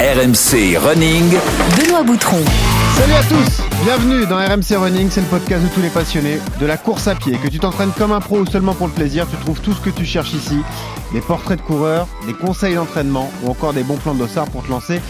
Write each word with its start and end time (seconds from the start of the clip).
RMC 0.00 0.78
Running. 0.78 1.28
Benoît 1.76 2.04
Boutron. 2.04 2.38
Salut 2.94 3.14
à 3.14 3.22
tous, 3.24 3.62
bienvenue 3.82 4.26
dans 4.26 4.36
RMC 4.36 4.76
Running, 4.76 5.08
c'est 5.10 5.22
le 5.22 5.26
podcast 5.26 5.64
de 5.64 5.68
tous 5.74 5.80
les 5.80 5.88
passionnés 5.88 6.38
de 6.60 6.66
la 6.66 6.76
course 6.76 7.08
à 7.08 7.16
pied. 7.16 7.36
Que 7.36 7.48
tu 7.48 7.58
t'entraînes 7.58 7.90
comme 7.98 8.12
un 8.12 8.20
pro 8.20 8.38
ou 8.38 8.46
seulement 8.46 8.74
pour 8.74 8.86
le 8.86 8.92
plaisir, 8.92 9.26
tu 9.28 9.36
trouves 9.38 9.60
tout 9.60 9.72
ce 9.72 9.80
que 9.80 9.90
tu 9.90 10.04
cherches 10.04 10.34
ici. 10.34 10.58
Des 11.12 11.20
portraits 11.20 11.58
de 11.58 11.64
coureurs, 11.64 12.06
des 12.28 12.32
conseils 12.32 12.76
d'entraînement 12.76 13.28
ou 13.42 13.50
encore 13.50 13.72
des 13.72 13.82
bons 13.82 13.96
plans 13.96 14.14
de 14.14 14.20
dossard 14.20 14.48
pour 14.50 14.62
te 14.62 14.70
lancer. 14.70 15.00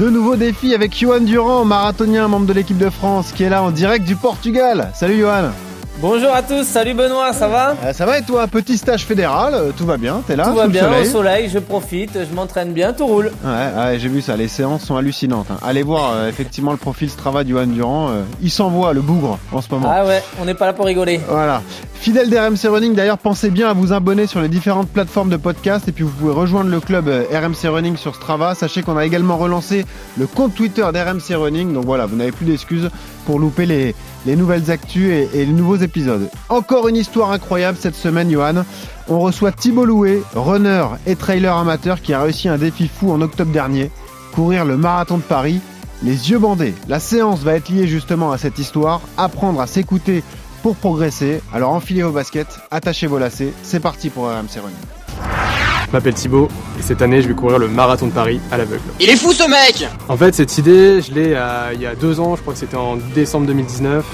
De 0.00 0.10
nouveaux 0.10 0.34
défis 0.34 0.74
avec 0.74 0.98
Johan 0.98 1.20
Durand, 1.20 1.64
marathonien, 1.64 2.26
membre 2.26 2.46
de 2.46 2.54
l'équipe 2.54 2.78
de 2.78 2.90
France, 2.90 3.30
qui 3.30 3.44
est 3.44 3.50
là 3.50 3.62
en 3.62 3.70
direct 3.70 4.04
du 4.04 4.16
Portugal. 4.16 4.90
Salut 4.96 5.20
Johan 5.20 5.52
Bonjour 6.00 6.34
à 6.34 6.42
tous, 6.42 6.64
salut 6.64 6.92
Benoît, 6.92 7.32
ça 7.32 7.46
va 7.48 7.76
Euh, 7.84 7.92
Ça 7.92 8.04
va 8.04 8.18
et 8.18 8.22
toi 8.22 8.46
Petit 8.48 8.76
stage 8.76 9.04
fédéral, 9.06 9.54
euh, 9.54 9.70
tout 9.74 9.86
va 9.86 9.96
bien, 9.96 10.22
t'es 10.26 10.34
là 10.36 10.48
Tout 10.48 10.54
va 10.56 10.66
bien, 10.66 10.82
soleil 10.82 11.00
au 11.02 11.10
soleil, 11.10 11.48
je 11.50 11.58
profite, 11.60 12.18
je 12.28 12.34
m'entraîne 12.34 12.72
bien, 12.72 12.92
tout 12.92 13.06
roule. 13.06 13.30
Ouais, 13.44 13.50
ouais, 13.84 13.98
j'ai 13.98 14.08
vu 14.08 14.20
ça, 14.20 14.36
les 14.36 14.48
séances 14.48 14.82
sont 14.82 14.96
hallucinantes. 14.96 15.46
hein. 15.50 15.56
Allez 15.62 15.82
voir 15.84 16.12
euh, 16.14 16.28
effectivement 16.28 16.72
le 16.72 16.76
profil 16.78 17.08
Strava 17.08 17.44
de 17.44 17.50
Johan 17.50 17.66
Durand, 17.68 18.10
il 18.42 18.50
s'envoie 18.50 18.92
le 18.92 19.00
bougre 19.02 19.38
en 19.52 19.62
ce 19.62 19.68
moment. 19.70 19.88
Ah 19.90 20.04
ouais, 20.04 20.22
on 20.42 20.44
n'est 20.44 20.54
pas 20.54 20.66
là 20.66 20.72
pour 20.72 20.84
rigoler. 20.86 21.20
Voilà. 21.28 21.62
Fidèle 21.94 22.28
d'RMC 22.28 22.68
Running, 22.68 22.94
d'ailleurs, 22.94 23.16
pensez 23.16 23.48
bien 23.50 23.68
à 23.70 23.72
vous 23.72 23.92
abonner 23.94 24.26
sur 24.26 24.40
les 24.42 24.48
différentes 24.48 24.88
plateformes 24.88 25.30
de 25.30 25.36
podcast 25.38 25.88
et 25.88 25.92
puis 25.92 26.04
vous 26.04 26.10
pouvez 26.10 26.32
rejoindre 26.34 26.68
le 26.70 26.80
club 26.80 27.08
RMC 27.08 27.68
Running 27.68 27.96
sur 27.96 28.14
Strava. 28.16 28.54
Sachez 28.54 28.82
qu'on 28.82 28.98
a 28.98 29.06
également 29.06 29.38
relancé 29.38 29.86
le 30.18 30.26
compte 30.26 30.54
Twitter 30.54 30.84
d'RMC 30.92 31.34
Running. 31.36 31.72
Donc 31.72 31.86
voilà, 31.86 32.04
vous 32.04 32.16
n'avez 32.16 32.32
plus 32.32 32.44
d'excuses 32.44 32.90
pour 33.24 33.38
louper 33.38 33.66
les, 33.66 33.94
les 34.26 34.36
nouvelles 34.36 34.70
actus 34.70 35.10
et, 35.10 35.28
les 35.32 35.46
nouveaux 35.46 35.76
épisodes. 35.76 36.28
Encore 36.48 36.88
une 36.88 36.96
histoire 36.96 37.30
incroyable 37.30 37.78
cette 37.80 37.94
semaine, 37.94 38.30
Johan. 38.30 38.64
On 39.08 39.20
reçoit 39.20 39.52
Thibault 39.52 39.84
Loué, 39.84 40.22
runner 40.34 40.86
et 41.06 41.16
trailer 41.16 41.56
amateur 41.56 42.00
qui 42.00 42.14
a 42.14 42.22
réussi 42.22 42.48
un 42.48 42.58
défi 42.58 42.88
fou 42.88 43.10
en 43.10 43.20
octobre 43.20 43.52
dernier, 43.52 43.90
courir 44.32 44.64
le 44.64 44.76
marathon 44.76 45.18
de 45.18 45.22
Paris. 45.22 45.60
Les 46.02 46.30
yeux 46.30 46.38
bandés. 46.38 46.74
La 46.88 47.00
séance 47.00 47.40
va 47.40 47.54
être 47.54 47.70
liée 47.70 47.86
justement 47.86 48.32
à 48.32 48.38
cette 48.38 48.58
histoire, 48.58 49.00
apprendre 49.16 49.60
à 49.60 49.66
s'écouter 49.66 50.22
pour 50.62 50.76
progresser. 50.76 51.40
Alors 51.52 51.72
enfilez 51.72 52.02
vos 52.02 52.12
baskets, 52.12 52.58
attachez 52.70 53.06
vos 53.06 53.18
lacets, 53.18 53.52
c'est 53.62 53.80
parti 53.80 54.10
pour 54.10 54.24
RMC 54.24 54.60
Running. 54.60 55.63
Je 55.94 55.98
m'appelle 56.00 56.14
Thibaut 56.14 56.48
et 56.76 56.82
cette 56.82 57.02
année 57.02 57.22
je 57.22 57.28
vais 57.28 57.34
courir 57.34 57.56
le 57.60 57.68
marathon 57.68 58.08
de 58.08 58.10
Paris 58.10 58.40
à 58.50 58.56
l'aveugle. 58.58 58.82
Il 58.98 59.08
est 59.08 59.14
fou 59.14 59.32
ce 59.32 59.48
mec 59.48 59.88
En 60.08 60.16
fait 60.16 60.34
cette 60.34 60.58
idée 60.58 61.00
je 61.00 61.14
l'ai 61.14 61.34
euh, 61.36 61.70
il 61.72 61.80
y 61.80 61.86
a 61.86 61.94
deux 61.94 62.18
ans, 62.18 62.34
je 62.34 62.40
crois 62.40 62.52
que 62.52 62.58
c'était 62.58 62.76
en 62.76 62.96
décembre 63.14 63.46
2019. 63.46 64.04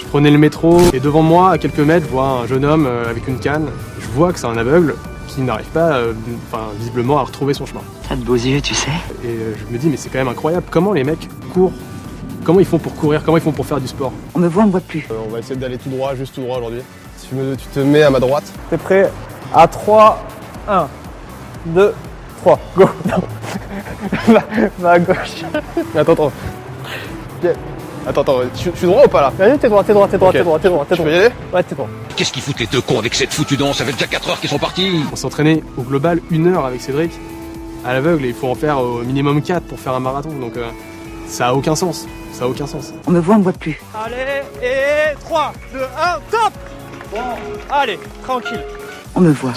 Je 0.00 0.04
prenais 0.04 0.30
le 0.30 0.36
métro 0.36 0.82
et 0.92 1.00
devant 1.00 1.22
moi 1.22 1.52
à 1.52 1.56
quelques 1.56 1.78
mètres 1.78 2.04
je 2.04 2.12
vois 2.12 2.26
un 2.42 2.46
jeune 2.46 2.66
homme 2.66 2.84
euh, 2.86 3.08
avec 3.08 3.26
une 3.26 3.38
canne. 3.38 3.68
Je 4.00 4.06
vois 4.08 4.34
que 4.34 4.38
c'est 4.38 4.46
un 4.48 4.58
aveugle 4.58 4.96
qui 5.28 5.40
n'arrive 5.40 5.64
pas 5.68 5.94
euh, 5.96 6.12
enfin, 6.52 6.64
visiblement 6.78 7.18
à 7.18 7.22
retrouver 7.22 7.54
son 7.54 7.64
chemin. 7.64 7.80
T'as 8.06 8.16
de 8.16 8.22
beaux 8.22 8.34
yeux, 8.34 8.60
tu 8.60 8.74
sais? 8.74 8.90
Et 9.24 9.28
euh, 9.28 9.54
je 9.56 9.72
me 9.72 9.78
dis 9.78 9.86
mais 9.88 9.96
c'est 9.96 10.10
quand 10.10 10.18
même 10.18 10.28
incroyable 10.28 10.66
comment 10.70 10.92
les 10.92 11.04
mecs 11.04 11.30
courent? 11.54 11.72
Comment 12.44 12.60
ils 12.60 12.66
font 12.66 12.76
pour 12.76 12.94
courir? 12.96 13.22
Comment 13.24 13.38
ils 13.38 13.42
font 13.42 13.52
pour 13.52 13.64
faire 13.64 13.80
du 13.80 13.88
sport? 13.88 14.12
On 14.34 14.40
me 14.40 14.48
voit, 14.48 14.64
on 14.64 14.66
me 14.66 14.72
voit 14.72 14.80
plus. 14.80 15.08
Euh, 15.10 15.14
on 15.26 15.30
va 15.32 15.38
essayer 15.38 15.56
d'aller 15.56 15.78
tout 15.78 15.88
droit, 15.88 16.14
juste 16.16 16.34
tout 16.34 16.42
droit 16.42 16.58
aujourd'hui. 16.58 16.82
Si 17.16 17.28
tu, 17.28 17.34
me- 17.34 17.56
tu 17.56 17.64
te 17.68 17.80
mets 17.80 18.02
à 18.02 18.10
ma 18.10 18.20
droite. 18.20 18.44
T'es 18.68 18.76
prêt? 18.76 19.10
À 19.54 19.66
3, 19.66 20.22
1, 20.68 20.86
2, 21.66 21.94
3, 22.42 22.58
go 22.76 22.88
Va 24.78 24.90
à 24.90 24.98
gauche. 24.98 25.16
Attends, 25.96 26.12
attends. 26.12 26.32
Attends, 28.06 28.20
attends, 28.20 28.38
tu, 28.54 28.70
tu 28.72 28.84
es 28.84 28.86
droit 28.88 29.04
ou 29.04 29.08
pas 29.08 29.22
là? 29.22 29.32
Vas-y, 29.38 29.58
t'es 29.58 29.68
droit, 29.68 29.82
t'es 29.82 29.94
droit, 29.94 30.06
t'es 30.08 30.18
droit, 30.18 30.28
Ok. 30.28 30.34
t'es 30.34 30.42
droit, 30.44 30.58
t'es 30.58 30.68
droit, 30.68 30.84
t'es 30.86 30.94
Je 30.96 31.02
peux 31.02 31.08
droit. 31.08 31.16
y 31.18 31.24
aller? 31.24 31.34
Ouais, 31.54 31.62
t'es 31.62 31.74
droit. 31.74 31.88
Qu'est-ce 32.16 32.32
qu'ils 32.32 32.42
foutent 32.42 32.60
les 32.60 32.66
deux 32.66 32.82
cons 32.82 32.98
avec 32.98 33.14
cette 33.14 33.32
foutue 33.32 33.56
danse? 33.56 33.78
Ça 33.78 33.84
fait 33.84 33.92
déjà 33.92 34.06
4 34.06 34.28
heures 34.30 34.40
qu'ils 34.40 34.50
sont 34.50 34.58
partis. 34.58 35.02
On 35.10 35.16
s'est 35.16 35.24
entraîné 35.24 35.64
au 35.78 35.82
global 35.82 36.20
une 36.30 36.48
heure 36.54 36.66
avec 36.66 36.80
Cédric 36.82 37.12
à 37.84 37.92
l'aveugle 37.94 38.24
et 38.26 38.28
il 38.28 38.34
faut 38.34 38.48
en 38.48 38.54
faire 38.54 38.78
au 38.78 38.98
minimum 39.02 39.40
4 39.42 39.62
pour 39.64 39.78
faire 39.80 39.94
un 39.94 40.00
marathon 40.00 40.30
donc 40.40 40.56
euh, 40.56 40.68
ça 41.26 41.48
a 41.48 41.54
aucun 41.54 41.74
sens. 41.74 42.06
Ça 42.32 42.44
a 42.44 42.48
aucun 42.48 42.66
sens. 42.66 42.92
On 43.06 43.10
me 43.10 43.20
voit, 43.20 43.36
on 43.36 43.38
me 43.38 43.44
voit 43.44 43.52
plus. 43.52 43.80
Allez, 43.94 44.42
et 44.62 45.14
3, 45.24 45.52
2, 45.72 45.78
1, 45.80 45.84
top 46.30 46.52
Bon, 47.10 47.18
allez, 47.70 47.98
tranquille. 48.22 48.60
On 49.16 49.20
me 49.20 49.30
voit, 49.30 49.52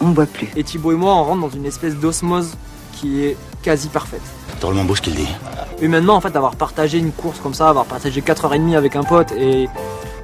on 0.00 0.06
me 0.06 0.14
voit 0.14 0.26
plus. 0.26 0.48
Et 0.56 0.64
Thibaut 0.64 0.92
et 0.92 0.96
moi, 0.96 1.14
on 1.14 1.24
rentre 1.24 1.40
dans 1.42 1.50
une 1.50 1.66
espèce 1.66 1.94
d'osmose 1.96 2.54
qui 2.94 3.24
est 3.24 3.36
quasi 3.62 3.88
parfaite. 3.88 4.22
Drôlement 4.60 4.84
beau 4.84 4.94
ce 4.94 5.02
qu'il 5.02 5.14
dit. 5.14 5.28
Humainement, 5.82 6.14
en 6.14 6.20
fait, 6.20 6.30
d'avoir 6.30 6.56
partagé 6.56 6.98
une 6.98 7.12
course 7.12 7.38
comme 7.40 7.52
ça, 7.52 7.68
avoir 7.68 7.84
partagé 7.84 8.20
4h30 8.22 8.76
avec 8.76 8.96
un 8.96 9.02
pote 9.02 9.32
et, 9.32 9.68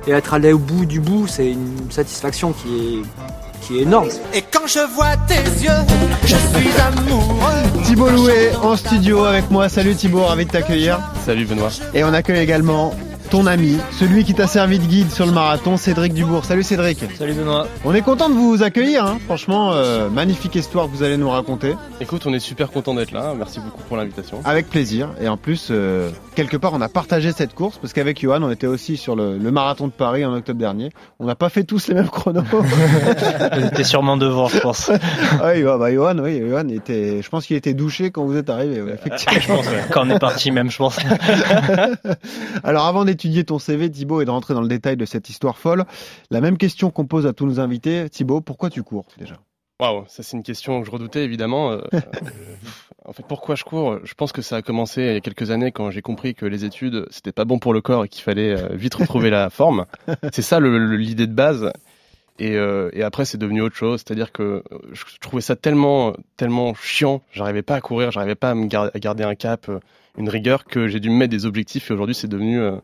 et 0.06 0.10
être 0.10 0.32
allé 0.32 0.52
au 0.52 0.58
bout 0.58 0.86
du 0.86 1.00
bout, 1.00 1.26
c'est 1.26 1.50
une 1.50 1.90
satisfaction 1.90 2.52
qui 2.52 2.68
est, 2.98 3.02
qui 3.60 3.78
est 3.78 3.82
énorme. 3.82 4.08
Et 4.32 4.42
quand 4.42 4.66
je 4.66 4.80
vois 4.94 5.16
tes 5.26 5.34
yeux, 5.34 5.70
je 6.22 6.36
suis 6.36 6.70
amoureux. 6.80 7.82
Thibault 7.84 8.10
Loué 8.10 8.50
en 8.62 8.76
studio 8.76 9.24
avec 9.24 9.50
moi. 9.50 9.68
Salut 9.68 9.94
Thibault, 9.94 10.24
ravi 10.24 10.46
de 10.46 10.50
t'accueillir. 10.50 10.98
Salut 11.26 11.44
Benoît. 11.44 11.70
Et 11.92 12.04
on 12.04 12.12
accueille 12.14 12.40
également 12.40 12.94
ton 13.28 13.46
ami, 13.46 13.76
celui 13.92 14.24
qui 14.24 14.32
t'a 14.32 14.46
servi 14.46 14.78
de 14.78 14.84
guide 14.84 15.10
sur 15.10 15.26
le 15.26 15.32
marathon, 15.32 15.76
Cédric 15.76 16.14
Dubourg. 16.14 16.44
Salut 16.44 16.62
Cédric. 16.62 16.98
Salut 17.18 17.34
Benoît. 17.34 17.66
On 17.84 17.92
est 17.94 18.00
content 18.00 18.30
de 18.30 18.34
vous 18.34 18.62
accueillir, 18.62 19.04
hein. 19.04 19.18
franchement, 19.26 19.72
euh, 19.72 20.08
magnifique 20.08 20.54
histoire 20.54 20.86
que 20.86 20.92
vous 20.92 21.02
allez 21.02 21.18
nous 21.18 21.28
raconter, 21.28 21.74
Écoute, 22.00 22.22
on 22.26 22.32
est 22.32 22.38
super 22.38 22.70
content 22.70 22.94
d'être 22.94 23.10
là. 23.10 23.34
Merci 23.36 23.60
beaucoup 23.60 23.82
pour 23.82 23.96
l'invitation. 23.96 24.40
avec 24.44 24.70
plaisir. 24.70 25.10
Et 25.20 25.28
en 25.28 25.36
plus, 25.36 25.68
euh, 25.70 26.10
quelque 26.36 26.56
part, 26.56 26.72
on 26.72 26.80
a 26.80 26.88
partagé 26.88 27.32
cette 27.32 27.54
course, 27.54 27.76
parce 27.76 27.92
qu'avec 27.92 28.20
Johan, 28.20 28.42
on 28.42 28.50
était 28.50 28.68
aussi 28.68 28.96
sur 28.96 29.16
le, 29.16 29.36
le 29.36 29.50
marathon 29.50 29.88
de 29.88 29.92
Paris 29.92 30.24
en 30.24 30.32
octobre 30.32 30.58
dernier. 30.58 30.90
On 31.18 31.26
n'a 31.26 31.34
pas 31.34 31.48
fait 31.48 31.64
tous 31.64 31.88
les 31.88 31.94
mêmes 31.94 32.08
chronos. 32.08 32.42
T'es 33.74 33.84
sûrement 33.84 34.16
devant, 34.16 34.48
je 34.48 34.58
pense. 34.58 34.90
Oui, 35.44 35.62
bah, 35.62 35.92
Johan, 35.92 36.18
oui, 36.18 36.40
Johan 36.40 36.68
était, 36.68 37.20
je 37.22 37.28
pense 37.28 37.46
qu'il 37.46 37.56
était 37.56 37.74
douché 37.74 38.10
quand 38.10 38.24
vous 38.24 38.36
êtes 38.36 38.48
arrivé, 38.48 38.80
ouais, 38.80 38.94
effectivement. 38.94 39.60
Quand 39.92 40.06
on 40.06 40.10
est 40.10 40.18
parti 40.18 40.50
même, 40.50 40.70
je 40.70 40.78
pense. 40.78 40.98
Alors 42.62 42.86
avant 42.86 43.04
d'étudier 43.18 43.42
ton 43.44 43.58
CV, 43.58 43.90
Thibaut, 43.90 44.20
et 44.20 44.24
de 44.24 44.30
rentrer 44.30 44.54
dans 44.54 44.62
le 44.62 44.68
détail 44.68 44.96
de 44.96 45.04
cette 45.04 45.28
histoire 45.28 45.58
folle, 45.58 45.84
la 46.30 46.40
même 46.40 46.56
question 46.56 46.90
qu'on 46.90 47.06
pose 47.06 47.26
à 47.26 47.32
tous 47.32 47.46
nos 47.46 47.58
invités, 47.58 48.08
Thibaut, 48.08 48.40
pourquoi 48.40 48.70
tu 48.70 48.84
cours 48.84 49.06
déjà? 49.18 49.38
Waouh, 49.80 50.04
ça 50.08 50.22
c'est 50.22 50.36
une 50.36 50.42
question 50.42 50.80
que 50.80 50.86
je 50.86 50.90
redoutais 50.90 51.24
évidemment. 51.24 51.72
Euh, 51.72 51.80
euh, 51.94 52.00
en 53.04 53.12
fait, 53.12 53.24
pourquoi 53.28 53.54
je 53.56 53.64
cours? 53.64 53.98
Je 54.04 54.14
pense 54.14 54.32
que 54.32 54.42
ça 54.42 54.56
a 54.56 54.62
commencé 54.62 55.02
il 55.02 55.12
y 55.14 55.16
a 55.16 55.20
quelques 55.20 55.50
années 55.50 55.70
quand 55.72 55.90
j'ai 55.90 56.02
compris 56.02 56.34
que 56.34 56.46
les 56.46 56.64
études 56.64 57.06
c'était 57.10 57.32
pas 57.32 57.44
bon 57.44 57.58
pour 57.58 57.72
le 57.72 57.80
corps 57.80 58.04
et 58.04 58.08
qu'il 58.08 58.22
fallait 58.22 58.60
euh, 58.60 58.68
vite 58.72 58.94
retrouver 58.94 59.30
la 59.30 59.50
forme. 59.50 59.86
C'est 60.32 60.42
ça 60.42 60.60
l'idée 60.60 61.26
de 61.26 61.32
base. 61.34 61.72
Et, 62.40 62.54
euh, 62.54 62.90
et 62.92 63.02
après, 63.02 63.24
c'est 63.24 63.36
devenu 63.36 63.62
autre 63.62 63.74
chose. 63.74 63.98
C'est-à-dire 64.06 64.30
que 64.30 64.62
je 64.92 65.02
trouvais 65.20 65.42
ça 65.42 65.56
tellement, 65.56 66.12
tellement 66.36 66.72
chiant. 66.74 67.20
J'arrivais 67.32 67.62
pas 67.62 67.74
à 67.74 67.80
courir, 67.80 68.12
j'arrivais 68.12 68.36
pas 68.36 68.50
à 68.50 68.54
me 68.54 68.66
gar- 68.66 68.92
à 68.94 68.98
garder 69.00 69.24
un 69.24 69.34
cap, 69.34 69.68
une 70.16 70.28
rigueur, 70.28 70.64
que 70.64 70.86
j'ai 70.86 71.00
dû 71.00 71.10
me 71.10 71.16
mettre 71.16 71.32
des 71.32 71.46
objectifs. 71.46 71.90
Et 71.90 71.94
aujourd'hui, 71.94 72.14
c'est 72.14 72.28
devenu, 72.28 72.60
euh, 72.60 72.76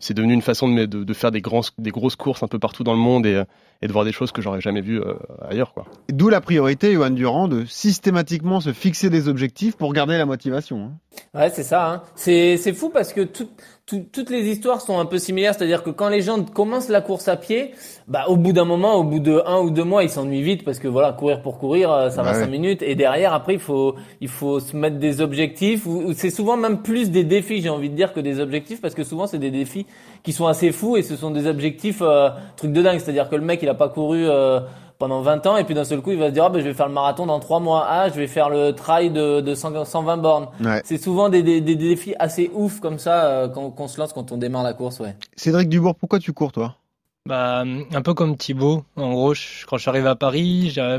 c'est 0.00 0.14
devenu 0.14 0.34
une 0.34 0.42
façon 0.42 0.68
de, 0.68 1.14
faire 1.14 1.30
des, 1.30 1.42
des 1.78 1.90
grosses 1.90 2.16
courses 2.16 2.42
un 2.42 2.48
peu 2.48 2.58
partout 2.58 2.82
dans 2.82 2.94
le 2.94 2.98
monde 2.98 3.26
et, 3.26 3.34
euh, 3.34 3.44
et 3.82 3.86
de 3.86 3.92
voir 3.92 4.04
des 4.04 4.12
choses 4.12 4.30
que 4.32 4.42
j'aurais 4.42 4.60
jamais 4.60 4.80
vues 4.82 5.00
euh, 5.00 5.14
ailleurs, 5.48 5.72
quoi. 5.72 5.84
D'où 6.10 6.28
la 6.28 6.40
priorité, 6.40 6.92
Johan 6.92 7.10
Durand, 7.10 7.48
de 7.48 7.64
systématiquement 7.64 8.60
se 8.60 8.72
fixer 8.72 9.10
des 9.10 9.28
objectifs 9.28 9.76
pour 9.76 9.92
garder 9.92 10.16
la 10.18 10.26
motivation. 10.26 10.78
hein. 10.78 10.92
Ouais, 11.34 11.50
c'est 11.50 11.62
ça. 11.64 11.90
Hein. 11.90 12.02
C'est 12.14 12.56
c'est 12.56 12.72
fou 12.72 12.88
parce 12.90 13.12
que 13.12 13.22
tout- 13.22 13.48
tout- 13.84 14.06
toutes 14.12 14.30
les 14.30 14.48
histoires 14.48 14.80
sont 14.80 14.98
un 15.00 15.04
peu 15.06 15.18
similaires. 15.18 15.54
C'est-à-dire 15.54 15.82
que 15.82 15.90
quand 15.90 16.08
les 16.08 16.20
gens 16.22 16.42
commencent 16.44 16.88
la 16.88 17.00
course 17.00 17.26
à 17.26 17.36
pied, 17.36 17.72
bah 18.06 18.24
au 18.28 18.36
bout 18.36 18.52
d'un 18.52 18.64
moment, 18.64 18.94
au 18.94 19.02
bout 19.04 19.18
de 19.18 19.42
un 19.44 19.58
ou 19.60 19.70
deux 19.70 19.82
mois, 19.82 20.04
ils 20.04 20.08
s'ennuient 20.10 20.42
vite 20.42 20.64
parce 20.64 20.78
que 20.78 20.86
voilà, 20.86 21.12
courir 21.12 21.42
pour 21.42 21.58
courir, 21.58 21.90
euh, 21.92 22.10
ça 22.10 22.18
Bah 22.22 22.30
va 22.30 22.38
ouais. 22.38 22.44
cinq 22.44 22.50
minutes. 22.50 22.82
Et 22.82 22.94
derrière, 22.94 23.32
après, 23.34 23.54
il 23.54 23.58
faut 23.60 23.96
il 24.20 24.28
faut 24.28 24.60
se 24.60 24.76
mettre 24.76 24.98
des 24.98 25.20
objectifs. 25.20 25.84
ou- 25.86 26.12
C'est 26.14 26.30
souvent 26.30 26.56
même 26.56 26.80
plus 26.82 27.10
des 27.10 27.24
défis, 27.24 27.60
j'ai 27.60 27.68
envie 27.70 27.90
de 27.90 27.96
dire, 27.96 28.12
que 28.12 28.20
des 28.20 28.38
objectifs 28.38 28.80
parce 28.80 28.94
que 28.94 29.02
souvent 29.04 29.26
c'est 29.26 29.38
des 29.38 29.50
défis 29.50 29.86
qui 30.22 30.32
sont 30.32 30.46
assez 30.46 30.70
fous 30.70 30.96
et 30.96 31.02
ce 31.02 31.16
sont 31.16 31.32
des 31.32 31.46
objectifs 31.48 32.02
euh, 32.02 32.28
truc 32.56 32.72
de 32.72 32.82
dingue. 32.82 33.00
C'est-à-dire 33.00 33.28
que 33.28 33.36
le 33.36 33.42
mec, 33.44 33.60
il 33.62 33.68
a 33.70 33.74
pas 33.74 33.88
couru. 33.88 34.26
euh, 34.28 34.60
pendant 34.98 35.22
20 35.22 35.46
ans 35.46 35.56
et 35.56 35.64
puis 35.64 35.74
d'un 35.74 35.84
seul 35.84 36.02
coup 36.02 36.10
il 36.10 36.18
va 36.18 36.26
se 36.28 36.34
dire 36.34 36.44
ah 36.44 36.50
ben 36.50 36.58
je 36.60 36.64
vais 36.66 36.74
faire 36.74 36.86
le 36.86 36.92
marathon 36.92 37.24
dans 37.24 37.40
3 37.40 37.58
mois 37.58 37.86
ah 37.88 38.10
je 38.10 38.14
vais 38.16 38.26
faire 38.26 38.50
le 38.50 38.72
trail 38.72 39.08
de, 39.10 39.40
de 39.40 39.54
100 39.54 39.86
120 39.86 40.18
bornes 40.18 40.48
Ouais. 40.62 40.82
c'est 40.84 40.98
souvent 40.98 41.30
des, 41.30 41.42
des, 41.42 41.62
des 41.62 41.74
défis 41.74 42.14
assez 42.18 42.50
ouf 42.52 42.80
comme 42.80 42.98
ça 42.98 43.24
euh, 43.24 43.48
quand 43.48 43.70
qu'on 43.70 43.88
se 43.88 43.98
lance 43.98 44.12
quand 44.12 44.30
on 44.30 44.36
démarre 44.36 44.62
la 44.62 44.74
course 44.74 45.00
ouais 45.00 45.16
Cédric 45.36 45.70
Dubourg, 45.70 45.94
pourquoi 45.94 46.18
tu 46.18 46.34
cours 46.34 46.52
toi? 46.52 46.74
Bah, 47.26 47.62
un 47.94 48.02
peu 48.02 48.12
comme 48.12 48.36
Thibaut. 48.36 48.84
En 48.96 49.12
gros, 49.12 49.32
je- 49.32 49.64
quand 49.66 49.78
je 49.78 49.82
suis 49.82 49.88
arrivé 49.88 50.06
à 50.06 50.16
Paris, 50.16 50.68
j'ai 50.68 50.98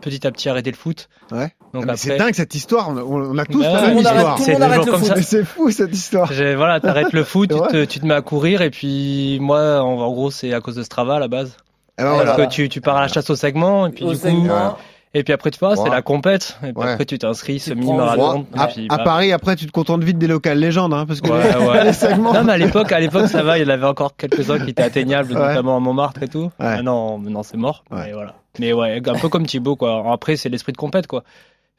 petit 0.00 0.24
à 0.26 0.30
petit 0.30 0.48
arrêté 0.48 0.70
le 0.70 0.76
foot. 0.76 1.08
Ouais. 1.32 1.52
Donc 1.72 1.82
Ah, 1.82 1.92
mais 1.92 1.96
C'est 1.96 2.12
après, 2.12 2.26
dingue 2.26 2.34
cette 2.34 2.54
histoire, 2.54 2.88
on 2.90 2.96
a, 2.96 3.02
on 3.02 3.36
a 3.38 3.44
tous 3.46 3.60
Bah 3.62 3.72
la 3.72 3.80
ouais. 3.82 3.88
même 3.88 3.98
histoire. 3.98 4.16
arrête- 4.16 4.84
tout 4.84 4.92
le 4.92 4.98
C'est 5.16 5.22
c'est 5.22 5.44
fou 5.44 5.70
cette 5.72 5.92
histoire. 5.92 6.32
j'ai- 6.32 6.54
voilà, 6.54 6.78
t'arrêtes 6.78 7.12
le 7.12 7.24
foot, 7.32 7.50
tu 7.50 7.58
te, 7.72 7.84
tu 7.84 7.98
te 7.98 8.06
mets 8.06 8.14
à 8.14 8.22
courir 8.22 8.62
et 8.62 8.70
puis 8.70 9.38
moi, 9.40 9.80
en, 9.80 9.98
en 9.98 10.12
gros, 10.12 10.30
c'est 10.30 10.52
à 10.54 10.60
cause 10.60 10.76
de 10.76 10.84
Strava 10.84 11.16
à 11.16 11.18
la 11.18 11.26
base. 11.28 11.56
Eh 11.98 12.02
ben 12.02 12.10
Parce 12.10 12.24
voilà. 12.24 12.46
que 12.46 12.50
tu, 12.52 12.68
tu 12.68 12.80
pars 12.80 12.96
à 12.96 13.02
la 13.02 13.08
chasse 13.08 13.30
au 13.30 13.36
segment 13.36 13.86
et 13.86 13.90
puis 13.90 14.04
au 14.04 14.10
du 14.12 14.16
coup, 14.16 14.22
segment 14.22 14.76
et 15.16 15.22
puis 15.22 15.32
après 15.32 15.52
tu 15.52 15.60
vois, 15.60 15.76
c'est 15.76 15.88
la 15.90 16.02
compète 16.02 16.58
et 16.64 16.72
puis 16.72 16.82
Ouais. 16.82 16.90
après 16.90 17.04
tu 17.04 17.18
t'inscris 17.18 17.60
semi-marathon. 17.60 18.46
À, 18.56 18.66
bah, 18.88 18.98
Paris, 19.04 19.32
après, 19.32 19.54
tu 19.54 19.64
te 19.66 19.70
contentes 19.70 20.02
vite 20.02 20.18
des 20.18 20.26
locales 20.26 20.58
légendes, 20.58 20.92
hein, 20.92 21.06
parce 21.06 21.20
que 21.20 21.30
Ouais, 21.30 21.68
ouais. 21.70 21.84
les 21.84 21.92
segments. 21.92 22.32
Non, 22.32 22.42
mais 22.42 22.54
à 22.54 22.58
l'époque, 22.58 22.90
à 22.90 22.98
l'époque, 22.98 23.28
ça 23.28 23.44
va. 23.44 23.56
Il 23.56 23.62
y 23.62 23.64
en 23.64 23.72
avait 23.72 23.86
encore 23.86 24.16
quelques-uns 24.16 24.58
qui 24.58 24.70
étaient 24.70 24.82
atteignables, 24.82 25.32
Ouais. 25.32 25.38
notamment 25.48 25.76
à 25.76 25.80
Montmartre 25.80 26.24
et 26.24 26.28
tout. 26.28 26.50
Ouais. 26.58 26.76
Maintenant, 26.76 27.18
maintenant 27.18 27.44
c'est 27.44 27.56
mort. 27.56 27.84
Ouais. 27.92 28.06
Mais 28.06 28.12
voilà. 28.12 28.34
Mais 28.58 28.72
ouais, 28.72 29.00
un 29.06 29.14
peu 29.14 29.28
comme 29.28 29.46
Thibaut, 29.46 29.76
quoi. 29.76 30.02
Après, 30.12 30.34
c'est 30.36 30.48
l'esprit 30.48 30.72
de 30.72 30.78
compète, 30.78 31.06
quoi. 31.06 31.22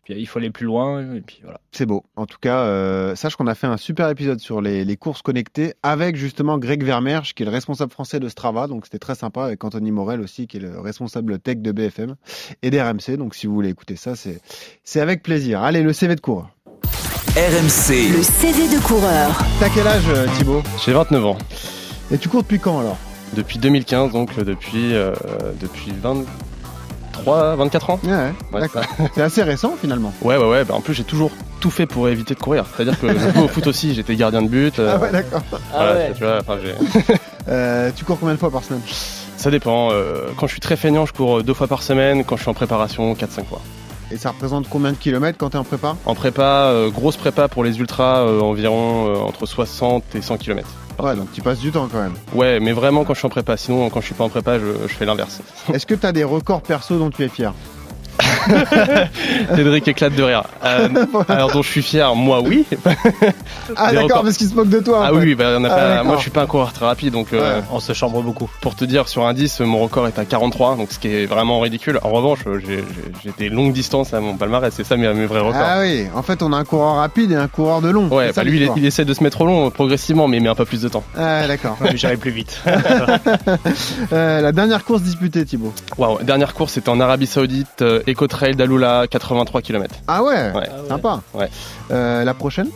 Puis 0.06 0.14
il 0.18 0.26
faut 0.28 0.40
aller 0.40 0.52
plus 0.52 0.66
loin. 0.66 1.16
Et 1.16 1.22
puis 1.22 1.40
voilà. 1.44 1.60
C'est 1.72 1.86
beau. 1.86 2.06
En 2.16 2.28
tout 2.28 2.38
cas, 2.40 2.60
euh, 2.60 3.16
sache 3.16 3.36
qu'on 3.36 3.48
a 3.48 3.56
fait 3.56 3.68
un 3.68 3.78
super 3.78 4.08
épisode 4.10 4.40
sur 4.40 4.62
les, 4.62 4.86
les 4.86 4.98
courses 4.98 5.22
connectées 5.22 5.74
avec 5.84 6.16
justement 6.16 6.58
Greg 6.60 6.84
Vermerge, 6.84 7.34
qui 7.34 7.44
est 7.44 7.46
le 7.46 7.52
responsable 7.52 7.92
français 7.92 8.20
de 8.20 8.30
Strava. 8.30 8.68
Donc 8.68 8.86
c'était 8.86 9.00
très 9.00 9.16
sympa 9.16 9.44
avec 9.44 9.64
Anthony 9.64 9.92
Morel 9.92 10.22
aussi, 10.22 10.48
qui 10.48 10.58
est 10.58 10.62
le 10.62 10.80
responsable 10.80 11.40
tech 11.40 11.58
de 11.58 11.72
BFM 11.72 12.16
et 12.62 12.70
d'RMC. 12.70 13.18
Donc 13.18 13.36
si 13.36 13.48
vous 13.48 13.56
voulez 13.56 13.70
écouter 13.70 13.96
ça, 13.96 14.16
c'est 14.16 14.40
c'est 14.84 15.02
avec 15.02 15.24
plaisir. 15.24 15.64
Allez, 15.64 15.82
le 15.82 15.92
CV 15.92 16.16
de 16.16 16.22
coureur. 16.22 16.56
RMC. 17.36 18.14
Le 18.16 18.24
CV 18.24 18.74
de 18.74 18.82
coureur. 18.82 19.38
T'as 19.60 19.68
quel 19.70 19.86
âge, 19.86 20.08
euh, 20.08 20.26
Thibaut? 20.38 20.64
J'ai 20.86 20.94
29 20.94 21.26
ans. 21.26 21.38
Et 22.10 22.18
tu 22.18 22.30
cours 22.30 22.44
depuis 22.44 22.60
quand 22.60 22.80
alors? 22.80 22.98
Depuis 23.34 23.60
2015, 23.60 24.14
donc 24.14 24.30
euh, 24.38 24.46
depuis, 24.46 24.94
euh, 24.94 25.14
depuis 25.60 25.92
23, 27.26 27.56
24 27.56 27.90
ans. 27.90 28.00
Ouais, 28.04 28.12
ouais, 28.12 28.34
Ouais, 28.54 28.62
d'accord. 28.62 28.84
C'est 29.16 29.22
assez 29.22 29.44
récent 29.44 29.74
finalement. 29.80 30.14
Ouais, 30.22 30.38
ouais, 30.38 30.50
ouais. 30.50 30.64
Bah, 30.64 30.76
en 30.76 30.82
plus, 30.82 30.94
j'ai 30.94 31.04
toujours 31.04 31.32
tout 31.60 31.70
fait 31.72 31.86
pour 31.86 32.08
éviter 32.10 32.34
de 32.36 32.40
courir. 32.40 32.66
C'est-à-dire 32.76 33.00
que 33.00 33.08
je 33.08 33.40
au 33.42 33.48
foot 33.48 33.68
aussi, 33.68 33.94
j'étais 33.94 34.16
gardien 34.16 34.42
de 34.42 34.48
but. 34.48 34.80
euh, 34.80 34.94
Ah 34.96 35.00
ouais, 35.02 35.12
d'accord. 35.12 35.42
Ah 35.74 35.94
ouais. 35.94 36.12
tu 36.16 36.24
vois, 36.24 36.40
enfin, 36.40 36.58
j'ai- 36.64 37.14
Euh, 37.48 37.92
tu 37.96 38.06
cours 38.06 38.20
combien 38.20 38.34
de 38.34 38.40
fois 38.40 38.50
par 38.50 38.64
semaine? 38.64 38.82
Ça 39.38 39.52
dépend. 39.52 39.90
euh, 39.92 40.30
quand 40.38 40.48
je 40.48 40.54
suis 40.54 40.60
très 40.62 40.76
feignant, 40.78 41.06
je 41.06 41.14
cours 41.14 41.44
deux 41.44 41.54
fois 41.54 41.68
par 41.68 41.84
semaine. 41.84 42.24
Quand 42.24 42.38
je 42.38 42.42
suis 42.42 42.50
en 42.50 42.56
préparation, 42.56 43.14
4-5 43.14 43.46
fois. 43.46 43.62
Et 44.16 44.18
ça 44.18 44.30
représente 44.30 44.70
combien 44.70 44.94
de 44.94 44.98
kilomètres 44.98 45.38
quand 45.38 45.50
t'es 45.50 45.58
en 45.58 45.66
prépa 45.66 45.98
En 46.06 46.16
prépa, 46.16 46.70
euh, 46.70 46.90
grosse 46.90 47.18
prépa 47.18 47.50
pour 47.50 47.66
les 47.66 47.80
ultras, 47.80 48.22
euh, 48.22 48.40
environ 48.40 49.10
euh, 49.10 49.18
entre 49.18 49.46
60 49.46 50.16
et 50.16 50.22
100 50.22 50.38
km. 50.38 50.70
Ouais, 51.00 51.18
donc 51.18 51.34
tu 51.34 51.42
passes 51.42 51.60
du 51.60 51.70
temps 51.70 51.90
quand 51.92 52.02
même. 52.02 52.14
Ouais, 52.34 52.62
mais 52.62 52.72
vraiment 52.72 53.04
quand 53.04 53.14
je 53.14 53.20
suis 53.20 53.26
en 53.26 53.30
prépa. 53.30 53.58
Sinon, 53.58 53.90
quand 53.90 54.00
je 54.00 54.06
suis 54.06 54.16
pas 54.16 54.24
en 54.24 54.30
prépa, 54.30 54.58
je, 54.58 54.68
je 54.84 54.94
fais 54.94 55.04
l'inverse. 55.04 55.42
Est-ce 55.74 55.86
que 55.86 55.96
t'as 55.96 56.14
des 56.14 56.24
records 56.24 56.62
perso 56.62 56.98
dont 56.98 57.10
tu 57.10 57.24
es 57.24 57.28
fier 57.28 57.54
Cédric 59.56 59.88
éclate 59.88 60.16
de 60.16 60.24
rire. 60.24 60.44
Euh, 60.64 60.88
alors 61.28 61.52
dont 61.52 61.62
je 61.62 61.70
suis 61.70 61.82
fier, 61.82 62.14
moi 62.16 62.42
oui. 62.42 62.66
Ah 63.76 63.94
d'accord, 63.94 64.24
parce 64.24 64.38
qu'il 64.38 64.48
se 64.48 64.56
moque 64.56 64.70
de 64.70 64.80
toi. 64.80 65.04
Ah 65.06 65.10
fait. 65.10 65.16
oui, 65.18 65.36
bah, 65.36 65.56
on 65.58 65.64
a 65.64 65.70
Ah, 65.70 65.76
pas- 65.98 66.04
moi 66.04 66.16
je 66.18 66.22
suis 66.22 66.32
pas 66.32 66.42
un 66.44 66.46
coureur 66.46 66.74
très 66.74 66.86
rapide, 66.86 67.14
donc 67.14 67.34
euh, 67.34 67.62
On 67.72 67.80
se 67.80 67.94
chambre 67.94 68.22
beaucoup. 68.22 68.50
pour 68.62 68.76
te 68.76 68.86
dire 68.86 69.08
sur 69.08 69.26
un 69.26 69.34
10, 69.34 69.62
mon 69.62 69.80
record 69.80 70.08
est 70.08 70.20
à 70.20 70.26
43, 70.26 70.76
donc 70.76 70.92
ce 70.92 71.00
qui 71.00 71.08
est 71.10 71.26
vraiment 71.26 71.60
ridicule. 71.60 72.00
En 72.04 72.10
revanche, 72.10 72.40
j'ai- 72.66 72.84
des 73.38 73.50
longues 73.50 73.74
distances 73.74 74.14
à 74.14 74.20
mon 74.20 74.36
palmarès, 74.36 74.74
c'est 74.76 74.84
ça 74.86 74.96
mes, 74.98 75.12
mes 75.14 75.26
vrais 75.26 75.40
records. 75.40 75.62
Ah 75.64 75.80
oui, 75.82 76.06
en 76.16 76.22
fait 76.24 76.42
on 76.44 76.54
a 76.54 76.58
un 76.58 76.64
coureur 76.64 76.96
rapide 76.96 77.32
et 77.32 77.36
un 77.36 77.48
coureur 77.48 77.82
de 77.82 77.90
long. 77.90 78.08
Ouais, 78.10 78.28
ça, 78.34 78.44
bah 78.44 78.50
lui 78.50 78.70
il, 78.76 78.86
essaie 78.86 79.06
de 79.06 79.14
se 79.14 79.24
mettre 79.24 79.42
au 79.42 79.46
long 79.46 79.68
euh, 79.68 79.70
progressivement, 79.70 80.28
mais 80.28 80.38
il 80.38 80.44
met 80.44 80.50
un 80.50 80.56
peu 80.56 80.66
plus 80.66 80.82
de 80.82 80.90
temps. 80.90 81.04
Ah 81.18 81.48
d'accord. 81.48 81.78
J'irai 81.94 82.18
plus 82.18 82.32
vite. 82.32 82.62
Euh, 84.14 84.42
la 84.42 84.52
dernière 84.52 84.84
course 84.84 85.02
disputée 85.02 85.46
Thibaut. 85.46 85.74
Waouh, 85.98 86.22
dernière 86.24 86.54
course 86.54 86.74
c'était 86.74 86.90
en 86.90 87.00
Arabie 87.00 87.26
Saoudite, 87.28 87.82
euh, 87.82 88.02
Eco 88.08 88.28
Trail 88.36 88.56
d'Aloula, 88.56 89.06
83 89.10 89.62
km. 89.62 89.96
Ah 90.10 90.22
ouais, 90.22 90.52
Ouais. 90.54 90.70
sympa. 90.90 91.22
Ouais. 91.34 91.48
Euh, 91.92 92.24
la 92.26 92.34
prochaine 92.34 92.68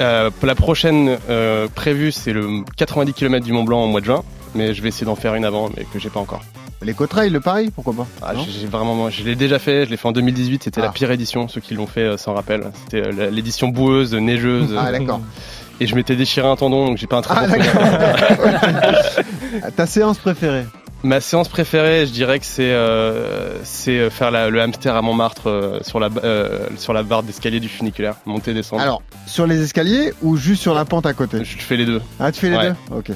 Euh, 0.00 0.30
la 0.42 0.54
prochaine 0.54 1.18
euh, 1.28 1.66
prévue 1.74 2.12
c'est 2.12 2.32
le 2.32 2.62
90 2.76 3.12
km 3.12 3.44
du 3.44 3.52
Mont 3.52 3.64
Blanc 3.64 3.82
au 3.84 3.88
mois 3.88 4.00
de 4.00 4.06
juin, 4.06 4.22
mais 4.54 4.72
je 4.72 4.80
vais 4.82 4.88
essayer 4.88 5.04
d'en 5.04 5.16
faire 5.16 5.34
une 5.34 5.44
avant, 5.44 5.68
mais 5.76 5.84
que 5.92 5.98
j'ai 5.98 6.08
pas 6.10 6.20
encore. 6.20 6.42
Les 6.80 6.94
Trail, 6.94 7.30
le 7.30 7.40
Paris, 7.40 7.70
pourquoi 7.74 7.92
pas 7.94 8.06
Ah, 8.22 8.32
j'ai 8.36 8.66
vraiment, 8.66 9.10
je 9.10 9.22
l'ai 9.24 9.34
déjà 9.36 9.58
fait, 9.58 9.84
je 9.84 9.90
l'ai 9.90 9.96
fait 9.96 10.08
en 10.08 10.12
2018, 10.12 10.62
c'était 10.64 10.80
Ah. 10.80 10.84
la 10.86 10.90
pire 10.92 11.10
édition, 11.10 11.46
ceux 11.48 11.60
qui 11.60 11.74
l'ont 11.74 11.86
fait 11.86 12.16
s'en 12.18 12.34
rappellent. 12.34 12.70
C'était 12.84 13.10
l'édition 13.30 13.68
boueuse, 13.68 14.14
neigeuse, 14.14 14.74
Ah 14.78 14.90
d'accord. 14.92 15.20
et 15.80 15.86
je 15.86 15.94
m'étais 15.96 16.16
déchiré 16.16 16.46
un 16.48 16.56
tendon, 16.56 16.86
donc 16.86 16.98
j'ai 16.98 17.06
pas 17.08 17.18
un 17.18 17.22
très 17.22 17.34
Ah 17.36 17.46
bon. 17.46 17.56
Ta 19.76 19.86
séance 19.86 20.18
préférée 20.18 20.64
Ma 21.04 21.20
séance 21.20 21.48
préférée, 21.48 22.06
je 22.06 22.12
dirais 22.12 22.38
que 22.38 22.46
c'est 22.46 22.70
euh, 22.72 23.58
c'est 23.64 23.98
euh, 23.98 24.08
faire 24.10 24.30
la- 24.30 24.50
le 24.50 24.60
hamster 24.62 24.94
à 24.94 25.02
Montmartre 25.02 25.48
euh, 25.48 25.80
sur 25.82 25.98
la 25.98 26.08
euh, 26.22 26.68
sur 26.78 26.92
la 26.92 27.02
barre 27.02 27.24
d'escalier 27.24 27.58
du 27.58 27.68
funiculaire, 27.68 28.14
monter 28.24 28.54
descendre. 28.54 28.82
Alors, 28.82 29.02
sur 29.26 29.46
les 29.48 29.60
escaliers 29.62 30.12
ou 30.22 30.36
juste 30.36 30.62
sur 30.62 30.74
la 30.74 30.84
pente 30.84 31.04
à 31.06 31.12
côté? 31.12 31.38
Je 31.44 31.58
fais 31.58 31.76
les 31.76 31.86
deux. 31.86 32.00
Ah, 32.20 32.30
tu 32.30 32.38
fais 32.40 32.50
les 32.50 32.56
Ouais. 32.56 32.70
deux? 32.90 32.96
Ok. 32.96 33.10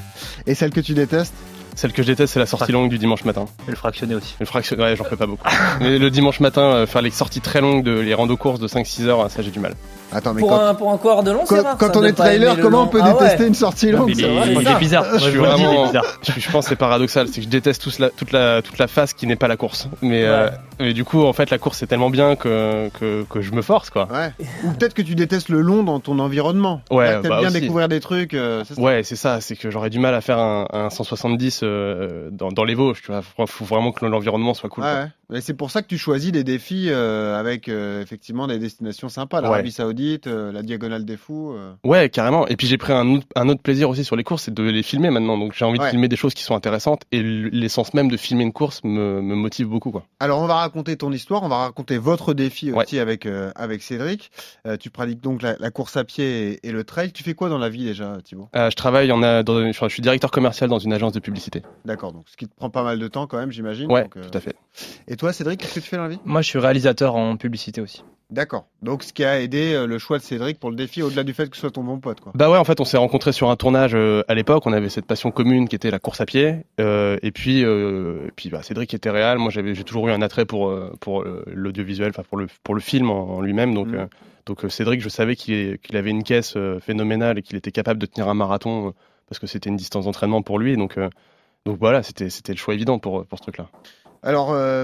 Et 0.45 0.53
celle 0.53 0.71
que 0.71 0.81
tu 0.81 0.93
détestes? 0.93 1.33
Celle 1.77 1.93
que 1.93 2.01
je 2.01 2.07
déteste, 2.07 2.33
c'est 2.33 2.39
la 2.39 2.47
sortie 2.47 2.71
longue 2.71 2.89
du 2.89 2.97
dimanche 2.97 3.23
matin. 3.23 3.45
Et 3.67 3.69
le 3.69 3.77
fractionné 3.77 4.15
aussi. 4.15 4.35
Le 4.39 4.47
fraction, 4.47 4.75
ouais, 4.77 4.95
j'en 4.95 5.03
fais 5.03 5.15
pas 5.15 5.27
beaucoup. 5.27 5.47
Mais 5.79 5.99
le 5.99 6.09
dimanche 6.09 6.39
matin, 6.39 6.61
euh, 6.63 6.85
faire 6.87 7.03
les 7.03 7.11
sorties 7.11 7.39
très 7.39 7.61
longues 7.61 7.83
de 7.83 7.91
les 7.99 8.15
rando 8.15 8.35
courses 8.35 8.59
de 8.59 8.67
5-6 8.67 9.05
heures, 9.05 9.29
ça 9.29 9.43
j'ai 9.43 9.51
du 9.51 9.59
mal. 9.59 9.75
Attends, 10.13 10.33
mais 10.33 10.39
Pour 10.39 10.51
quand, 10.51 10.61
un, 10.65 10.73
pour 10.73 10.89
un 10.89 10.97
coureur 10.97 11.21
de 11.21 11.31
long, 11.31 11.43
quand, 11.45 11.61
rare. 11.61 11.77
quand 11.77 11.97
on 11.97 12.03
est 12.05 12.13
trailer, 12.13 12.57
comment 12.61 12.83
on 12.83 12.87
peut 12.87 13.01
Ah 13.03 13.09
ouais. 13.13 13.23
détester 13.23 13.45
une 13.45 13.53
sortie 13.53 13.91
longue 13.91 14.09
Il 14.09 14.23
est, 14.23 14.79
bizarre. 14.79 15.05
Je 15.15 15.19
suis 15.19 15.31
vraiment, 15.37 15.87
bizarre. 15.87 16.05
je, 16.23 16.31
je 16.39 16.49
pense 16.49 16.63
que 16.63 16.69
c'est 16.69 16.75
paradoxal, 16.77 17.27
c'est 17.27 17.35
que 17.35 17.41
je 17.41 17.49
déteste 17.49 17.81
tout 17.83 17.89
cela- 17.91 18.09
toute 18.15 18.31
la 18.31 18.61
toute 18.61 18.77
la 18.77 18.87
phase 18.87 19.11
qui 19.13 19.27
n'est 19.27 19.35
pas 19.35 19.49
la 19.49 19.57
course. 19.57 19.89
Mais 20.01 20.23
euh, 20.23 20.49
mais 20.79 20.93
du 20.93 21.03
coup, 21.03 21.25
en 21.25 21.33
fait, 21.33 21.49
la 21.49 21.57
course 21.57 21.79
c'est 21.79 21.87
tellement 21.87 22.09
bien 22.09 22.37
que, 22.37 22.89
que 22.97 23.25
que 23.29 23.41
je 23.41 23.51
me 23.51 23.61
force 23.61 23.89
quoi. 23.89 24.07
Ouais. 24.09 24.31
Ou 24.63 24.71
peut-être 24.71 24.93
que 24.93 25.01
tu 25.01 25.13
détestes 25.13 25.49
le 25.49 25.59
long 25.59 25.83
dans 25.83 25.99
ton 25.99 26.19
environnement. 26.19 26.81
Ouais, 26.89 27.11
Là, 27.11 27.19
bah 27.21 27.39
bien 27.39 27.49
aussi. 27.49 27.59
découvrir 27.59 27.89
des 27.89 27.99
trucs. 27.99 28.33
euh, 28.33 28.63
Ouais, 28.77 29.01
c'est 29.03 29.17
ça, 29.17 29.41
c'est 29.41 29.57
que 29.57 29.69
j'aurais 29.69 29.89
du 29.89 29.99
mal 29.99 30.15
à 30.15 30.21
faire 30.21 30.39
un, 30.39 30.67
un 30.71 30.89
170 30.89 31.63
euh, 31.67 32.29
dans, 32.31 32.51
dans 32.51 32.63
les 32.63 32.75
Vosges, 32.75 33.01
tu 33.01 33.07
vois. 33.11 33.21
Faut, 33.21 33.45
faut 33.45 33.65
vraiment 33.65 33.91
que 33.91 34.05
l'environnement 34.05 34.53
soit 34.53 34.69
cool. 34.69 34.83
Ouais. 34.83 35.41
C'est 35.41 35.55
pour 35.55 35.71
ça 35.71 35.81
que 35.81 35.87
tu 35.87 35.97
choisis 35.97 36.31
des 36.31 36.45
défis 36.45 36.85
euh, 36.89 37.37
avec 37.37 37.67
euh, 37.67 38.01
effectivement 38.01 38.47
des 38.47 38.59
destinations 38.59 39.09
sympas, 39.09 39.41
l'Arabie 39.41 39.67
Ouais. 39.67 39.71
Saoudite, 39.71 40.27
la 40.27 40.63
Diagonale 40.63 41.03
des 41.03 41.17
Fous. 41.17 41.53
Ouais, 41.83 42.09
carrément. 42.09 42.47
Et 42.47 42.55
puis 42.55 42.65
j'ai 42.67 42.77
pris 42.77 42.93
un 42.93 43.07
autre, 43.15 43.27
un 43.35 43.49
autre 43.49 43.61
plaisir 43.61 43.89
aussi 43.89 44.05
sur 44.05 44.15
les 44.15 44.23
courses, 44.23 44.43
c'est 44.43 44.53
de 44.53 44.63
les 44.63 44.83
filmer 44.83 45.09
maintenant. 45.09 45.37
Donc 45.37 45.53
j'ai 45.53 45.65
envie 45.65 45.79
Ouais. 45.79 45.85
de 45.85 45.89
filmer 45.91 46.07
des 46.07 46.15
choses 46.15 46.33
qui 46.33 46.43
sont 46.43 46.55
intéressantes 46.55 47.01
et 47.11 47.21
l'essence 47.21 47.93
même 47.93 48.09
de 48.09 48.15
filmer 48.17 48.43
une 48.43 48.53
course 48.53 48.81
me, 48.83 49.21
me 49.21 49.35
motive 49.35 49.67
beaucoup, 49.67 49.91
quoi. 49.91 50.05
Alors 50.21 50.39
on 50.41 50.47
va 50.47 50.55
raconter 50.55 50.95
ton 50.95 51.11
histoire, 51.11 51.43
on 51.43 51.49
va 51.49 51.57
raconter 51.57 51.97
votre 51.97 52.33
défi 52.33 52.71
aussi 52.71 52.97
avec 52.99 53.27
avec 53.55 53.81
Cédric. 53.83 54.31
Tu 54.79 54.89
pratiques 54.89 55.21
donc 55.21 55.41
la, 55.41 55.57
la 55.59 55.71
course 55.71 55.97
à 55.97 56.03
pied 56.05 56.53
et, 56.63 56.67
et 56.69 56.71
le 56.71 56.83
trail. 56.85 57.11
Tu 57.11 57.23
fais 57.23 57.33
quoi 57.33 57.49
dans 57.49 57.57
la 57.57 57.67
vie 57.69 57.83
déjà, 57.83 58.17
Thibaut? 58.23 58.47
Je 58.53 58.75
travaille 58.75 59.11
a, 59.11 59.43
dans, 59.43 59.71
je 59.71 59.87
suis 59.89 60.01
directeur 60.01 60.31
commercial 60.31 60.69
dans 60.69 60.79
une 60.79 60.93
agence 60.93 61.11
de 61.11 61.19
publicité. 61.19 61.56
D'accord, 61.85 62.13
donc 62.13 62.25
ce 62.27 62.37
qui 62.37 62.47
te 62.47 62.55
prend 62.55 62.69
pas 62.69 62.83
mal 62.83 62.99
de 62.99 63.07
temps 63.07 63.27
quand 63.27 63.37
même, 63.37 63.51
j'imagine. 63.51 63.91
Ouais, 63.91 64.03
donc, 64.03 64.17
euh, 64.17 64.21
tout 64.29 64.37
à 64.37 64.41
fait. 64.41 64.55
Et 65.07 65.15
toi, 65.15 65.33
Cédric, 65.33 65.59
qu'est-ce 65.59 65.75
que 65.75 65.79
tu 65.79 65.89
fais 65.89 65.97
dans 65.97 66.03
la 66.03 66.09
vie? 66.09 66.19
Moi, 66.25 66.41
je 66.41 66.47
suis 66.47 66.59
réalisateur 66.59 67.15
en 67.15 67.37
publicité 67.37 67.81
aussi. 67.81 68.03
D'accord. 68.29 68.67
Donc 68.81 69.03
ce 69.03 69.13
qui 69.13 69.23
a 69.23 69.39
aidé 69.39 69.73
euh, 69.73 69.87
le 69.87 69.99
choix 69.99 70.17
de 70.17 70.23
Cédric 70.23 70.59
pour 70.59 70.69
le 70.69 70.75
défi, 70.75 71.01
au-delà 71.01 71.23
du 71.23 71.33
fait 71.33 71.49
que 71.49 71.55
ce 71.55 71.61
soit 71.61 71.71
ton 71.71 71.83
bon 71.83 71.99
pote, 71.99 72.19
quoi. 72.19 72.33
Bah 72.35 72.49
ouais, 72.49 72.57
en 72.57 72.65
fait, 72.65 72.81
on 72.81 72.83
s'est 72.83 72.97
rencontrés 72.97 73.31
sur 73.31 73.49
un 73.49 73.55
tournage 73.55 73.95
euh, 73.95 74.21
à 74.27 74.35
l'époque. 74.35 74.65
On 74.65 74.73
avait 74.73 74.89
cette 74.89 75.05
passion 75.05 75.31
commune 75.31 75.69
qui 75.69 75.77
était 75.77 75.91
la 75.91 75.99
course 75.99 76.19
à 76.19 76.25
pied. 76.25 76.65
Euh, 76.81 77.17
et 77.21 77.31
puis, 77.31 77.63
euh, 77.63 78.27
et 78.27 78.31
puis 78.35 78.49
bah, 78.49 78.63
Cédric 78.63 78.93
était 78.93 79.09
réel. 79.09 79.37
Moi, 79.37 79.49
j'avais, 79.49 79.73
j'ai 79.75 79.85
toujours 79.85 80.09
eu 80.09 80.11
un 80.11 80.21
attrait 80.21 80.45
pour 80.45 80.73
pour 80.99 81.21
euh, 81.21 81.45
l'audiovisuel, 81.47 82.09
enfin 82.09 82.23
pour 82.27 82.37
le 82.37 82.47
pour 82.65 82.75
le 82.75 82.81
film 82.81 83.09
en, 83.09 83.37
en 83.37 83.39
lui-même. 83.39 83.73
Donc 83.73 83.93
euh, 83.93 84.07
donc 84.45 84.69
Cédric, 84.69 84.99
je 84.99 85.07
savais 85.07 85.37
qu'il 85.37 85.77
qu'il 85.77 85.95
avait 85.95 86.09
une 86.09 86.23
caisse 86.23 86.55
euh, 86.57 86.81
phénoménale 86.81 87.37
et 87.37 87.41
qu'il 87.41 87.55
était 87.55 87.71
capable 87.71 87.99
de 88.01 88.07
tenir 88.07 88.27
un 88.27 88.33
marathon 88.33 88.89
euh, 88.89 88.91
parce 89.29 89.39
que 89.39 89.47
c'était 89.47 89.69
une 89.69 89.77
distance 89.77 90.03
d'entraînement 90.03 90.41
pour 90.41 90.59
lui. 90.59 90.75
Donc 90.75 90.97
euh, 90.97 91.09
donc 91.67 91.79
voilà, 91.79 92.01
c'était 92.01 92.29
le 92.47 92.55
choix 92.55 92.73
évident 92.73 92.97
pour 92.97 93.25
pour 93.25 93.39
ce 93.39 93.43
truc-là. 93.43 93.69
Alors, 94.23 94.51
euh, 94.53 94.83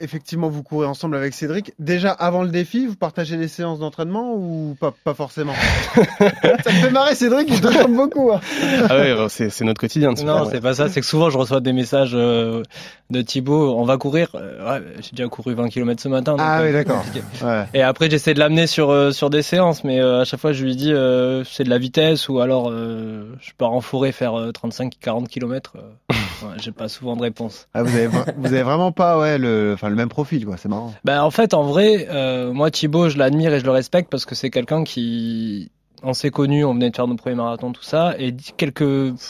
effectivement, 0.00 0.48
vous 0.48 0.62
courez 0.62 0.86
ensemble 0.86 1.14
avec 1.16 1.32
Cédric. 1.34 1.72
Déjà, 1.78 2.10
avant 2.10 2.42
le 2.42 2.48
défi, 2.48 2.86
vous 2.86 2.96
partagez 2.96 3.36
des 3.36 3.48
séances 3.48 3.78
d'entraînement 3.78 4.34
ou 4.34 4.76
pas, 4.80 4.92
pas 5.04 5.14
forcément? 5.14 5.52
Ça 5.94 6.72
me 6.72 6.80
fait 6.80 6.90
marrer, 6.90 7.14
Cédric, 7.14 7.48
il 7.50 7.60
te 7.60 7.66
ressemble 7.68 7.96
beaucoup. 7.96 8.32
hein. 8.32 8.40
Ah 8.88 8.96
ouais, 8.96 9.14
bah, 9.14 9.26
c'est 9.28 9.60
notre 9.62 9.80
quotidien. 9.80 10.12
Non, 10.24 10.42
ouais. 10.44 10.48
c'est 10.50 10.60
pas 10.60 10.74
ça. 10.74 10.88
C'est 10.88 11.00
que 11.00 11.06
souvent, 11.06 11.30
je 11.30 11.38
reçois 11.38 11.60
des 11.60 11.72
messages 11.72 12.12
euh, 12.14 12.62
de 13.10 13.22
Thibaut. 13.22 13.76
On 13.78 13.84
va 13.84 13.96
courir. 13.96 14.30
Euh, 14.34 14.78
ouais, 14.80 14.84
j'ai 15.00 15.10
déjà 15.14 15.28
couru 15.28 15.54
20 15.54 15.68
km 15.68 16.02
ce 16.02 16.08
matin. 16.08 16.32
donc, 16.32 16.40
Ah 16.42 16.60
euh, 16.60 16.66
oui, 16.66 16.72
d'accord. 16.72 17.04
Ouais. 17.42 17.64
Et 17.74 17.82
après, 17.82 18.10
j'essaie 18.10 18.34
de 18.34 18.38
l'amener 18.40 18.66
sur 18.66 18.90
euh, 18.90 19.12
sur 19.12 19.30
des 19.30 19.42
séances, 19.42 19.84
mais 19.84 20.00
euh, 20.00 20.22
à 20.22 20.24
chaque 20.24 20.40
fois, 20.40 20.52
je 20.52 20.64
lui 20.64 20.74
dis 20.74 20.92
euh, 20.92 21.44
c'est 21.44 21.64
de 21.64 21.70
la 21.70 21.78
vitesse 21.78 22.28
ou 22.28 22.40
alors 22.40 22.70
euh, 22.70 23.36
je 23.40 23.52
pars 23.56 23.72
en 23.72 23.80
forêt 23.80 24.10
faire 24.12 24.32
35-40 24.32 25.26
km. 25.28 25.74
ouais, 26.10 26.16
j'ai 26.56 26.72
pas 26.72 26.88
souvent 26.88 27.14
de 27.16 27.22
réponse. 27.22 27.68
Ah, 27.74 27.82
vous, 27.82 27.94
avez, 27.94 28.06
vous 28.08 28.46
avez 28.52 28.61
vraiment 28.62 28.92
pas 28.92 29.18
ouais, 29.18 29.38
le, 29.38 29.76
le 29.80 29.94
même 29.94 30.08
profil, 30.08 30.44
quoi. 30.44 30.56
C'est 30.56 30.68
marrant. 30.68 30.94
Ben 31.04 31.22
en 31.22 31.30
fait, 31.30 31.54
en 31.54 31.62
vrai, 31.62 32.08
euh, 32.10 32.52
moi 32.52 32.70
Thibaut, 32.70 33.08
je 33.08 33.18
l'admire 33.18 33.52
et 33.54 33.60
je 33.60 33.64
le 33.64 33.70
respecte 33.70 34.10
parce 34.10 34.24
que 34.24 34.34
c'est 34.34 34.50
quelqu'un 34.50 34.84
qui 34.84 35.70
on 36.02 36.12
s'est 36.14 36.30
connus, 36.30 36.64
on 36.64 36.74
venait 36.74 36.90
de 36.90 36.96
faire 36.96 37.06
nos 37.06 37.14
premiers 37.14 37.36
marathons, 37.36 37.72
tout 37.72 37.82
ça, 37.82 38.14
et 38.18 38.34
quelques, 38.56 38.80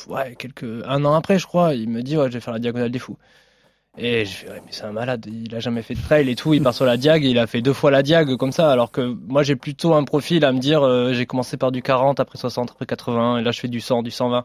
ouais, 0.09 0.35
quelques, 0.39 0.65
un 0.87 1.05
an 1.05 1.15
après, 1.15 1.39
je 1.39 1.47
crois, 1.47 1.75
il 1.75 1.89
me 1.89 2.03
dit, 2.03 2.17
ouais, 2.17 2.29
je 2.29 2.35
vais 2.35 2.41
faire 2.41 2.55
la 2.55 2.59
diagonale 2.61 2.91
des 2.91 2.99
fous. 2.99 3.19
Et 3.99 4.25
je 4.25 4.31
fais, 4.31 4.49
ouais, 4.49 4.63
mais 4.65 4.73
c'est 4.73 4.85
un 4.85 4.93
malade, 4.93 5.27
il 5.31 5.55
a 5.55 5.61
jamais 5.61 5.83
fait 5.83 5.95
de 5.95 6.01
trail 6.01 6.31
et 6.31 6.35
tout, 6.35 6.55
il 6.55 6.63
part 6.63 6.73
sur 6.73 6.87
la 6.87 6.97
diag, 6.97 7.25
il 7.25 7.39
a 7.39 7.47
fait 7.47 7.61
deux 7.61 7.75
fois 7.75 7.91
la 7.91 8.03
diag 8.03 8.37
comme 8.37 8.53
ça, 8.53 8.73
alors 8.73 8.91
que 8.91 9.03
moi 9.03 9.43
j'ai 9.43 9.55
plutôt 9.55 9.93
un 9.93 10.05
profil 10.05 10.47
à 10.47 10.53
me 10.53 10.59
dire, 10.59 10.83
euh, 10.83 11.13
j'ai 11.13 11.27
commencé 11.27 11.59
par 11.59 11.73
du 11.73 11.83
40, 11.83 12.19
après 12.19 12.39
60, 12.39 12.71
après 12.71 12.87
80, 12.87 13.39
et 13.39 13.43
là 13.43 13.51
je 13.51 13.61
fais 13.61 13.69
du 13.69 13.81
100, 13.81 14.03
du 14.03 14.11
120. 14.11 14.45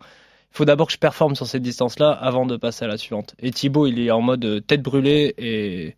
Il 0.53 0.57
faut 0.57 0.65
d'abord 0.65 0.87
que 0.87 0.93
je 0.93 0.97
performe 0.97 1.35
sur 1.35 1.45
cette 1.47 1.61
distance-là 1.61 2.11
avant 2.11 2.45
de 2.45 2.57
passer 2.57 2.85
à 2.85 2.87
la 2.87 2.97
suivante. 2.97 3.35
Et 3.39 3.51
Thibaut, 3.51 3.85
il 3.87 3.99
est 3.99 4.11
en 4.11 4.21
mode 4.21 4.43
euh, 4.45 4.59
tête 4.59 4.81
brûlée, 4.81 5.33
et, 5.37 5.95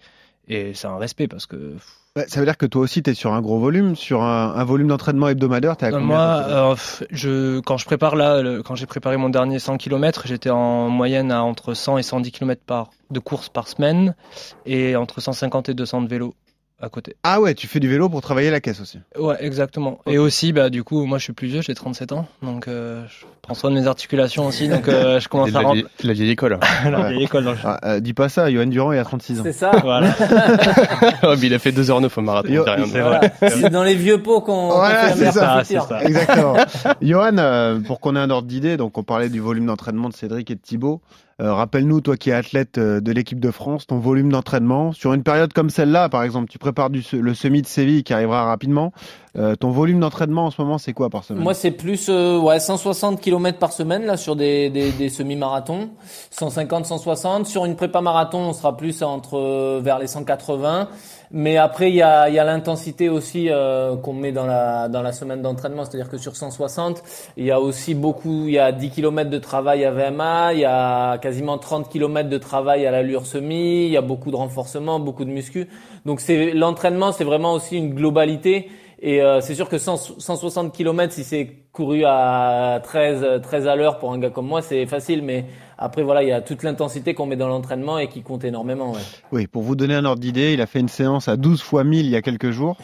et 0.48 0.74
c'est 0.74 0.88
un 0.88 0.98
respect 0.98 1.28
parce 1.28 1.46
que 1.46 1.76
Ouais, 2.16 2.26
ça 2.28 2.40
veut 2.40 2.46
dire 2.48 2.58
que 2.58 2.66
toi 2.66 2.82
aussi, 2.82 3.04
tu 3.04 3.12
es 3.12 3.14
sur 3.14 3.34
un 3.34 3.40
gros 3.40 3.60
volume, 3.60 3.96
sur 3.96 4.24
un, 4.24 4.56
un 4.56 4.64
volume 4.64 4.88
d'entraînement 4.88 5.30
hebdomadaire. 5.30 5.78
T'es 5.78 5.86
à 5.86 5.92
combien 5.92 6.06
Moi, 6.08 6.44
euh, 6.48 6.76
je, 7.12 7.60
quand 7.60 7.78
je 7.78 7.86
prépare 7.86 8.16
là, 8.16 8.42
le- 8.42 8.64
quand 8.64 8.74
j'ai 8.76 8.88
préparé 8.88 9.16
mon 9.16 9.30
dernier 9.30 9.60
100 9.60 9.78
km, 9.78 10.24
j'étais 10.26 10.50
en 10.50 10.90
moyenne 10.90 11.32
à 11.32 11.44
entre 11.44 11.76
100 11.76 12.00
et 12.00 12.04
110 12.04 12.32
km 12.32 12.62
par, 12.66 12.90
de 13.12 13.20
course 13.20 13.50
par 13.50 13.68
semaine 13.68 14.16
et 14.66 14.96
entre 14.96 15.22
150 15.22 15.70
et 15.70 15.76
200 15.76 16.02
de 16.02 16.08
vélo 16.08 16.34
à 16.82 16.90
côté. 16.90 17.16
Ah 17.24 17.42
ouais, 17.42 17.54
tu 17.56 17.68
fais 17.68 17.80
du 17.80 17.90
vélo 17.90 18.08
pour 18.10 18.22
travailler 18.22 18.50
la 18.52 18.60
caisse 18.62 18.80
aussi. 18.80 19.00
Ouais, 19.18 19.36
exactement. 19.42 20.00
Et 20.08 20.18
aussi, 20.18 20.54
bah, 20.54 20.70
du 20.70 20.84
coup, 20.84 21.06
moi, 21.06 21.18
je 21.18 21.24
suis 21.26 21.34
plus 21.34 21.48
vieux, 21.48 21.62
j'ai 21.62 21.76
37 21.76 22.12
ans, 22.14 22.26
donc 22.42 22.68
euh, 22.68 23.04
je 23.08 23.26
prends 23.42 23.54
soin 23.54 23.70
de 23.70 23.76
mes 23.76 23.88
articulations 23.88 24.48
aussi, 24.48 24.68
donc 24.70 24.88
euh, 24.88 25.20
je 25.20 25.28
commence 25.28 25.54
à 25.54 25.60
rentrer 25.60 25.86
la 26.04 26.14
vieille 26.14 26.30
école. 26.32 26.58
la 26.90 27.00
Ouais. 27.02 27.10
vieille 27.14 27.24
école 27.26 27.44
dans 27.44 27.52
le 27.52 27.58
Ah, 27.64 27.80
euh, 27.86 28.00
dis 28.00 28.14
pas 28.14 28.30
ça, 28.30 28.50
Johan 28.52 28.66
Durand, 28.68 28.92
il 28.94 29.00
a 29.00 29.04
36 29.04 29.40
ans. 29.40 29.44
C'est 29.44 29.54
ça. 29.54 29.72
Voilà. 29.84 30.16
Oh, 31.24 31.36
mais 31.40 31.48
il 31.48 31.54
a 31.54 31.60
fait 31.60 31.72
2h09 31.72 32.10
au 32.18 32.22
marathon. 32.22 32.50
Yo, 32.50 32.64
c'est 32.66 33.02
Voilà. 33.02 33.70
Dans 33.70 33.84
les 33.84 33.96
vieux 33.96 34.22
pots 34.22 34.42
qu'on 34.42 34.70
Voilà, 34.70 35.14
c'est 35.16 35.32
ça, 35.32 35.64
ça. 35.64 36.04
Exactement. 36.04 36.56
Johan, 37.02 37.38
euh, 37.38 37.80
pour 37.80 38.00
qu'on 38.00 38.16
ait 38.16 38.20
un 38.20 38.30
ordre 38.30 38.48
d'idée, 38.48 38.78
donc 38.78 38.98
on 38.98 39.04
parlait 39.04 39.30
du 39.30 39.40
volume 39.40 39.66
d'entraînement 39.66 40.10
de 40.10 40.14
Cédric 40.14 40.50
et 40.52 40.56
de 40.56 40.62
Thibaut. 40.62 41.02
Euh, 41.42 41.54
Rappelle-nous, 41.54 42.02
toi 42.02 42.18
qui 42.18 42.30
es 42.32 42.34
athlète 42.34 42.78
euh, 42.78 43.00
de 43.00 43.12
l'équipe 43.12 43.40
de 43.40 43.52
France, 43.52 43.88
ton 43.88 43.98
volume 44.00 44.32
d'entraînement 44.32 44.92
sur 44.92 45.14
une 45.14 45.24
période 45.24 45.54
comme 45.54 45.70
celle-là, 45.70 46.10
par 46.10 46.24
exemple, 46.24 46.50
tu 46.50 46.58
prépares 46.58 46.90
du, 46.90 47.04
le 47.14 47.34
semi 47.34 47.62
de 47.62 47.68
Séville 47.68 48.04
qui 48.04 48.14
arrivera 48.14 48.46
rapidement. 48.46 48.92
Euh, 49.38 49.56
ton 49.56 49.70
volume 49.70 50.00
d'entraînement 50.00 50.46
en 50.46 50.52
ce 50.52 50.62
moment, 50.62 50.78
c'est 50.80 50.94
quoi 50.94 51.10
par 51.10 51.24
semaine? 51.24 51.44
Moi, 51.44 51.54
c'est 51.54 51.72
plus 51.72 52.08
euh, 52.10 52.40
ouais 52.40 52.60
160 52.60 53.22
km 53.22 53.60
par 53.60 53.72
semaine 53.72 54.06
là 54.06 54.18
sur 54.18 54.36
des, 54.36 54.70
des, 54.72 54.92
des 54.92 55.10
semi-marathons, 55.10 55.90
150, 56.32 56.86
160. 56.88 57.46
Sur 57.46 57.66
une 57.66 57.76
prépa 57.76 58.02
marathon, 58.02 58.40
on 58.40 58.54
sera 58.54 58.76
plus 58.76 59.04
entre 59.04 59.38
euh, 59.38 59.82
vers 59.84 60.00
les 60.00 60.08
180. 60.08 60.90
Mais 61.32 61.58
après, 61.58 61.92
il 61.92 61.96
y 61.96 62.02
a, 62.02 62.28
y 62.30 62.40
a 62.40 62.44
l'intensité 62.44 63.08
aussi 63.08 63.50
euh, 63.50 63.96
qu'on 63.98 64.14
met 64.14 64.32
dans 64.32 64.48
la 64.48 64.90
dans 64.90 65.04
la 65.04 65.12
semaine 65.12 65.44
d'entraînement, 65.44 65.86
c'est-à-dire 65.86 66.10
que 66.10 66.18
sur 66.18 66.36
160, 66.36 67.04
il 67.38 67.46
y 67.46 67.52
a 67.52 67.60
aussi 67.60 67.94
beaucoup, 67.94 68.48
il 68.48 68.54
y 68.54 68.60
a 68.60 68.72
10 68.72 68.90
km 68.90 69.30
de 69.30 69.38
travail 69.38 69.86
à 69.86 69.92
VMA, 69.92 70.54
il 70.54 70.60
y 70.62 70.66
a 70.66 71.20
quasiment 71.20 71.60
30 71.60 71.88
km 71.90 72.30
de 72.30 72.38
travail 72.40 72.88
à 72.88 72.92
l'allure 72.92 73.28
semi, 73.28 73.86
il 73.86 73.92
y 73.92 73.98
a 73.98 74.02
beaucoup 74.02 74.32
de 74.32 74.36
renforcement, 74.36 75.00
beaucoup 75.00 75.24
de 75.24 75.30
muscu. 75.30 75.68
Donc 76.06 76.20
c'est 76.20 76.52
l'entraînement, 76.54 77.12
c'est 77.12 77.26
vraiment 77.26 77.54
aussi 77.54 77.78
une 77.78 77.94
globalité. 77.94 78.70
Et 79.02 79.22
euh, 79.22 79.40
c'est 79.42 79.56
sûr 79.56 79.70
que 79.70 79.78
100 79.78 80.20
160 80.20 80.74
km, 80.74 81.14
si 81.14 81.24
c'est 81.24 81.50
couru 81.72 82.04
à 82.06 82.82
13, 82.84 83.42
13 83.42 83.68
à 83.68 83.76
l'heure 83.76 83.98
pour 83.98 84.12
un 84.12 84.20
gars 84.20 84.30
comme 84.30 84.48
moi, 84.48 84.62
c'est 84.62 84.86
facile. 84.86 85.22
Mais 85.24 85.46
après, 85.78 86.04
voilà, 86.04 86.22
il 86.24 86.30
y 86.30 86.34
a 86.34 86.42
toute 86.42 86.64
l'intensité 86.64 87.14
qu'on 87.14 87.26
met 87.26 87.38
dans 87.38 87.48
l'entraînement 87.48 87.98
et 87.98 88.10
qui 88.10 88.22
compte 88.24 88.44
énormément. 88.44 88.92
Ouais. 88.92 89.00
Oui, 89.32 89.48
pour 89.48 89.64
vous 89.64 89.76
donner 89.76 89.96
un 89.96 90.04
ordre 90.04 90.20
d'idée, 90.22 90.54
il 90.54 90.62
a 90.62 90.66
fait 90.66 90.80
une 90.80 90.90
séance 90.90 91.30
à 91.30 91.38
12 91.38 91.62
fois 91.62 91.84
1000 91.86 92.06
il 92.06 92.12
y 92.12 92.16
a 92.18 92.22
quelques 92.22 92.52
jours. 92.52 92.76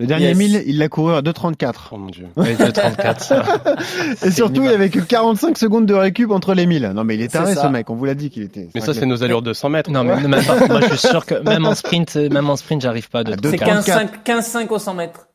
Le 0.00 0.06
dernier 0.06 0.26
Yes. 0.26 0.36
1000, 0.36 0.62
il 0.66 0.78
l'a 0.78 0.88
couru 0.88 1.14
à 1.14 1.22
2,34. 1.22 1.90
Oh 1.92 1.96
mon 1.96 2.10
dieu. 2.10 2.26
Oui, 2.36 2.56
de 2.56 2.70
34. 2.70 3.20
ça. 3.20 3.44
Et 4.24 4.30
surtout, 4.32 4.62
il 4.64 4.68
avait 4.68 4.90
que 4.90 4.98
45 4.98 5.56
secondes 5.56 5.86
de 5.86 5.94
récup 5.94 6.30
entre 6.32 6.52
les 6.54 6.66
1000. 6.66 6.92
Non, 6.94 7.04
mais 7.04 7.14
il 7.14 7.22
est 7.22 7.28
taré, 7.28 7.54
ce 7.54 7.66
mec. 7.68 7.90
On 7.90 7.94
vous 7.94 8.04
l'a 8.04 8.14
dit 8.14 8.30
qu'il 8.30 8.42
était. 8.42 8.68
Mais 8.74 8.80
ça, 8.80 8.92
c'est 8.94 9.06
nos 9.06 9.22
allures 9.22 9.42
de 9.42 9.52
100 9.52 9.68
mètres. 9.68 9.90
Non, 9.90 10.02
mais 10.04 10.20
même 10.20 10.44
pas. 10.44 10.66
Moi, 10.66 10.80
je 10.82 10.94
suis 10.94 11.08
sûr 11.08 11.24
que 11.24 11.34
même 11.48 11.64
en 11.66 11.74
sprint, 11.74 12.16
même 12.16 12.50
en 12.50 12.56
sprint, 12.56 12.82
j'arrive 12.82 13.08
pas 13.08 13.22
de 13.24 13.32
À 13.32 13.36
deux 13.36 13.50
C'est 13.50 13.58
34. 13.58 14.24
15-5 14.24 14.68
au 14.68 14.78
100 14.78 14.94
mètres. 14.94 15.28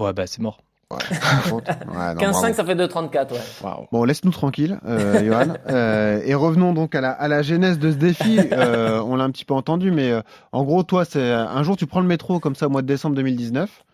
Ouais, 0.00 0.12
bah, 0.12 0.26
c'est 0.26 0.40
mort. 0.40 0.62
Ouais, 0.90 0.98
non, 1.50 1.60
15-5, 1.60 2.30
bravo. 2.32 2.54
ça 2.54 2.64
fait 2.64 2.74
2,34. 2.74 3.32
Ouais. 3.32 3.86
Bon, 3.92 4.02
laisse-nous 4.04 4.32
tranquille, 4.32 4.80
euh, 4.86 5.24
Johan. 5.24 5.54
Euh, 5.68 6.20
et 6.24 6.34
revenons 6.34 6.72
donc 6.72 6.96
à 6.96 7.00
la, 7.00 7.10
à 7.10 7.28
la 7.28 7.42
genèse 7.42 7.78
de 7.78 7.92
ce 7.92 7.96
défi. 7.96 8.40
Euh, 8.52 9.00
on 9.00 9.14
l'a 9.14 9.24
un 9.24 9.30
petit 9.30 9.44
peu 9.44 9.54
entendu, 9.54 9.92
mais 9.92 10.10
euh, 10.10 10.20
en 10.50 10.64
gros, 10.64 10.82
toi, 10.82 11.04
c'est 11.04 11.30
un 11.32 11.62
jour, 11.62 11.76
tu 11.76 11.86
prends 11.86 12.00
le 12.00 12.08
métro 12.08 12.40
comme 12.40 12.56
ça 12.56 12.66
au 12.66 12.70
mois 12.70 12.82
de 12.82 12.88
décembre 12.88 13.14
2019. 13.14 13.84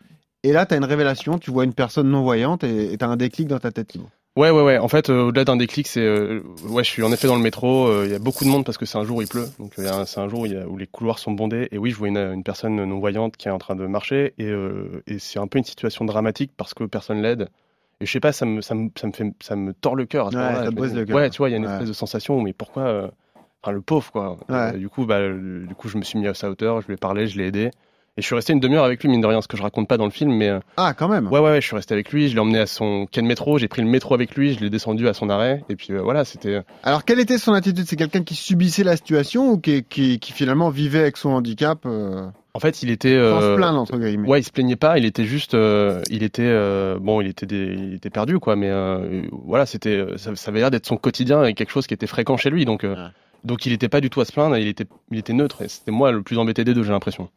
Et 0.42 0.52
là, 0.52 0.64
tu 0.64 0.72
as 0.74 0.76
une 0.78 0.84
révélation, 0.84 1.38
tu 1.38 1.50
vois 1.50 1.64
une 1.64 1.74
personne 1.74 2.08
non-voyante 2.08 2.64
et 2.64 2.96
tu 2.96 3.04
as 3.04 3.08
un 3.08 3.16
déclic 3.16 3.48
dans 3.48 3.58
ta 3.58 3.72
tête, 3.72 3.88
Thibaut. 3.88 4.08
Ouais, 4.36 4.50
ouais, 4.50 4.62
ouais. 4.62 4.76
En 4.78 4.88
fait, 4.88 5.08
euh, 5.08 5.22
au-delà 5.28 5.46
d'un 5.46 5.56
déclic, 5.56 5.86
c'est, 5.88 6.00
euh, 6.04 6.40
ouais, 6.68 6.84
je 6.84 6.90
suis 6.90 7.02
en 7.02 7.10
effet 7.10 7.26
dans 7.26 7.36
le 7.36 7.42
métro. 7.42 7.86
euh, 7.86 8.04
Il 8.04 8.12
y 8.12 8.14
a 8.14 8.18
beaucoup 8.18 8.44
de 8.44 8.50
monde 8.50 8.66
parce 8.66 8.76
que 8.76 8.84
c'est 8.84 8.98
un 8.98 9.04
jour 9.04 9.16
où 9.16 9.22
il 9.22 9.28
pleut. 9.28 9.48
Donc, 9.58 9.72
c'est 9.76 10.18
un 10.20 10.28
jour 10.28 10.40
où, 10.40 10.46
il 10.46 10.52
y 10.52 10.56
a- 10.56 10.66
où 10.68 10.76
les 10.76 10.86
couloirs 10.86 11.18
sont 11.18 11.32
bondés. 11.32 11.68
Et 11.72 11.78
oui, 11.78 11.90
je 11.90 11.96
vois 11.96 12.08
une, 12.08 12.18
une 12.18 12.42
personne 12.44 12.76
non 12.84 12.98
voyante 12.98 13.36
qui 13.38 13.48
est 13.48 13.50
en 13.50 13.56
train 13.58 13.76
de 13.76 13.86
marcher. 13.86 14.34
Et, 14.38 14.52
et 15.06 15.18
c'est 15.18 15.38
un 15.38 15.46
peu 15.46 15.56
une 15.58 15.64
situation 15.64 16.04
dramatique 16.04 16.52
parce 16.56 16.74
que 16.74 16.84
personne 16.84 17.22
l'aide. 17.22 17.48
Et 18.02 18.04
je 18.06 18.12
sais 18.12 18.20
pas, 18.20 18.32
ça 18.32 18.44
me, 18.44 18.60
ça 18.60 18.74
me, 18.74 18.90
ça 18.94 19.06
me 19.06 19.12
fait, 19.12 19.32
ça 19.40 19.56
me 19.56 19.72
tord 19.72 19.96
le 19.96 20.04
cœur. 20.04 20.26
Ouais, 20.26 20.32
ça 20.32 20.70
me 20.70 20.94
le 20.94 21.04
cœur. 21.06 21.16
Ouais, 21.16 21.30
tu 21.30 21.38
vois, 21.38 21.48
il 21.48 21.52
y 21.52 21.54
a 21.54 21.58
une 21.58 21.64
Ouais. 21.64 21.72
espèce 21.72 21.88
de 21.88 21.94
sensation. 21.94 22.42
Mais 22.42 22.52
pourquoi, 22.52 23.10
enfin, 23.62 23.72
le 23.72 23.80
pauvre, 23.80 24.12
quoi. 24.12 24.36
Ouais. 24.50 24.76
Du 24.76 24.90
coup, 24.90 25.06
bah, 25.06 25.20
du 25.30 25.74
coup, 25.74 25.88
je 25.88 25.96
me 25.96 26.02
suis 26.02 26.18
mis 26.18 26.26
à 26.28 26.34
sa 26.34 26.50
hauteur. 26.50 26.82
Je 26.82 26.88
lui 26.88 26.94
ai 26.94 26.98
parlé, 26.98 27.26
je 27.26 27.38
l'ai 27.38 27.46
aidé. 27.46 27.70
Et 28.18 28.22
je 28.22 28.26
suis 28.26 28.34
resté 28.34 28.54
une 28.54 28.60
demi-heure 28.60 28.84
avec 28.84 29.02
lui, 29.02 29.10
mine 29.10 29.20
de 29.20 29.26
rien, 29.26 29.42
ce 29.42 29.48
que 29.48 29.58
je 29.58 29.62
raconte 29.62 29.88
pas 29.88 29.98
dans 29.98 30.06
le 30.06 30.10
film, 30.10 30.32
mais. 30.32 30.48
euh, 30.48 30.60
Ah, 30.78 30.94
quand 30.96 31.06
même. 31.08 31.26
Ouais, 31.30 31.38
ouais, 31.38 31.50
ouais, 31.50 31.60
je 31.60 31.66
suis 31.66 31.76
resté 31.76 31.92
avec 31.92 32.10
lui, 32.12 32.28
je 32.30 32.34
l'ai 32.34 32.40
emmené 32.40 32.58
à 32.60 32.66
son 32.66 33.06
quai 33.10 33.20
de 33.20 33.26
métro, 33.26 33.58
j'ai 33.58 33.68
pris 33.68 33.82
le 33.82 33.88
métro 33.88 34.14
avec 34.14 34.34
lui, 34.36 34.54
je 34.54 34.60
l'ai 34.60 34.70
descendu 34.70 35.06
à 35.06 35.12
son 35.12 35.28
arrêt, 35.28 35.62
et 35.68 35.76
puis 35.76 35.88
euh, 35.92 36.00
voilà, 36.00 36.24
c'était. 36.24 36.62
Alors, 36.82 37.04
quelle 37.04 37.20
était 37.20 37.36
son 37.36 37.52
attitude? 37.52 37.84
C'est 37.86 37.96
quelqu'un 37.96 38.22
qui 38.22 38.34
subissait 38.34 38.84
la 38.84 38.96
situation 38.96 39.50
ou 39.50 39.58
qui, 39.58 39.84
qui, 39.84 40.18
qui 40.18 40.32
finalement 40.32 40.70
vivait 40.70 41.00
avec 41.00 41.18
son 41.18 41.28
handicap 41.30 41.80
euh, 41.84 42.26
En 42.54 42.58
fait, 42.58 42.82
il 42.82 42.88
était. 42.90 43.16
sans 43.18 43.42
euh, 43.42 43.52
se 43.52 43.56
plaindre, 43.58 43.80
entre 43.80 43.98
guillemets? 43.98 44.26
Ouais, 44.26 44.40
il 44.40 44.44
se 44.44 44.50
plaignait 44.50 44.76
pas, 44.76 44.96
il 44.96 45.04
était 45.04 45.26
juste. 45.26 45.52
euh, 45.52 46.00
il 46.10 46.22
était. 46.22 46.40
euh, 46.42 46.96
bon, 46.98 47.20
il 47.20 47.26
était, 47.26 47.44
des- 47.44 47.74
il 47.76 47.94
était 47.96 48.08
perdu, 48.08 48.38
quoi, 48.38 48.56
mais 48.56 48.70
euh, 48.70 49.24
voilà, 49.44 49.66
c'était. 49.66 50.02
Ça, 50.16 50.34
ça 50.36 50.50
avait 50.50 50.60
l'air 50.60 50.70
d'être 50.70 50.86
son 50.86 50.96
quotidien 50.96 51.44
et 51.44 51.52
quelque 51.52 51.70
chose 51.70 51.86
qui 51.86 51.92
était 51.92 52.06
fréquent 52.06 52.38
chez 52.38 52.48
lui, 52.48 52.64
donc. 52.64 52.82
euh, 52.84 52.94
Ouais. 52.94 53.10
Donc 53.44 53.64
il 53.64 53.72
était 53.72 53.88
pas 53.90 54.00
du 54.00 54.10
tout 54.10 54.20
à 54.20 54.24
se 54.24 54.32
plaindre, 54.32 54.56
il 54.56 54.66
était, 54.66 54.86
il 55.12 55.18
était 55.18 55.32
neutre, 55.34 55.62
et 55.62 55.68
c'était 55.68 55.92
moi 55.92 56.10
le 56.10 56.22
plus 56.22 56.36
embêté 56.36 56.64
des 56.64 56.74
deux, 56.74 56.82
j'ai 56.82 56.90
l'impression. 56.90 57.28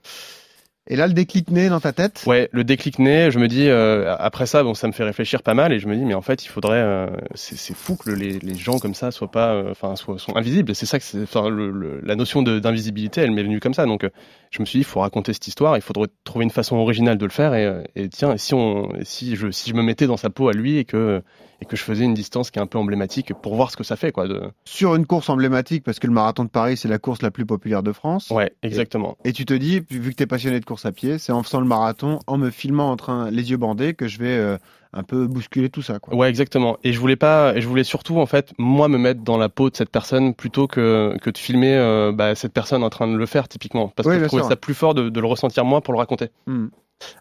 Et 0.91 0.95
là, 0.95 1.05
le 1.05 1.13
déclic 1.13 1.51
naît 1.51 1.69
dans 1.69 1.79
ta 1.79 1.93
tête? 1.93 2.23
Ouais, 2.25 2.49
le 2.51 2.63
déclic 2.63 2.97
naît, 2.97 3.29
je 3.29 3.37
me 3.37 3.47
dis, 3.47 3.69
euh, 3.69 4.15
après 4.17 4.47
ça, 4.47 4.63
bon, 4.63 4.73
ça 4.73 4.87
me 4.87 4.91
fait 4.91 5.03
réfléchir 5.03 5.43
pas 5.43 5.53
mal, 5.53 5.71
et 5.71 5.79
je 5.79 5.87
me 5.87 5.95
dis, 5.95 6.03
mais 6.03 6.15
en 6.15 6.21
fait, 6.23 6.43
il 6.43 6.47
faudrait, 6.47 6.81
euh, 6.81 7.07
c'est 7.35 7.75
fou 7.75 7.95
que 7.95 8.09
les, 8.09 8.39
les 8.39 8.55
gens 8.55 8.79
comme 8.79 8.95
ça 8.95 9.11
soient 9.11 9.29
pas, 9.29 9.53
euh, 9.53 9.69
enfin, 9.69 9.95
soient, 9.95 10.17
sont 10.17 10.35
invisibles. 10.35 10.73
C'est 10.73 10.87
ça 10.87 10.97
que 10.97 11.05
c'est, 11.05 11.21
enfin, 11.21 11.47
le, 11.49 11.69
le- 11.69 12.01
la 12.03 12.15
notion 12.15 12.41
d'invisibilité, 12.41 13.21
elle 13.21 13.31
m'est 13.31 13.43
venue 13.43 13.59
comme 13.59 13.75
ça. 13.75 13.85
Donc, 13.85 14.07
je 14.49 14.59
me 14.61 14.65
suis 14.65 14.79
dit, 14.79 14.81
il 14.81 14.85
faut 14.85 15.01
raconter 15.01 15.31
cette 15.33 15.47
histoire, 15.47 15.77
il 15.77 15.81
faudrait 15.81 16.07
trouver 16.23 16.43
une 16.43 16.49
façon 16.49 16.75
originale 16.77 17.19
de 17.19 17.25
le 17.25 17.31
faire, 17.31 17.53
et, 17.53 17.83
et 17.95 18.09
tiens, 18.09 18.33
et 18.33 18.39
si 18.39 18.55
on, 18.55 18.95
et 18.95 19.05
si 19.05 19.35
je, 19.35 19.51
si 19.51 19.69
je 19.69 19.75
me 19.75 19.83
mettais 19.83 20.07
dans 20.07 20.17
sa 20.17 20.31
peau 20.31 20.49
à 20.49 20.53
lui 20.53 20.77
et 20.77 20.85
que, 20.85 21.21
et 21.61 21.65
que 21.65 21.75
je 21.75 21.83
faisais 21.83 22.05
une 22.05 22.13
distance 22.15 22.49
qui 22.49 22.57
est 22.57 22.61
un 22.61 22.67
peu 22.67 22.79
emblématique 22.79 23.33
pour 23.33 23.53
voir 23.55 23.69
ce 23.69 23.77
que 23.77 23.83
ça 23.83 23.95
fait, 23.95 24.11
quoi. 24.11 24.27
De... 24.27 24.41
Sur 24.65 24.95
une 24.95 25.05
course 25.05 25.29
emblématique, 25.29 25.83
parce 25.83 25.99
que 25.99 26.07
le 26.07 26.13
marathon 26.13 26.45
de 26.45 26.49
Paris, 26.49 26.77
c'est 26.77 26.87
la 26.87 26.97
course 26.97 27.21
la 27.21 27.29
plus 27.29 27.45
populaire 27.45 27.83
de 27.83 27.91
France. 27.91 28.31
Ouais, 28.31 28.53
exactement. 28.63 29.17
Et 29.23 29.33
tu 29.33 29.45
te 29.45 29.53
dis, 29.53 29.81
vu 29.91 30.09
que 30.11 30.15
tu 30.15 30.23
es 30.23 30.25
passionné 30.25 30.59
de 30.59 30.65
course 30.65 30.78
à 30.85 30.91
pied, 30.91 31.17
c'est 31.17 31.31
en 31.31 31.43
faisant 31.43 31.59
le 31.59 31.67
marathon, 31.67 32.19
en 32.27 32.37
me 32.37 32.49
filmant 32.49 32.91
en 32.91 32.97
train, 32.97 33.29
les 33.31 33.51
yeux 33.51 33.57
bandés, 33.57 33.93
que 33.93 34.07
je 34.07 34.19
vais 34.19 34.37
euh, 34.37 34.57
un 34.93 35.03
peu 35.03 35.27
bousculer 35.27 35.69
tout 35.69 35.81
ça. 35.81 35.99
Quoi. 35.99 36.15
Ouais, 36.15 36.29
exactement. 36.29 36.77
Et 36.83 36.93
je 36.93 36.99
voulais 36.99 37.15
pas, 37.15 37.55
et 37.55 37.61
je 37.61 37.67
voulais 37.67 37.83
surtout 37.83 38.19
en 38.19 38.25
fait 38.25 38.53
moi 38.57 38.87
me 38.87 38.97
mettre 38.97 39.21
dans 39.21 39.37
la 39.37 39.49
peau 39.49 39.69
de 39.69 39.75
cette 39.75 39.89
personne 39.91 40.33
plutôt 40.33 40.67
que 40.67 41.15
que 41.21 41.29
de 41.29 41.37
filmer 41.37 41.75
euh, 41.75 42.11
bah, 42.11 42.35
cette 42.35 42.53
personne 42.53 42.83
en 42.83 42.89
train 42.89 43.07
de 43.07 43.15
le 43.17 43.25
faire 43.25 43.47
typiquement, 43.47 43.89
parce 43.95 44.07
Oui, 44.07 44.15
que 44.15 44.21
je 44.21 44.25
trouvais 44.25 44.41
sûr. 44.43 44.49
ça 44.49 44.55
plus 44.55 44.73
fort 44.73 44.93
de, 44.93 45.09
de 45.09 45.19
le 45.19 45.27
ressentir 45.27 45.65
moi 45.65 45.81
pour 45.81 45.93
le 45.93 45.99
raconter. 45.99 46.29
Hmm. 46.47 46.67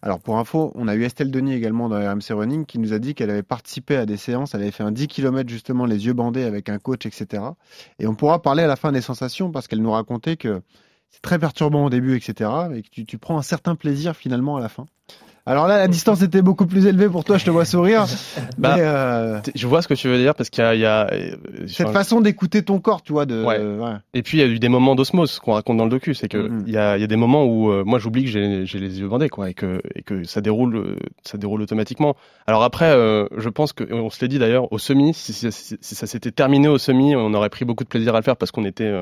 Alors 0.03 0.19
pour 0.19 0.39
info, 0.39 0.73
on 0.75 0.89
a 0.89 0.97
eu 0.97 1.05
Estelle 1.05 1.31
Denis 1.31 1.55
également 1.55 1.89
dans 1.89 1.97
RMC 1.99 2.33
Running 2.37 2.67
qui 2.67 2.81
nous 2.81 2.93
a 2.93 2.99
dit 2.99 3.15
qu'elle 3.15 3.31
avait 3.31 3.45
participé 3.45 3.97
à 3.97 4.07
des 4.07 4.17
séances, 4.17 4.55
elle 4.55 4.63
avait 4.63 4.73
fait 4.73 4.83
un 4.83 4.91
10 4.91 5.07
km 5.07 5.49
justement 5.49 5.87
les 5.87 6.07
yeux 6.07 6.15
bandés 6.15 6.43
avec 6.43 6.69
un 6.69 6.79
coach, 6.79 7.07
etc. 7.07 7.45
Et 8.01 8.09
on 8.09 8.15
pourra 8.17 8.43
parler 8.43 8.65
à 8.65 8.67
la 8.67 8.75
fin 8.75 8.91
des 8.91 9.01
sensations 9.01 9.53
parce 9.53 9.69
qu'elle 9.69 9.81
nous 9.83 9.93
racontait 9.93 10.37
que 10.37 10.63
c'est 11.11 11.23
très 11.23 11.39
perturbant 11.39 11.85
au 11.87 11.91
début, 11.91 12.17
etc. 12.17 12.51
Et 12.75 12.83
que 12.83 12.89
tu, 12.91 13.05
tu 13.07 13.19
prends 13.19 13.39
un 13.39 13.43
certain 13.43 13.75
plaisir 13.75 14.15
finalement 14.17 14.57
à 14.57 14.61
la 14.61 14.69
fin. 14.69 14.87
Alors 15.47 15.67
là, 15.67 15.79
la 15.79 15.89
distance 15.89 16.21
était 16.21 16.43
beaucoup 16.43 16.67
plus 16.67 16.85
élevée 16.85 17.09
pour 17.09 17.25
toi, 17.25 17.39
je 17.39 17.47
te 17.47 17.51
vois 17.51 17.65
sourire. 17.65 18.05
Bah, 18.59 18.77
euh, 18.77 19.41
Je 19.55 19.67
vois 19.67 19.81
ce 19.81 19.89
que 19.89 19.95
tu 19.95 20.07
veux 20.07 20.19
dire 20.19 20.35
parce 20.35 20.51
qu'il 20.51 20.63
y 20.63 20.67
a, 20.67 20.75
il 20.75 20.81
y 20.81 20.85
a 20.85 21.11
euh, 21.11 21.37
cette 21.69 21.87
enfin, 21.87 21.93
façon 22.01 22.21
d'écouter 22.21 22.63
ton 22.63 22.81
corps, 22.81 23.01
tu 23.01 23.13
vois, 23.15 23.25
de, 23.25 23.43
Ouais. 23.45 23.57
euh, 23.59 23.79
ouais. 23.79 23.97
Et 24.13 24.23
puis 24.23 24.37
il 24.37 24.41
y 24.43 24.45
a 24.45 24.47
eu 24.47 24.59
des 24.59 24.69
moments 24.69 24.95
d'osmose 24.95 25.39
qu'on 25.39 25.55
raconte 25.55 25.79
dans 25.79 25.85
le 25.85 25.91
docu, 25.91 26.13
c'est 26.13 26.29
que 26.29 26.37
Mhm. 26.37 26.65
il 26.67 26.73
y, 26.75 26.77
a, 26.77 26.99
y 26.99 27.03
a 27.05 27.07
des 27.07 27.17
moments 27.17 27.47
où 27.47 27.71
euh, 27.71 27.83
moi 27.83 27.99
j'oublie 27.99 28.25
que 28.25 28.31
j'ai 28.31 28.79
les 28.79 29.01
yeux 29.01 29.09
bandés 29.09 29.31
quoi 29.31 29.49
et 29.49 29.55
que 29.55 29.81
et 29.95 30.03
que 30.03 30.23
ça 30.25 30.43
déroule 30.43 30.99
ça 31.25 31.39
déroule 31.39 31.63
automatiquement. 31.63 32.15
Alors 32.47 32.63
après 32.63 32.91
je 32.91 33.49
pense 33.49 33.73
que 33.73 33.91
on 33.91 34.11
se 34.11 34.21
l'est 34.21 34.29
dit 34.29 34.39
d'ailleurs 34.39 34.71
au 34.71 34.77
semi 34.79 35.15
si, 35.15 35.33
si- 35.33 35.51
si- 35.51 35.79
si 35.81 35.95
ça 35.95 36.07
s'était 36.07 36.33
terminé 36.33 36.69
au 36.69 36.77
semi, 36.77 37.17
on 37.17 37.33
aurait 37.33 37.49
pris 37.49 37.65
beaucoup 37.65 37.85
de 37.85 37.89
plaisir 37.89 38.15
à 38.15 38.19
le 38.19 38.25
faire 38.25 38.37
parce 38.37 38.51
qu'on 38.51 38.67
était 38.67 38.93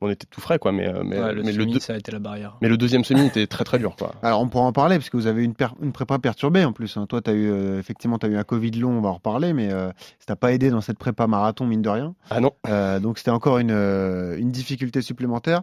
on 0.00 0.10
était 0.10 0.26
tout 0.28 0.40
frais 0.40 0.58
quoi 0.58 0.72
mais 0.72 0.86
euh, 0.88 1.02
mais, 1.04 1.18
Ouais, 1.18 1.32
le 1.32 1.42
mais 1.42 1.52
le 1.52 1.62
semi, 1.62 1.72
deux- 1.74 1.78
ça 1.80 1.94
a 1.94 1.96
été 1.96 2.12
la 2.12 2.18
barrière. 2.18 2.56
mais 2.60 2.68
le 2.68 2.76
deuxième 2.76 3.04
semi 3.04 3.26
était 3.26 3.46
très 3.46 3.64
très 3.64 3.78
dur 3.78 3.96
quoi. 3.96 4.12
Alors 4.22 4.40
on 4.42 4.48
pourra 4.48 4.64
en 4.64 4.72
parler 4.72 4.96
parce 4.96 5.08
que 5.10 5.16
vous 5.16 5.26
avez 5.26 5.44
une, 5.44 5.54
per- 5.54 5.68
une 5.82 5.92
prépa 5.92 6.18
perturbée 6.18 6.64
en 6.64 6.72
plus. 6.72 6.96
hein. 6.96 7.06
Toi, 7.06 7.22
tu 7.22 7.30
as 7.30 7.34
eu 7.34 7.50
euh, 7.50 7.78
effectivement 7.78 8.16
as 8.18 8.26
eu 8.26 8.36
un 8.36 8.44
Covid 8.44 8.72
long, 8.72 8.90
on 8.98 9.00
va 9.00 9.08
en 9.10 9.14
reparler, 9.14 9.52
mais 9.52 9.72
euh, 9.72 9.88
ça 10.18 10.26
t'a 10.26 10.36
pas 10.36 10.52
aidé 10.52 10.70
dans 10.70 10.80
cette 10.80 10.98
prépa 10.98 11.26
marathon 11.26 11.66
mine 11.66 11.82
de 11.82 11.88
rien. 11.88 12.14
Ah 12.30 12.40
non. 12.40 12.52
Euh, 12.68 13.00
donc 13.00 13.18
c'était 13.18 13.30
encore 13.30 13.58
une, 13.58 13.70
euh, 13.70 14.36
une 14.38 14.50
difficulté 14.50 15.00
supplémentaire. 15.02 15.62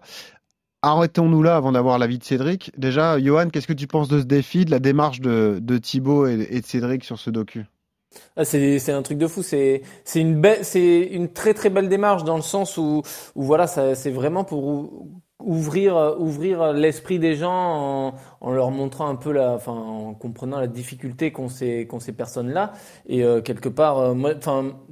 Arrêtons-nous 0.83 1.43
là 1.43 1.55
avant 1.57 1.71
d'avoir 1.73 1.99
l'avis 1.99 2.17
de 2.17 2.23
Cédric. 2.23 2.71
Déjà, 2.75 3.19
Johan, 3.19 3.49
qu'est-ce 3.49 3.67
que 3.67 3.73
tu 3.73 3.85
penses 3.85 4.07
de 4.07 4.19
ce 4.19 4.25
défi, 4.25 4.65
de 4.65 4.71
la 4.71 4.79
démarche 4.79 5.19
de, 5.21 5.59
de 5.61 5.77
Thibaut 5.77 6.25
et, 6.25 6.47
et 6.49 6.59
de 6.61 6.65
Cédric 6.65 7.03
sur 7.03 7.19
ce 7.19 7.29
docu? 7.29 7.65
Ah, 8.35 8.45
c'est 8.45 8.91
un 8.91 9.01
truc 9.01 9.17
de 9.17 9.27
fou. 9.27 9.43
C'est 9.43 9.81
une 10.15 11.29
très 11.33 11.53
très 11.53 11.69
belle 11.69 11.89
démarche 11.89 12.23
dans 12.23 12.35
le 12.35 12.41
sens 12.41 12.77
où 12.77 13.01
voilà, 13.35 13.67
c'est 13.67 14.11
vraiment 14.11 14.43
pour 14.43 15.07
ouvrir 15.43 16.15
ouvrir 16.19 16.73
l'esprit 16.73 17.19
des 17.19 17.35
gens 17.35 18.13
en, 18.41 18.51
leur 18.51 18.71
montrant 18.71 19.07
un 19.07 19.15
peu 19.15 19.31
la 19.31 19.57
en 19.67 20.13
comprenant 20.13 20.59
la 20.59 20.67
difficulté 20.67 21.31
qu'ont 21.31 21.49
ces 21.49 21.87
ces 21.99 22.11
personnes 22.11 22.51
là 22.51 22.73
et 23.07 23.23
euh, 23.23 23.41
quelque 23.41 23.69
part 23.69 23.99
euh, 23.99 24.33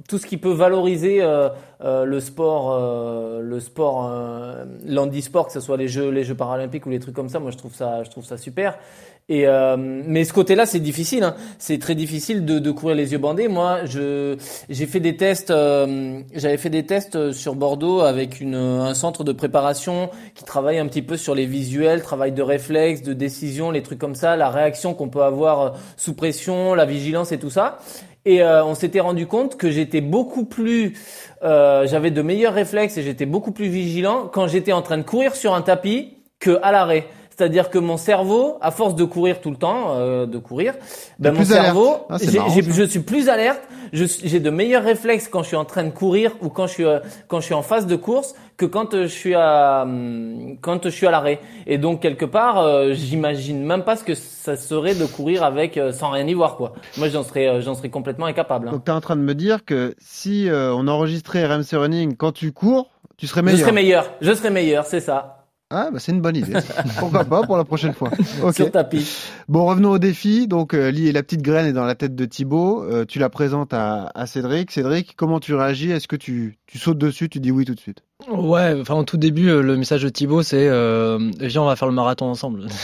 tout 0.08 0.18
ce 0.18 0.26
qui 0.26 0.36
peut 0.36 0.52
valoriser 0.52 1.22
euh, 1.22 1.48
le 1.80 2.20
sport 2.20 3.40
le 3.40 3.60
sport 3.60 4.10
l'handisport 4.84 5.46
que 5.46 5.52
ce 5.52 5.60
soit 5.60 5.76
les 5.76 5.88
jeux 5.88 6.34
paralympiques 6.34 6.86
ou 6.86 6.90
les 6.90 7.00
trucs 7.00 7.14
comme 7.14 7.28
ça 7.28 7.38
moi 7.38 7.50
ça 7.72 8.02
je 8.04 8.10
trouve 8.10 8.24
ça 8.24 8.36
super 8.36 8.78
et 9.30 9.46
euh, 9.46 9.76
mais 9.78 10.24
ce 10.24 10.32
côté-là, 10.34 10.66
c'est 10.66 10.80
difficile. 10.80 11.22
Hein. 11.22 11.36
C'est 11.58 11.78
très 11.78 11.94
difficile 11.94 12.44
de, 12.44 12.58
de 12.58 12.70
courir 12.72 12.96
les 12.96 13.12
yeux 13.12 13.18
bandés. 13.18 13.48
Moi, 13.48 13.86
je 13.86 14.36
j'ai 14.68 14.86
fait 14.86 15.00
des 15.00 15.16
tests. 15.16 15.50
euh, 15.50 16.20
J'avais 16.34 16.58
fait 16.58 16.68
des 16.68 16.84
tests 16.84 17.32
sur 17.32 17.54
Bordeaux 17.54 18.00
avec 18.00 18.40
une, 18.40 18.56
un 18.56 18.92
centre 18.92 19.24
de 19.24 19.32
préparation 19.32 20.10
qui 20.34 20.44
travaille 20.44 20.78
un 20.78 20.86
petit 20.88 21.02
peu 21.02 21.16
sur 21.16 21.34
les 21.34 21.46
visuels, 21.46 22.02
travail 22.02 22.32
de 22.32 22.42
réflexe, 22.42 23.02
de 23.02 23.14
décision, 23.14 23.70
les 23.70 23.82
trucs 23.82 24.00
comme 24.00 24.16
ça, 24.16 24.36
la 24.36 24.50
réaction 24.50 24.94
qu'on 24.94 25.08
peut 25.08 25.22
avoir 25.22 25.60
euh, 25.60 25.70
sous 25.96 26.14
pression, 26.14 26.74
la 26.74 26.84
vigilance 26.84 27.32
et 27.32 27.38
tout 27.38 27.50
ça. 27.50 27.78
Et 28.26 28.42
euh, 28.42 28.64
on 28.64 28.74
s'était 28.74 29.00
rendu 29.00 29.26
compte 29.26 29.56
que 29.56 29.70
j'étais 29.70 30.02
beaucoup 30.02 30.44
plus, 30.44 30.98
euh, 31.42 31.86
j'avais 31.86 32.10
de 32.10 32.20
meilleurs 32.20 32.52
réflexes 32.52 32.98
et 32.98 33.02
j'étais 33.02 33.26
beaucoup 33.26 33.52
plus 33.52 33.68
vigilant 33.68 34.28
quand 34.30 34.46
j'étais 34.48 34.72
en 34.72 34.82
train 34.82 34.98
de 34.98 35.04
courir 35.04 35.34
sur 35.36 35.54
un 35.54 35.62
tapis 35.62 36.18
que 36.38 36.58
à 36.62 36.72
l'arrêt. 36.72 37.06
C'est-à-dire 37.40 37.70
que 37.70 37.78
mon 37.78 37.96
cerveau, 37.96 38.58
à 38.60 38.70
force 38.70 38.94
de 38.94 39.04
courir 39.04 39.40
tout 39.40 39.50
le 39.50 39.56
temps, 39.56 39.94
euh, 39.94 40.26
de 40.26 40.36
courir, 40.36 40.74
ben 41.18 41.32
mon 41.32 41.42
cerveau, 41.42 41.96
Ah, 42.10 42.18
je 42.20 42.84
suis 42.84 43.00
plus 43.00 43.30
alerte, 43.30 43.62
je 43.94 44.04
j'ai 44.30 44.40
de 44.40 44.50
meilleurs 44.50 44.84
réflexes 44.84 45.26
quand 45.26 45.42
je 45.42 45.48
suis 45.48 45.56
en 45.56 45.64
train 45.64 45.84
de 45.84 45.88
courir 46.02 46.32
ou 46.42 46.50
quand 46.50 46.66
je 46.66 46.72
suis 46.74 46.84
euh, 46.84 46.98
quand 47.28 47.40
je 47.40 47.46
suis 47.46 47.54
en 47.54 47.62
phase 47.62 47.86
de 47.86 47.96
course 47.96 48.34
que 48.58 48.66
quand 48.66 48.92
euh, 48.92 49.04
je 49.04 49.14
suis 49.22 49.34
à 49.34 49.84
hum, 49.84 50.58
quand 50.60 50.84
je 50.84 50.90
suis 50.90 51.06
à 51.06 51.10
l'arrêt. 51.10 51.40
Et 51.66 51.78
donc 51.78 52.02
quelque 52.02 52.26
part, 52.26 52.58
euh, 52.58 52.92
j'imagine 52.92 53.64
même 53.64 53.84
pas 53.84 53.96
ce 53.96 54.04
que 54.04 54.14
ça 54.14 54.54
serait 54.58 54.94
de 54.94 55.06
courir 55.06 55.42
avec 55.42 55.78
euh, 55.78 55.92
sans 55.92 56.10
rien 56.10 56.26
y 56.26 56.34
voir 56.34 56.56
quoi. 56.56 56.74
Moi 56.98 57.08
j'en 57.08 57.22
serais 57.24 57.62
j'en 57.62 57.74
serais 57.74 57.88
complètement 57.88 58.26
incapable. 58.26 58.68
hein. 58.68 58.72
Donc 58.72 58.84
tu 58.84 58.90
es 58.90 58.94
en 58.94 59.00
train 59.00 59.16
de 59.16 59.22
me 59.22 59.34
dire 59.34 59.64
que 59.64 59.94
si 59.98 60.46
on 60.52 60.86
enregistrait 60.88 61.46
RMC 61.46 61.72
Running 61.72 62.16
quand 62.16 62.32
tu 62.32 62.52
cours, 62.52 62.90
tu 63.16 63.26
serais 63.26 63.40
Je 63.40 63.46
meilleur. 63.46 63.60
serais 63.60 63.72
meilleur, 63.72 64.10
je 64.20 64.32
serais 64.34 64.50
meilleur, 64.50 64.84
c'est 64.84 65.00
ça. 65.00 65.39
Ah, 65.72 65.90
bah 65.92 66.00
c'est 66.00 66.10
une 66.10 66.20
bonne 66.20 66.36
idée. 66.36 66.52
Pourquoi 66.98 67.24
pas 67.24 67.42
pour 67.42 67.56
la 67.56 67.64
prochaine 67.64 67.92
fois. 67.92 68.10
Ok. 68.42 68.54
Sur 68.54 68.70
tapis. 68.72 69.08
Bon, 69.48 69.66
revenons 69.66 69.90
au 69.90 69.98
défi. 69.98 70.48
Donc, 70.48 70.74
euh, 70.74 70.90
Lee, 70.90 71.12
la 71.12 71.22
petite 71.22 71.42
graine 71.42 71.66
est 71.66 71.72
dans 71.72 71.84
la 71.84 71.94
tête 71.94 72.14
de 72.16 72.24
Thibaut. 72.24 72.82
Euh, 72.82 73.04
tu 73.04 73.18
la 73.18 73.28
présentes 73.30 73.72
à, 73.72 74.10
à 74.14 74.26
Cédric. 74.26 74.70
Cédric, 74.72 75.14
comment 75.16 75.38
tu 75.38 75.54
réagis? 75.54 75.90
Est-ce 75.90 76.08
que 76.08 76.16
tu, 76.16 76.58
tu 76.66 76.78
sautes 76.78 76.98
dessus 76.98 77.28
Tu 77.28 77.38
dis 77.38 77.52
oui 77.52 77.64
tout 77.64 77.74
de 77.74 77.80
suite? 77.80 78.02
Ouais, 78.28 78.76
enfin 78.80 78.94
au 78.94 79.04
tout 79.04 79.16
début, 79.16 79.48
euh, 79.48 79.62
le 79.62 79.76
message 79.76 80.02
de 80.02 80.08
Thibaut, 80.08 80.42
c'est 80.42 80.68
euh, 80.68 81.30
viens, 81.40 81.62
on 81.62 81.66
va 81.66 81.76
faire 81.76 81.88
le 81.88 81.94
marathon 81.94 82.26
ensemble. 82.26 82.66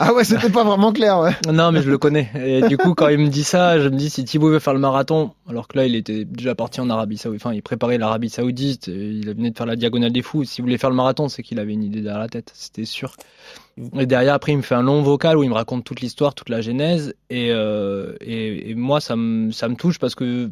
Ah 0.00 0.14
ouais, 0.14 0.24
c'était 0.24 0.48
pas 0.48 0.64
vraiment 0.64 0.90
clair, 0.90 1.18
ouais. 1.20 1.32
non, 1.52 1.70
mais 1.70 1.82
je 1.82 1.90
le 1.90 1.98
connais. 1.98 2.30
Et 2.34 2.62
du 2.66 2.78
coup, 2.78 2.94
quand 2.94 3.08
il 3.08 3.18
me 3.18 3.28
dit 3.28 3.44
ça, 3.44 3.78
je 3.78 3.88
me 3.88 3.96
dis 3.96 4.08
si 4.08 4.24
Thibaut 4.24 4.48
veut 4.48 4.58
faire 4.58 4.72
le 4.72 4.80
marathon, 4.80 5.32
alors 5.46 5.68
que 5.68 5.76
là, 5.76 5.84
il 5.84 5.94
était 5.94 6.24
déjà 6.24 6.54
parti 6.54 6.80
en 6.80 6.88
Arabie 6.88 7.18
Saoudite, 7.18 7.42
enfin, 7.44 7.54
il 7.54 7.62
préparait 7.62 7.98
l'Arabie 7.98 8.30
Saoudite, 8.30 8.86
il 8.86 9.26
venait 9.26 9.50
de 9.50 9.56
faire 9.56 9.66
la 9.66 9.76
diagonale 9.76 10.10
des 10.10 10.22
fous. 10.22 10.44
S'il 10.44 10.64
voulait 10.64 10.78
faire 10.78 10.88
le 10.88 10.96
marathon, 10.96 11.28
c'est 11.28 11.42
qu'il 11.42 11.58
avait 11.58 11.74
une 11.74 11.84
idée 11.84 12.00
derrière 12.00 12.20
la 12.20 12.28
tête, 12.28 12.52
c'était 12.54 12.86
sûr. 12.86 13.14
Et 13.98 14.06
derrière, 14.06 14.32
après, 14.32 14.52
il 14.52 14.56
me 14.56 14.62
fait 14.62 14.74
un 14.74 14.82
long 14.82 15.02
vocal 15.02 15.36
où 15.36 15.42
il 15.42 15.50
me 15.50 15.54
raconte 15.54 15.84
toute 15.84 16.00
l'histoire, 16.00 16.34
toute 16.34 16.48
la 16.48 16.62
genèse, 16.62 17.14
et, 17.28 17.48
euh, 17.50 18.14
et, 18.22 18.70
et 18.70 18.74
moi, 18.74 19.00
ça 19.00 19.14
me, 19.14 19.50
ça 19.50 19.68
me 19.68 19.76
touche 19.76 19.98
parce 19.98 20.14
que 20.14 20.50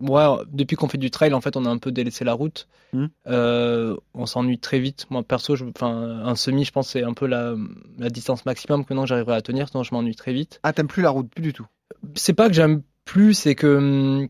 moi, 0.00 0.44
depuis 0.52 0.76
qu'on 0.76 0.88
fait 0.88 0.98
du 0.98 1.10
trail, 1.10 1.32
en 1.34 1.40
fait, 1.40 1.56
on 1.56 1.64
a 1.64 1.68
un 1.70 1.78
peu 1.78 1.90
délaissé 1.92 2.24
la 2.24 2.32
route. 2.34 2.68
Mhm. 2.92 3.08
Euh, 3.26 3.96
on 4.14 4.26
s'ennuie 4.26 4.58
très 4.58 4.78
vite. 4.78 5.06
Moi, 5.10 5.22
perso, 5.22 5.56
je, 5.56 5.64
un 5.82 6.34
semi, 6.36 6.64
je 6.64 6.72
pense, 6.72 6.88
c'est 6.88 7.02
un 7.02 7.12
peu 7.14 7.26
la, 7.26 7.54
la 7.98 8.08
distance 8.08 8.46
maximum 8.46 8.84
que 8.84 8.94
maintenant 8.94 9.06
j'arriverai 9.06 9.36
à 9.36 9.42
tenir, 9.42 9.68
sinon 9.68 9.82
je 9.82 9.92
m'ennuie 9.94 10.14
très 10.16 10.32
vite. 10.32 10.60
Ah, 10.62 10.72
t'aimes 10.72 10.86
plus 10.88 11.02
la 11.02 11.10
route, 11.10 11.28
plus 11.28 11.42
du 11.42 11.52
tout. 11.52 11.66
C'est 12.14 12.32
pas 12.32 12.48
que 12.48 12.54
j'aime 12.54 12.82
plus, 13.04 13.34
c'est 13.34 13.54
que 13.54 14.26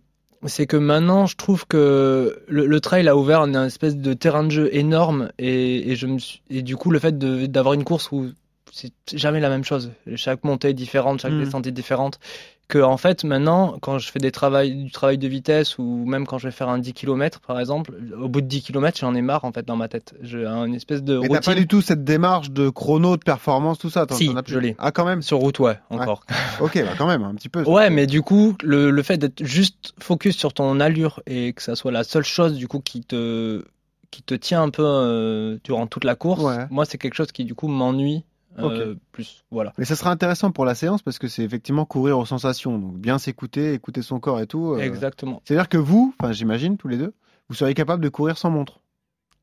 c'est 0.47 0.67
que 0.69 0.77
maintenant 0.77 1.27
je 1.27 1.35
trouve 1.37 1.67
que 1.67 2.41
le, 2.49 2.67
le 2.67 2.81
trail 2.81 3.09
a 3.09 3.17
ouvert 3.17 3.41
une 3.43 3.57
espèce 3.57 3.97
de 3.97 4.15
terrain 4.15 4.45
de 4.45 4.51
jeu 4.51 4.69
énorme 4.73 5.31
et, 5.39 5.91
et 5.91 5.97
je 5.97 6.07
me 6.07 6.19
suis- 6.21 6.43
et 6.49 6.63
du 6.63 6.77
coup 6.77 6.93
le 6.93 7.01
fait 7.01 7.19
d'avoir 7.19 7.75
une 7.75 7.83
course 7.83 8.13
où 8.13 8.29
c'est 8.71 8.93
jamais 9.15 9.41
la 9.41 9.49
même 9.49 9.65
chose, 9.65 9.91
chaque 10.15 10.45
montée 10.45 10.69
est 10.69 10.75
différente, 10.75 11.21
chaque 11.23 11.33
Mhm. 11.33 11.45
descente 11.45 11.67
est 11.67 11.73
différente, 11.73 12.21
que 12.69 12.79
en 12.79 12.99
fait 12.99 13.25
maintenant 13.25 13.79
quand 13.81 13.99
je 13.99 14.11
fais 14.11 14.19
des 14.19 14.31
travail, 14.31 14.75
du 14.85 14.91
travail 14.91 15.17
de 15.17 15.27
vitesse 15.27 15.79
ou 15.79 16.05
même 16.07 16.27
quand 16.27 16.37
je 16.39 16.49
vais 16.49 16.53
faire 16.53 16.69
un 16.69 16.79
10 16.79 16.93
km 16.93 17.41
par 17.41 17.59
exemple, 17.59 17.93
au 18.21 18.28
bout 18.28 18.43
de 18.43 18.47
10 18.47 18.63
km 18.63 18.99
j'en 19.00 19.15
ai 19.15 19.23
marre 19.23 19.45
en 19.47 19.52
fait 19.52 19.65
dans 19.67 19.76
ma 19.76 19.89
tête, 19.89 20.15
j'ai 20.21 20.45
une 20.45 20.75
espèce 20.75 21.02
de 21.02 21.19
Mais 21.19 21.28
t'as 21.28 21.41
pas 21.41 21.54
du 21.54 21.67
tout 21.67 21.81
cette 21.81 22.04
démarche 22.04 22.50
de 22.50 22.69
chrono, 22.69 23.17
de 23.17 23.23
performance, 23.25 23.78
tout 23.78 23.89
ça. 23.91 24.07
Si, 24.11 24.31
as 24.37 24.43
plus 24.43 24.52
je 24.52 24.59
l'ai. 24.59 24.76
Ah, 24.78 24.93
quand 24.93 25.04
même. 25.07 25.23
sur 25.23 25.39
route 25.39 25.59
ouais 25.61 25.78
encore. 25.91 26.25
Ok, 26.61 26.75
bah 26.83 26.91
quand 26.99 27.07
même, 27.07 27.23
un 27.23 27.35
petit 27.35 27.49
peu. 27.49 27.63
Ouais, 27.65 27.89
mais 27.89 28.07
du 28.07 28.21
coup, 28.23 28.54
le, 28.63 28.91
le 28.91 29.02
fait 29.02 29.17
d'être 29.17 29.45
juste 29.45 29.95
focus 30.00 30.37
sur 30.37 30.52
ton 30.52 30.78
allure 30.81 31.23
et 31.26 31.52
que 31.54 31.63
ça 31.63 31.75
soit 31.76 31.93
la 31.93 32.04
seule 32.04 32.25
chose 32.25 32.54
du 32.54 32.69
coup 32.69 32.81
qui 32.81 33.00
te 33.02 33.65
qui 34.11 34.23
te 34.23 34.35
tient 34.35 34.63
un 34.63 34.71
peu 34.71 34.83
euh, 34.85 35.59
durant 35.65 35.87
toute 35.87 36.04
la 36.04 36.15
course, 36.17 36.43
Ouais. 36.43 36.67
moi 36.71 36.85
c'est 36.85 36.99
quelque 36.99 37.15
chose 37.15 37.31
qui 37.33 37.45
du 37.45 37.54
coup 37.54 37.69
m'ennuie 37.69 38.25
euh, 38.66 38.94
plus. 39.12 39.44
Voilà. 39.50 39.73
Mais 39.78 39.84
ça 39.84 39.97
sera 39.97 40.10
intéressant 40.10 40.50
pour 40.50 40.64
la 40.64 40.75
séance 40.75 41.02
parce 41.02 41.18
que 41.18 41.28
c'est 41.28 41.42
effectivement 41.42 41.84
courir 41.84 42.18
aux 42.18 42.26
sensations. 42.26 42.78
Donc 42.78 42.99
bien 42.99 43.18
s'écouter, 43.18 43.73
écouter 43.75 44.02
son 44.02 44.21
corps 44.21 44.40
et 44.40 44.47
tout. 44.47 44.73
euh, 44.75 44.78
Exactement. 44.80 45.40
C'est-à-dire 45.44 45.68
que 45.68 45.78
vous, 45.78 46.14
enfin 46.21 46.32
j'imagine 46.32 46.76
tous 46.76 46.88
les 46.88 46.97
deux, 46.97 47.14
vous 47.49 47.54
seriez 47.54 47.75
capable 47.75 48.02
de 48.02 48.08
courir 48.08 48.36
sans 48.38 48.50
montre. 48.50 48.80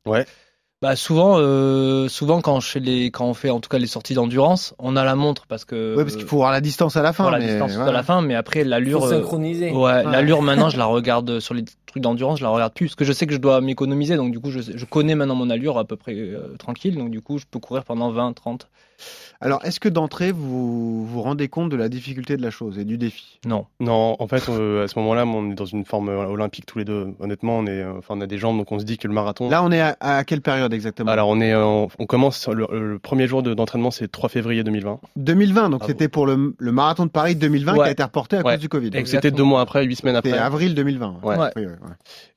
Ouais. 0.06 0.26
Bah 0.82 0.96
souvent, 0.98 1.38
euh, 1.40 2.10
souvent 2.10 2.42
quand 2.42 2.60
je 2.60 2.68
fais 2.68 2.80
les, 2.82 3.10
quand 3.10 3.26
on 3.26 3.34
fait 3.34 3.50
en 3.50 3.60
tout 3.62 3.70
cas 3.70 3.78
les 3.78 3.88
sorties 3.88 4.14
d'endurance, 4.14 4.76
on 4.78 4.96
a 4.98 5.04
la 5.06 5.16
montre 5.16 5.48
parce 5.48 5.64
que 5.66 5.96
Ouais, 5.96 6.04
parce 6.04 6.16
qu'il 6.18 6.26
faut 6.26 6.36
voir 6.36 6.52
la 6.52 6.60
distance 6.62 6.98
à 6.98 7.02
la 7.02 7.14
fin. 7.14 7.24
pour 7.24 7.32
la 7.32 7.40
mais 7.40 7.48
distance 7.48 7.76
à 7.78 7.92
la 7.92 8.04
fin, 8.04 8.22
mais 8.22 8.36
après 8.36 8.64
l'allure. 8.66 9.00
Faut 9.00 9.08
euh, 9.08 9.22
synchroniser. 9.22 9.72
Ouais, 9.72 9.82
Ouais. 9.82 10.04
l'allure 10.04 10.42
maintenant, 10.42 10.70
je 10.70 10.78
la 10.78 10.86
regarde 10.86 11.40
sur 11.40 11.54
les 11.54 11.64
trucs 11.86 12.04
d'endurance, 12.04 12.40
je 12.40 12.44
la 12.44 12.50
regarde 12.50 12.74
plus 12.74 12.88
parce 12.88 12.96
que 12.96 13.06
je 13.06 13.14
sais 13.14 13.26
que 13.26 13.34
je 13.34 13.40
dois 13.40 13.62
m'économiser, 13.62 14.18
donc 14.18 14.32
du 14.32 14.40
coup, 14.42 14.52
je, 14.52 14.60
sais- 14.60 14.74
je 14.78 14.86
connais 14.86 15.16
maintenant 15.16 15.36
mon 15.36 15.50
allure 15.50 15.78
à 15.78 15.86
peu 15.86 15.96
près 15.96 16.14
euh, 16.14 16.56
tranquille, 16.60 16.96
donc 16.98 17.10
du 17.10 17.22
coup, 17.22 17.38
je 17.38 17.46
peux 17.50 17.60
courir 17.60 17.84
pendant 17.86 18.12
20, 18.12 18.34
30. 18.34 18.68
Alors, 19.42 19.64
est-ce 19.66 19.80
que 19.80 19.90
d'entrée, 19.90 20.32
vous 20.32 21.06
vous 21.06 21.22
rendez 21.22 21.48
compte 21.50 21.70
de 21.70 21.76
la 21.76 21.90
difficulté 21.90 22.38
de 22.38 22.42
la 22.42 22.52
chose 22.52 22.80
et 22.80 22.86
du 22.86 22.98
défi? 22.98 23.40
Non. 23.46 23.66
Non, 23.80 24.16
en 24.20 24.28
fait, 24.28 24.48
euh, 24.50 24.86
à 24.86 24.88
ce 24.88 24.98
moment-là, 25.00 25.26
on 25.26 25.52
est 25.52 25.56
dans 25.56 25.66
une 25.66 25.86
forme 25.86 26.10
euh, 26.10 26.26
olympique 26.26 26.66
tous 26.66 26.78
les 26.80 26.86
deux. 26.86 27.10
Honnêtement, 27.20 27.58
on 27.58 27.66
est, 27.66 27.82
euh, 27.82 27.98
enfin, 27.98 28.16
on 28.18 28.22
a 28.22 28.28
des 28.28 28.38
jambes, 28.38 28.58
donc 28.58 28.72
on 28.72 28.80
se 28.80 28.86
dit 28.86 28.98
que 28.98 29.08
le 29.08 29.14
marathon. 29.14 29.50
Là, 29.50 29.64
on 29.64 29.72
est 29.72 29.82
à, 29.82 29.98
à 30.00 30.24
quelle 30.24 30.42
période 30.42 30.74
exactement? 30.74 31.12
Alors, 31.12 31.28
on 31.30 31.42
est, 31.42 31.54
on 31.54 31.88
commence 32.08 32.48
le, 32.48 32.68
le 32.72 33.00
premier 33.00 33.28
jour 33.28 33.44
de- 33.44 33.54
d'entraînement, 33.54 33.92
c'est 33.92 34.06
le 34.06 34.10
3 34.10 34.30
février 34.30 34.64
2020. 34.64 35.00
2020, 35.18 35.70
donc 35.70 35.82
Ah 35.84 35.88
c'était 35.88 36.08
pour 36.08 36.26
le, 36.26 36.56
le 36.58 36.72
marathon 36.72 37.06
de 37.06 37.12
Paris 37.12 37.36
2020 37.36 37.74
qui 37.76 37.82
a 37.82 37.92
été 37.92 38.04
reporté 38.04 38.38
à 38.38 38.42
Ouais. 38.44 38.54
cause 38.54 38.62
du 38.62 38.70
Covid. 38.70 38.92
C'était 39.06 39.32
deux 39.32 39.44
mois 39.44 39.62
après, 39.62 39.84
huit 39.86 39.96
semaines 39.98 40.16
après. 40.16 40.30
C'était 40.32 40.42
avril 40.42 40.76
2020. 40.76 41.16
Ouais. 41.24 41.36
Oui. 41.56 41.64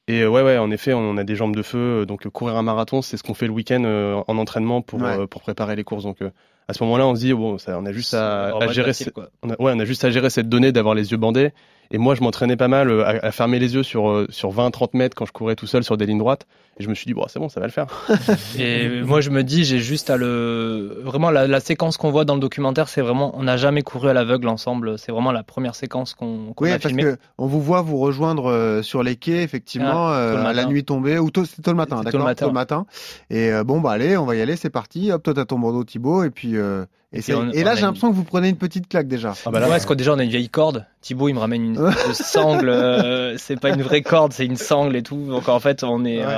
Et 0.08 0.26
ouais, 0.26 0.42
ouais, 0.42 0.56
en 0.58 0.70
effet, 0.70 0.94
on 0.94 1.16
a 1.18 1.24
des 1.24 1.36
jambes 1.36 1.54
de 1.54 1.62
feu. 1.62 1.78
euh, 1.78 2.04
Donc 2.06 2.26
euh, 2.26 2.30
courir 2.30 2.56
un 2.56 2.62
marathon, 2.62 3.02
c'est 3.02 3.16
ce 3.16 3.22
qu'on 3.22 3.34
fait 3.34 3.46
le 3.46 3.52
week-end 3.52 3.82
euh, 3.84 4.20
en 4.26 4.38
entraînement 4.38 4.80
pour 4.82 5.00
Ouais. 5.02 5.20
euh, 5.20 5.26
pour 5.26 5.42
préparer 5.42 5.76
les 5.76 5.84
courses. 5.84 6.04
Donc 6.04 6.22
euh, 6.22 6.30
à 6.66 6.72
ce 6.72 6.82
moment-là, 6.84 7.06
on 7.06 7.14
se 7.14 7.20
dit 7.20 7.32
bon, 7.34 7.58
ça, 7.58 7.78
on 7.78 7.86
a 7.86 7.92
juste 7.92 8.14
à, 8.14 8.52
gérer. 8.72 8.88
facile, 8.88 9.06
ce- 9.06 9.10
quoi. 9.10 9.28
on 9.42 9.50
a, 9.50 9.52
ouais, 9.60 9.72
on 9.74 9.78
a 9.78 9.84
juste 9.84 10.04
à 10.04 10.10
gérer 10.10 10.30
cette 10.30 10.48
donnée 10.48 10.72
d'avoir 10.72 10.94
les 10.94 11.10
yeux 11.12 11.16
bandés. 11.18 11.52
Et 11.90 11.98
moi, 11.98 12.14
je 12.14 12.20
m'entraînais 12.22 12.56
pas 12.56 12.68
mal 12.68 12.90
euh, 12.90 13.04
à, 13.04 13.26
à 13.26 13.30
fermer 13.32 13.58
les 13.58 13.74
yeux 13.74 13.82
sur 13.82 14.10
euh, 14.10 14.26
sur 14.30 14.50
20-30 14.52 14.90
mètres 14.94 15.14
quand 15.16 15.24
je 15.26 15.32
courais 15.32 15.54
tout 15.56 15.66
seul 15.66 15.82
sur 15.84 15.96
des 15.96 16.04
lignes 16.06 16.18
droites. 16.18 16.46
Et 16.78 16.84
je 16.84 16.88
me 16.88 16.94
suis 16.94 17.06
dit 17.06 17.14
bon, 17.14 17.24
c'est 17.28 17.38
bon, 17.40 17.48
ça 17.48 17.58
va 17.60 17.66
le 17.66 17.72
faire. 17.72 17.86
Et 18.58 19.02
moi, 19.02 19.20
je 19.20 19.30
me 19.30 19.42
dis, 19.42 19.64
j'ai 19.64 19.78
juste 19.78 20.10
à 20.10 20.16
le. 20.16 21.00
Vraiment, 21.02 21.30
la, 21.30 21.46
la 21.46 21.60
séquence 21.60 21.96
qu'on 21.96 22.10
voit 22.10 22.24
dans 22.24 22.34
le 22.34 22.40
documentaire, 22.40 22.88
c'est 22.88 23.00
vraiment. 23.00 23.32
On 23.36 23.42
n'a 23.44 23.56
jamais 23.56 23.82
couru 23.82 24.08
à 24.08 24.12
l'aveugle 24.12 24.48
ensemble. 24.48 24.98
C'est 24.98 25.10
vraiment 25.12 25.32
la 25.32 25.42
première 25.42 25.74
séquence 25.74 26.14
qu'on 26.14 26.52
qu'on 26.54 26.64
Oui, 26.64 26.70
a 26.70 26.78
parce 26.78 26.94
filmée. 26.94 27.02
que 27.02 27.16
on 27.38 27.46
vous 27.46 27.60
voit 27.60 27.82
vous 27.82 27.98
rejoindre 27.98 28.50
euh, 28.50 28.82
sur 28.82 29.02
les 29.02 29.16
quais, 29.16 29.42
effectivement, 29.42 30.08
Ah, 30.08 30.12
euh, 30.18 30.36
à 30.36 30.52
la 30.52 30.62
matin. 30.62 30.68
nuit 30.68 30.84
tombée, 30.84 31.18
ou 31.18 31.30
tôt, 31.30 31.44
tôt 31.46 31.70
le 31.70 31.76
matin, 31.76 31.96
C'est 32.04 32.10
tôt 32.12 32.18
d'accord 32.18 32.48
le 32.48 32.52
matin. 32.54 32.86
Et 33.30 33.50
euh, 33.52 33.64
bon, 33.64 33.80
bah 33.80 33.92
allez, 33.92 34.16
on 34.16 34.24
va 34.26 34.36
y 34.36 34.40
aller, 34.40 34.56
c'est 34.56 34.70
parti. 34.70 35.10
Hop, 35.10 35.22
toi, 35.22 35.34
t'as 35.34 35.46
ton 35.46 35.58
bandeau 35.58 35.84
Thibaut, 35.84 36.22
et 36.24 36.30
puis. 36.30 36.56
euh, 36.56 36.84
et, 37.12 37.18
Et 37.18 37.22
c'est- 37.22 37.32
puis 37.32 37.40
on- 37.40 37.50
et 37.50 37.64
là, 37.64 37.74
j'ai 37.74 37.80
une- 37.80 37.86
l'impression 37.86 38.10
que 38.10 38.14
vous 38.16 38.24
prenez 38.24 38.48
une 38.48 38.56
petite 38.56 38.88
claque 38.88 39.08
déjà. 39.08 39.34
Ah 39.46 39.50
bah 39.50 39.60
là, 39.60 39.66
ouais, 39.66 39.72
parce 39.72 39.86
que 39.86 39.94
déjà, 39.94 40.12
on 40.14 40.18
a 40.18 40.24
une 40.24 40.30
vieille 40.30 40.48
corde. 40.50 40.84
Thibaut, 41.00 41.28
il 41.28 41.34
me 41.34 41.38
ramène 41.40 41.64
une 41.64 41.76
sangle. 42.14 42.68
euh, 42.68 43.36
c'est 43.38 43.58
pas 43.58 43.70
une 43.70 43.82
vraie 43.82 44.02
corde, 44.02 44.32
c'est 44.32 44.44
une 44.46 44.56
sangle 44.56 44.94
et 44.96 45.02
tout. 45.02 45.26
Donc 45.28 45.48
en 45.48 45.58
fait, 45.60 45.84
on 45.84 46.04
est 46.04 46.24
Ouais. 46.24 46.34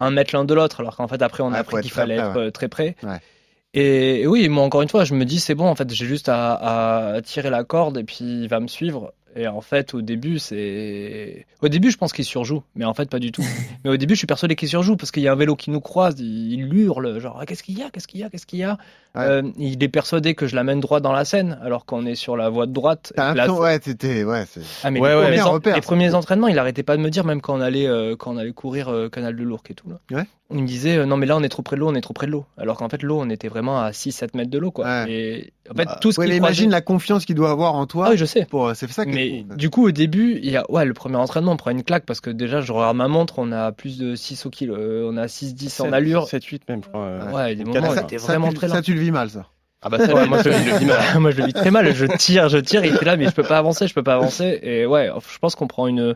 un 0.00 0.10
mètre 0.10 0.34
l'un 0.34 0.44
de 0.44 0.54
l'autre, 0.54 0.80
alors 0.80 0.96
qu'en 0.96 1.08
fait, 1.08 1.20
après, 1.22 1.42
on 1.42 1.48
a 1.48 1.52
Ouais, 1.52 1.58
appris 1.58 1.82
qu'il 1.82 1.90
fallait 1.90 2.16
près, 2.18 2.26
être 2.28 2.36
euh, 2.38 2.50
très 2.50 2.68
près. 2.68 2.96
Ouais. 3.02 3.18
Et, 3.74 4.20
et 4.22 4.26
oui, 4.26 4.48
moi, 4.48 4.62
encore 4.64 4.82
une 4.82 4.88
fois, 4.90 5.04
je 5.04 5.14
me 5.14 5.24
dis, 5.24 5.40
c'est 5.40 5.54
bon, 5.54 5.66
en 5.66 5.74
fait, 5.74 5.90
j'ai 5.92 6.04
juste 6.06 6.28
à, 6.28 7.14
à 7.14 7.22
tirer 7.22 7.48
la 7.50 7.64
corde 7.64 7.96
et 7.98 8.04
puis 8.04 8.18
il 8.42 8.48
va 8.48 8.60
me 8.60 8.66
suivre. 8.68 9.12
Et 9.34 9.46
en 9.48 9.60
fait, 9.62 9.94
au 9.94 10.02
début, 10.02 10.38
c'est. 10.38 11.46
Au 11.62 11.68
début, 11.68 11.90
je 11.90 11.96
pense 11.96 12.12
qu'il 12.12 12.24
surjoue, 12.24 12.62
mais 12.74 12.84
en 12.84 12.94
fait, 12.94 13.08
pas 13.08 13.18
du 13.18 13.32
tout. 13.32 13.42
mais 13.84 13.90
au 13.90 13.96
début, 13.96 14.14
je 14.14 14.18
suis 14.18 14.26
persuadé 14.26 14.56
qu'il 14.56 14.68
surjoue 14.68 14.96
parce 14.96 15.10
qu'il 15.10 15.22
y 15.22 15.28
a 15.28 15.32
un 15.32 15.36
vélo 15.36 15.56
qui 15.56 15.70
nous 15.70 15.80
croise, 15.80 16.16
il, 16.18 16.52
il 16.52 16.74
hurle, 16.74 17.18
genre, 17.18 17.38
Ah, 17.40 17.46
qu'est-ce 17.46 17.62
qu'il 17.62 17.78
y 17.78 17.82
a, 17.82 17.90
qu'est-ce 17.90 18.06
qu'il 18.08 18.20
y 18.20 18.24
a, 18.24 18.30
qu'est-ce 18.30 18.46
qu'il 18.46 18.58
y 18.58 18.64
a? 18.64 18.78
Ouais. 19.14 19.22
Euh, 19.24 19.42
Il 19.58 19.82
est 19.82 19.88
persuadé 19.88 20.34
que 20.34 20.46
je 20.46 20.56
l'amène 20.56 20.80
droit 20.80 21.00
dans 21.00 21.12
la 21.12 21.24
Seine, 21.24 21.58
alors 21.62 21.84
qu'on 21.84 22.06
est 22.06 22.14
sur 22.14 22.36
la 22.36 22.48
voie 22.48 22.66
de 22.66 22.72
droite. 22.72 23.12
T'as 23.16 23.34
La- 23.34 23.52
ouais, 23.52 23.78
t'étais, 23.78 24.24
ouais, 24.24 24.44
c'est. 24.48 24.60
Ah, 24.84 24.90
mais 24.90 25.00
Ouais, 25.00 25.10
les, 25.10 25.14
ouais. 25.16 25.22
premiers, 25.24 25.42
en- 25.42 25.52
repère, 25.52 25.74
les 25.76 25.80
premiers 25.82 26.14
entraînements, 26.14 26.48
il 26.48 26.58
arrêtait 26.58 26.82
pas 26.82 26.96
de 26.96 27.02
me 27.02 27.10
dire, 27.10 27.24
même 27.24 27.40
quand 27.40 27.56
on 27.56 27.60
allait, 27.60 27.86
euh, 27.86 28.16
quand 28.16 28.32
on 28.34 28.36
allait 28.38 28.52
courir 28.52 28.88
euh, 28.88 29.08
Canal 29.08 29.36
de 29.36 29.42
Lourdes 29.42 29.66
et 29.70 29.74
tout. 29.74 29.88
Là. 29.88 30.00
Ouais. 30.18 30.24
Il 30.54 30.62
me 30.62 30.66
disait, 30.66 30.98
euh, 30.98 31.06
non, 31.06 31.16
mais 31.16 31.24
là, 31.26 31.36
on 31.36 31.42
est 31.42 31.48
trop 31.48 31.62
près 31.62 31.76
de 31.76 31.80
l'eau, 31.80 31.88
on 31.88 31.94
est 31.94 32.00
trop 32.02 32.12
près 32.12 32.26
de 32.26 32.32
l'eau. 32.32 32.44
Alors 32.58 32.76
qu'en 32.76 32.88
fait, 32.90 33.02
l'eau, 33.02 33.18
on 33.20 33.30
était 33.30 33.48
vraiment 33.48 33.80
à 33.80 33.90
6-7 33.92 34.34
mètres 34.36 34.50
de 34.50 34.58
l'eau. 34.58 34.70
Quoi. 34.70 34.84
Ouais. 34.84 35.10
Et 35.10 35.52
en 35.70 35.74
fait, 35.74 35.84
Bah, 35.86 35.98
tout 36.00 36.10
ce 36.12 36.16
qu'il 36.16 36.24
croisait- 36.26 36.36
imagine 36.36 36.70
la 36.70 36.80
confiance 36.82 37.24
qu'il 37.24 37.34
doit 37.36 37.50
avoir 37.50 37.74
en 37.74 37.86
toi. 37.86 38.06
Ah 38.08 38.10
oui, 38.12 38.18
je 38.18 38.24
sais. 38.26 38.44
Pour, 38.46 38.70
c'est 38.74 38.90
ça 38.90 39.04
Mais 39.30 39.56
du 39.56 39.70
coup, 39.70 39.86
au 39.86 39.90
début, 39.90 40.38
il 40.42 40.50
y 40.50 40.56
a, 40.56 40.70
ouais, 40.70 40.84
le 40.84 40.94
premier 40.94 41.16
entraînement, 41.16 41.52
on 41.52 41.56
prend 41.56 41.70
une 41.70 41.82
claque 41.84 42.04
parce 42.06 42.20
que 42.20 42.30
déjà, 42.30 42.60
je 42.60 42.72
regarde 42.72 42.96
ma 42.96 43.08
montre, 43.08 43.38
on 43.38 43.52
a 43.52 43.72
plus 43.72 43.98
de 43.98 44.14
6 44.14 44.46
au 44.46 44.50
kilo, 44.50 44.74
euh, 44.74 45.08
on 45.12 45.16
a 45.16 45.26
6-10 45.26 45.82
en 45.82 45.92
allure. 45.92 46.26
7-8 46.26 46.60
même, 46.68 46.82
je 46.84 46.88
crois. 46.88 47.00
euh. 47.00 47.32
Ouais, 47.32 47.54
des 47.54 47.64
moments, 47.64 47.90
c'était 47.94 48.16
vraiment 48.16 48.52
très 48.52 48.68
lent. 48.68 48.74
ça, 48.74 48.82
tu 48.82 48.94
le 48.94 49.00
vis 49.00 49.10
mal, 49.10 49.30
ça. 49.30 49.46
Ah 49.84 49.88
bah 49.88 49.98
ça, 49.98 50.14
Ouais, 50.14 50.26
moi 50.28 50.40
je 50.42 50.48
le 50.48 50.78
dis 50.78 50.84
mal. 50.84 51.00
moi, 51.20 51.30
je 51.32 51.38
le 51.38 51.46
vis 51.46 51.52
très 51.54 51.70
mal. 51.72 51.92
Je 51.92 52.06
tire, 52.06 52.48
je 52.48 52.58
tire, 52.58 52.84
il 52.84 52.94
était 52.94 53.04
là, 53.04 53.16
mais 53.16 53.24
je 53.26 53.32
peux 53.32 53.42
pas 53.42 53.58
avancer, 53.58 53.88
je 53.88 53.94
peux 53.94 54.04
pas 54.04 54.14
avancer. 54.14 54.60
Et 54.62 54.86
ouais, 54.86 55.10
je 55.32 55.38
pense 55.38 55.56
qu'on 55.56 55.66
prend 55.66 55.88
une. 55.88 56.14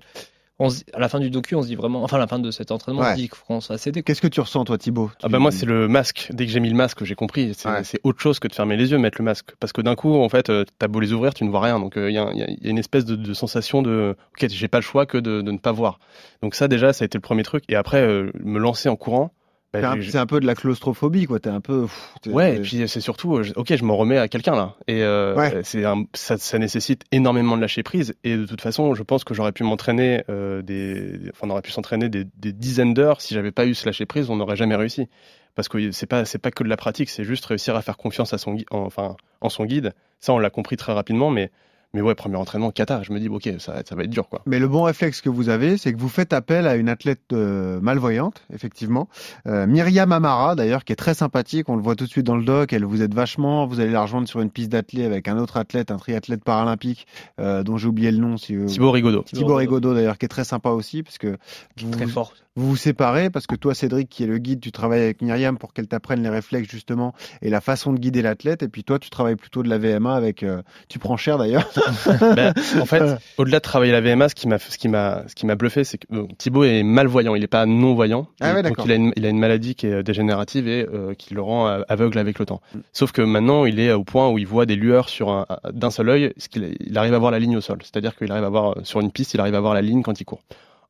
On 0.59 0.71
se- 0.71 0.85
à 0.95 0.99
la 1.01 1.09
fin 1.11 1.21
du 1.21 1.29
docu, 1.31 1.55
on 1.55 1.61
se 1.63 1.67
dit 1.67 1.75
vraiment. 1.75 2.03
Enfin, 2.03 2.17
à 2.17 2.21
la 2.21 2.27
fin 2.27 2.39
de 2.39 2.51
cet 2.51 2.71
entraînement, 2.71 3.03
on 3.03 3.11
se 3.11 3.17
dit 3.17 3.29
qu'on 3.29 3.61
s'est 3.61 3.77
cédé. 3.77 4.03
Qu'est-ce 4.03 4.23
que 4.23 4.27
tu 4.27 4.41
ressens, 4.41 4.65
toi, 4.65 4.79
Thibaut 4.79 5.11
Ah 5.23 5.29
bah 5.29 5.39
moi 5.39 5.51
c'est 5.51 5.67
le 5.67 5.87
masque. 5.87 6.29
Dès 6.33 6.47
que 6.47 6.53
j'ai 6.53 6.61
mis 6.61 6.71
le 6.71 6.75
masque, 6.77 7.05
j'ai 7.05 7.15
compris. 7.15 7.53
C'est 7.55 7.69
Ouais. 7.69 7.85
c'est 7.85 8.01
autre 8.05 8.21
chose 8.21 8.39
que 8.39 8.49
de 8.49 8.55
fermer 8.55 8.77
les 8.77 8.91
yeux, 8.91 8.97
mettre 8.99 9.19
le 9.21 9.25
masque. 9.27 9.51
Parce 9.61 9.73
que 9.75 9.83
d'un 9.83 9.95
coup, 9.97 10.15
en 10.15 10.29
fait, 10.31 10.49
euh, 10.49 10.65
t'as 10.79 10.89
beau 10.89 11.01
les 11.01 11.13
ouvrir, 11.13 11.35
tu 11.35 11.45
ne 11.45 11.51
vois 11.51 11.61
rien. 11.61 11.79
Donc 11.79 11.95
il 11.97 12.11
y, 12.11 12.19
a, 12.19 12.33
y 12.33 12.43
a- 12.43 12.51
y 12.51 12.67
a 12.67 12.71
une 12.71 12.79
espèce 12.79 13.05
de, 13.05 13.17
de 13.17 13.35
sensation 13.35 13.83
de, 13.83 14.17
ok, 14.33 14.49
j'ai 14.49 14.69
pas 14.69 14.79
le 14.79 14.83
choix 14.83 15.05
que 15.05 15.19
de, 15.19 15.43
de 15.43 15.51
ne 15.53 15.59
pas 15.59 15.73
voir. 15.73 15.99
Donc 16.43 16.55
ça 16.55 16.69
déjà, 16.69 16.93
ça 16.95 17.05
a 17.05 17.07
été 17.07 17.19
le 17.19 17.23
premier 17.23 17.43
truc. 17.43 17.65
Et 17.69 17.77
après, 17.77 18.01
euh, 18.01 18.31
me 18.43 18.59
lancer 18.59 18.89
en 18.89 18.97
courant. 18.97 19.33
Bah, 19.81 19.95
C'est 20.03 20.17
un, 20.19 20.27
peu 20.27 20.41
de 20.41 20.47
la 20.47 20.55
claustrophobie, 20.55 21.27
quoi. 21.27 21.41
T'es 21.41 21.51
un 21.51 21.61
peu. 21.61 21.83
pff, 21.83 22.15
Ouais, 22.35 22.57
et 22.57 22.61
puis 22.61 22.89
c'est 22.89 23.01
surtout, 23.01 23.37
euh, 23.37 23.43
je- 23.43 23.53
ok, 23.55 23.75
je 23.77 23.85
m'en 23.85 23.97
remets 23.97 24.19
à 24.19 24.29
quelqu'un 24.29 24.55
là, 24.57 24.75
et 24.89 25.03
euh, 25.03 25.35
Ouais. 25.35 25.61
c'est 25.65 25.85
ça, 26.15 26.39
ça 26.39 26.59
nécessite 26.59 27.03
énormément 27.13 27.57
de 27.57 27.61
lâcher 27.63 27.83
prise. 27.83 28.15
Et 28.25 28.37
de 28.37 28.47
toute 28.47 28.61
façon, 28.61 28.95
je 28.95 29.03
pense 29.03 29.25
que 29.25 29.35
j'aurais 29.35 29.53
pu 29.53 29.63
m'entraîner 29.65 30.23
euh, 30.29 30.63
des, 30.63 31.19
enfin, 31.33 31.47
on 31.47 31.51
aurait 31.51 31.63
pu 31.63 31.71
s'entraîner 31.71 32.09
des, 32.09 32.25
des 32.37 32.53
dizaines 32.53 32.95
d'heures 32.95 33.21
si 33.21 33.35
j'avais 33.35 33.53
pas 33.53 33.67
eu 33.67 33.75
ce 33.75 33.87
lâcher 33.87 34.07
prise, 34.07 34.31
on 34.31 34.37
n'aurait 34.37 34.57
jamais 34.57 34.77
réussi. 34.77 35.09
Parce 35.55 35.69
que 35.69 35.91
c'est 35.91 36.07
pas, 36.07 36.25
c'est 36.27 36.39
pas 36.39 36.51
que 36.51 36.63
de 36.63 36.69
la 36.69 36.77
pratique, 36.77 37.09
c'est 37.09 37.25
juste 37.25 37.47
réussir 37.47 37.77
à 37.77 37.83
faire 37.83 37.97
confiance 37.97 38.35
à 38.35 38.39
son, 38.39 38.57
en- 38.71 38.79
enfin, 38.81 39.17
en 39.41 39.49
son 39.49 39.65
guide. 39.65 39.93
Ça, 40.21 40.33
on 40.35 40.39
l'a 40.39 40.51
compris 40.51 40.77
très 40.77 40.93
rapidement, 40.93 41.31
mais, 41.31 41.51
mais 41.95 42.01
ouais, 42.01 42.15
premier 42.15 42.37
entraînement, 42.37 42.71
cata. 42.71 43.03
Je 43.03 43.13
me 43.13 43.19
dis, 43.21 43.29
ok, 43.29 43.49
ça, 43.59 43.83
ça 43.89 43.95
va 43.95 44.03
être 44.05 44.11
dur, 44.11 44.29
quoi. 44.29 44.43
Mais 44.47 44.59
le 44.59 44.69
bon 44.69 44.83
réflexe 44.83 45.21
que 45.21 45.29
vous 45.29 45.49
avez, 45.49 45.77
c'est 45.79 45.93
que 45.93 45.99
vous 45.99 46.09
faites 46.09 46.33
appel 46.33 46.67
à 46.67 46.77
une 46.77 46.89
athlète 46.89 47.33
euh, 47.33 47.81
malvoyante, 47.81 48.43
effectivement. 48.53 49.09
Euh, 49.47 49.67
Myriam 49.67 50.13
Amara, 50.13 50.55
d'ailleurs, 50.55 50.85
qui 50.85 50.93
est 50.93 50.97
très 50.97 51.15
sympathique. 51.15 51.69
On 51.69 51.77
le 51.77 51.83
voit 51.83 51.97
tout 51.97 52.05
de 52.05 52.11
suite 52.11 52.27
dans 52.27 52.37
le 52.37 52.45
doc. 52.45 52.73
Elle 52.73 52.85
vous 52.85 53.03
aide 53.03 53.15
vachement. 53.15 53.67
Vous 53.67 53.81
allez 53.81 53.91
la 53.93 54.03
rejoindre 54.03 54.29
sur 54.29 54.41
une 54.41 54.51
piste 54.51 54.71
d'athlée 54.71 55.05
avec 55.05 55.29
un 55.29 55.39
autre 55.39 55.57
athlète, 55.57 55.91
un 55.91 55.97
triathlète 55.97 56.45
paralympique, 56.45 57.07
euh, 57.41 57.63
dont 57.63 57.77
j'ai 57.79 57.89
oublié 57.89 58.11
le 58.11 58.19
nom. 58.19 58.37
Si, 58.37 58.55
Thibaut 58.67 58.91
Rigaudot. 58.91 59.23
Thibaut 59.23 59.55
Rigaudot, 59.57 59.95
d'ailleurs, 59.95 60.19
qui 60.19 60.27
est 60.27 60.29
très 60.29 60.45
sympa 60.45 60.71
aussi, 60.71 61.03
parce 61.03 61.19
que 61.19 61.37
vous, 61.79 61.91
Très 61.91 62.07
fort. 62.07 62.35
vous 62.57 62.69
vous 62.69 62.77
séparez, 62.77 63.31
parce 63.31 63.47
que 63.47 63.55
toi, 63.55 63.75
Cédric, 63.75 64.09
qui 64.09 64.25
est 64.25 64.27
le 64.27 64.39
guide, 64.39 64.61
tu 64.61 64.73
travailles 64.73 65.03
avec 65.03 65.23
Myriam 65.23 65.57
pour 65.59 65.73
qu'elle 65.73 65.87
t'apprenne 65.89 66.23
les 66.23 66.29
réflexes, 66.29 66.71
justement, 66.71 67.15
et 67.43 67.51
la 67.51 67.61
façon 67.61 67.93
de 67.93 67.99
guider 67.99 68.23
l'athlète. 68.23 68.63
Et 68.63 68.69
puis 68.69 68.85
toi, 68.85 68.99
tu 68.99 69.11
travailles 69.11 69.37
plutôt 69.37 69.63
de 69.63 69.69
la 69.69 69.79
VMA 69.79 70.15
avec. 70.15 70.43
euh, 70.43 70.63
tu 70.89 70.99
prends 70.99 71.17
cher, 71.17 71.39
d'ailleurs. 71.39 71.67
Ben, 72.37 72.53
en 72.81 72.87
fait, 72.87 73.03
au-delà 73.39 73.59
de 73.59 73.63
travailler 73.63 73.93
la 73.93 74.01
VMA, 74.01 74.29
ce 74.29 74.35
qui 74.35 74.49
m'a, 74.49 74.59
ce 74.59 74.79
qui 74.79 74.89
m'a, 74.89 75.23
ce 75.27 75.35
qui 75.35 75.47
m'a 75.47 75.55
bluffé, 75.55 75.85
c'est 75.85 75.99
que 75.99 76.07
bon, 76.11 76.29
Thibaut 76.39 76.65
est 76.65 76.83
malvoyant, 76.83 77.35
il 77.35 77.41
n'est 77.41 77.47
pas 77.47 77.67
non-voyant. 77.67 78.29
Ah 78.41 78.55
ouais, 78.55 78.63
donc 78.63 78.77
il 78.85 78.93
a, 78.93 78.95
une, 78.95 79.13
il 79.17 79.27
a 79.27 79.29
une 79.29 79.39
maladie 79.39 79.75
qui 79.75 79.87
est 79.87 80.03
dégénérative 80.03 80.69
et 80.69 80.87
euh, 80.93 81.15
qui 81.15 81.35
le 81.35 81.41
rend 81.43 81.69
euh, 81.69 81.83
aveugle 81.89 82.19
avec 82.19 82.39
le 82.39 82.47
temps. 82.47 82.61
Mm. 82.75 82.79
Sauf 82.93 83.13
que 83.13 83.23
maintenant, 83.23 83.65
il 83.65 83.81
est 83.81 83.93
au 83.93 84.05
point 84.05 84.29
où 84.29 84.39
il 84.39 84.47
voit 84.47 84.67
des 84.67 84.77
lueurs 84.77 85.09
sur 85.09 85.31
un, 85.31 85.47
d'un 85.73 85.91
seul 85.91 86.09
œil, 86.09 86.33
ce 86.37 86.49
qu'il, 86.49 86.77
il 86.81 86.99
arrive 86.99 87.15
à 87.15 87.19
voir 87.19 87.31
la 87.31 87.39
ligne 87.39 87.57
au 87.57 87.61
sol. 87.61 87.79
C'est-à-dire 87.83 88.17
qu'il 88.17 88.31
arrive 88.33 88.45
à 88.45 88.49
voir 88.51 88.77
sur 88.85 89.01
une 89.01 89.11
piste, 89.11 89.35
il 89.35 89.41
arrive 89.41 89.55
à 89.55 89.61
voir 89.61 89.75
la 89.75 89.83
ligne 89.83 90.03
quand 90.03 90.21
il 90.21 90.25
court. 90.25 90.43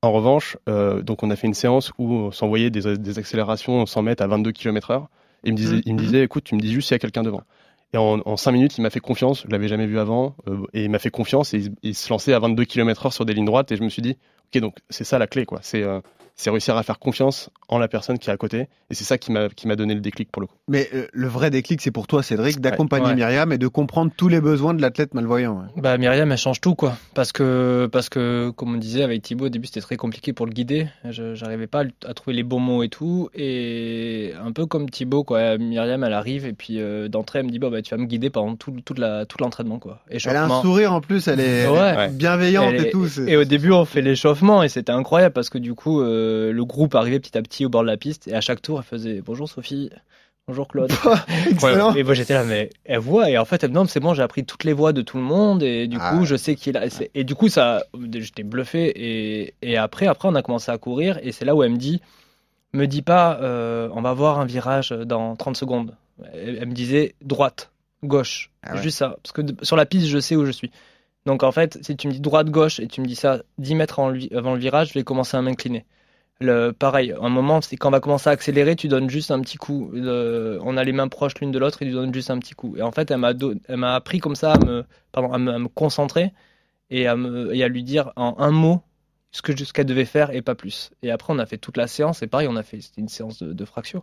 En 0.03 0.12
revanche, 0.12 0.57
euh, 0.68 1.03
donc 1.03 1.22
on 1.22 1.31
a 1.31 1.37
fait 1.37 1.46
une 1.46 1.55
séance 1.55 1.90
où 1.99 2.12
on 2.12 2.31
s'envoyait 2.31 2.70
des, 2.70 2.96
des 2.96 3.18
accélérations 3.18 3.87
100 3.87 4.03
mètres 4.03 4.22
à 4.22 4.27
22 4.27 4.53
km 4.53 4.90
heure. 4.90 5.09
Il 5.44 5.53
me 5.53 5.57
disait, 5.57 5.77
Mhm. 5.77 5.83
il 5.87 5.94
me 5.94 5.99
disait, 6.01 6.22
écoute, 6.22 6.44
tu 6.44 6.55
me 6.55 6.61
dis 6.61 6.72
juste 6.72 6.88
s'il 6.88 6.94
y 6.94 6.96
a 6.96 6.99
quelqu'un 6.99 7.22
devant. 7.22 7.42
Et 7.92 7.99
en, 7.99 8.20
en 8.25 8.37
5 8.37 8.53
minutes, 8.53 8.79
il 8.79 8.83
m'a 8.83 8.90
fait 8.90 9.01
confiance. 9.01 9.42
Je 9.44 9.51
l'avais 9.51 9.68
jamais 9.68 9.87
vu 9.87 9.99
avant. 9.99 10.37
euh, 10.49 10.66
et 10.72 10.85
il 10.85 10.90
m'a 10.90 10.99
fait 10.99 11.11
confiance 11.11 11.55
et 11.55 11.70
il, 11.83 11.94
se 11.94 12.11
lançait 12.11 12.33
à 12.33 12.38
22 12.38 12.64
km 12.64 13.07
heure 13.07 13.12
sur 13.12 13.25
des 13.25 13.35
lignes 13.35 13.46
droites. 13.46 13.70
Et 13.72 13.77
je 13.77 13.83
me 13.83 13.88
suis 13.88 14.03
dit, 14.03 14.16
ok, 14.53 14.61
donc 14.61 14.77
c'est 14.90 15.05
ça 15.05 15.18
la 15.18 15.27
clé, 15.27 15.46
quoi. 15.46 15.61
C'est, 15.62 15.83
euh, 15.83 16.01
c'est 16.37 16.51
réussir 16.51 16.77
à 16.77 16.83
faire 16.83 16.99
confiance 16.99 17.51
en 17.68 17.79
la 17.79 17.88
personne 17.88 18.18
qui 18.18 18.29
est 18.31 18.33
à 18.33 18.37
côté. 18.37 18.68
Et 18.90 18.94
c'est 18.94 19.05
ça 19.05 19.18
qui 19.18 19.33
m'a, 19.33 19.49
qui 19.49 19.66
m'a 19.66 19.75
donné 19.75 19.94
le 19.94 20.01
déclic 20.01 20.31
pour 20.31 20.40
le 20.40 20.46
coup. 20.46 20.55
Mais 20.68 20.88
euh, 20.94 21.07
le 21.12 21.27
vrai 21.29 21.51
déclic, 21.51 21.81
c'est 21.81 21.90
pour 21.90 22.07
toi, 22.07 22.22
Cédric, 22.22 22.61
d'accompagner 22.61 23.07
Ouais. 23.07 23.14
Myriam 23.14 23.53
et 23.53 23.59
de 23.59 23.68
comprendre 23.68 24.11
tous 24.16 24.29
les 24.29 24.40
besoins 24.40 24.75
de 24.75 24.81
l'athlète 24.83 25.14
malvoyant. 25.14 25.59
ouais. 25.61 25.83
Bah 25.83 25.96
Myriam, 25.99 26.31
elle 26.31 26.38
change 26.38 26.61
tout 26.61 26.75
quoi, 26.75 26.96
parce 27.14 27.33
que 27.33 27.88
parce 27.90 28.09
que 28.09 28.51
comme 28.51 28.75
on 28.75 28.79
disait 28.79 29.03
avec 29.03 29.22
Thibaut 29.22 29.46
au 29.46 29.49
début 29.49 29.66
c'était 29.66 29.81
très 29.81 29.96
compliqué 29.96 30.33
pour 30.33 30.46
le 30.46 30.53
guider, 30.53 30.88
je 31.09 31.35
j'arrivais 31.35 31.66
pas 31.66 31.85
à, 32.05 32.14
trouver 32.14 32.37
les 32.37 32.42
bons 32.42 32.61
mots 32.61 32.83
et 32.83 32.88
tout, 32.88 33.29
et 33.35 34.33
un 34.44 34.53
peu 34.53 34.66
comme 34.66 34.88
Thibaut 34.90 35.25
quoi, 35.25 35.57
Myriam 35.59 36.05
elle 36.05 36.12
arrive 36.12 36.46
et 36.46 36.53
puis 36.53 36.81
euh, 36.81 37.09
d'entrée 37.09 37.38
elle 37.40 37.46
me 37.46 37.51
dit 37.51 37.59
bah 37.59 37.70
tu 37.83 37.94
vas 37.94 38.01
me 38.01 38.07
guider 38.07 38.31
pendant 38.31 38.57
tout 38.57 38.72
toute 38.85 38.99
la 38.99 39.25
tout 39.27 39.38
l'entraînement 39.40 39.79
quoi. 39.79 40.01
Elle 40.11 40.37
a 40.37 40.44
un 40.44 40.62
sourire 40.62 40.92
en 40.92 41.01
plus, 41.01 41.27
elle 41.29 41.40
est 41.40 41.66
Ouais. 41.68 42.09
bienveillante 42.11 42.75
Elle 42.75 42.87
et 42.87 42.90
tout. 42.90 43.07
c'est- 43.09 43.29
Et 43.31 43.37
au 43.37 43.44
début, 43.44 43.72
on 43.72 43.85
fait 43.85 44.03
l'échauffement 44.03 44.62
et 44.62 44.68
c'était 44.68 44.92
incroyable 44.92 45.33
parce 45.33 45.51
que 45.51 45.59
du 45.59 45.75
coup, 45.75 46.01
euh, 46.01 46.26
le 46.53 46.65
groupe 46.65 46.95
arrivait 46.95 47.21
petit 47.21 47.37
à 47.37 47.43
petit 47.43 47.65
au 47.65 47.69
bord 47.69 47.83
de 47.83 47.87
la 47.89 47.97
piste 47.97 48.29
et 48.29 48.35
à 48.35 48.41
chaque 48.41 48.62
tour, 48.62 48.79
elle 48.79 48.85
faisait 48.85 49.23
bonjour 49.25 49.49
Sophie, 49.49 49.91
bonjour 50.47 50.69
Claude. 50.69 50.91
Excellent. 51.51 51.95
Et 51.95 52.03
moi 52.03 52.15
j'étais 52.15 52.35
là, 52.35 52.45
mais 52.45 52.71
elle 52.85 52.99
voit 52.99 53.31
et 53.31 53.39
en 53.39 53.45
fait 53.45 53.62
elle 53.65 53.71
me 53.71 53.75
demande 53.75 53.89
c'est 53.89 54.01
bon, 54.01 54.15
j'ai 54.15 54.23
appris 54.23 54.45
toutes 54.45 54.65
les 54.65 54.73
voix 54.73 54.93
de 54.93 55.03
tout 55.03 55.17
le 55.17 55.23
monde 55.23 55.62
et 55.62 55.87
du 55.87 55.97
Ah 56.01 56.12
coup 56.12 56.21
ouais. 56.21 56.27
je 56.27 56.37
sais 56.37 56.55
qui 56.55 56.71
est 56.71 56.73
là. 56.73 56.83
Et, 57.15 57.25
du 57.25 57.35
coup 57.35 57.49
ça, 57.49 57.85
j'étais 58.15 58.43
bluffé 58.43 58.87
et, 58.95 59.55
et 59.62 59.77
après 59.77 60.07
après 60.07 60.29
on 60.29 60.35
a 60.35 60.43
commencé 60.43 60.71
à 60.71 60.79
courir 60.79 61.19
et 61.23 61.33
c'est 61.33 61.45
là 61.45 61.55
où 61.55 61.62
elle 61.62 61.73
me 61.73 61.77
dit, 61.77 62.01
me 62.73 62.87
dis 62.87 63.03
pas, 63.03 63.39
euh, 63.41 63.89
on 63.93 64.03
va 64.03 64.12
voir 64.12 64.39
un 64.39 64.45
virage 64.47 64.91
dans 64.91 65.35
30 65.37 65.57
secondes. 65.57 65.95
Elle, 66.35 66.59
elle 66.61 66.69
me 66.69 66.75
disait 66.75 67.15
droite, 67.23 67.71
gauche, 68.05 68.51
Ah 68.62 68.75
ouais. 68.75 68.83
juste 68.83 68.99
ça 68.99 69.17
parce 69.23 69.33
que 69.33 69.43
sur 69.65 69.77
la 69.77 69.87
piste 69.87 70.07
je 70.07 70.19
sais 70.19 70.37
où 70.37 70.45
je 70.47 70.53
suis. 70.53 70.71
Donc 71.27 71.43
en 71.43 71.51
fait, 71.51 71.79
si 71.83 71.97
tu 71.97 72.07
me 72.07 72.12
dis 72.12 72.21
droite, 72.21 72.51
gauche 72.51 72.79
et 72.79 72.87
tu 72.87 73.01
me 73.01 73.07
dis 73.07 73.17
ça 73.17 73.43
10 73.59 73.75
mètres 73.75 73.99
avant 73.99 74.55
le 74.55 74.61
virage, 74.61 74.91
je 74.91 74.95
vais 74.95 75.03
commencer 75.03 75.37
à 75.37 75.43
m'incliner. 75.43 75.85
Le, 76.38 76.72
pareil, 76.72 77.14
un 77.18 77.31
moment, 77.31 77.62
c'est 77.62 77.77
quand 77.77 77.88
on 77.88 77.92
va 77.92 78.01
commencer 78.01 78.29
à 78.29 78.33
accélérer, 78.33 78.77
tu 78.77 78.88
donnes 78.88 79.09
juste 79.09 79.31
un 79.31 79.40
petit 79.40 79.57
coup. 79.57 79.90
On 79.94 80.77
a 80.77 80.85
les 80.85 80.92
mains 80.92 81.09
proches 81.09 81.35
l'une 81.40 81.51
de 81.51 81.59
l'autre 81.59 81.81
et 81.83 81.87
tu 81.87 81.92
donnes 81.92 82.12
juste 82.12 82.31
un 82.31 82.38
petit 82.38 82.55
coup. 82.55 82.77
Et 82.77 82.83
en 82.83 82.92
fait, 82.92 83.11
elle 83.11 83.18
m'a, 83.18 83.94
appris 83.94 84.18
comme 84.18 84.37
ça 84.37 84.53
à 84.53 84.59
me, 84.59 84.85
pardon, 85.12 85.33
à 85.33 85.38
me, 85.38 85.68
concentrer 85.68 86.33
et 86.90 87.07
à, 87.07 87.16
me, 87.16 87.55
et 87.55 87.62
à 87.64 87.68
lui 87.68 87.83
dire 87.83 88.12
en 88.16 88.37
un 88.38 88.51
mot 88.51 88.83
ce 89.33 89.42
que 89.42 89.57
ce 89.57 89.72
qu'elle 89.72 89.87
devait 89.87 90.05
faire 90.05 90.31
et 90.31 90.42
pas 90.42 90.55
plus. 90.55 90.90
Et 91.03 91.11
après, 91.11 91.33
on 91.33 91.38
a 91.38 91.46
fait 91.46 91.59
toute 91.59 91.79
la 91.79 91.87
séance. 91.87 92.22
Et 92.22 92.27
pareil, 92.27 92.49
on 92.51 92.57
a 92.57 92.62
fait 92.62 92.81
c'était 92.83 93.01
une 93.01 93.09
séance 93.09 93.42
de, 93.42 93.55
de 93.55 93.64
fractions. 93.64 94.03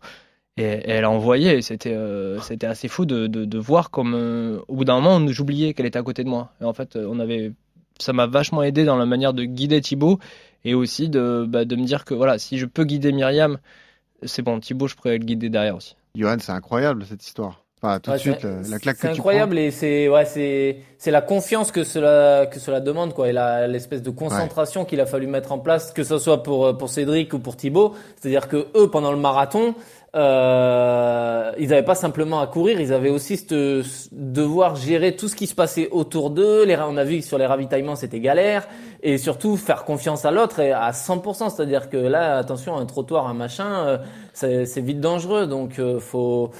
Et, 0.57 0.63
elle 0.63 1.03
a 1.03 1.11
envoyé. 1.11 1.57
Et 1.57 1.61
c'était, 1.61 1.93
euh, 1.93 2.39
c'était 2.39 2.67
assez 2.67 2.87
fou 2.87 3.05
de, 3.05 3.27
de, 3.27 3.45
de 3.45 3.57
voir 3.59 3.91
comme 3.91 4.15
euh, 4.15 4.59
au 4.67 4.77
bout 4.77 4.85
d'un 4.85 4.99
moment, 4.99 5.27
j'oubliais 5.31 5.75
qu'elle 5.75 5.85
était 5.85 5.99
à 5.99 6.03
côté 6.03 6.23
de 6.23 6.29
moi. 6.29 6.51
Et 6.61 6.63
en 6.63 6.73
fait, 6.73 6.95
on 6.95 7.19
avait, 7.19 7.53
ça 7.99 8.11
m'a 8.11 8.25
vachement 8.25 8.63
aidé 8.63 8.85
dans 8.85 8.97
la 8.97 9.05
manière 9.05 9.33
de 9.33 9.43
guider 9.43 9.81
Thibaut 9.81 10.19
et 10.65 10.73
aussi 10.73 11.09
de, 11.09 11.45
bah, 11.47 11.65
de 11.65 11.75
me 11.75 11.83
dire 11.85 12.05
que 12.05 12.13
voilà, 12.13 12.37
si 12.39 12.57
je 12.57 12.65
peux 12.65 12.83
guider 12.83 13.11
Myriam, 13.11 13.57
c'est 14.23 14.41
bon, 14.41 14.59
Thibaut, 14.59 14.87
je 14.87 14.95
pourrais 14.95 15.17
le 15.17 15.23
guider 15.25 15.49
derrière 15.49 15.75
aussi. 15.75 15.95
Johan, 16.15 16.37
c'est 16.39 16.51
incroyable 16.51 17.05
cette 17.07 17.25
histoire. 17.25 17.59
Enfin, 17.81 17.99
tout 17.99 18.11
Ouais, 18.11 18.15
de 18.17 18.21
suite, 18.21 18.37
c'est- 18.41 18.47
la, 18.63 18.69
la 18.69 18.79
claque 18.79 18.95
que 18.95 19.01
C'est 19.01 19.07
tu 19.09 19.19
incroyable 19.19 19.57
et 19.57 19.69
c'est 19.69 20.07
ouais 20.07 20.23
c'est 20.23 20.77
c'est 20.97 21.11
la 21.11 21.21
confiance 21.21 21.69
que 21.69 21.83
cela 21.83 22.45
que 22.45 22.57
cela 22.57 22.79
demande 22.79 23.13
quoi 23.13 23.27
et 23.27 23.33
l'espèce 23.67 24.01
de 24.01 24.09
concentration 24.09 24.85
qu'il 24.85 25.01
a 25.01 25.05
fallu 25.05 25.27
mettre 25.27 25.51
en 25.51 25.59
place 25.59 25.91
que 25.91 26.05
ce 26.05 26.17
soit 26.17 26.43
pour 26.43 26.77
pour 26.77 26.87
Cédric 26.87 27.33
ou 27.33 27.39
pour 27.39 27.57
Thibaut 27.57 27.93
c'est-à-dire 28.15 28.47
que 28.47 28.67
eux 28.77 28.89
pendant 28.89 29.11
le 29.11 29.17
marathon 29.17 29.75
euh, 30.15 31.51
ils 31.57 31.69
n'avaient 31.69 31.81
pas 31.81 31.95
simplement 31.95 32.39
à 32.39 32.45
courir 32.45 32.79
ils 32.79 32.93
avaient 32.93 33.09
aussi 33.09 33.35
ce 33.35 33.83
devoir 34.11 34.75
gérer 34.75 35.15
tout 35.15 35.27
ce 35.27 35.35
qui 35.35 35.47
se 35.47 35.55
passait 35.55 35.89
autour 35.89 36.29
d'eux. 36.29 36.65
Les 36.65 36.77
on 36.77 36.97
a 36.97 37.03
vu 37.03 37.17
que 37.17 37.23
sur 37.23 37.39
les 37.39 37.47
ravitaillements 37.47 37.95
c'était 37.95 38.19
galère. 38.19 38.67
Et 39.01 39.17
surtout 39.17 39.57
faire 39.57 39.85
confiance 39.85 40.23
à 40.25 40.31
l'autre 40.31 40.59
et 40.59 40.71
à 40.71 40.91
100% 40.91 41.49
c'est-à-dire 41.49 41.89
que 41.89 41.97
là 41.97 42.37
attention 42.37 42.77
un 42.77 42.85
trottoir 42.85 43.27
un 43.27 43.33
machin 43.33 43.87
euh, 43.87 43.97
c'est 44.33 44.65
c'est 44.65 44.81
vite 44.81 44.99
dangereux. 44.99 45.47
Donc 45.47 45.79
euh, 45.79 45.99
faut 45.99 46.51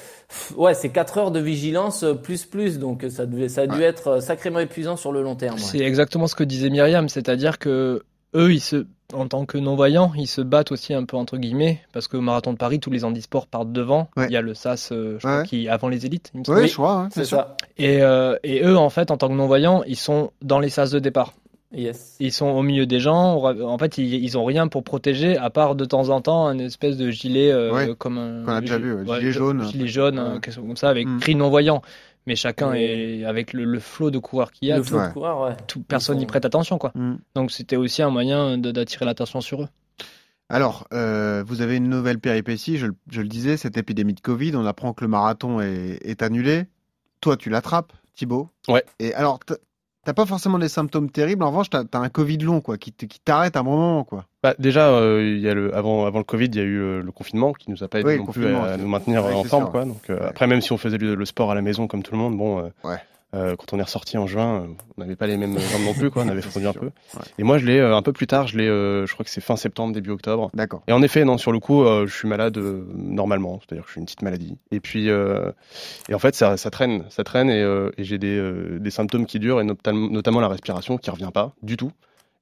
Ouais, 0.55 0.73
c'est 0.73 0.89
4 0.89 1.17
heures 1.19 1.31
de 1.31 1.39
vigilance 1.39 2.03
euh, 2.03 2.15
plus 2.15 2.45
plus, 2.45 2.79
donc 2.79 3.05
ça, 3.09 3.27
devait, 3.27 3.49
ça 3.49 3.61
a 3.61 3.67
dû 3.67 3.81
être 3.83 4.19
sacrément 4.19 4.59
épuisant 4.59 4.95
sur 4.95 5.11
le 5.11 5.21
long 5.21 5.35
terme. 5.35 5.55
ouais. 5.55 5.61
C'est 5.61 5.79
exactement 5.79 6.25
ce 6.25 6.33
que 6.33 6.43
disait 6.43 6.71
Myriam, 6.71 7.07
c'est-à-dire 7.07 7.59
que 7.59 8.01
eux, 8.35 8.51
ils 8.51 8.59
se, 8.59 8.87
en 9.13 9.27
tant 9.27 9.45
que 9.45 9.57
non-voyants, 9.57 10.11
ils 10.15 10.27
se 10.27 10.41
battent 10.41 10.71
aussi 10.71 10.93
un 10.93 11.03
peu 11.05 11.17
entre 11.17 11.37
guillemets, 11.37 11.81
parce 11.93 12.07
qu'au 12.07 12.21
marathon 12.21 12.53
de 12.53 12.57
Paris, 12.57 12.79
tous 12.79 12.91
les 12.91 13.03
handisports 13.05 13.47
partent 13.47 13.71
devant. 13.71 14.09
Ouais. 14.17 14.25
Il 14.29 14.33
y 14.33 14.37
a 14.37 14.41
le 14.41 14.53
SAS, 14.53 14.91
euh, 14.91 15.17
je 15.19 15.27
Ouais. 15.27 15.33
crois, 15.33 15.43
qui 15.43 15.67
avant 15.69 15.87
les 15.89 16.05
élites. 16.05 16.31
Oui, 16.47 16.67
je 16.67 16.73
crois. 16.73 16.93
hein, 17.03 17.09
C'est 17.11 17.25
ça. 17.25 17.55
Et, 17.77 18.01
euh, 18.01 18.35
et 18.43 18.63
eux, 18.63 18.77
en 18.77 18.89
fait, 18.89 19.11
en 19.11 19.17
tant 19.17 19.27
que 19.29 19.33
non-voyants, 19.33 19.83
ils 19.87 19.95
sont 19.95 20.31
dans 20.41 20.59
les 20.59 20.69
sas 20.69 20.91
de 20.91 20.99
départ. 20.99 21.33
Yes. 21.75 22.17
Ils 22.19 22.31
sont 22.31 22.45
au 22.49 22.61
milieu 22.61 22.85
des 22.85 22.99
gens. 22.99 23.33
En 23.43 23.77
fait, 23.79 23.97
ils, 23.97 24.23
ils 24.23 24.37
ont 24.37 24.45
rien 24.45 24.67
pour 24.67 24.83
protéger, 24.83 25.37
à 25.37 25.49
part 25.49 25.73
de 25.73 25.85
temps 25.85 26.09
en 26.09 26.21
temps 26.21 26.45
une 26.51 26.61
espèce 26.61 26.97
de 26.97 27.09
gilet 27.09 27.51
euh, 27.51 27.73
Ouais, 27.73 27.95
comme 27.97 28.19
un 28.19 28.43
qu'on 28.45 28.51
a 28.51 28.61
déjà 28.61 28.77
vu, 28.77 28.93
ouais, 28.93 29.19
gilet 29.19 29.31
jaune. 29.31 29.63
gilet 29.63 29.87
jaune, 29.87 30.19
Ouais. 30.19 30.33
quelque 30.39 30.51
chose 30.53 30.65
comme 30.67 30.77
ça, 30.77 30.89
avec 30.89 31.07
Mm. 31.07 31.19
cri 31.19 31.33
non 31.35 31.49
voyant. 31.49 31.81
Mais 32.25 32.35
chacun 32.35 32.73
Et- 32.73 33.19
est 33.21 33.25
avec 33.25 33.51
le, 33.53 33.65
le 33.65 33.79
flot 33.79 34.09
de 34.11 34.17
coureurs 34.19 34.51
qu'il 34.51 34.69
y 34.69 34.71
a, 34.71 34.77
Le 34.77 34.81
tout, 34.83 34.89
flot 34.89 34.99
Ouais. 34.99 35.07
de 35.09 35.13
coureurs, 35.13 35.41
ouais. 35.41 35.57
tout- 35.67 35.81
personne 35.83 36.17
n'y 36.17 36.25
prête 36.25 36.45
attention, 36.45 36.77
quoi. 36.77 36.91
Mm. 36.95 37.15
Donc 37.35 37.51
c'était 37.51 37.75
aussi 37.75 38.01
un 38.01 38.09
moyen 38.09 38.57
d'attirer 38.57 39.05
l'attention 39.05 39.41
sur 39.41 39.63
eux. 39.63 39.67
Alors, 40.49 40.87
euh, 40.93 41.43
vous 41.47 41.61
avez 41.61 41.77
une 41.77 41.89
nouvelle 41.89 42.19
péripétie, 42.19 42.77
je, 42.77 42.87
le- 42.87 42.95
je 43.09 43.21
le 43.21 43.27
disais, 43.27 43.57
cette 43.57 43.77
épidémie 43.77 44.13
de 44.13 44.19
Covid, 44.21 44.55
on 44.55 44.65
apprend 44.65 44.93
que 44.93 45.03
le 45.03 45.07
marathon 45.09 45.59
est, 45.61 45.99
est 46.03 46.21
annulé. 46.21 46.65
Toi, 47.21 47.37
tu 47.37 47.49
l'attrapes, 47.49 47.93
Thibaut? 48.15 48.49
Ouais. 48.67 48.83
Et 48.99 49.13
alors, 49.15 49.39
t'as- 49.39 50.13
pas 50.13 50.25
forcément 50.25 50.59
des 50.59 50.67
symptômes 50.69 51.09
terribles, 51.09 51.43
en 51.43 51.49
revanche, 51.49 51.69
t'as 51.69 51.83
as 51.93 51.97
un 51.97 52.09
Covid 52.09 52.37
long, 52.39 52.61
quoi, 52.61 52.77
qui 52.77 52.91
t'arrête 52.91 53.55
à 53.55 53.61
un 53.61 53.63
moment, 53.63 54.03
quoi. 54.03 54.25
Bah, 54.43 54.53
déjà, 54.59 54.89
euh, 54.89 55.23
il 55.23 55.39
y 55.41 55.47
a 55.47 55.53
le, 55.53 55.73
avant, 55.75 56.05
avant 56.05 56.17
le 56.17 56.25
Covid, 56.25 56.47
il 56.47 56.55
y 56.55 56.59
a 56.59 56.63
eu 56.63 56.77
euh, 56.81 57.01
le 57.01 57.11
confinement 57.13 57.53
qui 57.53 57.71
nous 57.71 57.81
a 57.83 57.87
pas 57.87 58.01
aidé 58.01 58.09
Oui, 58.09 58.17
non 58.17 58.25
plus 58.25 58.45
à, 58.45 58.75
nous 58.75 58.87
maintenir 58.89 59.23
euh, 59.25 59.31
en 59.31 59.43
forme. 59.45 59.71
Quoi. 59.71 59.85
Donc, 59.85 60.09
euh, 60.09 60.19
Ouais. 60.19 60.25
Après, 60.27 60.47
même 60.47 60.59
si 60.61 60.73
on 60.73 60.77
faisait 60.77 60.97
le, 60.97 61.15
le 61.15 61.25
sport 61.25 61.49
à 61.51 61.55
la 61.55 61.61
maison 61.61 61.87
comme 61.87 62.03
tout 62.03 62.11
le 62.11 62.17
monde, 62.17 62.37
bon, 62.37 62.69
Ouais. 62.83 62.97
euh, 63.35 63.55
quand 63.55 63.71
on 63.71 63.79
est 63.79 63.83
ressorti 63.83 64.17
en 64.17 64.27
juin, 64.27 64.55
euh, 64.55 64.67
on 64.97 65.01
n'avait 65.01 65.15
pas 65.15 65.27
les 65.27 65.37
mêmes 65.37 65.57
jambes 65.57 65.83
non 65.85 65.93
plus, 65.93 66.11
quoi, 66.11 66.23
on 66.23 66.27
avait 66.27 66.41
fondu 66.41 66.67
un 66.67 66.73
peu. 66.73 66.87
Ouais. 66.87 67.21
Et 67.39 67.43
moi, 67.43 67.57
je 67.57 67.65
l'ai 67.65 67.79
euh, 67.79 67.95
un 67.95 68.01
peu 68.01 68.11
plus 68.11 68.27
tard, 68.27 68.47
je 68.47 68.57
l'ai, 68.57 68.65
je 68.67 69.13
crois 69.13 69.23
que 69.23 69.31
c'est 69.31 69.39
fin 69.39 69.55
septembre, 69.55 69.93
début 69.93 70.09
octobre. 70.11 70.51
D'accord. 70.53 70.83
Et 70.89 70.91
en 70.91 71.01
effet, 71.01 71.23
non, 71.23 71.37
sur 71.37 71.53
le 71.53 71.59
coup, 71.59 71.85
je 71.85 72.13
suis 72.13 72.27
malade 72.27 72.57
normalement, 72.57 73.61
c'est-à-dire 73.61 73.83
que 73.83 73.87
je 73.87 73.93
suis 73.93 73.99
une 74.01 74.05
petite 74.05 74.23
maladie. 74.23 74.57
Et 74.71 74.81
puis, 74.81 75.07
et 75.07 76.13
en 76.13 76.19
fait, 76.19 76.35
ça, 76.35 76.57
ça 76.57 76.69
traîne, 76.69 77.05
ça 77.09 77.23
traîne, 77.23 77.49
et, 77.49 77.61
et 77.97 78.03
j'ai 78.03 78.17
des, 78.17 78.77
des 78.79 78.91
symptômes 78.91 79.25
qui 79.25 79.39
durent, 79.39 79.61
et 79.61 79.63
notam- 79.63 80.11
notamment 80.11 80.41
la 80.41 80.49
respiration 80.49 80.97
qui 80.97 81.09
revient 81.11 81.31
pas 81.33 81.53
du 81.63 81.77
tout. 81.77 81.93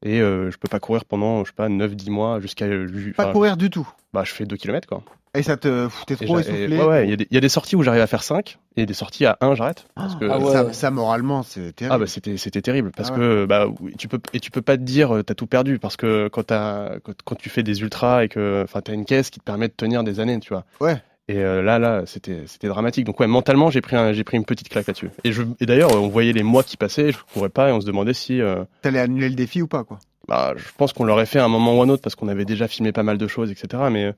Et 0.03 0.19
euh, 0.21 0.49
je 0.51 0.57
peux 0.57 0.67
pas 0.67 0.79
courir 0.79 1.05
pendant, 1.05 1.43
je 1.43 1.49
sais 1.49 1.55
pas, 1.55 1.69
9-10 1.69 2.09
mois 2.09 2.39
jusqu'à. 2.39 2.65
euh, 2.65 2.87
Pas 3.15 3.31
courir 3.31 3.55
du 3.57 3.69
tout. 3.69 3.87
Bah, 4.13 4.23
je 4.25 4.31
fais 4.33 4.45
2 4.45 4.57
km, 4.57 4.87
quoi. 4.87 5.03
Et 5.33 5.43
ça 5.43 5.55
te 5.55 5.87
foutait 5.87 6.17
trop 6.17 6.39
et- 6.39 6.41
essoufflé. 6.41 6.77
ouais, 6.77 6.85
ouais, 6.85 7.03
il 7.05 7.09
y, 7.11 7.13
a 7.13 7.15
des- 7.15 7.27
il 7.31 7.33
y 7.35 7.37
a 7.37 7.39
des 7.39 7.47
sorties 7.47 7.77
où 7.77 7.83
j'arrive 7.83 8.01
à 8.01 8.07
faire 8.07 8.21
5, 8.23 8.57
et 8.75 8.85
des 8.85 8.93
sorties 8.93 9.25
à 9.25 9.37
1, 9.39 9.55
j'arrête. 9.55 9.85
Parce 9.95 10.15
que, 10.15 10.25
Ah 10.29 10.39
ouais. 10.39 10.51
ça, 10.51 10.73
ça, 10.73 10.91
moralement, 10.91 11.41
c'est 11.43 11.71
terrible. 11.73 11.95
ah 11.95 11.97
bah 11.99 12.07
c'était 12.07 12.35
c'était 12.35 12.61
terrible 12.61 12.91
parce 12.97 13.11
Ah 13.13 13.15
que 13.15 13.45
bah 13.45 13.67
tu 13.97 14.09
peux 14.09 14.19
et 14.33 14.41
tu 14.41 14.51
peux 14.51 14.61
pas 14.61 14.75
te 14.75 14.81
dire 14.83 15.15
euh, 15.15 15.23
t'as 15.23 15.33
tout 15.35 15.47
perdu 15.47 15.79
parce 15.79 15.95
que 15.95 16.27
quand 16.27 16.43
t'as 16.47 16.99
quand, 16.99 17.13
quand 17.23 17.35
tu 17.35 17.49
fais 17.49 17.63
des 17.63 17.81
ultras 17.81 18.25
et 18.25 18.27
que 18.27 18.61
enfin 18.65 18.81
t'as 18.81 18.93
une 18.93 19.05
caisse 19.05 19.29
qui 19.29 19.39
te 19.39 19.45
permet 19.45 19.69
de 19.69 19.73
tenir 19.73 20.03
des 20.03 20.19
années 20.19 20.37
tu 20.41 20.49
vois 20.53 20.65
Ouais. 20.81 21.01
Et 21.27 21.38
euh, 21.38 21.62
là 21.62 21.79
là 21.79 22.03
c'était 22.05 22.43
c'était 22.47 22.67
dramatique 22.67 23.05
donc 23.05 23.19
ouais 23.19 23.27
mentalement 23.27 23.69
j'ai 23.69 23.81
pris 23.81 23.95
un, 23.95 24.12
j'ai 24.12 24.23
pris 24.23 24.38
une 24.38 24.45
petite 24.45 24.69
claque 24.69 24.88
là-dessus 24.88 25.10
et 25.23 25.31
je 25.31 25.43
et 25.60 25.65
d'ailleurs 25.65 25.91
on 25.93 26.07
voyait 26.07 26.34
les 26.34 26.43
mois 26.43 26.63
qui 26.63 26.77
passaient 26.77 27.12
je 27.12 27.17
courais 27.34 27.49
pas 27.49 27.69
et 27.69 27.71
on 27.71 27.79
se 27.81 27.86
demandait 27.86 28.13
si 28.13 28.41
euh, 28.41 28.63
T'allais 28.81 28.99
annuler 28.99 29.29
le 29.29 29.36
défi 29.36 29.62
ou 29.62 29.67
pas, 29.67 29.84
quoi. 29.84 29.99
bah 30.27 30.53
je 30.57 30.63
pense 30.77 30.93
qu'on 30.93 31.03
l'aurait 31.03 31.25
fait 31.27 31.39
à 31.39 31.45
un 31.45 31.47
moment 31.47 31.77
ou 31.77 31.81
un 31.84 31.89
autre 31.89 32.01
parce 32.01 32.15
qu'on 32.15 32.27
avait 32.27 32.45
déjà 32.45 32.67
filmé 32.67 32.91
pas 32.91 33.03
mal 33.03 33.17
de 33.17 33.27
choses 33.27 33.51
etc 33.51 33.84
mais 33.91 34.05
euh, 34.05 34.12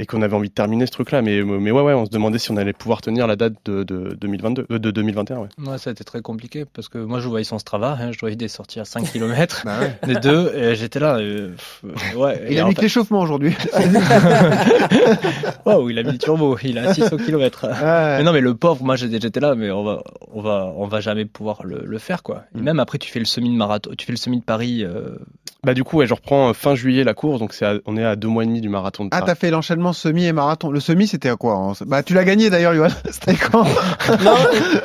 et 0.00 0.06
qu'on 0.06 0.22
avait 0.22 0.34
envie 0.34 0.48
de 0.48 0.54
terminer 0.54 0.86
ce 0.86 0.90
truc 0.92 1.10
là 1.12 1.20
mais 1.22 1.42
mais 1.42 1.70
ouais 1.70 1.82
ouais 1.82 1.92
on 1.92 2.06
se 2.06 2.10
demandait 2.10 2.38
si 2.38 2.50
on 2.50 2.56
allait 2.56 2.72
pouvoir 2.72 3.02
tenir 3.02 3.26
la 3.26 3.36
date 3.36 3.52
de, 3.66 3.82
de 3.84 4.16
2022 4.20 4.66
euh, 4.70 4.78
de 4.78 4.90
2021 4.90 5.36
ouais 5.38 5.48
Ouais, 5.66 5.78
ça 5.78 5.90
a 5.90 5.92
été 5.92 6.02
très 6.04 6.20
compliqué 6.22 6.64
parce 6.64 6.88
que 6.88 6.98
moi 6.98 7.20
je 7.20 7.28
voyais 7.28 7.44
son 7.44 7.58
Strava, 7.58 7.96
hein, 8.00 8.10
je 8.10 8.18
voyais 8.18 8.34
des 8.36 8.48
sorties 8.48 8.80
à 8.80 8.84
5 8.84 9.12
km, 9.12 9.62
Bah 9.64 9.72
ouais. 9.80 10.14
des 10.14 10.18
deux, 10.18 10.52
et 10.56 10.74
j'étais 10.74 10.98
là. 10.98 11.16
euh, 11.18 11.50
euh, 11.84 12.16
ouais, 12.18 12.42
Il 12.50 12.56
et 12.56 12.60
a 12.60 12.64
mis 12.64 12.70
fait- 12.70 12.76
que 12.76 12.80
l'échauffement 12.82 13.20
aujourd'hui. 13.20 13.54
Waouh, 15.66 15.90
il 15.90 15.98
a 15.98 16.02
mis 16.02 16.12
le 16.12 16.18
turbo, 16.18 16.56
il 16.62 16.78
a 16.78 16.94
600 16.94 17.16
km. 17.18 17.66
Ouais. 17.66 18.18
Mais 18.18 18.22
non, 18.22 18.32
mais 18.32 18.40
le 18.40 18.54
pauvre, 18.54 18.82
moi 18.82 18.96
j'étais 18.96 19.20
j'étais 19.20 19.40
là, 19.40 19.54
mais 19.54 19.70
on 19.70 19.84
va, 19.84 20.02
on 20.32 20.40
va, 20.40 20.72
on 20.76 20.86
va 20.86 21.00
jamais 21.00 21.24
pouvoir 21.24 21.62
le, 21.64 21.82
le 21.84 21.98
faire 21.98 22.22
quoi. 22.22 22.44
Et 22.54 22.58
Mm. 22.60 22.64
même 22.64 22.80
après, 22.80 22.98
tu 22.98 23.10
fais 23.10 23.18
le 23.18 23.24
semi 23.24 23.50
de 23.50 23.56
marathon, 23.56 23.90
tu 23.96 24.06
fais 24.06 24.12
le 24.12 24.18
semi 24.18 24.38
de 24.40 24.44
Paris. 24.44 24.82
euh, 24.84 25.16
Bah 25.64 25.74
du 25.74 25.84
coup, 25.84 25.98
ouais, 25.98 26.06
je 26.06 26.14
reprends 26.14 26.48
euh, 26.50 26.52
fin 26.52 26.74
juillet 26.74 27.04
la 27.04 27.14
course, 27.14 27.38
donc 27.38 27.52
c'est 27.52 27.66
on 27.86 27.96
est 27.96 28.04
à 28.04 28.16
deux 28.16 28.28
mois 28.28 28.44
et 28.44 28.46
demi 28.46 28.60
du 28.60 28.68
marathon 28.68 29.04
de 29.04 29.10
Ah, 29.12 29.20
Paris. 29.20 29.24
t'as 29.26 29.34
fait 29.34 29.50
l'enchaînement 29.50 29.89
semi 29.92 30.24
et 30.26 30.32
marathon. 30.32 30.70
Le 30.70 30.80
semi, 30.80 31.06
c'était 31.06 31.28
à 31.28 31.36
quoi 31.36 31.54
en- 31.56 31.72
Bah, 31.86 32.02
tu 32.02 32.14
l'as 32.14 32.24
gagné 32.24 32.50
d'ailleurs, 32.50 32.74
Johan. 32.74 32.88
C'était 33.10 33.34
quand? 33.34 33.64
Non, 33.64 33.68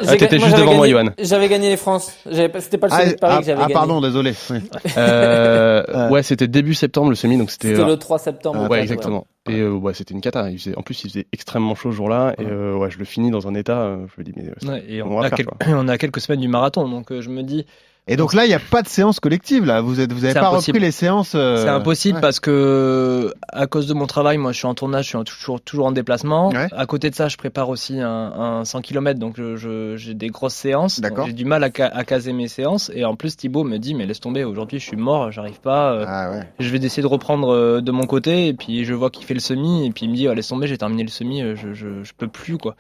Ah, 0.08 0.15
t'étais 0.15 0.28
ga- 0.28 0.38
juste 0.38 0.50
j'avais 0.50 0.62
devant 0.62 0.76
moi, 0.76 0.88
gagné- 0.88 1.04
Johan. 1.06 1.13
J'avais 1.20 1.48
gagné 1.50 1.70
les 1.70 1.78
France. 1.78 2.12
C'était 2.32 2.78
pas 2.78 2.88
le 2.88 2.94
Ah, 2.94 3.02
semi 3.02 3.13
de 3.13 3.18
Paris 3.20 3.34
ah, 3.38 3.39
que 3.39 3.46
j'avais 3.46 3.60
ah, 3.60 3.62
gagné. 3.63 3.74
pardon, 3.74 4.02
désolé. 4.02 4.34
Oui. 4.50 4.58
Euh, 4.98 6.10
Ouais. 6.10 6.24
c'était 6.24 6.48
début 6.48 6.74
septembre 6.74 7.10
le 7.10 7.15
semi, 7.15 7.38
donc 7.38 7.52
c'était. 7.52 7.70
C'était 7.70 7.82
euh, 7.82 7.88
le 7.88 7.98
3 7.98 8.20
septembre. 8.20 8.62
Ah, 8.65 8.68
ouais, 8.70 8.78
fait, 8.78 8.84
exactement. 8.84 9.28
Et 9.50 9.60
euh, 9.60 9.72
ouais, 9.72 9.94
c'était 9.94 10.13
une 10.13 10.22
cata. 10.22 10.50
Il 10.50 10.58
faisait, 10.60 10.76
en 10.78 10.82
plus, 10.82 11.04
il 11.04 11.10
faisait 11.10 11.28
extrêmement 11.34 11.76
chaud 11.76 11.91
ce 11.91 11.96
jour-là, 11.98 12.34
et 12.38 12.44
Ouais. 12.44 12.52
euh, 12.52 12.76
ouais, 12.76 12.89
je 12.91 12.98
le 12.98 13.06
finis 13.06 13.32
dans 13.32 13.48
un 13.48 13.54
état. 13.56 13.96
je 14.15 14.22
me 14.22 14.24
dis, 14.24 14.34
mais 14.36 14.50
ouais, 14.70 14.84
et 14.88 15.02
On 15.02 15.12
on, 15.18 15.22
a 15.22 15.30
faire, 15.30 15.38
quel- 15.38 15.46
quoi. 15.46 15.58
on 15.68 15.88
a 15.88 15.98
quelques 15.98 16.20
semaines 16.22 16.41
du 16.41 16.48
marathon, 16.48 16.88
donc 16.89 17.12
euh, 17.12 17.22
je 17.22 17.30
me 17.30 17.44
dis, 17.44 17.65
Et 18.08 18.18
donc 18.18 18.36
là, 18.36 18.46
il 18.46 18.50
n'y 18.50 18.54
a 18.54 18.60
pas 18.60 18.84
de 18.84 18.88
séance 18.88 19.20
collective 19.20 19.65
là. 19.65 19.82
Vous 19.82 20.00
êtes, 20.00 20.13
vous 20.13 20.24
avez 20.26 20.34
C'est 20.34 20.39
pas 20.39 20.50
impossible. 20.50 20.78
repris 20.78 20.86
les 20.86 20.91
séances. 20.91 21.34
euh, 21.34 21.63
C'est 21.63 21.70
impossible 21.70 22.15
ouais. 22.18 22.22
parce 22.22 22.39
que 22.39 23.34
à 23.52 23.65
cause 23.65 23.88
de 23.88 23.96
mon 23.96 24.06
travail, 24.06 24.38
moi 24.38 24.52
je 24.52 24.58
suis 24.60 24.68
en 24.68 24.76
tournage, 24.76 25.06
je 25.06 25.10
suis 25.10 25.18
en- 25.18 25.24
toujours, 25.24 25.60
toujours 25.60 25.88
en 25.88 25.91
déplacement. 25.91 26.50
Ouais. 26.50 26.68
À 26.72 26.86
côté 26.86 27.10
de 27.10 27.15
ça, 27.15 27.30
je 27.30 27.38
prépare 27.38 27.68
aussi 27.70 28.00
un, 28.00 28.08
un 28.10 28.63
100 28.63 28.82
km, 28.82 29.20
donc 29.20 29.38
je- 29.38 29.96
j'ai 29.98 30.13
des 30.13 30.28
grosses 30.28 30.54
séances. 30.54 31.02
J'ai 31.26 31.34
du 31.34 31.46
mal 31.46 31.63
à, 31.63 31.70
ca- 31.76 31.88
à 31.91 32.04
caser 32.04 32.32
mes 32.32 32.48
séances. 32.48 32.91
Et 32.94 33.06
en 33.06 33.15
plus, 33.15 33.38
Thibaut 33.38 33.63
me 33.63 33.78
dit, 33.78 33.96
mais 33.96 34.06
laisse 34.06 34.20
tomber, 34.20 34.44
aujourd'hui 34.44 34.78
je 34.80 34.86
suis 34.86 34.98
mort, 34.98 35.32
j'arrive 35.32 35.60
pas. 35.60 35.94
euh, 35.94 36.06
Ah 36.08 36.30
ouais. 36.32 36.48
Je 36.60 36.70
vais 36.70 36.78
essayer 36.86 37.02
de 37.02 37.08
reprendre 37.08 37.52
euh, 37.52 37.82
de 37.82 37.91
mon 37.91 38.06
côté. 38.06 38.48
Et 38.48 38.54
puis 38.54 38.86
je 38.86 38.94
vois 38.94 39.10
qu'il 39.10 39.26
fait 39.26 39.34
le 39.34 39.39
semi. 39.39 39.88
Et 39.88 39.89
puis 39.91 40.06
il 40.06 40.12
me 40.12 40.15
dit, 40.15 40.28
oh, 40.30 40.34
laisse 40.36 40.48
tomber, 40.50 40.68
j'ai 40.68 40.78
terminé 40.78 41.02
le 41.02 41.10
semi, 41.10 41.41
euh, 41.41 41.56
je, 41.56 41.74
je, 41.74 42.04
je 42.04 42.12
peux 42.15 42.28
plus 42.28 42.60
quoi. 42.60 42.76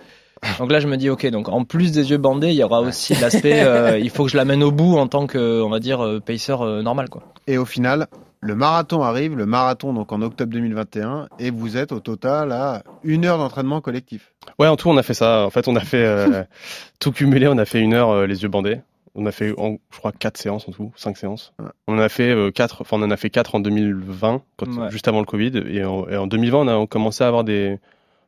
Donc 0.59 0.71
là, 0.71 0.79
je 0.79 0.87
me 0.87 0.97
dis, 0.97 1.09
ok, 1.09 1.25
donc 1.31 1.49
en 1.49 1.63
plus 1.63 1.91
des 1.91 2.11
yeux 2.11 2.17
bandés, 2.17 2.49
il 2.49 2.55
y 2.55 2.63
aura 2.63 2.81
aussi 2.81 3.13
l'aspect, 3.15 3.63
euh, 3.63 3.97
il 4.01 4.09
faut 4.09 4.25
que 4.25 4.31
je 4.31 4.37
l'amène 4.37 4.63
au 4.63 4.71
bout 4.71 4.97
en 4.97 5.07
tant 5.07 5.27
que, 5.27 5.61
on 5.61 5.69
va 5.69 5.79
dire, 5.79 6.03
euh, 6.03 6.19
pacer 6.19 6.53
euh, 6.59 6.81
normal 6.81 7.09
quoi. 7.09 7.23
Et 7.47 7.57
au 7.57 7.65
final, 7.65 8.07
le 8.41 8.55
marathon 8.55 9.01
arrive, 9.01 9.35
le 9.35 9.45
marathon 9.45 9.93
donc 9.93 10.11
en 10.11 10.21
octobre 10.21 10.51
2021, 10.51 11.27
et 11.39 11.49
vous 11.51 11.77
êtes 11.77 11.91
au 11.91 11.99
total 11.99 12.51
à 12.51 12.83
une 13.03 13.25
heure 13.25 13.37
d'entraînement 13.37 13.81
collectif. 13.81 14.33
Ouais, 14.59 14.67
en 14.67 14.75
tout, 14.75 14.89
on 14.89 14.97
a 14.97 15.03
fait 15.03 15.13
ça. 15.15 15.45
En 15.45 15.49
fait, 15.49 15.67
on 15.67 15.75
a 15.75 15.79
fait 15.81 16.05
euh, 16.05 16.43
tout 16.99 17.11
cumulé. 17.11 17.47
On 17.47 17.57
a 17.57 17.65
fait 17.65 17.79
une 17.81 17.93
heure 17.93 18.09
euh, 18.11 18.27
les 18.27 18.43
yeux 18.43 18.49
bandés. 18.49 18.81
On 19.15 19.25
a 19.25 19.31
fait, 19.31 19.53
en- 19.57 19.77
je 19.91 19.97
crois, 19.97 20.11
quatre 20.11 20.37
séances 20.37 20.67
en 20.67 20.71
tout, 20.73 20.91
cinq 20.95 21.17
séances. 21.17 21.53
Ouais. 21.57 21.65
On 21.87 21.95
en 21.95 21.99
a 22.01 22.09
fait 22.09 22.29
euh, 22.29 22.51
quatre. 22.51 22.81
Enfin, 22.81 22.97
on 22.99 23.03
en 23.03 23.11
a 23.11 23.17
fait 23.17 23.29
quatre 23.31 23.55
en 23.55 23.59
2020, 23.61 24.41
quand, 24.57 24.67
Ouais. 24.77 24.91
juste 24.91 25.07
avant 25.07 25.19
le 25.19 25.25
Covid. 25.25 25.63
Et 25.69 25.83
en, 25.83 26.07
et 26.07 26.17
en 26.17 26.27
2020, 26.27 26.67
on 26.67 26.83
a 26.83 26.87
commencé 26.87 27.23
à 27.23 27.27
avoir 27.27 27.43
des. 27.43 27.79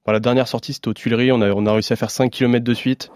La 0.08 0.20
dernière 0.22 0.48
sortie, 0.48 0.74
c'était 0.74 0.88
aux 0.88 0.94
Tuileries. 0.94 1.32
On 1.32 1.42
a, 1.42 1.52
on 1.52 1.66
a 1.66 1.74
réussi 1.74 1.92
à 1.92 1.96
faire 1.98 2.12
5 2.12 2.32
km 2.32 2.64
de 2.64 2.74
suite. 2.74 3.12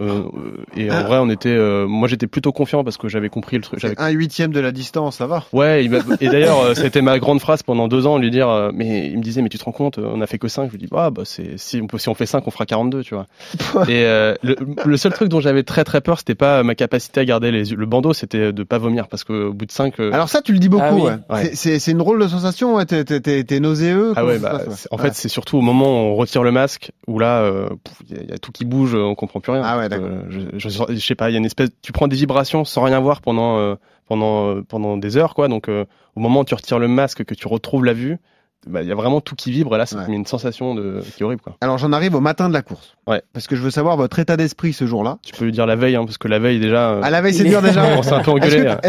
Euh, 0.00 0.22
euh, 0.22 0.64
et 0.76 0.88
en 0.92 0.94
Ah. 0.94 1.02
vrai, 1.02 1.18
on 1.18 1.28
était. 1.28 1.48
euh, 1.48 1.88
moi, 1.88 2.06
j'étais 2.06 2.28
plutôt 2.28 2.52
confiant 2.52 2.84
parce 2.84 2.96
que 2.96 3.08
j'avais 3.08 3.28
compris 3.28 3.56
le 3.56 3.62
truc. 3.62 3.84
un 3.96 4.10
huitième 4.10 4.52
de 4.52 4.60
la 4.60 4.70
distance, 4.70 5.16
ça 5.16 5.26
va. 5.26 5.42
Ouais, 5.52 5.84
il 5.84 5.90
m'a- 5.90 5.98
et 6.20 6.28
d'ailleurs, 6.28 6.60
euh, 6.60 6.74
c'était 6.74 7.02
ma 7.02 7.18
grande 7.18 7.40
phrase 7.40 7.64
pendant 7.64 7.88
deux 7.88 8.06
ans, 8.06 8.16
lui 8.16 8.30
dire, 8.30 8.48
euh, 8.48 8.70
mais 8.72 9.08
il 9.08 9.18
me 9.18 9.22
disait, 9.22 9.42
mais 9.42 9.48
tu 9.48 9.58
te 9.58 9.64
rends 9.64 9.72
compte, 9.72 9.98
on 9.98 10.20
a 10.20 10.26
fait 10.28 10.38
que 10.38 10.46
5 10.46 10.66
Je 10.68 10.72
lui 10.72 10.78
dis, 10.78 10.88
ah, 10.94 11.10
bah, 11.10 11.22
c'est, 11.24 11.58
si 11.58 11.80
on, 11.82 11.88
peut, 11.88 11.98
si 11.98 12.08
on 12.08 12.14
fait 12.14 12.26
5 12.26 12.46
on 12.46 12.50
fera 12.52 12.64
42, 12.64 13.02
tu 13.02 13.14
vois. 13.14 13.26
et 13.88 14.04
euh, 14.04 14.34
le, 14.44 14.54
le 14.84 14.96
seul 14.96 15.12
truc 15.12 15.28
dont 15.30 15.40
j'avais 15.40 15.64
très 15.64 15.82
très 15.82 16.00
peur, 16.00 16.18
c'était 16.18 16.36
pas 16.36 16.62
ma 16.62 16.76
capacité 16.76 17.18
à 17.20 17.24
garder 17.24 17.50
les 17.50 17.72
yeux. 17.72 17.76
Le 17.76 17.86
bandeau, 17.86 18.12
c'était 18.12 18.52
de 18.52 18.62
pas 18.62 18.78
vomir 18.78 19.08
parce 19.08 19.24
qu'au 19.24 19.52
bout 19.52 19.66
de 19.66 19.72
5 19.72 19.98
Alors 19.98 20.28
ça, 20.28 20.42
tu 20.42 20.52
le 20.52 20.60
dis 20.60 20.68
beaucoup. 20.68 20.84
Ah 20.86 20.94
oui. 20.94 21.02
ouais. 21.02 21.16
Ouais. 21.28 21.44
C'est- 21.46 21.54
C'est 21.56 21.78
c'est 21.80 21.90
une 21.90 21.98
drôle 21.98 22.20
de 22.22 22.28
sensation. 22.28 22.76
Ouais. 22.76 22.86
T'es- 22.86 23.04
T'es 23.04 23.20
t'es- 23.20 23.42
t'es 23.42 23.58
nauséeux. 23.58 24.12
Ah 24.14 24.24
ouais, 24.24 24.38
bah, 24.38 24.50
passe, 24.50 24.66
ouais. 24.68 24.74
c'est- 24.76 24.88
en 24.92 24.96
Ouais. 24.96 25.02
fait, 25.02 25.14
c'est 25.14 25.28
surtout 25.28 25.58
au 25.58 25.60
moment 25.60 25.86
où 25.86 26.12
on 26.12 26.14
retire 26.14 26.44
le 26.44 26.52
masque, 26.52 26.92
où 27.08 27.18
là, 27.18 27.40
euh, 27.40 27.68
il 28.10 28.22
y, 28.22 28.30
y 28.30 28.32
a 28.32 28.38
tout 28.38 28.52
qui 28.52 28.64
bouge, 28.64 28.94
on 28.94 29.14
comprend 29.16 29.40
plus 29.40 29.50
rien. 29.52 29.62
Ah 29.64 29.76
ouais, 29.78 29.87
Euh, 29.96 30.22
je, 30.28 30.40
je, 30.68 30.68
je 30.94 30.98
sais 31.06 31.14
pas, 31.14 31.30
il 31.30 31.32
y 31.32 31.36
a 31.36 31.38
une 31.38 31.46
espèce, 31.46 31.70
tu 31.82 31.92
prends 31.92 32.08
des 32.08 32.16
vibrations 32.16 32.64
sans 32.64 32.82
rien 32.82 33.00
voir 33.00 33.20
pendant, 33.20 33.58
euh, 33.58 33.74
pendant, 34.06 34.48
euh, 34.56 34.62
pendant 34.68 34.96
des 34.96 35.16
heures, 35.16 35.34
quoi. 35.34 35.48
Donc, 35.48 35.68
euh, 35.68 35.84
au 36.16 36.20
moment 36.20 36.40
où 36.40 36.44
tu 36.44 36.54
retires 36.54 36.78
le 36.78 36.88
masque, 36.88 37.24
que 37.24 37.34
tu 37.34 37.46
retrouves 37.48 37.84
la 37.84 37.92
vue, 37.92 38.18
bah, 38.66 38.82
il 38.82 38.88
y 38.88 38.92
a 38.92 38.94
vraiment 38.96 39.20
tout 39.20 39.36
qui 39.36 39.52
vibre, 39.52 39.76
et 39.76 39.78
là, 39.78 39.86
ça 39.86 39.96
Ouais. 39.96 40.04
te 40.04 40.10
met 40.10 40.16
une 40.16 40.26
sensation 40.26 40.74
de, 40.74 41.00
qui 41.16 41.22
est 41.22 41.24
horrible, 41.24 41.40
quoi. 41.40 41.56
Alors 41.60 41.78
j'en 41.78 41.92
arrive 41.92 42.16
au 42.16 42.20
matin 42.20 42.48
de 42.48 42.54
la 42.54 42.60
course. 42.62 42.96
Ouais. 43.06 43.22
Parce 43.32 43.46
que 43.46 43.54
je 43.54 43.62
veux 43.62 43.70
savoir 43.70 43.96
votre 43.96 44.18
état 44.18 44.36
d'esprit 44.36 44.72
ce 44.72 44.84
jour-là. 44.84 45.18
Tu 45.22 45.32
peux 45.32 45.44
lui 45.44 45.52
dire 45.52 45.64
la 45.64 45.76
veille, 45.76 45.94
hein, 45.94 46.04
parce 46.04 46.18
que 46.18 46.26
la 46.26 46.40
veille, 46.40 46.58
déjà, 46.58 46.90
euh, 46.90 47.02
À 47.02 47.10
la 47.10 47.20
veille, 47.22 47.34
c'est 47.34 47.44
dur 47.44 47.62
déjà. 47.62 47.84
on 47.96 48.02
s'est 48.02 48.12
un 48.14 48.20
peu 48.20 48.32
Est-ce 48.32 48.46
engueulé. 48.46 48.56
que, 48.58 48.64
là. 48.64 48.80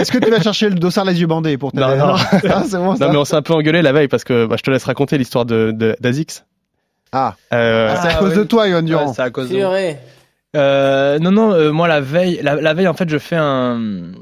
est-ce 0.00 0.10
que- 0.12 0.18
tu 0.18 0.30
vas 0.30 0.40
chercher 0.40 0.68
le 0.68 0.74
dossard 0.74 1.04
les 1.04 1.20
yeux 1.20 1.28
bandés 1.28 1.56
pour 1.56 1.70
t'aider? 1.70 1.84
Non, 1.96 2.08
non. 2.08 2.14
Ah, 2.50 2.64
c'est 2.68 2.76
bon. 2.76 2.94
Non, 2.94 3.10
mais 3.12 3.16
on 3.16 3.24
s'est 3.24 3.36
un 3.36 3.42
peu 3.42 3.54
engueulé 3.54 3.82
la 3.82 3.92
veille, 3.92 4.08
parce 4.08 4.24
que, 4.24 4.46
bah, 4.46 4.56
je 4.58 4.62
te 4.64 4.70
laisse 4.70 4.84
raconter 4.84 5.16
l'histoire 5.16 5.44
de, 5.46 5.70
de, 5.72 5.96
d'Azix. 6.00 6.44
Ah, 7.12 7.36
Euh, 7.54 7.94
Ah, 7.96 8.00
c'est 8.02 8.08
à 8.08 8.16
Ah, 8.16 8.18
cause 8.18 8.32
oui. 8.32 8.38
de 8.38 8.44
toi, 8.44 8.68
Yohan 8.68 8.82
Durand. 8.82 9.06
Ouais, 9.06 9.12
c'est 9.14 9.22
à 9.22 9.30
cause 9.30 9.48
de. 9.48 9.54
Euh, 10.56 11.18
non, 11.18 11.30
non, 11.30 11.52
euh, 11.52 11.72
moi 11.72 11.88
la 11.88 12.00
veille, 12.00 12.40
la, 12.42 12.56
la 12.56 12.74
veille 12.74 12.88
en 12.88 12.94
fait, 12.94 13.08
je 13.08 13.18
fais 13.18 13.36
un, 13.36 14.12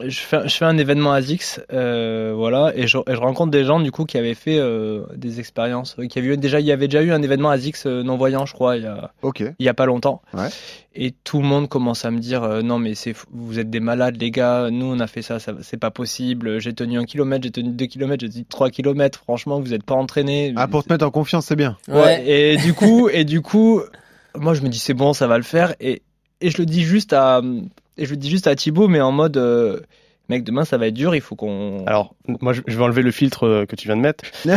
je 0.00 0.18
fais, 0.20 0.46
je 0.48 0.54
fais 0.56 0.64
un 0.64 0.78
événement 0.78 1.12
ASICS, 1.12 1.60
euh, 1.72 2.32
voilà, 2.36 2.72
et 2.76 2.86
je, 2.86 2.98
et 2.98 3.14
je 3.14 3.16
rencontre 3.20 3.50
des 3.50 3.64
gens 3.64 3.80
du 3.80 3.90
coup 3.90 4.04
qui 4.04 4.16
avaient 4.16 4.34
fait 4.34 4.58
euh, 4.58 5.02
des 5.16 5.40
expériences, 5.40 5.96
qui 6.08 6.18
avaient 6.18 6.28
eu 6.28 6.36
déjà, 6.36 6.60
il 6.60 6.66
y 6.66 6.70
avait 6.72 6.86
déjà 6.86 7.02
eu 7.02 7.10
un 7.12 7.22
événement 7.22 7.50
ASICS 7.50 7.86
euh, 7.86 8.02
non 8.04 8.16
voyant, 8.16 8.46
je 8.46 8.52
crois, 8.52 8.76
il 8.76 8.84
y 8.84 8.86
a, 8.86 9.10
Ok. 9.22 9.40
il 9.58 9.66
y 9.66 9.68
a 9.68 9.74
pas 9.74 9.86
longtemps. 9.86 10.22
Ouais. 10.32 10.48
Et 10.94 11.12
tout 11.24 11.38
le 11.40 11.44
monde 11.46 11.68
commence 11.68 12.04
à 12.04 12.12
me 12.12 12.20
dire 12.20 12.44
euh, 12.44 12.62
non 12.62 12.78
mais 12.78 12.94
c'est 12.94 13.12
vous 13.32 13.58
êtes 13.58 13.68
des 13.68 13.80
malades 13.80 14.16
les 14.20 14.30
gars, 14.30 14.68
nous 14.70 14.86
on 14.86 15.00
a 15.00 15.08
fait 15.08 15.22
ça, 15.22 15.40
ça 15.40 15.54
c'est 15.60 15.76
pas 15.76 15.90
possible. 15.90 16.60
J'ai 16.60 16.72
tenu 16.72 17.00
un 17.00 17.04
kilomètre, 17.04 17.42
j'ai 17.42 17.50
tenu 17.50 17.70
deux 17.70 17.86
kilomètres, 17.86 18.24
j'ai 18.24 18.30
tenu 18.30 18.44
trois 18.44 18.70
kilomètres. 18.70 19.18
Franchement 19.24 19.58
vous 19.58 19.74
êtes 19.74 19.82
pas 19.82 19.96
entraînés. 19.96 20.52
Ah, 20.54 20.68
pour 20.68 20.84
te 20.84 20.92
mettre 20.92 21.04
en 21.04 21.10
confiance, 21.10 21.46
c'est 21.46 21.56
bien. 21.56 21.76
Ouais. 21.88 22.22
Et 22.28 22.56
du 22.58 22.74
coup, 22.74 23.08
et 23.08 23.24
du 23.24 23.40
coup, 23.40 23.80
moi 24.36 24.54
je 24.54 24.62
me 24.62 24.68
dis 24.68 24.78
c'est 24.78 24.94
bon, 24.94 25.12
ça 25.12 25.26
va 25.26 25.36
le 25.36 25.44
faire. 25.44 25.74
Et, 25.80 26.02
et 26.40 26.50
je 26.50 26.58
le 26.58 26.66
dis 26.66 26.82
juste 26.82 27.12
à, 27.12 27.40
et 27.96 28.06
je 28.06 28.10
le 28.10 28.16
dis 28.16 28.30
juste 28.30 28.46
à 28.46 28.54
Thibaut, 28.54 28.88
mais 28.88 29.00
en 29.00 29.12
mode, 29.12 29.36
euh, 29.36 29.80
mec, 30.28 30.44
demain 30.44 30.64
ça 30.64 30.78
va 30.78 30.86
être 30.86 30.94
dur, 30.94 31.14
il 31.14 31.20
faut 31.20 31.34
qu'on. 31.36 31.84
Alors, 31.86 32.14
moi, 32.40 32.52
je 32.52 32.62
vais 32.76 32.82
enlever 32.82 33.02
le 33.02 33.10
filtre 33.10 33.46
euh, 33.46 33.66
que 33.66 33.76
tu 33.76 33.86
viens 33.88 33.96
de 33.96 34.00
mettre. 34.02 34.24
Il 34.44 34.50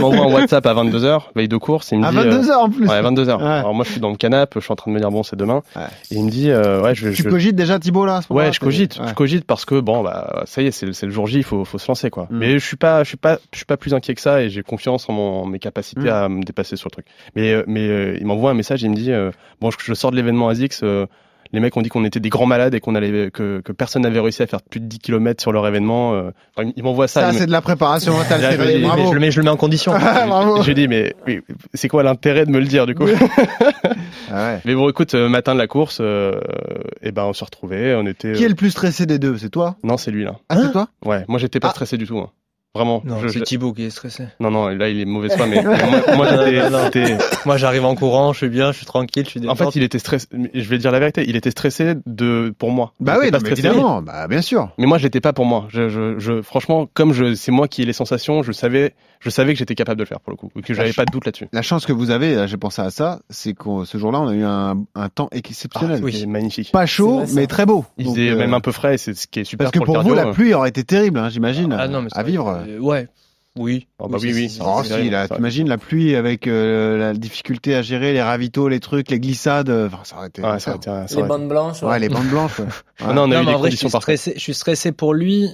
m'envoie- 0.00 0.24
un 0.26 0.32
WhatsApp 0.32 0.64
à 0.66 0.74
22h, 0.74 1.22
veille 1.36 1.48
de 1.48 1.56
course, 1.56 1.92
et 1.92 1.96
il 1.96 2.00
me 2.00 2.06
À 2.06 2.10
dit... 2.10 2.18
euh, 2.18 2.40
22h 2.42 2.52
en 2.54 2.70
plus. 2.70 2.88
Ouais, 2.88 3.02
22h. 3.02 3.36
Ouais. 3.38 3.44
Alors 3.44 3.74
moi, 3.74 3.84
je 3.84 3.90
suis 3.92 4.00
dans 4.00 4.10
le 4.10 4.16
canapé, 4.16 4.58
je 4.60 4.64
suis 4.64 4.72
en 4.72 4.76
train 4.76 4.90
de 4.90 4.94
me 4.94 5.00
dire, 5.00 5.10
bon, 5.10 5.22
c'est 5.22 5.36
demain. 5.36 5.62
Ouais. 5.76 5.82
Et 6.10 6.14
il 6.16 6.24
me 6.24 6.30
dit, 6.30 6.50
euh, 6.50 6.80
ouais, 6.82 6.94
je... 6.94 7.08
Tu 7.10 7.22
je- 7.22 7.28
cogites 7.28 7.56
déjà 7.56 7.78
Thibaut 7.78 8.06
là 8.06 8.20
à 8.28 8.32
Ouais, 8.32 8.52
je 8.52 8.60
cogite, 8.60 8.98
Ouais. 8.98 9.08
je 9.08 9.14
cogite 9.14 9.44
parce 9.46 9.64
que 9.64 9.78
bon 9.80 10.02
bah 10.02 10.42
ça 10.46 10.62
y 10.62 10.66
est, 10.66 10.70
c'est 10.70 10.86
le, 10.86 11.10
jour 11.12 11.26
J, 11.26 11.38
il 11.38 11.42
faut, 11.44 11.64
faut 11.64 11.78
se 11.78 11.88
lancer 11.88 12.10
quoi. 12.10 12.24
Mm. 12.30 12.38
Mais 12.38 12.58
je 12.58 12.64
suis 12.66 12.76
pas, 12.76 13.02
je 13.04 13.08
suis 13.08 13.16
pas, 13.16 13.38
je 13.52 13.56
suis 13.58 13.66
pas 13.66 13.76
plus 13.76 13.92
inquiet 13.94 14.14
que 14.14 14.20
ça 14.20 14.42
et 14.42 14.48
j'ai 14.50 14.62
confiance 14.62 15.08
en, 15.08 15.12
mon, 15.12 15.42
en 15.42 15.46
mes 15.46 15.58
capacités 15.58 16.00
Mm. 16.02 16.08
à 16.08 16.28
me 16.28 16.42
dépasser 16.42 16.76
sur 16.76 16.88
le 16.88 16.92
truc. 16.92 17.06
Mais 17.36 17.52
euh, 17.52 17.62
mais 17.66 17.86
euh, 17.88 18.16
il 18.18 18.26
m'envoie 18.26 18.50
un 18.50 18.54
message, 18.54 18.82
il 18.82 18.90
me 18.90 18.96
dit 18.96 19.12
euh, 19.12 19.30
bon, 19.60 19.70
je, 19.70 19.76
je 19.82 19.94
sors 19.94 20.10
de 20.10 20.16
l'événement 20.16 20.48
ASICS, 20.48 20.80
euh, 20.82 21.06
les 21.54 21.60
mecs 21.60 21.74
ont 21.76 21.82
dit 21.82 21.88
qu'on 21.88 22.04
était 22.04 22.20
des 22.20 22.28
grands 22.28 22.44
malades 22.46 22.74
et 22.74 22.80
qu'on 22.80 22.94
allait 22.94 23.30
que, 23.30 23.60
que 23.64 23.72
personne 23.72 24.02
n'avait 24.02 24.20
réussi 24.20 24.42
à 24.42 24.46
faire 24.46 24.60
plus 24.60 24.80
de 24.80 24.86
10 24.86 24.98
km 24.98 25.40
sur 25.40 25.52
leur 25.52 25.66
événement. 25.66 26.14
euh. 26.14 26.30
Enfin, 26.56 26.68
il- 26.68 26.74
il 26.76 26.82
m'envoie 26.82 27.08
ça. 27.08 27.22
Ça, 27.22 27.32
me- 27.32 27.38
c'est 27.38 27.46
de 27.46 27.50
la 27.52 27.62
préparation 27.62 28.12
mentale. 28.12 28.40
Là, 28.42 28.50
je- 28.52 28.56
Mais 28.58 29.06
je, 29.06 29.12
le 29.14 29.20
mets, 29.20 29.30
je 29.30 29.38
le 29.40 29.44
mets 29.44 29.50
en 29.50 29.56
condition. 29.56 29.92
J'ai 30.62 30.74
dit 30.74 30.88
mais 30.88 31.14
oui, 31.26 31.40
c'est 31.72 31.88
quoi 31.88 32.02
l'intérêt 32.02 32.44
de 32.44 32.50
me 32.50 32.58
le 32.58 32.66
dire 32.66 32.86
du 32.86 32.94
coup? 32.94 33.06
Ah 34.30 34.46
ouais. 34.54 34.60
Mais 34.64 34.74
bon, 34.74 34.88
écoute, 34.88 35.14
euh, 35.14 35.28
matin 35.28 35.54
de 35.54 35.58
la 35.58 35.66
course, 35.66 35.98
euh, 36.00 36.40
et 37.02 37.12
ben 37.12 37.24
on 37.24 37.32
se 37.32 37.44
retrouvait, 37.44 37.94
on 37.94 38.06
était. 38.06 38.32
Qui 38.32 38.44
est 38.44 38.48
le 38.48 38.54
plus 38.54 38.70
stressé 38.70 39.06
des 39.06 39.18
deux? 39.18 39.36
C'est 39.38 39.50
toi? 39.50 39.76
Non, 39.84 39.96
c'est 39.96 40.10
lui 40.10 40.24
là. 40.24 40.36
Ah, 40.48 40.56
c'est 40.60 40.72
toi? 40.72 40.88
Ouais, 41.04 41.24
moi 41.28 41.38
j'étais 41.38 41.60
pas 41.60 41.68
Ah. 41.68 41.72
stressé 41.72 41.96
du 41.98 42.06
tout. 42.06 42.18
hein. 42.18 42.30
Vraiment. 42.74 43.02
Non, 43.04 43.20
je- 43.20 43.28
c'est 43.28 43.38
je- 43.38 43.44
Thibaut 43.44 43.72
qui 43.72 43.84
est 43.84 43.90
stressé. 43.90 44.24
Non, 44.40 44.50
non, 44.50 44.66
là 44.68 44.88
il 44.88 45.00
est 45.00 45.04
mauvaise 45.04 45.36
foi, 45.36 45.46
mais 45.46 45.62
moi, 45.62 45.76
moi, 46.16 46.26
j'étais- 46.28 46.62
Non, 46.70 46.70
non. 46.70 46.84
c'était- 46.86 47.18
Moi 47.46 47.56
j'arrive 47.56 47.84
en 47.84 47.94
courant, 47.94 48.32
je 48.32 48.38
suis 48.38 48.48
bien, 48.48 48.72
je 48.72 48.78
suis 48.78 48.86
tranquille, 48.86 49.24
je 49.26 49.30
suis 49.38 49.48
En 49.48 49.54
fait, 49.54 49.76
il 49.76 49.82
était 49.84 49.98
stressé. 50.00 50.26
Je 50.52 50.68
vais 50.68 50.78
dire 50.78 50.90
la 50.90 50.98
vérité, 50.98 51.24
il 51.28 51.36
était 51.36 51.50
stressé 51.52 51.94
de 52.06 52.52
pour 52.58 52.70
moi. 52.72 52.92
Bah 53.00 53.14
Il 53.22 53.30
oui, 53.32 53.40
évidemment. 53.50 54.02
Bah 54.02 54.26
bien 54.28 54.42
sûr. 54.42 54.70
Mais 54.78 54.86
moi, 54.86 54.98
je 54.98 55.04
l'étais 55.04 55.20
pas 55.20 55.32
pour 55.32 55.44
moi. 55.46 55.66
Je, 55.68 55.88
je, 55.88 56.18
je- 56.18 56.42
franchement, 56.42 56.88
comme 56.94 57.12
je, 57.12 57.34
c'est 57.34 57.52
moi 57.52 57.68
qui 57.68 57.82
ai 57.82 57.84
les 57.84 57.92
sensations, 57.92 58.42
je 58.42 58.50
savais, 58.52 58.94
je 59.24 59.30
savais 59.30 59.52
que 59.54 59.58
j'étais 59.58 59.74
capable 59.74 59.98
de 59.98 60.02
le 60.04 60.06
faire 60.08 60.20
pour 60.20 60.30
le 60.30 60.36
coup, 60.36 60.50
et 60.56 60.62
que 60.62 60.74
j'avais 60.74 60.92
pas 60.92 61.04
de 61.04 61.10
doute 61.10 61.24
là-dessus. 61.24 61.48
La 61.52 61.62
chance 61.62 61.86
que 61.86 61.92
vous 61.92 62.10
avez, 62.10 62.46
j'ai 62.46 62.56
pensé 62.56 62.82
à 62.82 62.90
ça, 62.90 63.20
c'est 63.30 63.54
que 63.54 63.84
ce 63.84 63.98
jour-là, 63.98 64.20
on 64.20 64.28
a 64.28 64.34
eu 64.34 64.44
un, 64.44 64.84
un 64.94 65.08
temps 65.08 65.28
exceptionnel. 65.32 66.00
Ah, 66.04 66.10
c'était 66.12 66.26
magnifique. 66.26 66.70
Pas 66.72 66.86
chaud, 66.86 67.20
vrai, 67.20 67.26
mais 67.34 67.46
très 67.46 67.66
beau. 67.66 67.84
Il 67.98 68.06
faisait 68.06 68.30
euh, 68.30 68.36
même 68.36 68.54
un 68.54 68.60
peu 68.60 68.72
frais, 68.72 68.98
c'est 68.98 69.14
ce 69.14 69.26
qui 69.26 69.40
est 69.40 69.44
super 69.44 69.64
Parce 69.64 69.72
que 69.72 69.78
pour, 69.84 69.94
pour 69.94 70.02
vous, 70.02 70.14
la 70.14 70.26
pluie 70.32 70.54
aurait 70.54 70.68
été 70.68 70.84
terrible, 70.84 71.18
hein, 71.18 71.28
j'imagine, 71.30 71.74
Ah 71.78 71.88
non, 71.88 72.02
mais 72.02 72.08
c'est 72.12 72.18
à 72.18 72.22
vrai 72.22 72.30
vivre. 72.30 72.62
que- 72.66 72.78
Ouais, 72.78 73.08
oui. 73.56 73.86
Oh, 74.00 74.08
bah 74.08 74.18
oui, 74.20 74.32
oui. 74.34 74.48
c'est- 74.50 74.60
Oh 74.64 74.82
si, 74.82 74.90
t'imagines 75.34 75.68
la 75.68 75.78
pluie 75.78 76.16
avec 76.16 76.46
euh, 76.48 76.98
la 76.98 77.12
difficulté 77.14 77.74
à 77.76 77.82
gérer 77.82 78.12
les 78.12 78.20
ravitaux, 78.22 78.68
les 78.68 78.80
trucs, 78.80 79.10
les 79.10 79.20
glissades, 79.20 79.70
euh, 79.70 79.86
enfin, 79.86 80.00
ça 80.02 80.16
aurait 80.16 80.26
été... 80.28 80.42
Ouais, 80.42 80.58
ça 80.58 80.70
aurait 80.70 80.78
été 80.78 80.86
ça 80.90 81.04
Les 81.08 81.16
aurait- 81.18 81.28
bandes 81.28 81.48
blanches. 81.48 81.82
Ouais, 81.82 81.98
les 82.00 82.08
bandes 82.08 82.28
blanches. 82.28 82.58
ouais. 82.58 82.66
Ah 83.00 83.12
non, 83.12 83.22
on 83.22 83.30
a 83.30 83.36
Non, 83.36 83.42
eu 83.42 83.44
mais 83.44 83.44
des 83.46 83.54
en 83.54 83.58
vrai, 83.58 83.70
je 83.70 83.76
suis 83.76 83.90
stressé, 83.90 84.32
je 84.34 84.40
suis 84.40 84.54
stressé 84.54 84.90
pour 84.92 85.14
lui 85.14 85.48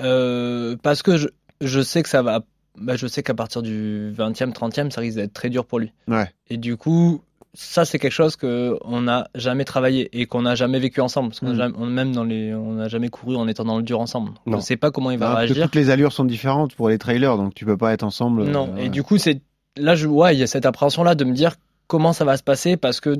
euh, 0.00 0.76
parce 0.82 1.02
que 1.02 1.16
je, 1.16 1.28
je 1.60 1.80
sais 1.80 2.02
que 2.02 2.08
ça 2.08 2.22
va. 2.22 2.40
Bah, 2.80 2.96
je 2.96 3.06
sais 3.06 3.22
qu'à 3.22 3.34
partir 3.34 3.62
du 3.62 4.12
20e, 4.16 4.52
30e, 4.52 4.90
ça 4.90 5.00
risque 5.00 5.16
d'être 5.16 5.32
très 5.32 5.50
dur 5.50 5.64
pour 5.66 5.78
lui. 5.78 5.92
Ouais. 6.08 6.30
Et 6.50 6.56
du 6.56 6.76
coup, 6.76 7.20
ça, 7.54 7.84
c'est 7.84 7.98
quelque 7.98 8.12
chose 8.12 8.36
que 8.36 8.76
on 8.84 9.00
n'a 9.02 9.28
jamais 9.34 9.64
travaillé 9.64 10.08
et 10.18 10.26
qu'on 10.26 10.42
n'a 10.42 10.54
jamais 10.54 10.78
vécu 10.78 11.00
ensemble. 11.00 11.30
Parce 11.30 11.40
qu'on 11.40 11.48
a 11.48 11.52
Mm. 11.52 11.56
jamais- 11.56 11.74
on, 11.78 11.86
même 11.86 12.12
dans 12.14 12.24
les, 12.24 12.54
on 12.54 12.74
n'a 12.74 12.88
jamais 12.88 13.08
couru 13.08 13.36
en 13.36 13.48
étant 13.48 13.64
dans 13.64 13.76
le 13.78 13.82
dur 13.82 14.00
ensemble. 14.00 14.32
Non. 14.46 14.52
Je 14.52 14.56
ne 14.56 14.60
sais 14.60 14.76
pas 14.76 14.90
comment 14.90 15.10
il 15.10 15.18
va 15.18 15.26
Non, 15.28 15.32
parce 15.34 15.44
que 15.46 15.52
réagir. 15.54 15.64
toutes 15.66 15.74
les 15.74 15.90
allures 15.90 16.12
sont 16.12 16.24
différentes 16.24 16.74
pour 16.74 16.88
les 16.88 16.98
trailers, 16.98 17.36
donc 17.36 17.54
tu 17.54 17.64
peux 17.64 17.76
pas 17.76 17.92
être 17.92 18.02
ensemble. 18.04 18.44
Non. 18.44 18.70
euh, 18.76 18.82
Et 18.84 18.88
du 18.90 19.02
coup, 19.02 19.18
c'est 19.18 19.40
là, 19.76 19.94
je, 19.94 20.06
ouais, 20.06 20.36
il 20.36 20.38
y 20.38 20.42
a 20.42 20.46
cette 20.46 20.66
appréhension-là 20.66 21.14
de 21.14 21.24
me 21.24 21.32
dire 21.32 21.54
comment 21.86 22.12
ça 22.12 22.24
va 22.24 22.36
se 22.36 22.42
passer 22.42 22.76
parce 22.76 23.00
que 23.00 23.16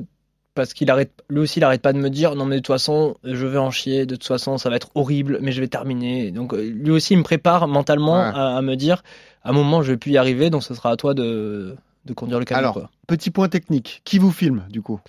parce 0.59 0.73
qu'il 0.73 0.89
arrête, 0.91 1.11
lui 1.29 1.39
aussi, 1.39 1.59
il 1.59 1.63
arrête 1.63 1.81
pas 1.81 1.93
de 1.93 1.97
me 1.99 2.09
dire 2.09 2.35
non 2.35 2.45
mais 2.45 2.55
de 2.55 2.59
toute 2.59 2.67
façon, 2.67 3.15
je 3.23 3.45
vais 3.47 3.57
en 3.57 3.71
chier, 3.71 4.05
de 4.05 4.15
toute 4.15 4.27
façon, 4.27 4.57
ça 4.57 4.69
va 4.69 4.75
être 4.75 4.89
horrible, 4.95 5.39
mais 5.41 5.51
je 5.51 5.61
vais 5.61 5.67
terminer. 5.67 6.31
Donc 6.31 6.53
euh, 6.53 6.61
lui 6.61 6.91
aussi, 6.91 7.13
il 7.13 7.17
me 7.17 7.23
prépare 7.23 7.67
mentalement 7.67 8.15
Ouais. 8.19 8.31
à, 8.33 8.57
à 8.57 8.61
me 8.61 8.75
dire 8.75 9.03
à 9.43 9.49
un 9.49 9.53
moment, 9.53 9.81
je 9.81 9.91
vais 9.91 9.97
plus 9.97 10.11
y 10.11 10.17
arriver, 10.17 10.49
donc 10.49 10.63
ce 10.63 10.73
sera 10.73 10.91
à 10.91 10.95
toi 10.97 11.13
de 11.13 11.75
de 12.05 12.13
conduire 12.13 12.39
le 12.39 12.45
camion. 12.45 12.59
Alors, 12.59 12.73
quoi. 12.73 12.89
Petit 13.07 13.29
point 13.29 13.49
technique. 13.49 14.01
Qui 14.05 14.19
vous 14.19 14.31
filme, 14.31 14.63
du 14.69 14.81
coup? 14.81 14.99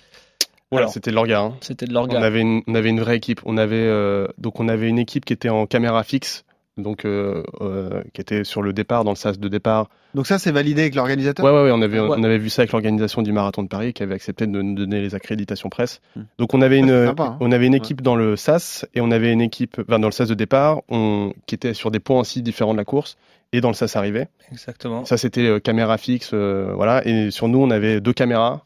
Voilà, 0.71 0.85
Alors, 0.85 0.93
c'était 0.93 1.09
de 1.11 1.15
l'orga. 1.15 1.39
hein. 1.41 1.53
C'était 1.61 1.85
de 1.85 1.95
On 1.97 2.09
avait 2.21 2.41
une, 2.41 2.61
on 2.67 2.75
avait 2.75 2.89
une 2.89 2.99
vraie 3.01 3.17
équipe. 3.17 3.41
On 3.45 3.57
avait 3.57 3.75
euh, 3.75 4.27
donc 4.37 4.59
on 4.59 4.67
avait 4.69 4.87
une 4.87 4.99
équipe 4.99 5.25
qui 5.25 5.33
était 5.33 5.49
en 5.49 5.65
caméra 5.65 6.03
fixe, 6.03 6.43
donc 6.77 7.05
euh, 7.05 7.43
euh, 7.61 8.01
qui 8.13 8.21
était 8.21 8.43
sur 8.43 8.61
le 8.61 8.73
départ, 8.73 9.03
dans 9.03 9.11
le 9.11 9.15
sas 9.15 9.39
de 9.39 9.47
départ. 9.47 9.89
Donc 10.15 10.27
ça, 10.27 10.39
c'est 10.39 10.51
validé 10.51 10.81
avec 10.81 10.95
l'organisateur? 10.95 11.45
Ouais, 11.45 11.51
ouais, 11.51 11.63
ouais, 11.63 11.71
on 11.71 11.81
avait, 11.81 11.99
Ouais. 11.99 12.15
on 12.17 12.23
avait 12.23 12.37
vu 12.37 12.49
ça 12.49 12.61
avec 12.61 12.71
l'organisation 12.71 13.21
du 13.21 13.31
marathon 13.31 13.63
de 13.63 13.67
Paris, 13.67 13.93
qui 13.93 14.03
avait 14.03 14.15
accepté 14.15 14.47
de 14.47 14.51
nous 14.51 14.75
donner 14.75 15.01
les 15.01 15.15
accréditations 15.15 15.69
presse. 15.69 16.01
Hmm. 16.15 16.21
Donc 16.37 16.53
on 16.53 16.61
avait 16.61 16.79
une, 16.79 17.07
sympa, 17.07 17.23
hein. 17.23 17.37
on 17.39 17.51
avait 17.51 17.67
une 17.67 17.73
équipe 17.75 18.01
dans 18.01 18.15
le 18.15 18.35
sas 18.35 18.85
et 18.93 19.01
on 19.01 19.11
avait 19.11 19.31
une 19.31 19.41
équipe, 19.41 19.81
enfin, 19.87 19.99
dans 19.99 20.07
le 20.07 20.13
sas 20.13 20.27
de 20.27 20.33
départ, 20.33 20.81
on, 20.89 21.33
qui 21.45 21.55
était 21.55 21.73
sur 21.73 21.91
des 21.91 21.99
points 21.99 22.19
aussi 22.19 22.41
différents 22.41 22.73
de 22.73 22.77
la 22.77 22.85
course 22.85 23.17
et 23.53 23.61
dans 23.61 23.69
le 23.69 23.73
sas 23.75 23.95
arrivé. 23.95 24.27
Exactement. 24.51 25.05
Ça, 25.05 25.17
c'était 25.17 25.45
euh, 25.45 25.59
caméra 25.59 25.97
fixe, 25.97 26.31
euh, 26.33 26.71
voilà. 26.75 27.05
Et 27.05 27.31
sur 27.31 27.47
nous, 27.47 27.59
on 27.59 27.69
avait 27.69 27.99
deux 28.01 28.13
caméras. 28.13 28.63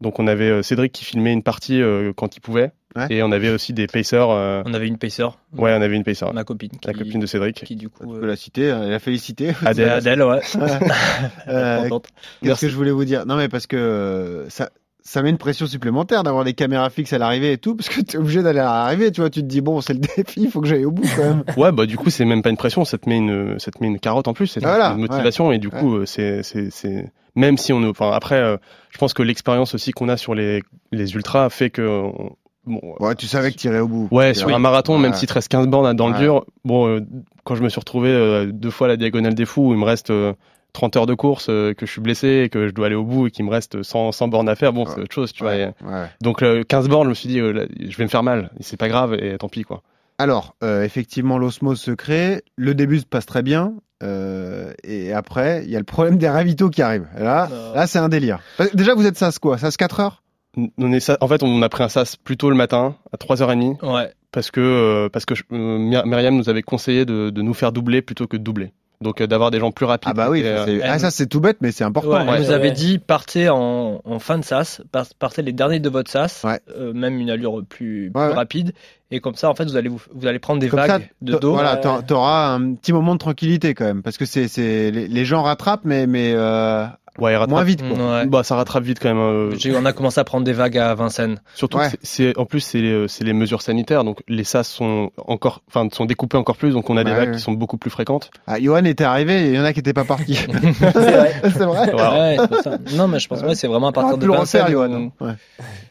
Donc, 0.00 0.20
on 0.20 0.28
avait 0.28 0.48
euh, 0.48 0.62
Cédric 0.62 0.92
qui 0.92 1.04
filmait 1.04 1.32
une 1.32 1.42
partie 1.42 1.82
euh, 1.82 2.12
quand 2.14 2.36
il 2.36 2.40
pouvait. 2.40 2.70
Ouais. 2.96 3.06
Et 3.10 3.22
on 3.22 3.30
avait 3.32 3.50
aussi 3.50 3.72
des 3.74 3.86
pacers. 3.86 4.30
euh, 4.30 4.62
On 4.64 4.72
avait 4.74 4.88
une 4.88 4.96
pacer. 4.98 5.22
Ouais, 5.56 5.72
on 5.76 5.82
avait 5.82 5.94
une 5.96 6.04
pacer. 6.04 6.24
Ma 6.32 6.44
copine. 6.44 6.70
Qui, 6.70 6.86
La 6.88 6.94
copine 6.94 7.20
de 7.20 7.26
Cédric. 7.26 7.62
qui 7.64 7.76
du 7.76 7.84
Tu 7.86 7.90
coup. 7.90 8.06
peux 8.14 8.24
euh, 8.24 8.26
la 8.26 8.34
citer, 8.36 8.70
euh, 8.70 8.88
la 8.88 8.98
féliciter. 8.98 9.52
Adèle. 9.64 9.90
Adèle, 9.90 10.22
ouais. 10.22 10.40
Euh, 11.48 11.82
Contente. 11.82 12.08
Qu'est-ce 12.42 12.62
que 12.62 12.68
je 12.68 12.76
voulais 12.76 12.90
vous 12.90 13.04
dire? 13.04 13.26
Non, 13.26 13.36
mais 13.36 13.48
parce 13.48 13.66
que 13.66 13.76
euh, 13.76 14.48
ça, 14.48 14.70
ça 15.02 15.22
met 15.22 15.30
une 15.30 15.38
pression 15.38 15.66
supplémentaire 15.66 16.22
d'avoir 16.22 16.44
les 16.44 16.54
caméras 16.54 16.90
fixes 16.90 17.12
à 17.12 17.18
l'arrivée 17.18 17.52
et 17.52 17.58
tout, 17.58 17.74
parce 17.76 17.88
que 17.88 18.00
tu 18.00 18.16
es 18.16 18.18
obligé 18.18 18.42
d'aller 18.42 18.58
à 18.60 18.64
l'arrivée, 18.64 19.10
tu 19.12 19.20
vois. 19.20 19.30
Tu 19.30 19.40
te 19.40 19.46
dis, 19.46 19.60
bon, 19.60 19.80
c'est 19.80 19.94
le 19.94 20.00
défi, 20.16 20.42
il 20.42 20.50
faut 20.50 20.60
que 20.60 20.66
j'aille 20.68 20.84
au 20.84 20.90
bout 20.90 21.06
quand 21.16 21.24
même. 21.24 21.44
Ouais, 21.56 21.72
bah, 21.72 21.86
du 21.86 21.96
coup, 21.96 22.10
c'est 22.10 22.24
même 22.24 22.42
pas 22.42 22.50
une 22.50 22.56
pression, 22.56 22.84
ça 22.84 22.98
te 22.98 23.08
met 23.08 23.16
une, 23.18 23.58
ça 23.58 23.70
te 23.70 23.78
met 23.82 23.86
une 23.88 23.98
carotte 24.00 24.28
en 24.28 24.32
plus, 24.34 24.46
c'est 24.46 24.60
Voilà, 24.60 24.92
une 24.92 25.00
motivation. 25.00 25.52
Et 25.52 25.58
du 25.58 25.70
coup, 25.70 26.04
c'est, 26.06 26.42
c'est, 26.42 27.12
même 27.34 27.56
si 27.58 27.72
on, 27.72 27.82
enfin, 27.88 28.10
après, 28.12 28.36
euh, 28.40 28.56
je 28.90 28.98
pense 28.98 29.14
que 29.14 29.22
l'expérience 29.22 29.74
aussi 29.74 29.92
qu'on 29.92 30.08
a 30.08 30.16
sur 30.16 30.34
les, 30.34 30.62
les 30.92 31.14
ultras 31.14 31.48
fait 31.50 31.70
que, 31.70 31.82
on- 31.86 32.36
bon, 32.68 32.80
Ouais, 33.00 33.14
tu 33.14 33.26
savais 33.26 33.50
que 33.52 33.56
tu 33.56 33.66
irais 33.68 33.80
au 33.80 33.88
bout. 33.88 34.08
Ouais, 34.10 34.34
sur 34.34 34.48
un 34.54 34.58
marathon, 34.58 34.98
même 34.98 35.12
Ouais. 35.12 35.16
s'il 35.16 35.28
te 35.28 35.34
reste 35.34 35.48
15 35.48 35.66
bornes 35.66 35.92
dans 35.96 36.06
Ouais. 36.08 36.12
le 36.12 36.18
dur, 36.18 36.44
bon, 36.64 36.86
euh, 36.88 37.00
quand 37.44 37.54
je 37.56 37.62
me 37.62 37.68
suis 37.68 37.80
retrouvé 37.80 38.10
euh, 38.10 38.46
deux 38.52 38.70
fois 38.70 38.86
à 38.86 38.88
la 38.88 38.96
diagonale 38.96 39.34
des 39.34 39.44
fous, 39.46 39.68
où 39.68 39.72
il 39.72 39.78
me 39.78 39.84
reste 39.84 40.10
euh, 40.10 40.32
30 40.74 40.96
heures 40.96 41.06
de 41.06 41.14
course, 41.14 41.46
euh, 41.48 41.72
que 41.74 41.86
je 41.86 41.90
suis 41.90 42.00
blessé 42.00 42.42
et 42.44 42.48
que 42.50 42.68
je 42.68 42.72
dois 42.72 42.86
aller 42.86 42.94
au 42.94 43.04
bout 43.04 43.26
et 43.26 43.30
qu'il 43.30 43.44
me 43.44 43.50
reste 43.50 43.82
100, 43.82 44.12
100 44.12 44.28
bornes 44.28 44.48
à 44.48 44.54
faire, 44.54 44.72
bon, 44.72 44.84
c'est 44.86 45.00
autre 45.00 45.14
chose, 45.14 45.32
tu 45.32 45.42
vois. 45.42 45.52
Ouais, 45.52 45.72
et- 45.82 45.84
ouais. 45.86 46.06
Donc, 46.20 46.42
euh, 46.42 46.62
15 46.62 46.88
bornes, 46.88 47.04
je 47.04 47.08
me 47.10 47.14
suis 47.14 47.28
dit, 47.28 47.40
euh, 47.40 47.52
là, 47.52 47.62
je 47.80 47.96
vais 47.96 48.04
me 48.04 48.08
faire 48.10 48.22
mal, 48.22 48.50
c'est 48.60 48.76
pas 48.78 48.88
grave, 48.88 49.14
et 49.14 49.36
tant 49.38 49.48
pis, 49.48 49.62
quoi. 49.64 49.82
Alors, 50.18 50.56
euh, 50.64 50.82
effectivement, 50.82 51.38
l'osmose 51.38 51.80
se 51.80 51.92
crée. 51.92 52.42
Le 52.56 52.74
début 52.74 52.98
se 53.00 53.06
passe 53.06 53.26
très 53.26 53.42
bien. 53.42 53.72
euh, 54.04 54.72
et 54.84 55.12
après, 55.12 55.62
il 55.64 55.70
y 55.70 55.74
a 55.74 55.78
le 55.80 55.84
problème 55.84 56.18
des 56.18 56.28
ravitaux 56.28 56.70
qui 56.70 56.82
arrive. 56.82 57.06
Là, 57.18 57.48
Euh. 57.50 57.74
là 57.74 57.88
c'est 57.88 57.98
un 57.98 58.08
délire. 58.08 58.38
Euh, 58.60 58.68
Déjà, 58.72 58.94
vous 58.94 59.04
êtes 59.06 59.16
SAS 59.18 59.40
quoi? 59.40 59.58
SAS 59.58 59.76
4 59.76 59.98
heures? 59.98 60.22
On 60.56 60.92
est, 60.92 61.00
ça- 61.00 61.18
en 61.20 61.28
fait, 61.28 61.42
on 61.42 61.62
a 61.62 61.68
pris 61.68 61.82
un 61.84 61.88
sas 61.88 62.16
plus 62.16 62.36
tôt 62.36 62.50
le 62.50 62.56
matin, 62.56 62.96
à 63.12 63.16
3h30, 63.16 63.76
Ouais. 63.82 64.12
parce 64.32 64.50
que, 64.50 64.60
euh, 64.60 65.08
parce 65.08 65.24
que 65.24 65.34
je- 65.34 65.44
euh, 65.52 65.78
Myr- 65.78 66.06
Myriam 66.06 66.34
nous 66.36 66.48
avait 66.48 66.62
conseillé 66.62 67.04
de, 67.04 67.30
de 67.30 67.42
nous 67.42 67.54
faire 67.54 67.70
doubler 67.70 68.02
plutôt 68.02 68.26
que 68.26 68.36
de 68.36 68.42
doubler. 68.42 68.72
Donc, 69.00 69.20
euh, 69.20 69.28
d'avoir 69.28 69.52
des 69.52 69.60
gens 69.60 69.70
plus 69.70 69.86
rapides. 69.86 70.10
Ah 70.10 70.14
bah 70.14 70.28
oui, 70.28 70.40
Et, 70.40 70.42
ça, 70.42 70.48
euh, 70.48 70.64
c'est- 70.66 70.82
ah, 70.82 70.98
ça 70.98 71.12
c'est 71.12 71.28
tout 71.28 71.38
bête, 71.38 71.58
mais 71.60 71.70
c'est 71.70 71.84
important. 71.84 72.10
Ouais, 72.10 72.20
elle 72.22 72.28
Ouais, 72.30 72.38
nous 72.40 72.46
ouais. 72.48 72.52
avait 72.54 72.72
dit 72.72 72.98
partez 72.98 73.48
en, 73.48 74.00
en 74.04 74.18
fin 74.18 74.38
de 74.38 74.44
sas, 74.44 74.82
par- 74.90 75.06
partez 75.20 75.42
les 75.42 75.52
derniers 75.52 75.78
de 75.78 75.88
votre 75.88 76.10
sas, 76.10 76.42
Ouais. 76.42 76.58
euh, 76.76 76.92
même 76.92 77.20
une 77.20 77.30
allure 77.30 77.62
plus, 77.68 78.10
plus 78.12 78.20
Ouais, 78.20 78.26
ouais. 78.28 78.34
rapide, 78.34 78.72
et 79.12 79.20
comme 79.20 79.36
ça 79.36 79.50
en 79.50 79.54
fait 79.54 79.66
vous 79.66 79.76
allez 79.76 79.88
vous, 79.88 80.00
vous 80.12 80.26
allez 80.26 80.40
prendre 80.40 80.58
des 80.60 80.68
Comme 80.68 80.80
vagues 80.80 81.02
ça, 81.02 81.08
de 81.22 81.36
dos. 81.38 81.52
Voilà, 81.52 81.74
Ouais. 81.76 82.02
t'auras- 82.04 82.54
un 82.54 82.74
petit 82.74 82.92
moment 82.92 83.12
de 83.14 83.20
tranquillité 83.20 83.74
quand 83.74 83.84
même, 83.84 84.02
parce 84.02 84.16
que 84.18 84.24
c'est, 84.24 84.48
c'est 84.48 84.90
les, 84.90 85.06
les 85.06 85.24
gens 85.24 85.42
rattrapent, 85.44 85.84
mais 85.84 86.08
mais 86.08 86.32
euh, 86.34 86.84
ouais, 87.18 87.32
il 87.32 87.36
rattrape- 87.36 87.48
moins 87.50 87.64
vite. 87.64 87.82
Quoi. 87.86 87.96
Ouais. 88.18 88.26
Bah, 88.26 88.42
ça 88.42 88.56
rattrape 88.56 88.82
vite 88.84 88.98
quand 89.00 89.08
même. 89.08 89.18
euh, 89.18 89.50
J'ai- 89.56 89.76
On 89.76 89.84
a 89.84 89.92
commencé 89.92 90.18
à 90.20 90.24
prendre 90.24 90.44
des 90.44 90.52
vagues 90.52 90.78
à 90.78 90.94
Vincennes. 90.94 91.40
Surtout, 91.54 91.78
que 91.78 91.82
Ouais. 91.84 91.88
c'est- 91.90 91.98
c'est 92.02 92.38
en 92.38 92.44
plus 92.46 92.60
c'est 92.60 92.80
les, 92.80 93.06
c'est 93.08 93.24
les 93.24 93.32
mesures 93.32 93.62
sanitaires, 93.62 94.04
donc 94.04 94.22
les 94.28 94.44
SAS 94.44 94.68
sont 94.68 95.10
encore, 95.26 95.62
enfin 95.68 95.88
sont 95.92 96.04
découpés 96.06 96.36
encore 96.36 96.56
plus, 96.56 96.72
donc 96.72 96.88
on 96.90 96.96
a 96.96 97.04
des 97.04 97.12
vagues 97.12 97.30
ouais. 97.30 97.34
qui 97.36 97.40
sont 97.42 97.52
beaucoup 97.52 97.76
plus 97.78 97.90
fréquentes. 97.90 98.30
Ah, 98.46 98.60
Johan 98.60 98.84
était 98.84 99.04
arrivé, 99.04 99.46
et 99.46 99.48
il 99.50 99.54
y 99.54 99.58
en 99.58 99.64
a 99.64 99.72
qui 99.72 99.78
n'étaient 99.80 99.92
pas 99.92 100.04
partis. 100.04 100.34
C'est 100.68 100.92
vrai. 100.92 101.32
c'est 101.42 101.64
vrai. 101.64 101.90
Voilà. 101.92 102.12
Ouais, 102.12 102.36
c'est 102.40 102.48
pour 102.48 102.58
ça. 102.62 102.78
Non 102.96 103.08
mais 103.08 103.18
je 103.18 103.28
pense 103.28 103.42
que 103.42 103.46
ouais, 103.46 103.54
c'est 103.54 103.68
vraiment 103.68 103.88
à 103.88 103.92
partir 103.92 104.12
Ah, 104.14 104.16
de 104.16 104.20
tu 104.22 104.26
le 104.26 104.32
refaire, 104.38 104.66
Vincennes, 104.68 105.10
Johan. 105.20 105.36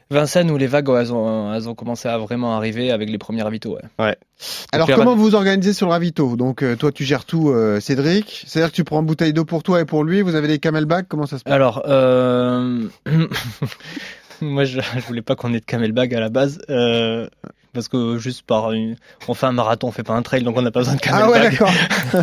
Vincennes 0.10 0.52
où 0.52 0.58
les 0.58 0.67
vagues 0.67 0.89
elles 0.89 1.13
ont, 1.13 1.54
elles 1.54 1.67
ont 1.67 1.76
commencé 1.76 2.08
à 2.08 2.17
vraiment 2.17 2.56
arriver 2.56 2.91
avec 2.91 3.10
les 3.10 3.17
premiers 3.17 3.41
ravitaux. 3.41 3.78
Ouais. 4.00 4.15
Alors 4.72 4.88
comment 4.88 5.15
vous 5.15 5.24
vous 5.24 5.36
organisez 5.36 5.74
sur 5.74 5.88
le 5.88 5.91
ravito? 5.91 6.36
Donc 6.36 6.63
euh, 6.63 6.76
toi 6.76 6.91
tu 6.91 7.04
gères 7.04 7.26
tout, 7.26 7.50
euh, 7.50 7.80
Cédric. 7.80 8.43
C'est-à-dire 8.48 8.72
que 8.72 8.76
tu 8.76 8.84
prends 8.84 9.02
une 9.02 9.06
bouteille 9.06 9.34
d'eau 9.34 9.46
pour 9.46 9.63
toi 9.63 9.82
et 9.82 9.86
pour 9.86 10.04
lui. 10.04 10.22
Vous 10.22 10.36
avez 10.36 10.48
des 10.48 10.60
camelbacks 10.60 11.08
Comment 11.08 11.26
ça 11.26 11.38
se 11.38 11.43
passe? 11.43 11.54
Alors, 11.54 11.84
euh... 11.88 12.88
moi, 14.41 14.63
je, 14.63 14.80
je 14.80 15.06
voulais 15.08 15.22
pas 15.22 15.36
qu'on 15.36 15.54
ait 15.54 15.60
de 15.60 15.65
camelbag 15.65 16.13
à 16.13 16.20
la 16.20 16.30
base, 16.30 16.60
euh, 16.70 17.28
parce 17.78 17.88
que 17.90 18.18
juste 18.18 18.42
par 18.42 18.72
une... 18.72 18.96
on 19.28 19.36
fait 19.36 19.46
un 19.46 19.52
marathon, 19.52 19.90
on 19.90 19.92
fait 19.92 20.02
pas 20.02 20.13
un 20.16 20.24
trail, 20.24 20.42
donc 20.42 20.58
on 20.58 20.63
n'a 20.63 20.72
pas 20.72 20.80
besoin 20.80 20.96
de 20.96 21.00
Ah 21.12 21.30
ouais, 21.30 21.40
d'accord. 21.42 21.70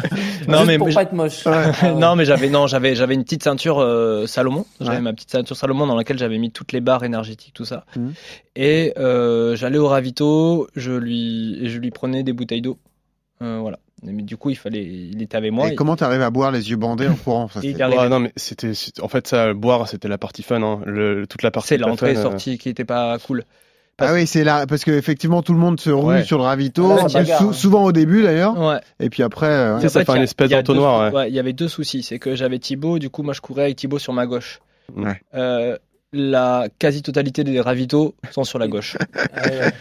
non 0.48 0.58
Juste 0.58 0.66
mais 0.66 0.78
pour 0.78 0.88
pas 0.92 1.02
être 1.02 1.12
moche. 1.12 1.46
Ouais. 1.46 1.92
Non 1.94 2.16
mais 2.16 2.24
j'avais 2.24 2.48
non 2.50 2.66
j'avais 2.66 2.94
j'avais 2.96 3.14
une 3.14 3.22
petite 3.22 3.44
ceinture 3.44 3.78
euh, 3.78 4.26
Salomon, 4.26 4.66
j'avais 4.80 4.96
Ouais. 4.96 5.02
ma 5.02 5.12
petite 5.12 5.30
ceinture 5.30 5.56
Salomon 5.56 5.86
dans 5.86 5.94
laquelle 5.96 6.18
j'avais 6.18 6.38
mis 6.38 6.50
toutes 6.50 6.72
les 6.72 6.80
barres 6.80 7.04
énergétiques 7.04 7.54
tout 7.54 7.64
ça, 7.64 7.84
Mhm. 7.96 8.12
et 8.56 8.92
euh, 8.98 9.54
j'allais 9.56 9.78
au 9.78 9.86
ravito, 9.86 10.66
je 10.74 10.92
lui 10.92 11.68
je 11.68 11.78
lui 11.78 11.90
prenais 11.92 12.22
des 12.24 12.32
bouteilles 12.32 12.62
d'eau 12.62 12.78
Euh, 13.42 13.58
voilà. 13.60 13.78
Mais 14.06 14.22
du 14.22 14.36
coup, 14.36 14.50
il 14.50 14.56
fallait, 14.56 14.84
il 14.84 15.22
était 15.22 15.36
avec 15.36 15.50
moi. 15.50 15.68
Et 15.70 15.74
comment 15.74 15.96
t'arrives 15.96 16.20
à 16.20 16.28
boire 16.28 16.50
les 16.52 16.68
yeux 16.68 16.76
bandés 16.76 17.08
en 17.08 17.14
courant 17.14 17.48
ça. 17.48 17.60
Ouais, 17.60 18.08
non, 18.10 18.20
mais 18.20 18.32
c'était, 18.36 18.72
en 19.00 19.08
fait, 19.08 19.26
ça, 19.26 19.54
boire, 19.54 19.88
c'était 19.88 20.08
la 20.08 20.18
partie 20.18 20.42
fun, 20.42 20.60
hein. 20.62 20.80
Le, 20.84 21.26
toute 21.26 21.42
la 21.42 21.50
partie. 21.50 21.68
C'est 21.68 21.78
l'entrée 21.78 22.14
euh, 22.16 22.22
sortie 22.22 22.58
qui 22.58 22.68
était 22.68 22.84
pas 22.84 23.16
cool. 23.26 23.44
Ah 23.98 24.12
oui, 24.12 24.26
c'est 24.26 24.42
là 24.44 24.66
parce 24.66 24.82
que 24.84 24.90
effectivement 24.90 25.42
tout 25.42 25.52
le 25.52 25.58
monde 25.60 25.78
se 25.78 25.90
roule 25.90 26.14
Ouais. 26.14 26.22
sur 26.24 26.38
le 26.38 26.44
ravito, 26.44 26.90
Ah, 26.98 27.08
ça 27.08 27.20
bagarre, 27.20 27.38
sou- 27.40 27.48
hein. 27.50 27.52
souvent 27.52 27.84
au 27.84 27.92
début 27.92 28.22
d'ailleurs, 28.22 28.58
Ouais. 28.58 28.80
et 29.00 29.08
puis 29.08 29.22
après. 29.22 29.46
euh, 29.46 29.78
C'est 29.80 29.88
ça, 29.88 30.00
En 30.00 30.04
fait, 30.04 30.06
fait 30.06 30.12
il 30.12 30.14
y 30.16 30.18
un 30.18 30.20
a- 30.20 30.24
espèce 30.24 30.50
d'entonnoir, 30.50 31.12
ouais. 31.12 31.28
Il 31.28 31.34
y 31.34 31.38
avait 31.38 31.52
deux 31.52 31.68
soucis. 31.68 32.02
C'est 32.02 32.18
que 32.18 32.34
j'avais 32.34 32.58
Thibaut, 32.58 32.98
du 32.98 33.08
coup, 33.10 33.22
moi, 33.22 33.34
je 33.34 33.40
courais 33.40 33.64
avec 33.64 33.76
Thibaut 33.76 33.98
sur 34.00 34.12
ma 34.12 34.26
gauche. 34.26 34.60
Ouais. 34.96 35.20
Euh, 35.34 35.78
la 36.12 36.66
quasi-totalité 36.78 37.44
des 37.44 37.60
ravitaux 37.60 38.14
sont 38.30 38.44
sur 38.44 38.58
la 38.58 38.68
gauche. 38.68 38.96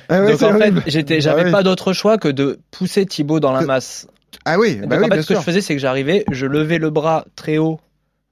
Ah 0.09 0.21
ouais, 0.21 0.31
Donc 0.31 0.35
en 0.35 0.37
fait, 0.37 0.45
horrible. 0.61 0.83
j'étais, 0.87 1.15
Ah 1.17 1.19
j'avais 1.19 1.45
oui. 1.45 1.51
pas 1.51 1.63
d'autre 1.63 1.93
choix 1.93 2.17
que 2.17 2.27
de 2.27 2.59
pousser 2.71 3.05
Thibaut 3.05 3.39
dans 3.39 3.51
la 3.51 3.61
masse. 3.61 4.07
Ah 4.45 4.59
oui, 4.59 4.75
Donc 4.77 4.89
bah 4.89 4.95
en 4.97 4.99
oui, 4.99 5.05
fait, 5.05 5.09
bien 5.13 5.21
ce 5.21 5.27
que 5.27 5.33
sûr. 5.33 5.41
je 5.41 5.45
faisais, 5.45 5.61
c'est 5.61 5.73
que 5.75 5.79
j'arrivais, 5.81 6.23
je 6.31 6.45
levais 6.45 6.77
le 6.77 6.89
bras 6.89 7.25
très 7.35 7.57
haut 7.57 7.79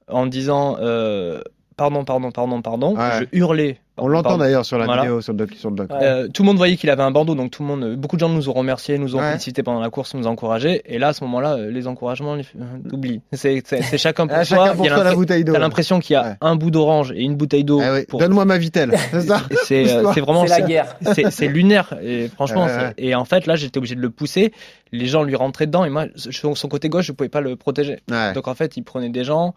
en 0.08 0.26
disant 0.28 0.78
euh, 0.80 1.42
pardon, 1.78 2.04
pardon, 2.04 2.32
pardon, 2.32 2.62
pardon. 2.62 2.96
Ouais. 2.98 3.28
Je 3.32 3.38
hurlais. 3.40 3.80
On 4.04 4.08
l'entend 4.08 4.38
d'ailleurs 4.38 4.66
sur 4.66 4.78
la 4.78 4.86
Voilà. 4.86 5.04
vidéo, 5.04 5.22
sur 5.22 5.32
le 5.34 5.38
doc. 5.38 5.54
Sur 5.56 5.70
le 5.70 5.76
doc. 5.76 5.92
Ouais. 5.92 5.98
Euh, 6.02 6.28
tout 6.28 6.42
le 6.42 6.48
monde 6.48 6.58
voyait 6.58 6.76
qu'il 6.76 6.90
avait 6.90 7.04
un 7.04 7.12
bandeau, 7.12 7.36
donc 7.36 7.52
tout 7.52 7.62
le 7.62 7.68
monde, 7.68 7.96
beaucoup 7.96 8.16
de 8.16 8.20
gens 8.22 8.30
nous 8.30 8.50
ont 8.50 8.54
remerciés, 8.54 8.98
nous 8.98 9.16
ont 9.16 9.20
Ouais. 9.20 9.30
félicité 9.32 9.62
pendant 9.64 9.80
la 9.80 9.90
course, 9.90 10.14
nous 10.16 10.28
ont 10.28 10.32
encouragés. 10.32 10.82
Et 10.86 10.98
là, 10.98 11.10
à 11.10 11.14
ce 11.14 11.24
moment-là, 11.24 11.54
euh, 11.54 11.70
les 11.72 11.86
encouragements, 11.88 12.36
les- 12.36 12.44
euh, 12.60 12.90
t'oublies. 12.90 13.22
C'est, 13.32 13.64
chacun 13.98 14.26
pour 14.28 14.38
soi. 14.46 14.74
Il 14.80 14.86
y 14.86 14.90
a 14.90 15.04
la 15.04 15.14
bouteille 15.14 15.44
d'eau. 15.44 15.54
T'as 15.54 15.60
l'impression 15.60 16.00
qu'il 16.00 16.16
y 16.16 16.18
a 16.18 16.24
Ouais. 16.30 16.36
un 16.42 16.56
bout 16.56 16.72
d'orange 16.72 17.12
et 17.12 17.22
une 17.22 17.36
bouteille 17.36 17.64
d'eau. 17.64 17.80
Ah 17.84 17.94
oui. 17.94 18.06
pour... 18.08 18.20
Donne-moi 18.20 18.46
ma 18.46 18.58
vitelle, 18.58 18.92
c'est 19.66 19.94
euh, 19.96 20.02
vraiment 20.04 20.46
C'est 20.48 20.60
la 20.60 20.68
guerre. 20.68 20.96
c'est, 21.32 21.48
lunaire 21.48 21.94
et 22.02 22.28
franchement 22.28 22.66
Ouais, 22.66 22.72
ouais. 22.76 22.94
c'est- 22.98 23.04
et 23.06 23.16
en 23.16 23.26
fait 23.26 23.46
là 23.46 23.56
j'étais 23.56 23.78
obligé 23.78 23.96
de 23.96 24.02
le 24.02 24.10
pousser 24.10 24.52
les 24.92 25.06
gens 25.06 25.24
lui 25.24 25.36
rentraient 25.36 25.68
dedans 25.68 25.86
et 25.86 25.90
moi 25.90 26.06
sur 26.16 26.58
son 26.58 26.68
côté 26.68 26.90
gauche 26.90 27.06
je 27.06 27.12
pouvais 27.12 27.30
pas 27.30 27.42
le 27.42 27.56
protéger 27.56 28.00
Ouais. 28.10 28.34
donc 28.34 28.48
en 28.48 28.56
fait 28.56 28.78
il 28.78 28.84
prenait 28.84 29.10
des 29.10 29.24
gens 29.24 29.54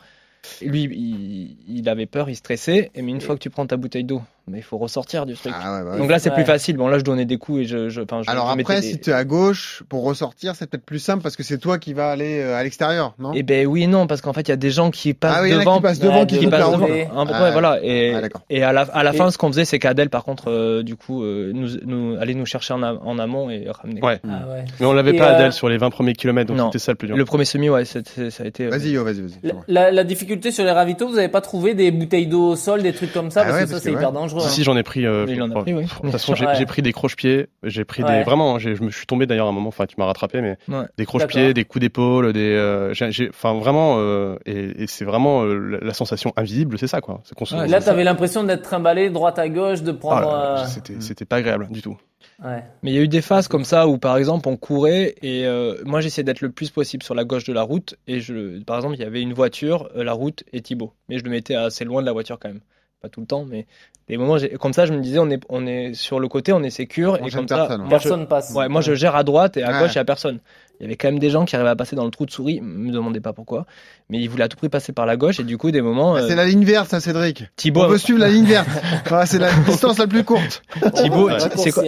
lui 0.63 0.85
il, 0.85 1.57
il 1.69 1.89
avait 1.89 2.07
peur 2.07 2.29
il 2.31 2.37
stressait 2.37 2.91
et 2.95 3.03
mais 3.03 3.11
une 3.13 3.21
fois 3.21 3.35
que 3.35 3.41
tu 3.41 3.51
prends 3.51 3.67
ta 3.67 3.77
bouteille 3.77 4.05
d'eau 4.05 4.23
mais 4.51 4.59
il 4.59 4.63
faut 4.63 4.77
ressortir 4.79 5.27
du 5.27 5.35
truc 5.35 5.53
Ah 5.57 5.79
ouais, 5.79 5.85
bah 5.91 5.97
donc 5.99 6.11
là 6.11 6.19
c'est 6.19 6.29
Ouais. 6.31 6.35
plus 6.37 6.45
facile 6.45 6.77
bon 6.77 6.89
là 6.89 6.99
je 6.99 7.05
donnais 7.05 7.25
des 7.25 7.39
coups 7.39 7.61
et 7.63 7.65
je, 7.65 7.89
je, 7.89 8.01
Alors 8.27 8.53
je 8.55 8.61
après, 8.61 8.81
des- 8.81 8.87
si 8.87 9.01
tu 9.01 9.11
es 9.11 9.13
à 9.13 9.25
gauche, 9.25 9.83
pour 9.89 10.05
ressortir, 10.05 10.55
c'est 10.57 10.69
peut-être 10.69 10.85
plus 10.85 10.99
simple 10.99 11.23
parce 11.23 11.37
que 11.37 11.43
c'est 11.43 11.59
toi 11.59 11.79
qui 11.79 11.93
vas 11.95 12.11
aller 12.11 12.41
euh, 12.41 12.57
à 12.57 12.63
l'extérieur, 12.63 13.15
non? 13.19 13.33
Eh 13.35 13.43
ben 13.43 13.67
oui 13.67 13.85
et 13.85 13.87
non 13.87 14.07
parce 14.07 14.21
qu'en 14.21 14.33
fait 14.33 14.43
il 14.43 14.49
y 14.49 14.53
a 14.53 14.57
des 14.57 14.71
gens 14.71 14.91
qui 14.91 15.15
passent 15.15 15.37
Ah 15.39 15.43
oui, 15.43 15.51
devant 15.53 15.77
qui 15.77 15.83
passent 15.83 15.99
devant, 15.99 16.21
Ouais, 16.21 16.27
qui 16.27 16.39
qui 16.39 16.47
passent 16.47 16.61
passent 16.61 16.73
devant. 16.73 16.87
peu, 16.87 16.93
Ah, 17.33 17.43
ouais, 17.43 17.53
voilà. 17.53 17.79
Et, 17.83 18.15
Ah, 18.15 18.21
et 18.51 18.63
à 18.63 18.73
la, 18.73 18.83
à 18.83 19.03
la 19.03 19.15
Et- 19.15 19.17
fin, 19.17 19.31
ce 19.31 19.39
qu'on 19.39 19.49
faisait, 19.49 19.65
c'est 19.65 19.79
qu'Adèle, 19.79 20.11
par 20.11 20.25
contre, 20.25 20.51
euh, 20.51 20.83
du 20.83 20.97
coup, 20.97 21.23
euh, 21.25 21.51
nous, 21.55 21.69
nous 21.87 22.17
allait 22.21 22.35
nous 22.35 22.47
chercher 22.47 22.75
en, 22.75 22.83
a- 22.83 22.93
en 22.95 23.19
amont 23.19 23.49
et 23.51 23.67
ramener. 23.71 24.01
Ouais. 24.03 24.21
Ah 24.29 24.47
ouais. 24.49 24.65
Mais 24.81 24.87
on 24.87 24.93
l'avait 24.93 25.15
pas 25.15 25.29
Adèle 25.31 25.53
sur 25.53 25.69
les 25.69 25.79
20 25.79 25.91
premiers 25.91 26.13
kilomètres, 26.15 26.53
donc 26.55 26.67
c'était 26.73 26.79
ça 26.85 26.93
le 26.93 26.97
plus 26.97 27.09
dur. 27.09 27.17
Le 27.17 27.25
premier 27.25 27.45
semi, 27.45 27.69
ouais, 27.71 27.85
ça 27.85 28.01
a 28.01 28.45
été. 28.47 28.67
Vas-y, 28.69 28.91
yo, 28.91 29.05
vas-y, 29.05 29.21
vas-y. 29.23 29.53
La, 29.69 30.05
difficulté 30.05 30.51
sur 30.51 30.65
les 30.65 30.71
ravitaux, 30.71 31.09
vous 31.09 31.19
avez 31.19 31.29
pas 31.29 31.41
trouvé 31.41 31.75
des 31.75 31.91
bouteilles 31.91 32.27
d'eau 32.27 32.51
au 32.51 32.57
sol, 32.57 32.83
des 32.83 32.93
trucs 32.93 33.13
comme 33.13 33.31
ça, 33.31 33.43
Ah 33.43 33.49
parce 33.49 33.61
que 33.65 33.67
ça 33.71 33.81
c'est 33.81 33.91
hyper 33.91 34.09
ouais. 34.11 34.15
Dangereux. 34.35 34.41
Si, 34.41 34.47
hein. 34.47 34.51
si, 34.51 34.65
j'en 34.65 34.77
ai 34.77 34.83
pris. 34.83 35.07
euh, 35.07 35.25
Il 35.29 35.41
en 35.43 35.51
a 35.51 35.63
pris, 35.63 35.73
oui. 35.75 35.85
De 35.85 35.89
toute 35.89 36.11
façon, 36.11 36.35
j'ai 36.35 36.47
Ouais. 36.47 36.67
pris 36.67 36.83
des 36.83 36.93
croche-pieds. 36.93 37.49
J'ai 37.63 37.85
pris 37.85 38.03
Ouais. 38.03 38.19
des. 38.19 38.23
Vraiment, 38.25 38.59
j'ai- 38.59 38.75
je 38.77 38.83
me 38.83 38.91
suis 38.91 39.07
tombé 39.07 39.27
d'ailleurs 39.27 39.47
à 39.47 39.51
un 39.51 39.53
moment. 39.53 39.69
Enfin, 39.69 39.87
tu 39.87 39.95
m'as 39.99 40.07
rattrapé, 40.07 40.41
mais 40.41 40.57
Ouais. 40.69 40.85
des 40.99 41.07
croche-pieds, 41.07 41.55
des 41.55 41.65
coups 41.65 41.81
d'épaule, 41.81 42.33
des. 42.33 42.53
euh, 42.55 42.93
Enfin, 43.31 43.55
vraiment. 43.55 43.97
euh, 43.99 44.37
et 44.47 44.83
et 44.83 44.87
c'est 44.87 45.05
vraiment 45.05 45.43
euh, 45.45 45.55
la, 45.57 45.79
la 45.79 45.95
sensation 45.95 46.33
invisible, 46.37 46.79
c'est 46.79 46.87
ça, 46.87 47.01
quoi. 47.01 47.23
Se- 47.25 47.55
Ouais, 47.55 47.69
Là, 47.69 47.81
t'avais 47.81 48.05
l'impression 48.05 48.45
d'être 48.45 48.63
trimballé 48.63 49.11
droite 49.11 49.39
à 49.39 49.49
gauche, 49.49 49.83
de 49.83 49.91
Ah 49.93 49.95
prendre. 49.95 50.33
euh, 50.35 50.65
C'était 50.67 50.95
c'était 51.01 51.25
pas 51.25 51.37
agréable 51.37 51.69
du 51.71 51.83
tout. 51.83 51.97
ouais. 52.45 52.63
Mais 52.83 52.91
il 52.91 52.95
y 52.95 52.99
a 52.99 53.03
eu 53.03 53.09
des 53.09 53.21
phases 53.23 53.49
comme 53.49 53.65
ça 53.65 53.87
où, 53.87 53.99
par 53.99 54.17
exemple, 54.17 54.49
on 54.49 54.57
courait 54.57 55.15
et 55.23 55.47
euh, 55.47 55.77
moi 55.85 56.01
j'essayais 56.01 56.25
d'être 56.25 56.41
le 56.41 56.51
plus 56.51 56.71
possible 56.71 57.03
sur 57.03 57.15
la 57.15 57.25
gauche 57.25 57.45
de 57.45 57.53
la 57.53 57.63
route. 57.63 57.97
Et 58.07 58.21
je, 58.21 58.63
par 58.65 58.77
exemple, 58.77 58.95
il 58.97 59.01
y 59.01 59.05
avait 59.05 59.21
une 59.23 59.33
voiture, 59.35 59.89
la 59.95 60.13
route 60.13 60.43
et 60.53 60.61
Thibaut. 60.63 60.93
Mais 61.09 61.19
je 61.19 61.25
le 61.25 61.31
mettais 61.31 61.55
assez 61.55 61.85
loin 61.85 62.01
de 62.01 62.07
la 62.07 62.13
voiture 62.13 62.39
quand 62.41 62.49
même. 62.49 62.61
Pas 63.03 63.09
tout 63.11 63.21
le 63.21 63.27
temps, 63.27 63.45
mais 63.45 63.67
des 64.09 64.17
moments 64.19 64.37
j'ai- 64.39 64.51
comme 64.51 64.73
ça, 64.73 64.85
je 64.87 64.93
me 64.93 65.01
disais, 65.01 65.19
on 65.19 65.31
est, 65.31 65.41
on 65.49 65.67
est 65.67 65.95
sur 65.95 66.21
le 66.21 66.29
côté, 66.29 66.53
on 66.53 66.63
est 66.63 66.71
sécure. 66.71 67.17
Et 67.25 67.31
comme 67.31 67.49
ça, 67.49 67.57
personne, 67.57 67.81
moi, 67.89 67.99
je, 67.99 68.25
passe. 68.27 68.53
ouais, 68.55 68.69
moi 68.69 68.81
je 68.83 68.95
gère 68.95 69.17
à 69.17 69.25
droite 69.25 69.57
et 69.57 69.63
à 69.63 69.73
Ouais. 69.73 69.79
gauche, 69.81 69.95
il 69.95 69.99
n'y 69.99 70.03
a 70.03 70.05
personne. 70.05 70.41
Il 70.81 70.83
y 70.83 70.87
avait 70.87 70.97
quand 70.97 71.09
même 71.09 71.21
des 71.21 71.31
gens 71.31 71.45
qui 71.45 71.55
arrivaient 71.55 71.71
à 71.71 71.77
passer 71.77 71.95
dans 71.95 72.05
le 72.05 72.11
trou 72.11 72.27
de 72.27 72.31
souris, 72.31 72.61
me 72.61 72.91
demandez 72.93 73.21
pas 73.21 73.33
pourquoi, 73.33 73.65
mais 74.11 74.19
ils 74.19 74.29
voulaient 74.29 74.45
à 74.45 74.49
tout 74.49 74.57
prix 74.57 74.69
passer 74.69 74.93
par 74.93 75.07
la 75.07 75.17
gauche 75.17 75.39
et 75.39 75.45
du 75.45 75.57
coup, 75.57 75.71
des 75.71 75.81
moments, 75.83 76.17
Ah, 76.17 76.21
euh, 76.23 76.29
C'est 76.29 76.35
la 76.35 76.45
ligne 76.47 76.65
verte, 76.65 76.91
ça, 76.91 77.01
Cédric. 77.01 77.45
Thibaut, 77.57 77.85
On 77.85 77.89
veut 77.89 77.99
suivre 77.99 78.19
la 78.19 78.29
ligne 78.29 78.45
verte. 78.45 78.69
C'est 79.27 79.39
la 79.39 79.53
distance 79.53 79.99
la 79.99 80.07
plus 80.07 80.25
courte. 80.25 80.63
Thibaut, 80.95 81.31
c'est 81.57 81.71
quoi 81.71 81.85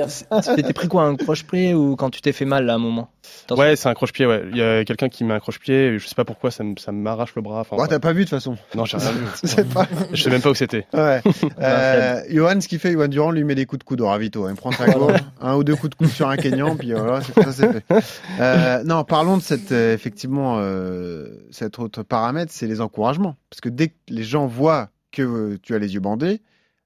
t'es 0.56 0.72
pris 0.72 0.88
quoi, 0.88 1.02
un 1.02 1.16
croche-pied 1.16 1.74
ou 1.74 1.96
quand 1.96 2.10
tu 2.10 2.20
t'es 2.20 2.32
fait 2.32 2.44
mal 2.44 2.64
là, 2.66 2.74
à 2.74 2.76
un 2.76 2.78
moment? 2.78 3.10
Ouais, 3.50 3.74
c'est 3.76 3.88
un 3.88 3.94
croche-pied, 3.94 4.24
ouais. 4.26 4.44
Il 4.52 4.56
y 4.56 4.62
a 4.62 4.84
quelqu'un 4.84 5.08
qui 5.08 5.24
met 5.24 5.34
un 5.34 5.40
croche-pied, 5.40 5.98
je 5.98 6.06
sais 6.06 6.14
pas 6.14 6.24
pourquoi, 6.24 6.50
ça 6.50 6.62
me- 6.64 6.76
ça 6.78 6.92
m'arrache 6.92 7.34
le 7.34 7.42
bras. 7.42 7.60
Enfin, 7.60 7.76
Ouais, 7.76 7.82
ouais. 7.82 7.88
t'as 7.88 7.98
pas 7.98 8.12
vu 8.12 8.20
de 8.24 8.24
toute 8.30 8.30
façon. 8.38 8.56
Non, 8.76 8.84
j'ai 8.84 8.96
rien 8.98 9.10
vu. 9.10 9.64
Pas. 9.74 9.86
Je 10.12 10.22
sais 10.22 10.30
même 10.30 10.40
pas 10.40 10.50
où 10.50 10.54
c'était. 10.54 10.86
Ouais. 10.94 11.20
Euh, 11.60 12.20
Johan, 12.30 12.60
ce 12.60 12.68
qu'il 12.68 12.78
fait, 12.78 12.92
Johan 12.92 13.08
Durand 13.08 13.30
lui 13.32 13.42
met 13.44 13.54
des 13.56 13.66
coups 13.66 13.80
de 13.80 13.84
coude 13.84 14.00
au 14.00 14.06
ravito. 14.06 14.48
Il 14.48 14.54
prend 14.54 14.70
sa 14.72 14.86
gauche, 14.86 15.18
un 15.40 15.56
ou 15.56 15.64
deux 15.64 15.74
coups 15.74 15.90
de 15.90 15.94
coude 15.96 16.08
sur 16.08 16.28
un 16.28 16.36
Kenyan, 16.36 16.76
puis 16.76 16.92
voilà, 16.92 17.20
c'est- 17.20 17.42
ça 17.42 17.52
c'est 17.52 17.72
fait. 17.72 17.84
Euh, 18.40 18.75
non, 18.84 19.04
parlons 19.04 19.36
de 19.36 19.42
cette, 19.42 19.72
euh, 19.72 19.94
effectivement, 19.94 20.56
euh, 20.58 21.28
cet 21.50 21.78
autre 21.78 22.02
paramètre, 22.02 22.52
c'est 22.52 22.66
les 22.66 22.80
encouragements. 22.80 23.36
Parce 23.50 23.60
que 23.60 23.68
dès 23.68 23.88
que 23.88 23.94
les 24.08 24.22
gens 24.24 24.46
voient 24.46 24.88
que 25.12 25.22
euh, 25.22 25.58
tu 25.62 25.74
as 25.74 25.78
les 25.78 25.94
yeux 25.94 26.00
bandés, 26.00 26.40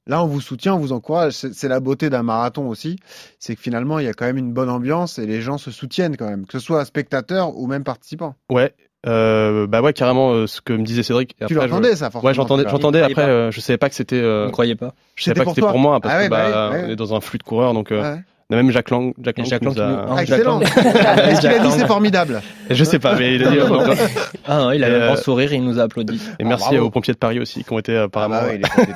là, 0.07 0.22
on 0.22 0.26
vous 0.26 0.41
soutient, 0.41 0.74
on 0.74 0.78
vous 0.78 0.93
encourage. 0.93 1.32
C'est 1.34 1.68
la 1.68 1.80
beauté 1.80 2.11
d'un 2.11 2.22
marathon 2.22 2.68
aussi. 2.68 2.99
C'est 3.38 3.55
que 3.57 3.61
finalement, 3.62 3.99
il 3.99 4.05
y 4.07 4.09
a 4.09 4.12
quand 4.14 4.26
même 4.26 4.38
une 4.38 4.53
bonne 4.53 4.70
ambiance 4.70 5.18
et 5.18 5.26
les 5.26 5.41
gens 5.41 5.59
se 5.59 5.70
soutiennent 5.70 6.16
quand 6.16 6.28
même, 6.28 6.47
que 6.47 6.53
ce 6.53 6.59
soit 6.64 6.84
spectateurs 6.84 7.57
ou 7.57 7.66
même 7.66 7.84
participants. 7.84 8.34
Ouais. 8.51 8.74
Euh, 9.07 9.66
bah 9.66 9.80
ouais, 9.80 9.95
carrément, 9.95 10.32
euh, 10.32 10.47
ce 10.47 10.61
que 10.61 10.74
me 10.74 10.82
disait 10.84 11.03
Cédric. 11.03 11.34
Tu 11.36 11.45
après, 11.45 11.55
je- 11.55 11.61
l'entendais, 11.61 11.97
ça, 11.97 12.11
forcément. 12.11 12.28
Ouais, 12.28 12.34
j'entendais, 12.34 12.64
l'as- 12.64 12.70
j'entendais. 12.70 12.99
Après, 13.01 13.12
croyait 13.14 13.28
pas. 13.28 13.32
euh, 13.32 13.51
je 13.51 13.61
savais 13.61 13.78
pas 13.78 13.88
que 13.88 13.95
c'était. 13.95 14.16
euh, 14.20 14.47
ne 14.47 14.51
croyez 14.51 14.74
pas 14.74 14.93
je 15.14 15.24
savais 15.24 15.34
C'était 15.36 15.41
pas 15.41 15.45
pour 15.45 15.55
que 15.55 15.61
c'était 15.62 15.70
pour 15.70 15.78
moi 15.78 16.01
parce 16.01 16.14
Ah 16.14 16.18
ouais, 16.18 16.24
que 16.26 16.30
bah 16.30 16.51
bah, 16.51 16.70
ouais, 16.70 16.76
ouais. 16.76 16.84
on 16.86 16.91
est 16.91 16.97
dans 16.97 17.14
un 17.14 17.20
flux 17.20 17.38
de 17.38 17.43
coureurs, 17.43 17.72
donc 17.72 17.93
Ouais. 18.51 18.57
on 18.57 18.61
a 18.61 18.62
même 18.62 18.70
Jacques 18.70 18.90
Lang, 18.90 19.12
Jacques 19.22 19.38
Lang 19.38 19.46
Jacques 19.48 19.62
Lang 19.64 19.78
a- 19.78 20.07
Ah, 20.11 20.16
Jacques 20.24 20.38
excellent. 20.38 20.59
Lang. 20.61 20.62
Est-ce 21.28 21.40
qu'il 21.40 21.51
a 21.51 21.59
dit 21.59 21.64
Lang. 21.64 21.72
c'est 21.78 21.86
formidable 21.86 22.42
Je 22.68 22.84
sais 22.84 22.98
pas, 22.98 23.14
mais 23.16 23.34
il 23.36 23.44
a 23.46 23.51
dit. 23.51 23.57
donc, 23.59 23.70
euh, 23.88 23.94
Ah 24.46 24.59
non, 24.61 24.70
il 24.72 24.82
Et, 24.82 24.86
un 24.86 24.98
grand 25.07 25.12
euh, 25.14 25.16
sourire 25.16 25.53
et 25.53 25.57
il 25.57 25.64
nous 25.64 25.78
a 25.78 25.82
applaudi. 25.84 26.20
et 26.38 26.44
merci 26.44 26.70
bravo. 26.70 26.86
aux 26.86 26.90
pompiers 26.90 27.14
de 27.14 27.18
Paris 27.18 27.38
aussi 27.40 27.64
qui 27.64 27.72
ont 27.72 27.78
été 27.78 27.96
apparemment. 27.96 28.36
Ah 28.40 28.46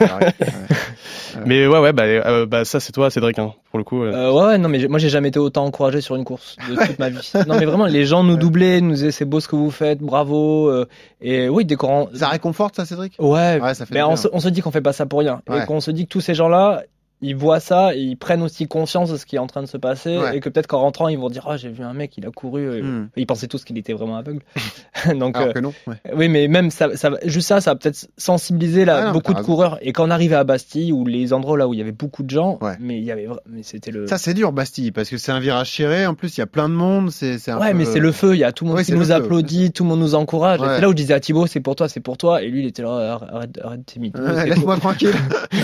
bah 0.01 0.19
ouais. 0.21 0.33
Mais 1.47 1.67
ouais, 1.67 1.79
ouais, 1.79 1.93
bah, 1.93 2.05
euh, 2.05 2.47
bah 2.47 2.65
ça 2.65 2.79
c'est 2.81 2.93
toi, 2.93 3.11
Cédric, 3.11 3.39
hein, 3.39 3.53
pour 3.71 3.79
le 3.79 3.85
coup. 3.85 4.05
euh. 4.05 4.13
Euh, 4.13 4.33
ouais, 4.33 4.47
ouais, 4.47 4.59
non, 4.59 4.69
mais 4.69 4.87
moi 4.89 4.99
j'ai 4.99 5.09
jamais 5.09 5.29
été 5.29 5.39
autant 5.39 5.65
encouragé 5.65 6.01
sur 6.01 6.15
une 6.17 6.25
course 6.25 6.57
de 6.71 6.77
toute 6.77 6.99
ma 6.99 7.09
vie. 7.11 7.33
Non, 7.49 7.57
mais 7.59 7.65
vraiment, 7.65 7.87
les 7.87 8.05
gens 8.05 8.23
nous 8.23 8.37
doublaient, 8.37 8.81
nous 8.81 8.93
disaient 8.93 9.11
c'est 9.11 9.25
beau 9.25 9.41
ce 9.41 9.49
que 9.49 9.57
vous 9.57 9.71
faites, 9.71 9.99
bravo. 10.01 10.69
euh, 10.69 10.87
et 11.21 11.49
oui, 11.49 11.65
dès 11.65 11.75
qu'on. 11.77 12.09
Ça 12.15 12.29
réconforte 12.29 12.77
ça, 12.77 12.85
Cédric? 12.85 13.15
Ouais, 13.19 13.61
Ouais, 13.61 13.75
ça 13.75 13.87
fait 13.87 13.95
mais 13.95 14.03
on 14.03 14.09
bien. 14.09 14.17
se, 14.17 14.29
on 14.33 14.41
se 14.41 14.49
dit 14.49 14.61
qu'on 14.61 14.71
fait 14.71 14.81
pas 14.81 14.93
ça 14.93 15.07
pour 15.07 15.19
rien. 15.21 15.41
Ouais. 15.49 15.63
Et 15.63 15.67
qu'on 15.67 15.81
se 15.81 15.91
dit 15.91 16.05
que 16.05 16.11
tous 16.11 16.21
ces 16.21 16.35
gens-là, 16.35 16.83
ils 17.27 17.37
voient 17.37 17.61
ça 17.61 17.95
et 17.95 18.01
ils 18.01 18.16
prennent 18.16 18.43
aussi 18.43 18.66
conscience 18.66 19.11
de 19.11 19.16
ce 19.16 19.27
qui 19.27 19.37
est 19.37 19.39
en 19.39 19.47
train 19.47 19.62
de 19.62 19.66
se 19.66 19.77
passer. 19.77 20.16
Ouais. 20.18 20.37
Et 20.37 20.41
que 20.41 20.49
peut-être 20.49 20.66
qu'en 20.66 20.81
rentrant, 20.81 21.09
ils 21.09 21.18
vont 21.18 21.29
dire 21.31 21.47
Ah, 21.49 21.57
j'ai 21.57 21.68
vu 21.70 21.83
un 21.83 21.93
mec, 21.95 22.16
il 22.18 22.27
a 22.27 22.31
couru. 22.31 22.83
Hmm. 22.83 23.09
Ils 23.16 23.27
pensaient 23.27 23.47
tous 23.49 23.64
qu'il 23.64 23.77
était 23.79 23.93
vraiment 23.93 24.16
aveugle. 24.16 24.41
Donc, 25.18 25.37
Alors 25.37 25.49
euh, 25.49 25.53
que 25.53 25.59
non. 25.59 25.72
ouais. 25.87 25.97
Oui, 26.14 26.29
mais 26.29 26.49
même 26.49 26.70
ça, 26.70 26.97
ça 26.97 27.11
va- 27.11 27.18
juste 27.25 27.49
ça, 27.49 27.61
ça 27.61 27.72
va 27.72 27.77
peut-être 27.77 28.09
sensibiliser 28.16 28.85
là, 28.85 28.99
Ouais, 28.99 29.05
non, 29.07 29.12
beaucoup 29.12 29.33
de 29.33 29.39
raison. 29.39 29.47
coureurs. 29.47 29.79
Et 29.83 29.93
quand 29.93 30.07
on 30.07 30.11
arrivait 30.11 30.35
à 30.37 30.45
Bastille, 30.45 30.93
ou 30.93 31.05
les 31.05 31.33
endroits 31.33 31.59
là 31.59 31.66
où 31.68 31.75
il 31.75 31.79
y 31.79 31.83
avait 31.83 31.93
beaucoup 31.93 32.22
de 32.22 32.31
gens, 32.31 32.59
Ouais. 32.61 32.77
mais 32.81 32.99
il 32.99 33.05
y 33.05 33.11
avait, 33.11 33.27
mais 33.49 33.62
c'était 33.62 33.91
le. 33.91 34.07
Ça 34.07 34.18
c'est 34.18 34.35
dur 34.35 34.53
Bastille 34.53 34.93
parce 34.93 35.09
que 35.11 35.16
c'est 35.18 35.33
un 35.33 35.41
virage 35.41 35.72
serré. 35.75 36.07
En 36.07 36.14
plus 36.14 36.37
il 36.37 36.41
y 36.41 36.43
a 36.43 36.47
plein 36.47 36.68
de 36.68 36.75
monde. 36.75 37.11
C'est 37.11 37.35
ouais, 37.53 37.70
peu- 37.72 37.77
mais 37.79 37.85
c'est 37.85 38.01
le 38.01 38.12
feu. 38.12 38.35
Il 38.35 38.39
y 38.39 38.45
a 38.45 38.53
tout 38.53 38.64
le 38.64 38.70
monde 38.72 38.83
qui 38.83 38.93
nous 38.93 39.05
feu. 39.05 39.12
applaudit, 39.12 39.72
tout 39.72 39.83
le 39.85 39.89
monde 39.91 40.01
nous 40.01 40.14
encourage. 40.14 40.61
Et 40.61 40.62
Ouais. 40.62 40.75
c'est 40.77 40.81
là 40.81 40.89
où 40.89 40.93
je 40.93 40.97
disais 40.97 41.14
à 41.14 41.20
Thibaut, 41.20 41.47
c'est 41.47 41.61
pour 41.61 41.77
toi, 41.77 41.89
c'est 41.89 42.01
pour 42.01 42.16
toi. 42.16 42.43
Et 42.43 42.49
lui, 42.49 42.61
il 42.62 42.66
était 42.66 42.83
là, 42.83 43.20
arrête, 43.33 43.59
arrête 43.62 43.81
c'est 43.93 44.47
Laisse-moi 44.49 44.77
tranquille. 44.79 45.11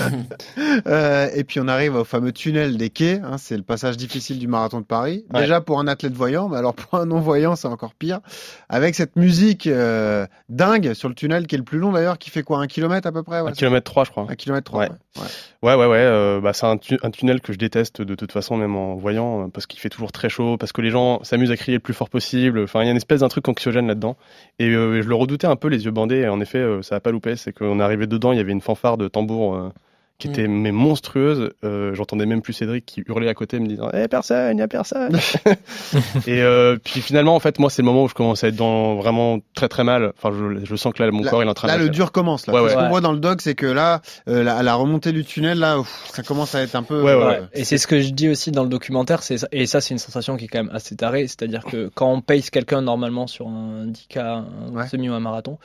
Euh, 0.87 1.27
et 1.35 1.43
puis 1.51 1.59
on 1.59 1.67
arrive 1.67 1.95
au 1.95 2.05
fameux 2.05 2.31
tunnel 2.31 2.77
des 2.77 2.89
quais. 2.89 3.19
hein, 3.21 3.37
c'est 3.37 3.57
le 3.57 3.63
passage 3.63 3.97
difficile 3.97 4.39
du 4.39 4.47
marathon 4.47 4.79
de 4.79 4.85
Paris. 4.85 5.25
Ouais. 5.33 5.41
Déjà 5.41 5.59
pour 5.59 5.81
un 5.81 5.87
athlète 5.89 6.13
voyant, 6.13 6.47
mais 6.47 6.55
alors 6.55 6.73
pour 6.73 6.97
un 6.97 7.05
non 7.05 7.19
voyant 7.19 7.57
c'est 7.57 7.67
encore 7.67 7.93
pire. 7.93 8.21
Avec 8.69 8.95
cette 8.95 9.17
musique 9.17 9.67
euh, 9.67 10.25
dingue 10.47 10.93
sur 10.93 11.09
le 11.09 11.13
tunnel 11.15 11.47
qui 11.47 11.55
est 11.55 11.57
le 11.57 11.65
plus 11.65 11.77
long 11.77 11.91
d'ailleurs, 11.91 12.17
qui 12.17 12.29
fait 12.29 12.41
quoi 12.41 12.59
un 12.59 12.67
kilomètre 12.67 13.05
à 13.05 13.11
peu 13.11 13.21
près. 13.21 13.41
Ouais, 13.41 13.49
Un 13.49 13.53
kilomètre 13.53 13.83
3 13.83 14.05
je 14.05 14.11
crois. 14.11 14.27
Un 14.29 14.35
kilomètre 14.35 14.71
trois. 14.71 14.83
Ouais. 14.83 14.89
ouais. 15.17 15.27
Ouais, 15.61 15.75
ouais, 15.75 15.85
ouais. 15.87 15.97
euh, 15.97 16.39
bah, 16.39 16.53
c'est 16.53 16.65
un, 16.65 16.77
tu- 16.77 16.97
un 17.03 17.11
tunnel 17.11 17.41
que 17.41 17.51
je 17.51 17.57
déteste 17.57 18.01
de 18.01 18.15
toute 18.15 18.31
façon, 18.31 18.55
même 18.55 18.77
en 18.77 18.95
voyant, 18.95 19.43
euh, 19.43 19.47
parce 19.53 19.65
qu'il 19.67 19.79
fait 19.81 19.89
toujours 19.89 20.13
très 20.13 20.29
chaud, 20.29 20.55
parce 20.57 20.71
que 20.71 20.81
les 20.81 20.89
gens 20.89 21.21
s'amusent 21.25 21.51
à 21.51 21.57
crier 21.57 21.75
le 21.77 21.81
plus 21.81 21.93
fort 21.93 22.09
possible. 22.09 22.61
Enfin, 22.63 22.81
il 22.81 22.85
y 22.85 22.87
a 22.87 22.91
une 22.91 22.97
espèce 22.97 23.19
d'un 23.19 23.27
truc 23.27 23.45
anxiogène 23.49 23.87
là-dedans. 23.87 24.15
Et 24.57 24.69
euh, 24.69 25.01
je 25.01 25.09
le 25.09 25.15
redoutais 25.15 25.47
un 25.47 25.57
peu, 25.57 25.67
les 25.67 25.83
yeux 25.83 25.91
bandés. 25.91 26.19
Et 26.21 26.27
en 26.29 26.39
effet, 26.39 26.65
ça 26.81 26.95
a 26.95 26.99
pas 27.01 27.11
loupé. 27.11 27.35
C'est 27.35 27.51
qu'on 27.51 27.81
arrivé 27.81 28.07
dedans, 28.07 28.31
il 28.31 28.37
y 28.37 28.39
avait 28.41 28.53
une 28.53 28.61
fanfare 28.61 28.97
de 28.97 29.09
tambour 29.09 29.71
qui 30.21 30.29
Mm. 30.29 30.31
était 30.31 30.47
mais 30.47 30.71
monstrueuse. 30.71 31.49
Euh, 31.63 31.93
J'entendais 31.95 32.25
même 32.25 32.41
plus 32.41 32.53
Cédric 32.53 32.85
qui 32.85 33.03
hurlait 33.07 33.27
à 33.27 33.33
côté 33.33 33.59
me 33.59 33.67
disant 33.67 33.89
Eh 33.93 34.07
personne, 34.07 34.57
il 34.57 34.59
y 34.59 34.63
a 34.63 34.67
personne. 34.67 35.17
et 36.27 36.41
euh, 36.41 36.77
puis 36.83 37.01
finalement 37.01 37.35
en 37.35 37.39
fait 37.39 37.59
moi 37.59 37.69
c'est 37.69 37.81
le 37.81 37.85
moment 37.87 38.03
où 38.03 38.07
je 38.07 38.13
commence 38.13 38.43
à 38.43 38.47
être 38.47 38.55
dans 38.55 38.95
vraiment 38.95 39.39
très 39.55 39.67
très 39.67 39.83
mal. 39.83 40.13
Enfin 40.17 40.31
je, 40.37 40.63
je 40.65 40.75
sens 40.75 40.93
que 40.93 41.03
là 41.03 41.11
mon 41.11 41.23
Là- 41.23 41.29
corps 41.29 41.43
il 41.43 41.47
est 41.47 41.49
en 41.49 41.53
train 41.53 41.67
Là, 41.67 41.73
de 41.75 41.79
le 41.79 41.85
lâcher. 41.87 41.95
dur 41.95 42.11
commence. 42.11 42.47
Là. 42.47 42.53
Ouais, 42.53 42.69
Ce 42.69 42.75
ouais. 42.75 42.81
qu'on 42.83 42.89
voit 42.89 43.01
dans 43.01 43.11
le 43.13 43.19
dog, 43.19 43.41
c'est 43.41 43.55
que 43.55 43.65
là, 43.65 44.01
euh, 44.27 44.43
la, 44.43 44.63
la 44.63 44.75
remontée 44.75 45.11
du 45.11 45.23
tunnel, 45.25 45.59
là, 45.59 45.79
ouf, 45.79 46.09
ça 46.13 46.23
commence 46.23 46.55
à 46.55 46.61
être 46.61 46.75
un 46.75 46.83
peu. 46.83 47.01
Ouais, 47.01 47.13
ouais, 47.15 47.21
euh, 47.23 47.29
ouais. 47.41 47.47
Et 47.53 47.63
c'est 47.63 47.77
ce 47.77 47.87
que 47.87 47.99
je 47.99 48.11
dis 48.11 48.29
aussi 48.29 48.51
dans 48.51 48.63
le 48.63 48.69
documentaire, 48.69 49.23
c'est 49.23 49.37
et 49.51 49.65
ça 49.65 49.81
c'est 49.81 49.93
une 49.93 49.97
sensation 49.99 50.37
qui 50.37 50.45
est 50.45 50.47
quand 50.47 50.63
même 50.63 50.73
assez 50.73 50.95
tarée, 50.95 51.27
c'est-à-dire 51.27 51.63
que 51.65 51.89
quand 51.93 52.11
on 52.11 52.21
pace 52.21 52.49
quelqu'un 52.49 52.81
normalement 52.81 53.27
sur 53.27 53.47
un 53.47 53.87
10K, 53.87 54.19
un 54.19 54.45
Ouais. 54.73 54.87
semi 54.87 55.09
ou 55.09 55.13
un 55.13 55.19
marathon, 55.19 55.57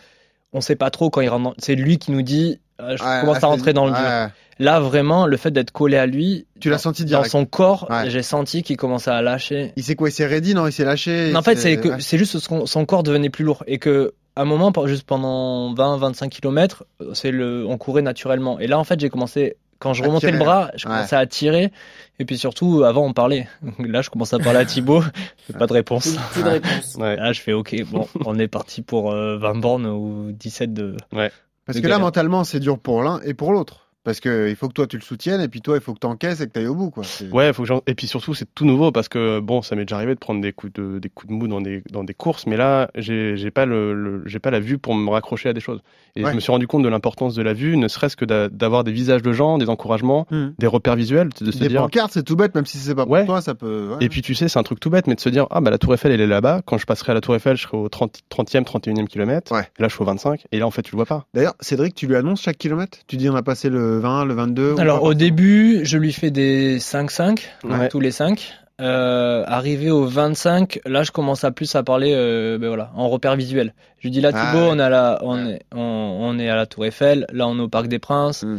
on 0.52 0.60
sait 0.60 0.76
pas 0.76 0.90
trop 0.90 1.10
quand 1.10 1.20
il 1.20 1.28
rentre. 1.28 1.42
dans- 1.44 1.54
C'est 1.58 1.74
lui 1.74 1.98
qui 1.98 2.12
nous 2.12 2.22
dit, 2.22 2.60
je 2.78 2.84
Ouais, 2.84 3.20
commence 3.20 3.40
là, 3.40 3.48
à 3.48 3.50
rentrer 3.50 3.72
dans 3.72 3.86
le 3.86 3.92
dur. 3.92 4.30
Ouais. 4.58 4.64
Là 4.64 4.80
vraiment, 4.80 5.26
le 5.26 5.36
fait 5.36 5.50
d'être 5.50 5.70
collé 5.70 5.96
à 5.96 6.06
lui, 6.06 6.46
Tu 6.60 6.70
l'as 6.70 6.78
senti 6.78 7.02
dans 7.02 7.08
direct. 7.08 7.30
son 7.30 7.44
corps, 7.46 7.86
Ouais. 7.90 8.10
j'ai 8.10 8.22
senti 8.22 8.62
qu'il 8.62 8.76
commençait 8.76 9.10
à 9.10 9.22
lâcher. 9.22 9.72
Il 9.76 9.82
s'est 9.84 9.94
quoi 9.96 10.08
Il 10.08 10.12
s'est 10.12 10.26
ready 10.26 10.54
Non, 10.54 10.66
il 10.66 10.72
s'est 10.72 10.84
lâché. 10.84 11.32
Non, 11.32 11.40
en 11.40 11.42
fait, 11.42 11.56
c'est 11.56 11.76
que 11.78 11.88
ouais. 11.88 11.96
c'est 12.00 12.18
juste 12.18 12.38
son, 12.38 12.66
son 12.66 12.86
corps 12.86 13.02
devenait 13.02 13.30
plus 13.30 13.44
lourd 13.44 13.64
et 13.66 13.78
que 13.78 14.14
à 14.36 14.42
un 14.42 14.44
moment, 14.44 14.70
juste 14.84 15.04
pendant 15.04 15.72
20-25 15.74 16.28
km, 16.28 16.84
c'est 17.14 17.30
le, 17.30 17.66
on 17.66 17.78
courait 17.78 18.02
naturellement. 18.02 18.58
Et 18.58 18.66
là, 18.66 18.78
en 18.78 18.84
fait, 18.84 19.00
j'ai 19.00 19.08
commencé 19.08 19.56
quand 19.78 19.92
je 19.92 20.02
remontais 20.02 20.28
tirer, 20.28 20.32
le 20.32 20.38
bras, 20.38 20.70
je 20.74 20.86
ouais. 20.86 20.94
commençais 20.94 21.16
à 21.16 21.26
tirer. 21.26 21.72
Et 22.18 22.24
puis 22.24 22.38
surtout, 22.38 22.84
avant, 22.84 23.04
on 23.06 23.12
parlait. 23.12 23.48
Là, 23.78 24.02
je 24.02 24.10
commence 24.10 24.32
à 24.32 24.38
parler 24.38 24.60
à 24.60 24.64
Thibaut. 24.64 25.02
Pas 25.58 25.66
de 25.66 25.72
réponse. 25.72 26.08
Plus, 26.08 26.18
plus 26.32 26.42
de 26.42 26.48
réponse. 26.48 26.94
Ouais. 26.98 27.16
Là, 27.16 27.32
je 27.32 27.40
fais 27.40 27.52
OK. 27.52 27.74
Bon, 27.90 28.06
on 28.24 28.38
est 28.38 28.48
parti 28.48 28.82
pour 28.82 29.12
euh, 29.12 29.38
20 29.38 29.54
bornes 29.56 29.86
ou 29.86 30.32
17 30.32 30.72
de. 30.72 30.96
Parce 31.10 31.78
de 31.78 31.82
que 31.82 31.88
là, 31.88 31.98
mentalement, 31.98 32.44
c'est 32.44 32.60
dur 32.60 32.78
pour 32.78 33.02
l'un 33.02 33.20
et 33.24 33.34
pour 33.34 33.52
l'autre. 33.52 33.85
Parce 34.06 34.20
que 34.20 34.48
il 34.48 34.54
faut 34.56 34.68
que 34.68 34.72
toi 34.72 34.86
tu 34.86 34.96
le 34.96 35.02
soutiennes 35.02 35.40
et 35.40 35.48
puis 35.48 35.60
toi 35.60 35.74
il 35.76 35.82
faut 35.82 35.92
que 35.92 35.98
tu 35.98 36.06
encaisses 36.06 36.40
et 36.40 36.46
que 36.46 36.52
tu 36.52 36.60
ailles 36.60 36.68
au 36.68 36.74
bout 36.76 36.90
quoi. 36.90 37.02
Ouais, 37.32 37.52
faut 37.52 37.64
que 37.64 37.72
et 37.88 37.94
puis 37.94 38.06
surtout 38.06 38.32
c'est 38.34 38.46
tout 38.54 38.64
nouveau 38.64 38.92
parce 38.92 39.08
que 39.08 39.40
bon, 39.40 39.62
ça 39.62 39.74
m'est 39.74 39.84
déjà 39.84 39.96
arrivé 39.96 40.14
de 40.14 40.18
prendre 40.20 40.40
des 40.40 40.52
coups 40.52 40.72
de 40.74 41.00
des 41.00 41.08
coups 41.10 41.28
de 41.32 41.36
mou 41.36 41.48
dans 41.48 41.60
des 41.60 41.82
dans 41.90 42.04
des 42.04 42.14
courses, 42.14 42.46
mais 42.46 42.56
là 42.56 42.88
j'ai 42.94 43.36
j'ai 43.36 43.50
pas 43.50 43.66
le, 43.66 43.92
le- 43.94 44.22
j'ai 44.24 44.38
pas 44.38 44.52
la 44.52 44.60
vue 44.60 44.78
pour 44.78 44.94
me 44.94 45.10
raccrocher 45.10 45.48
à 45.48 45.52
des 45.52 45.60
choses. 45.60 45.80
Et 46.14 46.24
Ouais. 46.24 46.30
je 46.30 46.36
me 46.36 46.40
suis 46.40 46.52
rendu 46.52 46.66
compte 46.68 46.82
de 46.84 46.88
l'importance 46.88 47.34
de 47.34 47.42
la 47.42 47.52
vue, 47.52 47.76
ne 47.76 47.88
serait-ce 47.88 48.16
que 48.16 48.24
d'a- 48.24 48.48
d'avoir 48.48 48.84
des 48.84 48.92
visages 48.92 49.22
de 49.22 49.32
gens, 49.32 49.58
des 49.58 49.68
encouragements, 49.68 50.26
Hmm. 50.30 50.50
des 50.58 50.66
repères 50.68 50.96
visuels, 50.96 51.28
de 51.40 51.50
se 51.50 51.58
Des 51.58 51.68
dire. 51.68 51.82
pancartes, 51.82 52.12
c'est 52.14 52.22
tout 52.22 52.36
bête, 52.36 52.54
même 52.54 52.64
si 52.64 52.78
c'est 52.78 52.94
pas 52.94 53.02
pour 53.02 53.12
Ouais. 53.12 53.26
toi, 53.26 53.40
ça 53.40 53.54
peut. 53.56 53.90
ouais. 53.98 54.04
Et 54.06 54.08
puis 54.08 54.22
tu 54.22 54.34
sais, 54.36 54.48
c'est 54.48 54.58
un 54.58 54.62
truc 54.62 54.78
tout 54.80 54.88
bête, 54.90 55.08
mais 55.08 55.14
de 55.16 55.20
se 55.20 55.28
dire 55.28 55.46
ah 55.50 55.60
bah 55.60 55.70
la 55.70 55.78
Tour 55.78 55.92
Eiffel 55.94 56.12
elle 56.12 56.20
est 56.20 56.26
là-bas. 56.28 56.62
Quand 56.64 56.78
je 56.78 56.86
passerai 56.86 57.10
à 57.10 57.14
la 57.16 57.20
Tour 57.20 57.34
Eiffel, 57.34 57.56
je 57.56 57.62
serai 57.62 57.76
au 57.76 57.88
30, 57.88 58.20
30e, 58.30 58.62
31e 58.64 59.08
kilomètre. 59.08 59.50
Ouais. 59.52 59.68
Et 59.78 59.82
là 59.82 59.88
je 59.88 59.94
suis 59.94 60.02
au 60.02 60.06
25. 60.06 60.44
Et 60.52 60.58
là 60.60 60.66
en 60.66 60.70
fait 60.70 60.82
tu 60.82 60.92
le 60.92 60.96
vois 60.96 61.06
pas. 61.06 61.26
D'ailleurs, 61.34 61.54
Cédric, 61.60 61.94
tu 61.94 62.06
lui 62.06 62.14
annonces 62.16 62.40
chaque 62.40 62.56
kilomètre? 62.58 62.98
Tu 63.08 63.16
dis 63.16 63.28
on 63.28 63.34
a 63.36 63.42
passé 63.42 63.68
le 63.68 63.95
20, 63.98 64.24
le 64.24 64.34
22 64.34 64.72
ou 64.74 64.80
Alors 64.80 65.02
au 65.02 65.14
début, 65.14 65.80
je 65.84 65.98
lui 65.98 66.12
fais 66.12 66.30
des 66.30 66.78
5-5, 66.78 67.40
Ouais. 67.64 67.88
tous 67.88 68.00
les 68.00 68.10
5. 68.10 68.52
Euh, 68.78 69.42
arrivé 69.46 69.90
au 69.90 70.04
25, 70.04 70.80
là 70.84 71.02
je 71.02 71.10
commence 71.10 71.44
à 71.44 71.50
plus 71.50 71.74
à 71.76 71.82
parler 71.82 72.12
euh, 72.14 72.58
ben 72.58 72.68
voilà, 72.68 72.90
en 72.94 73.08
repère 73.08 73.34
visuel. 73.34 73.72
Je 73.98 74.02
lui 74.08 74.10
dis 74.10 74.20
là 74.20 74.32
Ah, 74.34 74.50
Thibaut, 74.52 74.64
ouais. 74.66 74.70
on, 74.72 74.78
est 74.78 74.82
à 74.82 74.88
la, 74.90 75.18
on, 75.22 75.46
Ouais. 75.46 75.52
est, 75.54 75.60
on, 75.74 75.80
on 75.80 76.38
est 76.38 76.50
à 76.50 76.56
la 76.56 76.66
Tour 76.66 76.84
Eiffel, 76.84 77.26
là 77.32 77.48
on 77.48 77.58
est 77.58 77.62
au 77.62 77.68
Parc 77.68 77.86
des 77.88 77.98
Princes, 77.98 78.42
Hmm. 78.42 78.58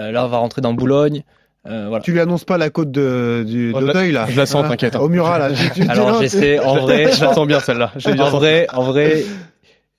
euh, 0.00 0.10
là 0.10 0.24
on 0.24 0.28
va 0.28 0.38
rentrer 0.38 0.62
dans 0.62 0.74
Boulogne. 0.74 1.22
Euh, 1.68 1.86
voilà. 1.88 2.02
Tu 2.02 2.10
lui 2.10 2.18
annonces 2.18 2.42
pas 2.42 2.58
la 2.58 2.70
côte 2.70 2.90
de, 2.90 3.44
du 3.46 3.70
Oh, 3.72 3.78
d'Auteuil 3.80 4.10
là 4.10 4.26
je 4.28 4.36
la 4.36 4.46
sens, 4.46 4.66
t'inquiète, 4.68 4.96
hein. 4.96 5.00
Au 5.00 5.08
Murat 5.08 5.38
là. 5.38 5.50
Tu- 5.52 5.70
tu- 5.82 5.88
Alors 5.88 6.20
j'essaie 6.20 6.58
en 6.58 6.74
vrai, 6.80 7.12
Je 7.12 7.24
la 7.24 7.32
sens 7.32 7.46
bien 7.46 7.60
celle-là. 7.60 7.92
En 8.18 8.30
vrai, 8.30 8.66
en 8.72 8.82
vrai, 8.82 9.22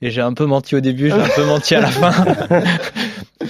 et 0.01 0.11
j'ai 0.11 0.19
un 0.19 0.33
peu 0.33 0.45
menti 0.45 0.75
au 0.75 0.81
début, 0.81 1.05
j'ai 1.07 1.13
un 1.13 1.29
peu 1.37 1.45
menti 1.45 1.73
à 1.73 1.79
la 1.79 1.87
fin, 1.87 2.11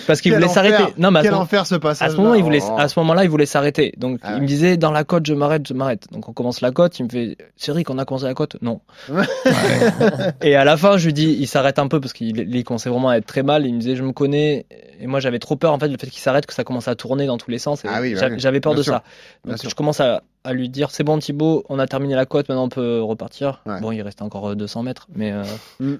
parce 0.08 0.22
qu'il 0.22 0.34
voulait 0.34 0.48
s'arrêter. 0.48 0.84
Non 0.98 1.12
mais 1.12 1.20
à 1.20 1.22
Quel 1.24 1.32
ce- 1.32 1.38
enfer 1.38 1.66
ce 1.68 1.76
À 1.76 1.80
passage. 1.80 2.12
ce 2.12 2.18
moment, 2.18 2.34
il 2.36 2.44
voulait, 2.44 2.60
Oh. 2.64 2.76
à 2.78 2.88
ce 2.88 3.00
moment-là, 3.00 3.24
il 3.24 3.30
voulait 3.30 3.46
s'arrêter. 3.46 3.94
Donc, 3.98 4.20
Ah 4.24 4.34
il 4.36 4.42
me 4.42 4.48
disait, 4.48 4.78
dans 4.78 4.92
la 4.92 5.04
côte, 5.04 5.26
je 5.26 5.34
m'arrête, 5.34 5.68
je 5.68 5.74
m'arrête. 5.74 6.08
Donc, 6.12 6.30
on 6.30 6.34
commence 6.34 6.62
la 6.62 6.72
côte. 6.72 6.98
Il 7.00 7.04
me 7.06 7.10
fait, 7.10 7.38
Cédric, 7.58 7.90
on 7.90 7.98
a 7.98 8.06
commencé 8.06 8.26
la 8.26 8.34
côte? 8.34 8.58
Non. 8.62 8.82
Ouais. 9.10 9.24
et 10.42 10.56
à 10.56 10.64
la 10.64 10.78
fin, 10.78 10.98
je 10.98 11.06
lui 11.06 11.14
dis, 11.14 11.36
il 11.40 11.48
s'arrête 11.48 11.80
un 11.80 11.88
peu 11.88 12.00
parce 12.00 12.14
qu'il 12.14 12.38
il 12.38 12.64
commençait 12.64 12.90
vraiment 12.90 13.10
à 13.10 13.18
être 13.18 13.26
très 13.26 13.44
mal. 13.44 13.66
Il 13.66 13.74
me 13.76 13.80
disait, 13.80 13.96
je 13.96 14.04
me 14.04 14.12
connais. 14.12 14.66
Et 15.00 15.08
moi, 15.08 15.20
j'avais 15.20 15.40
trop 15.40 15.56
peur, 15.56 15.74
en 15.74 15.80
fait, 15.80 15.88
le 15.88 15.98
fait 15.98 16.08
qu'il 16.08 16.22
s'arrête, 16.22 16.46
que 16.46 16.54
ça 16.54 16.64
commence 16.64 16.88
à 16.88 16.96
tourner 16.96 17.26
dans 17.26 17.38
tous 17.38 17.52
les 17.52 17.60
sens. 17.60 17.84
Et 17.84 17.88
Ah 17.92 18.00
oui, 18.02 18.14
bah 18.14 18.20
j'avais 18.22 18.36
oui. 18.36 18.40
j'avais 18.40 18.60
peur 18.60 18.74
Bien 18.74 18.80
de 18.80 18.84
sûr. 18.84 18.94
ça. 18.94 19.04
Bien 19.44 19.54
Donc, 19.54 19.62
sûr. 19.62 19.70
je 19.70 19.76
commence 19.76 20.00
à, 20.00 20.22
à 20.44 20.54
lui 20.54 20.70
dire, 20.70 20.92
c'est 20.92 21.04
bon, 21.04 21.18
Thibaut, 21.20 21.64
on 21.70 21.80
a 21.80 21.88
terminé 21.88 22.16
la 22.16 22.26
côte, 22.26 22.48
maintenant 22.50 22.66
on 22.66 22.70
peut 22.70 23.02
repartir. 23.02 23.62
Ouais. 23.66 23.80
Bon, 23.82 23.92
il 23.92 24.02
restait 24.02 24.22
encore 24.24 24.50
euh, 24.50 24.56
200 24.56 24.84
mètres, 24.84 25.08
mais 25.16 25.32
euh, 25.34 25.98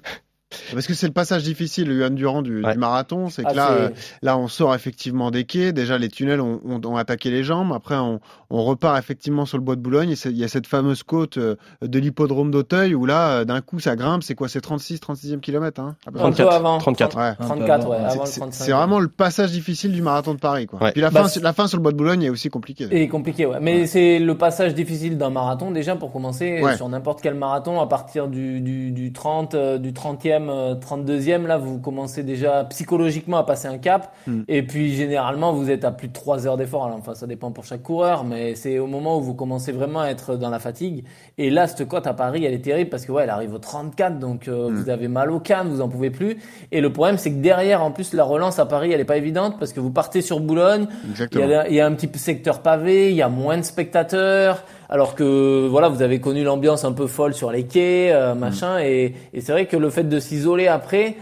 Parce 0.72 0.86
que 0.86 0.94
c'est 0.94 1.06
le 1.06 1.12
passage 1.12 1.42
difficile, 1.42 1.88
le 1.88 1.98
Yohan 2.00 2.10
Durand 2.10 2.42
du, 2.42 2.62
marathon, 2.76 3.28
c'est 3.28 3.42
que 3.42 3.48
Ah, 3.50 3.54
là, 3.54 3.70
euh, 3.72 3.90
là, 4.22 4.38
on 4.38 4.48
sort 4.48 4.74
effectivement 4.74 5.30
des 5.30 5.44
quais. 5.44 5.72
Déjà, 5.72 5.98
les 5.98 6.08
tunnels 6.08 6.40
ont, 6.40 6.60
ont- 6.64 6.80
ont 6.84 6.96
attaqué 6.96 7.30
les 7.30 7.44
jambes. 7.44 7.72
Après, 7.74 7.96
on, 7.96 8.20
on 8.50 8.64
repart 8.64 8.98
effectivement 8.98 9.46
sur 9.46 9.58
le 9.58 9.64
bois 9.64 9.76
de 9.76 9.80
Boulogne. 9.80 10.10
Et 10.12 10.16
il 10.26 10.36
y 10.36 10.44
a 10.44 10.48
cette 10.48 10.66
fameuse 10.66 11.02
côte 11.02 11.38
euh, 11.38 11.56
de 11.82 11.98
l'hippodrome 11.98 12.50
d'Auteuil 12.50 12.94
où 12.94 13.06
là, 13.06 13.28
euh, 13.40 13.44
d'un 13.44 13.60
coup, 13.60 13.80
ça 13.80 13.96
grimpe. 13.96 14.22
C'est 14.22 14.34
quoi? 14.34 14.48
C'est 14.48 14.60
36, 14.60 15.00
36e 15.00 15.40
kilomètre 15.40 15.80
hein, 15.80 15.96
à 16.06 16.10
peu 16.12 16.18
près. 16.18 16.26
Un 16.28 16.30
peu 16.30 16.36
34. 16.44 16.54
avant. 16.54 16.78
34. 16.78 17.16
Ouais. 17.16 17.22
un 17.22 17.34
peu 17.34 17.44
34, 17.44 17.70
avant. 17.82 17.90
ouais, 17.90 17.96
C'est- 17.98 18.04
avant 18.14 18.20
le 18.24 18.26
c'est- 18.30 18.40
35. 18.40 18.64
C'est 18.64 18.72
vraiment 18.72 19.00
le 19.00 19.08
passage 19.08 19.50
difficile 19.52 19.92
du 19.92 20.02
marathon 20.02 20.34
de 20.34 20.38
Paris. 20.40 20.66
Quoi. 20.66 20.82
Ouais. 20.82 20.92
Puis 20.92 21.00
la, 21.00 21.10
Bah, 21.10 21.22
fin, 21.22 21.28
c'est- 21.28 21.40
la 21.42 21.52
fin 21.52 21.66
sur 21.66 21.78
le 21.78 21.82
bois 21.82 21.92
de 21.92 21.96
Boulogne 21.96 22.22
est 22.22 22.30
aussi 22.30 22.48
compliquée. 22.50 22.88
Et 22.90 23.08
compliqué, 23.08 23.46
ouais. 23.46 23.58
Mais 23.60 23.86
c'est 23.86 24.18
le 24.18 24.36
passage 24.36 24.74
difficile 24.74 25.18
d'un 25.18 25.30
marathon, 25.30 25.70
déjà, 25.70 25.96
pour 25.96 26.12
commencer, 26.12 26.60
Ouais. 26.62 26.76
sur 26.76 26.88
n'importe 26.88 27.20
quel 27.22 27.34
marathon, 27.34 27.80
à 27.80 27.86
partir 27.86 28.28
du, 28.28 28.60
du, 28.60 28.90
du 28.92 29.12
30, 29.12 29.54
euh, 29.54 29.78
du 29.78 29.92
30e, 29.92 30.43
euh, 30.50 30.74
32e, 30.74 31.46
là, 31.46 31.56
vous 31.56 31.78
commencez 31.78 32.22
déjà 32.22 32.64
psychologiquement 32.64 33.38
à 33.38 33.44
passer 33.44 33.68
un 33.68 33.78
cap. 33.78 34.14
Mm. 34.26 34.42
Et 34.48 34.62
puis, 34.66 34.94
généralement, 34.94 35.52
vous 35.52 35.70
êtes 35.70 35.84
à 35.84 35.92
plus 35.92 36.08
de 36.08 36.12
3 36.12 36.46
heures 36.46 36.56
d'effort. 36.56 36.90
Enfin, 36.96 37.14
ça 37.14 37.26
dépend 37.26 37.52
pour 37.52 37.64
chaque 37.64 37.82
coureur, 37.82 38.24
mais 38.24 38.54
c'est 38.54 38.78
au 38.78 38.86
moment 38.86 39.18
où 39.18 39.22
vous 39.22 39.34
commencez 39.34 39.72
vraiment 39.72 40.00
à 40.00 40.08
être 40.08 40.36
dans 40.36 40.50
la 40.50 40.58
fatigue. 40.58 41.04
Et 41.38 41.50
là, 41.50 41.66
cette 41.66 41.86
cote 41.88 42.06
à 42.06 42.14
Paris, 42.14 42.44
elle 42.44 42.54
est 42.54 42.64
terrible 42.64 42.90
parce 42.90 43.06
que, 43.06 43.12
ouais, 43.12 43.22
elle 43.22 43.30
arrive 43.30 43.54
au 43.54 43.58
34, 43.58 44.18
donc 44.18 44.48
euh, 44.48 44.64
Mm. 44.70 44.74
vous 44.74 44.90
avez 44.90 45.08
mal 45.08 45.30
au 45.30 45.40
canne, 45.40 45.68
vous 45.68 45.80
en 45.80 45.88
pouvez 45.88 46.10
plus. 46.10 46.38
Et 46.72 46.80
le 46.80 46.92
problème, 46.92 47.18
c'est 47.18 47.30
que 47.30 47.40
derrière, 47.40 47.82
en 47.82 47.90
plus, 47.90 48.12
la 48.12 48.24
relance 48.24 48.58
à 48.58 48.66
Paris, 48.66 48.92
elle 48.92 49.00
est 49.00 49.04
pas 49.04 49.16
évidente 49.16 49.58
parce 49.58 49.72
que 49.72 49.80
vous 49.80 49.90
partez 49.90 50.22
sur 50.22 50.40
Boulogne, 50.40 50.86
il 51.32 51.38
y, 51.38 51.42
a, 51.42 51.68
il 51.68 51.74
y 51.74 51.80
a 51.80 51.86
un 51.86 51.92
petit 51.92 52.18
secteur 52.18 52.60
pavé, 52.60 53.10
il 53.10 53.16
y 53.16 53.22
a 53.22 53.28
moins 53.28 53.58
de 53.58 53.62
spectateurs, 53.62 54.64
alors 54.88 55.14
que 55.14 55.66
voilà, 55.68 55.88
vous 55.88 56.02
avez 56.02 56.20
connu 56.20 56.44
l'ambiance 56.44 56.84
un 56.84 56.92
peu 56.92 57.06
folle 57.06 57.34
sur 57.34 57.50
les 57.50 57.64
quais, 57.64 58.10
euh, 58.12 58.34
machin, 58.34 58.78
et, 58.80 59.14
et 59.32 59.40
c'est 59.40 59.52
vrai 59.52 59.66
que 59.66 59.76
le 59.76 59.90
fait 59.90 60.04
de 60.04 60.18
s'isoler 60.20 60.66
après, 60.68 61.16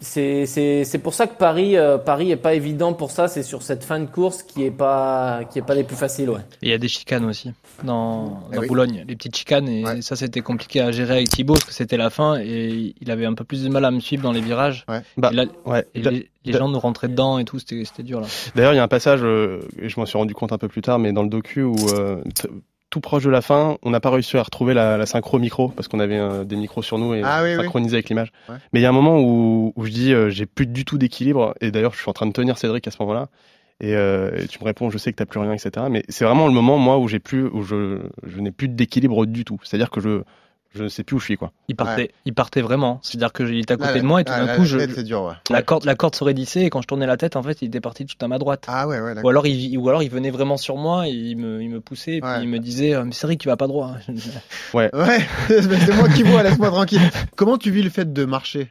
c'est 0.00 0.46
c'est 0.46 0.84
c'est 0.84 0.98
pour 0.98 1.12
ça 1.12 1.26
que 1.26 1.36
Paris 1.36 1.76
euh, 1.76 1.98
Paris 1.98 2.30
est 2.30 2.36
pas 2.36 2.54
évident 2.54 2.92
pour 2.92 3.10
ça, 3.10 3.26
c'est 3.26 3.42
sur 3.42 3.62
cette 3.62 3.82
fin 3.82 3.98
de 3.98 4.06
course 4.06 4.44
qui 4.44 4.62
est 4.64 4.70
pas 4.70 5.40
qui 5.50 5.58
est 5.58 5.62
pas 5.62 5.74
des 5.74 5.82
plus 5.82 5.96
faciles, 5.96 6.30
ouais. 6.30 6.38
Et 6.62 6.66
il 6.66 6.70
y 6.70 6.72
a 6.72 6.78
des 6.78 6.86
chicanes 6.86 7.24
aussi 7.24 7.52
dans, 7.82 8.40
Eh 8.52 8.54
dans 8.56 8.60
oui. 8.62 8.68
Boulogne, 8.68 9.04
les 9.08 9.16
petites 9.16 9.36
chicanes. 9.36 9.68
Et 9.68 9.84
Ouais. 9.84 10.00
ça, 10.02 10.14
c'était 10.14 10.40
compliqué 10.40 10.80
à 10.80 10.92
gérer 10.92 11.14
avec 11.16 11.30
Thibaut 11.30 11.54
parce 11.54 11.64
que 11.64 11.72
c'était 11.72 11.96
la 11.96 12.10
fin 12.10 12.38
et 12.40 12.94
il 13.00 13.10
avait 13.10 13.26
un 13.26 13.34
peu 13.34 13.42
plus 13.42 13.64
de 13.64 13.68
mal 13.68 13.84
à 13.84 13.90
me 13.90 13.98
suivre 13.98 14.22
dans 14.22 14.30
les 14.32 14.40
virages. 14.40 14.86
Bah, 15.16 15.30
et 15.32 15.34
là, 15.34 15.44
ouais. 15.66 15.84
et 15.96 16.00
Da- 16.02 16.10
les, 16.12 16.28
gens 16.52 16.68
nous 16.68 16.78
rentraient 16.78 17.08
dedans 17.08 17.38
et 17.40 17.44
tout, 17.44 17.58
c'était 17.58 17.82
c'était 17.84 18.04
dur 18.04 18.20
là. 18.20 18.28
D'ailleurs, 18.54 18.74
il 18.74 18.76
y 18.76 18.80
a 18.80 18.84
un 18.84 18.88
passage, 18.88 19.20
euh, 19.24 19.60
et 19.82 19.88
je 19.88 19.98
m'en 19.98 20.06
suis 20.06 20.16
rendu 20.16 20.32
compte 20.34 20.52
un 20.52 20.58
peu 20.58 20.68
plus 20.68 20.80
tard, 20.82 21.00
mais 21.00 21.12
dans 21.12 21.22
le 21.24 21.28
docu 21.28 21.62
où 21.64 21.74
euh, 21.92 22.22
tout 22.90 23.00
proche 23.00 23.24
de 23.24 23.30
la 23.30 23.42
fin, 23.42 23.76
on 23.82 23.90
n'a 23.90 24.00
pas 24.00 24.10
réussi 24.10 24.36
à 24.36 24.42
retrouver 24.42 24.72
la, 24.74 24.96
la 24.96 25.06
synchro 25.06 25.38
micro 25.38 25.68
parce 25.68 25.88
qu'on 25.88 26.00
avait 26.00 26.18
euh, 26.18 26.44
des 26.44 26.56
micros 26.56 26.82
sur 26.82 26.98
nous 26.98 27.14
et 27.14 27.22
Ah 27.24 27.42
oui, 27.42 27.50
oui. 27.50 27.62
synchronisés 27.62 27.96
avec 27.96 28.08
l'image. 28.08 28.32
Ouais. 28.48 28.54
Mais 28.72 28.80
il 28.80 28.82
y 28.82 28.86
a 28.86 28.88
un 28.88 28.92
moment 28.92 29.18
où, 29.20 29.72
où 29.76 29.84
je 29.84 29.90
dis 29.90 30.12
euh, 30.14 30.30
j'ai 30.30 30.46
plus 30.46 30.66
du 30.66 30.84
tout 30.84 30.96
d'équilibre 30.98 31.54
et 31.60 31.70
d'ailleurs 31.70 31.92
je 31.94 32.00
suis 32.00 32.08
en 32.08 32.14
train 32.14 32.26
de 32.26 32.32
tenir 32.32 32.56
Cédric 32.56 32.86
à 32.88 32.90
ce 32.90 32.96
moment-là. 33.00 33.28
Et, 33.80 33.94
euh, 33.94 34.30
et 34.36 34.48
tu 34.48 34.58
me 34.60 34.64
réponds, 34.64 34.90
je 34.90 34.98
sais 34.98 35.12
que 35.12 35.16
t'as 35.16 35.26
plus 35.26 35.38
rien, 35.38 35.52
etc. 35.52 35.86
Mais 35.88 36.02
c'est 36.08 36.24
vraiment 36.24 36.46
le 36.48 36.52
moment, 36.52 36.78
moi, 36.78 36.98
où 36.98 37.06
j'ai 37.06 37.20
plus, 37.20 37.46
où 37.46 37.62
je, 37.62 38.00
je 38.26 38.40
n'ai 38.40 38.50
plus 38.50 38.68
d'équilibre 38.68 39.24
du 39.24 39.44
tout. 39.44 39.60
C'est-à-dire 39.62 39.90
que 39.90 40.00
je, 40.00 40.22
je 40.74 40.84
ne 40.84 40.88
sais 40.88 41.02
plus 41.02 41.16
où 41.16 41.18
je 41.18 41.24
suis, 41.24 41.36
quoi. 41.36 41.52
Il 41.68 41.76
partait, 41.76 42.10
il 42.24 42.34
partait 42.34 42.60
vraiment. 42.60 43.00
C'est-à-dire 43.02 43.32
que 43.32 43.42
il 43.42 43.60
était 43.60 43.72
à 43.74 43.76
côté 43.76 43.94
Là, 43.94 44.00
de 44.00 44.04
moi 44.06 44.20
et 44.20 44.24
tout 44.24 44.32
d'un 44.32 44.46
coup, 44.54 44.60
la 44.62 44.66
je, 44.66 44.78
tête, 44.78 44.90
c'est 44.94 45.02
dur, 45.02 45.22
ouais. 45.24 45.32
la 45.50 45.62
corde, 45.62 45.84
la 45.84 45.94
corde 45.94 46.14
se 46.14 46.22
raidissait 46.24 46.62
et 46.64 46.70
quand 46.70 46.82
je 46.82 46.86
tournais 46.86 47.06
la 47.06 47.16
tête, 47.16 47.36
en 47.36 47.42
fait, 47.42 47.62
il 47.62 47.68
était 47.68 47.80
parti 47.80 48.04
tout 48.06 48.16
à 48.24 48.28
ma 48.28 48.38
droite. 48.38 48.64
Ah 48.68 48.86
ouais, 48.86 49.00
ouais, 49.00 49.14
Ou 49.22 49.28
alors, 49.28 49.46
il, 49.46 49.76
ou 49.78 49.88
alors 49.88 50.02
il 50.02 50.10
venait 50.10 50.30
vraiment 50.30 50.56
sur 50.56 50.76
moi 50.76 51.08
et 51.08 51.12
il 51.12 51.36
me, 51.36 51.62
il 51.62 51.70
me 51.70 51.80
poussait 51.80 52.16
et 52.16 52.20
puis 52.20 52.28
Ouais. 52.30 52.42
il 52.42 52.48
me 52.48 52.58
disait 52.58 52.94
euh, 52.94 53.04
Mais 53.04 53.12
Cédric, 53.12 53.40
tu 53.40 53.48
vas 53.48 53.56
pas 53.56 53.66
droit. 53.66 53.94
Ouais, 54.74 54.90
c'est 55.48 55.94
moi 55.96 56.08
qui 56.10 56.22
vois, 56.22 56.42
laisse-moi 56.42 56.68
tranquille. 56.68 57.00
Comment 57.36 57.56
tu 57.56 57.70
vis 57.70 57.82
le 57.82 57.90
fait 57.90 58.12
de 58.12 58.24
marcher? 58.24 58.68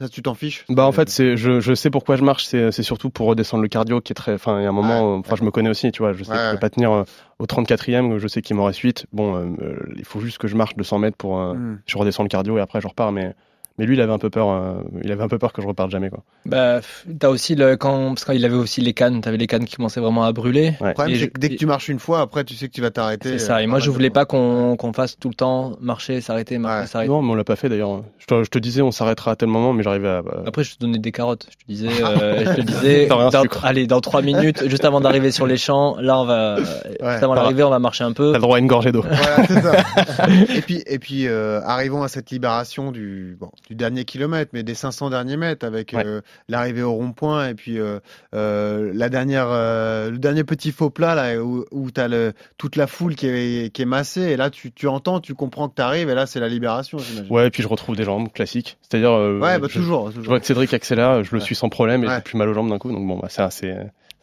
Ça, 0.00 0.08
tu 0.08 0.22
t'en 0.22 0.32
fiches 0.34 0.64
Bah 0.70 0.86
en 0.86 0.92
fait 0.92 1.10
c'est 1.10 1.36
je, 1.36 1.60
je 1.60 1.74
sais 1.74 1.90
pourquoi 1.90 2.16
je 2.16 2.24
marche. 2.24 2.44
C'est 2.46 2.72
c'est 2.72 2.82
surtout 2.82 3.10
pour 3.10 3.26
redescendre 3.26 3.62
le 3.62 3.68
cardio 3.68 4.00
qui 4.00 4.12
est 4.12 4.14
très 4.14 4.32
enfin 4.32 4.58
il 4.58 4.62
y 4.62 4.66
a 4.66 4.70
un 4.70 4.72
moment 4.72 5.12
Ouais, 5.14 5.18
enfin 5.18 5.36
je 5.36 5.44
me 5.44 5.50
connais 5.50 5.68
aussi 5.68 5.92
tu 5.92 6.02
vois. 6.02 6.12
Je 6.14 6.24
sais 6.24 6.30
Ouais, 6.30 6.36
que 6.38 6.42
je 6.46 6.50
vais 6.52 6.58
pas 6.58 6.70
tenir 6.70 6.90
euh, 6.92 7.04
au 7.38 7.44
34e 7.44 8.16
je 8.18 8.26
sais 8.28 8.40
qu'il 8.40 8.56
m'en 8.56 8.64
reste 8.64 8.78
8 8.78 9.06
bon 9.12 9.36
euh, 9.36 9.44
euh, 9.62 9.76
il 9.96 10.04
faut 10.06 10.20
juste 10.20 10.38
que 10.38 10.48
je 10.48 10.56
marche 10.56 10.74
200 10.74 10.98
mètres 11.00 11.16
pour 11.18 11.38
euh, 11.38 11.52
Hmm. 11.54 11.80
je 11.86 11.98
redescends 11.98 12.22
le 12.22 12.28
cardio 12.30 12.56
et 12.56 12.60
après 12.62 12.80
je 12.80 12.88
repars. 12.88 13.12
Mais 13.12 13.34
Mais 13.80 13.86
lui, 13.86 13.96
il 13.96 14.00
avait 14.02 14.12
un 14.12 14.18
peu 14.18 14.28
peur. 14.28 14.50
euh, 14.50 14.74
il 15.02 15.10
avait 15.10 15.22
un 15.22 15.28
peu 15.28 15.38
peur 15.38 15.54
que 15.54 15.62
je 15.62 15.66
reparte 15.66 15.90
jamais, 15.90 16.10
quoi. 16.10 16.22
Bah, 16.44 16.80
t'as 17.18 17.28
aussi 17.30 17.54
le 17.54 17.76
quand 17.78 18.08
parce 18.14 18.26
qu'il 18.26 18.44
avait 18.44 18.54
aussi 18.54 18.82
les 18.82 18.92
cannes, 18.92 19.22
t'avais 19.22 19.38
les 19.38 19.46
cannes 19.46 19.64
qui 19.64 19.76
commençaient 19.76 20.00
vraiment 20.00 20.22
à 20.24 20.32
brûler. 20.32 20.74
Ouais. 20.82 20.88
Le 20.88 20.92
problème, 20.94 21.16
je- 21.16 21.24
que 21.26 21.40
dès 21.40 21.48
que 21.48 21.54
tu 21.54 21.64
marches 21.64 21.88
une 21.88 21.98
fois, 21.98 22.20
après, 22.20 22.44
tu 22.44 22.54
sais 22.54 22.68
que 22.68 22.72
tu 22.74 22.82
vas 22.82 22.90
t'arrêter. 22.90 23.30
C'est 23.38 23.44
euh, 23.44 23.46
ça. 23.54 23.62
Et 23.62 23.66
moi, 23.66 23.78
je 23.78 23.88
voulais 23.90 24.10
pas 24.10 24.26
qu'on 24.26 24.76
qu'on 24.76 24.92
fasse 24.92 25.18
tout 25.18 25.28
le 25.30 25.34
temps 25.34 25.76
marcher, 25.80 26.20
s'arrêter, 26.20 26.58
marcher, 26.58 26.82
Ouais. 26.82 26.86
s'arrêter. 26.88 27.10
Non, 27.10 27.22
mais 27.22 27.30
on 27.32 27.34
l'a 27.34 27.44
pas 27.44 27.56
fait 27.56 27.70
d'ailleurs. 27.70 28.02
Je 28.18 28.26
te, 28.26 28.44
je 28.44 28.50
te 28.50 28.58
disais, 28.58 28.82
on 28.82 28.90
s'arrêtera 28.90 29.30
à 29.30 29.36
tel 29.36 29.48
moment, 29.48 29.72
mais 29.72 29.82
j'arrivais 29.82 30.08
à. 30.08 30.20
bah, 30.22 30.42
Après, 30.46 30.62
je 30.62 30.74
te 30.74 30.80
donnais 30.80 30.98
des 30.98 31.10
carottes. 31.12 31.46
Je 31.50 31.56
te 31.56 31.64
disais, 31.66 31.88
euh, 32.04 32.44
je 32.44 32.54
te 32.56 32.60
disais, 32.60 33.06
dans- 33.06 33.30
allez, 33.62 33.86
dans 33.86 34.00
trois 34.02 34.20
minutes, 34.20 34.68
juste 34.68 34.84
avant 34.84 35.00
d'arriver 35.00 35.30
sur 35.30 35.46
les 35.46 35.56
champs, 35.56 35.96
là, 35.98 36.18
on 36.18 36.26
va, 36.26 36.56
juste 36.58 37.00
avant 37.02 37.34
T'as- 37.34 37.40
l'arrivée, 37.42 37.62
on 37.62 37.70
va 37.70 37.78
marcher 37.78 38.04
un 38.04 38.12
peu. 38.12 38.32
T'as 38.32 38.38
le 38.38 38.42
droit 38.42 38.56
à 38.56 38.60
une 38.60 38.66
gorgée 38.66 38.92
d'eau. 38.92 39.00
Voilà, 39.02 39.46
c'est 39.46 39.62
ça. 39.62 40.26
et 40.54 40.60
puis, 40.60 40.82
et 40.86 40.98
puis 40.98 41.26
euh, 41.28 41.62
arrivons 41.64 42.02
à 42.02 42.08
cette 42.08 42.30
libération 42.30 42.92
du, 42.92 43.36
bon, 43.40 43.50
du 43.70 43.76
dernier 43.76 44.04
kilomètre, 44.04 44.50
mais 44.52 44.64
des 44.64 44.74
500 44.74 45.10
derniers 45.10 45.36
mètres 45.36 45.64
avec 45.64 45.92
Ouais. 45.94 46.02
euh, 46.04 46.20
l'arrivée 46.48 46.82
au 46.82 46.92
rond-point 46.92 47.48
et 47.48 47.54
puis 47.54 47.78
euh, 47.78 48.00
euh, 48.34 48.90
la 48.92 49.08
dernière, 49.08 49.46
le 49.48 50.16
dernier 50.18 50.42
petit 50.42 50.72
faux 50.72 50.90
plat 50.90 51.14
là 51.14 51.40
où, 51.40 51.64
où 51.70 51.90
tu 51.92 52.00
as 52.00 52.08
le, 52.08 52.32
toute 52.58 52.74
la 52.74 52.88
foule 52.88 53.14
qui 53.14 53.28
est, 53.28 53.72
qui 53.72 53.82
est 53.82 53.86
massée 53.86 54.22
et 54.22 54.36
là 54.36 54.50
tu, 54.50 54.72
tu 54.72 54.88
entends, 54.88 55.20
tu 55.20 55.34
comprends 55.34 55.68
que 55.68 55.76
tu 55.76 55.82
arrives 55.82 56.10
et 56.10 56.14
là 56.14 56.26
c'est 56.26 56.40
la 56.40 56.48
libération. 56.48 56.98
Ouais, 57.30 57.46
et 57.46 57.50
puis 57.50 57.62
je 57.62 57.68
retrouve 57.68 57.94
des 57.96 58.04
jambes 58.04 58.30
classiques. 58.32 58.76
C'est-à-dire. 58.82 59.12
Ouais, 59.12 59.58
bah, 59.60 59.68
je- 59.70 59.78
toujours. 59.78 60.10
Je 60.10 60.16
toujours. 60.16 60.30
vois 60.32 60.40
que 60.40 60.46
Cédric 60.46 60.74
accélère, 60.74 61.22
je 61.22 61.30
le 61.32 61.38
Ouais. 61.38 61.44
suis 61.44 61.54
sans 61.54 61.68
problème 61.68 62.02
et 62.02 62.08
Ouais. 62.08 62.16
j'ai 62.16 62.22
plus 62.22 62.36
mal 62.36 62.48
aux 62.48 62.54
jambes 62.54 62.68
d'un 62.70 62.78
coup. 62.78 62.90
Donc 62.90 63.06
bon, 63.06 63.18
bah, 63.18 63.28
ça, 63.28 63.50
c'est 63.50 63.72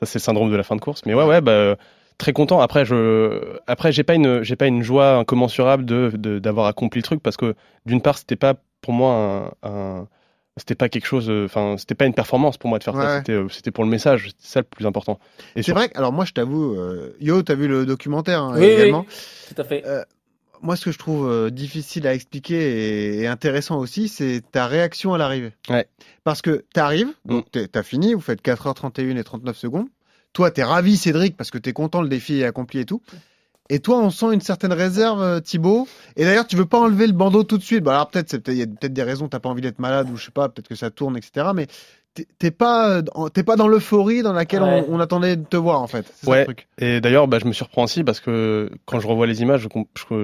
ça, 0.01 0.05
c'est 0.05 0.19
le 0.19 0.23
syndrome 0.23 0.51
de 0.51 0.55
la 0.57 0.63
fin 0.63 0.75
de 0.75 0.81
course. 0.81 1.03
Mais 1.05 1.13
ouais, 1.13 1.23
ouais, 1.23 1.39
bah, 1.39 1.75
très 2.17 2.33
content. 2.33 2.59
Après, 2.59 2.83
je, 2.83 3.39
après, 3.65 3.91
j'ai 3.93 4.03
pas 4.03 4.15
une, 4.15 4.43
j'ai 4.43 4.55
pas 4.57 4.67
une 4.67 4.83
joie 4.83 5.15
incommensurable 5.15 5.85
de- 5.85 6.39
d'avoir 6.39 6.67
accompli 6.67 6.99
le 6.99 7.03
truc 7.03 7.23
parce 7.23 7.37
que 7.37 7.55
d'une 7.85 8.01
part, 8.01 8.17
c'était 8.17 8.35
pas 8.35 8.55
pour 8.81 8.93
moi 8.93 9.51
un, 9.63 9.69
un- 9.69 10.07
c'était 10.57 10.73
pas 10.75 10.89
quelque 10.89 11.05
chose, 11.05 11.29
euh, 11.29 11.45
enfin, 11.45 11.75
c'était 11.77 11.93
pas 11.93 12.05
une 12.05 12.15
performance 12.15 12.57
pour 12.57 12.67
moi 12.69 12.79
de 12.79 12.83
faire 12.83 12.95
Ouais, 12.95 13.03
ça. 13.03 13.17
C'était, 13.19 13.33
euh, 13.33 13.47
c'était 13.49 13.69
pour 13.69 13.83
le 13.83 13.89
message. 13.91 14.27
C'était 14.29 14.39
ça 14.47 14.59
le 14.61 14.65
plus 14.65 14.87
important. 14.87 15.19
Et 15.55 15.59
C'est 15.61 15.63
sur- 15.65 15.75
vrai 15.75 15.89
que, 15.89 15.97
alors 15.97 16.11
moi 16.11 16.25
je 16.25 16.31
t'avoue, 16.33 16.73
euh, 16.75 17.15
Yo, 17.19 17.43
t'as 17.43 17.53
vu 17.53 17.67
le 17.67 17.85
documentaire 17.85 18.41
hein, 18.41 18.53
Oui, 18.55 18.61
oui, 18.65 18.71
également. 18.71 19.05
Tout 19.53 19.61
à 19.61 19.63
fait. 19.63 19.85
Euh, 19.85 20.03
moi, 20.63 20.75
ce 20.75 20.85
que 20.85 20.91
je 20.91 20.97
trouve 20.97 21.29
euh, 21.29 21.51
difficile 21.51 22.07
à 22.07 22.15
expliquer 22.15 22.55
et, 22.55 23.19
et 23.21 23.27
intéressant 23.27 23.77
aussi, 23.77 24.07
c'est 24.07 24.41
ta 24.51 24.65
réaction 24.65 25.13
à 25.13 25.19
l'arrivée. 25.19 25.53
Ouais. 25.69 25.85
Parce 26.23 26.41
que 26.41 26.65
tu 26.73 26.79
arrives, 26.79 27.09
donc 27.25 27.45
t'as 27.71 27.83
fini, 27.83 28.15
vous 28.15 28.21
faites 28.21 28.41
4h31 28.43 29.17
et 29.17 29.23
39 29.23 29.55
secondes. 29.55 29.85
Toi, 30.33 30.49
t'es 30.49 30.63
ravi, 30.63 30.97
Cédric, 30.97 31.37
parce 31.37 31.51
que 31.51 31.59
t'es 31.59 31.73
content, 31.73 32.01
le 32.01 32.09
défi 32.09 32.39
est 32.39 32.45
accompli 32.45 32.79
et 32.79 32.85
tout. 32.85 33.03
Et 33.69 33.79
toi, 33.79 33.99
on 33.99 34.09
sent 34.09 34.33
une 34.33 34.41
certaine 34.41 34.73
réserve, 34.73 35.21
euh, 35.21 35.39
Thibaut. 35.39 35.87
Et 36.15 36.23
d'ailleurs, 36.23 36.47
tu 36.47 36.55
veux 36.55 36.65
pas 36.65 36.79
enlever 36.79 37.07
le 37.07 37.13
bandeau 37.13 37.43
tout 37.43 37.57
de 37.57 37.63
suite. 37.63 37.83
Bah, 37.83 37.95
alors 37.95 38.09
peut-être, 38.09 38.47
il 38.47 38.57
y 38.57 38.61
a 38.61 38.67
peut-être 38.67 38.93
des 38.93 39.03
raisons, 39.03 39.27
t'as 39.27 39.39
pas 39.39 39.49
envie 39.49 39.61
d'être 39.61 39.79
malade 39.79 40.09
ou 40.09 40.15
je 40.15 40.25
sais 40.25 40.31
pas, 40.31 40.49
peut-être 40.49 40.67
que 40.67 40.75
ça 40.75 40.89
tourne, 40.89 41.17
etc. 41.17 41.47
Mais 41.53 41.67
t'es- 42.39 42.51
pas, 42.51 43.01
t'es 43.33 43.43
pas 43.43 43.55
dans 43.55 43.67
l'euphorie 43.67 44.21
dans 44.23 44.33
laquelle 44.33 44.61
Ouais. 44.63 44.83
on, 44.87 44.95
on 44.95 44.99
attendait 44.99 45.35
de 45.35 45.43
te 45.45 45.57
voir 45.57 45.81
en 45.81 45.87
fait. 45.87 46.05
C'est 46.15 46.25
ça 46.25 46.31
le 46.31 46.37
Ouais. 46.37 46.43
truc. 46.45 46.67
Et 46.79 47.01
d'ailleurs, 47.01 47.27
bah, 47.27 47.39
je 47.41 47.45
me 47.45 47.53
surprends 47.53 47.83
aussi 47.83 48.03
parce 48.03 48.19
que 48.19 48.69
quand 48.85 48.99
je 48.99 49.07
revois 49.07 49.27
les 49.27 49.41
images, 49.41 49.67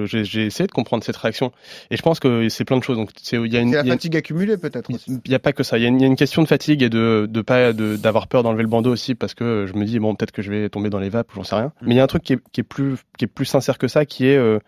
j'ai, 0.04 0.46
essayé 0.46 0.66
de 0.66 0.72
comprendre 0.72 1.04
cette 1.04 1.16
réaction. 1.16 1.52
Et 1.90 1.96
je 1.96 2.02
pense 2.02 2.20
que 2.20 2.48
c'est 2.48 2.64
plein 2.64 2.76
de 2.78 2.82
choses. 2.82 2.96
Donc, 2.96 3.10
c'est, 3.22 3.36
il 3.36 3.52
y 3.52 3.56
a 3.56 3.60
une, 3.60 3.70
y 3.70 3.76
a 3.76 3.84
fatigue 3.84 4.16
accumulée 4.16 4.56
peut-être. 4.56 4.90
Il 5.08 5.20
n'y 5.28 5.34
a 5.34 5.38
pas 5.38 5.52
que 5.52 5.62
ça. 5.62 5.78
Il 5.78 5.82
y, 5.82 5.84
a 5.84 5.88
une- 5.88 5.98
il 5.98 6.02
y 6.02 6.04
a 6.04 6.08
une 6.08 6.16
question 6.16 6.42
de 6.42 6.48
fatigue 6.48 6.82
et 6.82 6.88
de, 6.88 7.26
de 7.30 7.40
pas 7.42 7.72
de- 7.72 7.96
d'avoir 7.96 8.26
peur 8.28 8.42
d'enlever 8.42 8.62
le 8.62 8.68
bandeau 8.68 8.90
aussi 8.92 9.14
parce 9.14 9.34
que 9.34 9.66
je 9.66 9.78
me 9.78 9.84
dis 9.84 9.98
bon 9.98 10.14
peut-être 10.14 10.32
que 10.32 10.42
je 10.42 10.50
vais 10.50 10.68
tomber 10.68 10.90
dans 10.90 10.98
les 11.00 11.08
vapes 11.08 11.32
ou 11.32 11.36
j'en 11.36 11.44
sais 11.44 11.54
rien. 11.56 11.72
Mm. 11.80 11.86
Mais 11.86 11.94
il 11.94 11.96
y 11.96 12.00
a 12.00 12.04
un 12.04 12.08
truc 12.08 12.22
qui 12.22 12.32
est, 12.34 12.38
qui 12.52 12.60
est 12.60 12.64
plus 12.64 12.96
qui 13.18 13.24
est 13.24 13.28
plus 13.28 13.44
sincère 13.46 13.78
que 13.78 13.88
ça 13.88 14.04
qui 14.04 14.26
est 14.26 14.36
euh, 14.36 14.58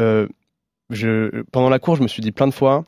euh, 0.00 0.26
je 0.90 1.42
pendant 1.52 1.68
la 1.70 1.78
course 1.78 1.98
je 1.98 2.02
me 2.02 2.08
suis 2.08 2.22
dit 2.22 2.32
plein 2.32 2.46
de 2.46 2.52
fois 2.54 2.84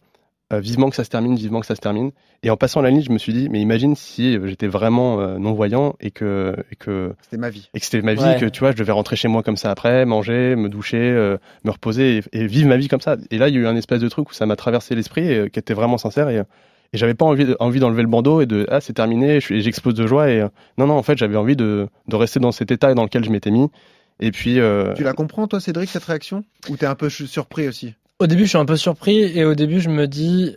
euh, 0.52 0.60
vivement 0.60 0.90
que 0.90 0.96
ça 0.96 1.04
se 1.04 1.10
termine 1.10 1.36
vivement 1.36 1.60
que 1.60 1.66
ça 1.66 1.74
se 1.74 1.80
termine 1.80 2.10
et 2.42 2.50
en 2.50 2.56
passant 2.58 2.82
la 2.82 2.90
ligne 2.90 3.00
je 3.02 3.10
me 3.10 3.16
suis 3.18 3.32
dit 3.32 3.48
mais 3.48 3.60
imagine 3.62 3.96
si 3.96 4.36
euh, 4.36 4.46
j'étais 4.46 4.66
vraiment 4.66 5.16
non 5.38 5.54
voyant 5.54 5.96
et 6.00 6.10
que 6.10 6.54
et 6.70 6.76
que 6.76 7.14
C'était 7.22 7.38
ma 7.38 7.48
vie. 7.50 7.70
et 7.72 7.80
que 7.80 7.84
c'était 7.86 8.02
ma 8.02 8.12
vie, 8.14 8.20
Ouais. 8.22 8.36
que 8.38 8.46
tu 8.46 8.60
vois, 8.60 8.72
je 8.72 8.76
devais 8.76 8.92
rentrer 8.92 9.16
chez 9.16 9.28
moi 9.28 9.42
comme 9.42 9.56
ça 9.56 9.70
après, 9.70 10.04
manger, 10.04 10.54
me 10.56 10.68
doucher, 10.68 10.98
euh, 10.98 11.38
me 11.64 11.70
reposer 11.70 12.18
et, 12.32 12.38
et 12.42 12.46
vivre 12.46 12.68
ma 12.68 12.76
vie 12.76 12.88
comme 12.88 13.00
ça. 13.00 13.16
Et 13.30 13.38
là, 13.38 13.48
il 13.48 13.54
y 13.54 13.58
a 13.58 13.60
eu 13.62 13.66
un 13.66 13.76
espèce 13.76 14.00
de 14.00 14.08
truc 14.08 14.30
où 14.30 14.34
ça 14.34 14.44
m'a 14.46 14.56
traversé 14.56 14.94
l'esprit 14.94 15.26
et 15.26 15.38
euh, 15.38 15.48
qui 15.48 15.58
était 15.58 15.74
vraiment 15.74 15.96
sincère 15.98 16.28
et, 16.28 16.38
euh, 16.38 16.44
et 16.92 16.98
j'avais 16.98 17.14
pas 17.14 17.24
envie, 17.24 17.46
de- 17.46 17.56
envie 17.58 17.80
d'enlever 17.80 18.02
le 18.02 18.08
bandeau 18.08 18.40
et 18.42 18.46
de 18.46 18.66
ah 18.70 18.80
c'est 18.82 18.92
terminé, 18.92 19.40
j'explose 19.40 19.94
de 19.94 20.06
joie 20.06 20.30
et 20.30 20.40
euh, 20.42 20.48
non 20.78 20.86
non 20.86 20.94
en 20.94 21.02
fait 21.02 21.16
j'avais 21.18 21.36
envie 21.36 21.56
de, 21.56 21.88
de 22.06 22.16
rester 22.16 22.38
dans 22.38 22.52
cet 22.52 22.70
état 22.70 22.92
dans 22.94 23.02
lequel 23.04 23.24
je 23.24 23.30
m'étais 23.30 23.50
mis 23.50 23.68
et 24.20 24.30
puis 24.30 24.60
euh, 24.60 24.92
Tu 24.94 25.02
la 25.02 25.12
comprends, 25.14 25.48
toi, 25.48 25.58
Cédric, 25.58 25.88
cette 25.90 26.04
réaction? 26.04 26.44
Ou 26.70 26.76
t'es 26.76 26.86
un 26.86 26.94
peu 26.94 27.08
surpris 27.08 27.66
aussi? 27.66 27.94
Au 28.24 28.26
début, 28.26 28.44
je 28.44 28.48
suis 28.48 28.58
un 28.58 28.64
peu 28.64 28.76
surpris 28.76 29.18
et 29.38 29.44
au 29.44 29.54
début, 29.54 29.80
je 29.80 29.90
me 29.90 30.06
dis, 30.06 30.56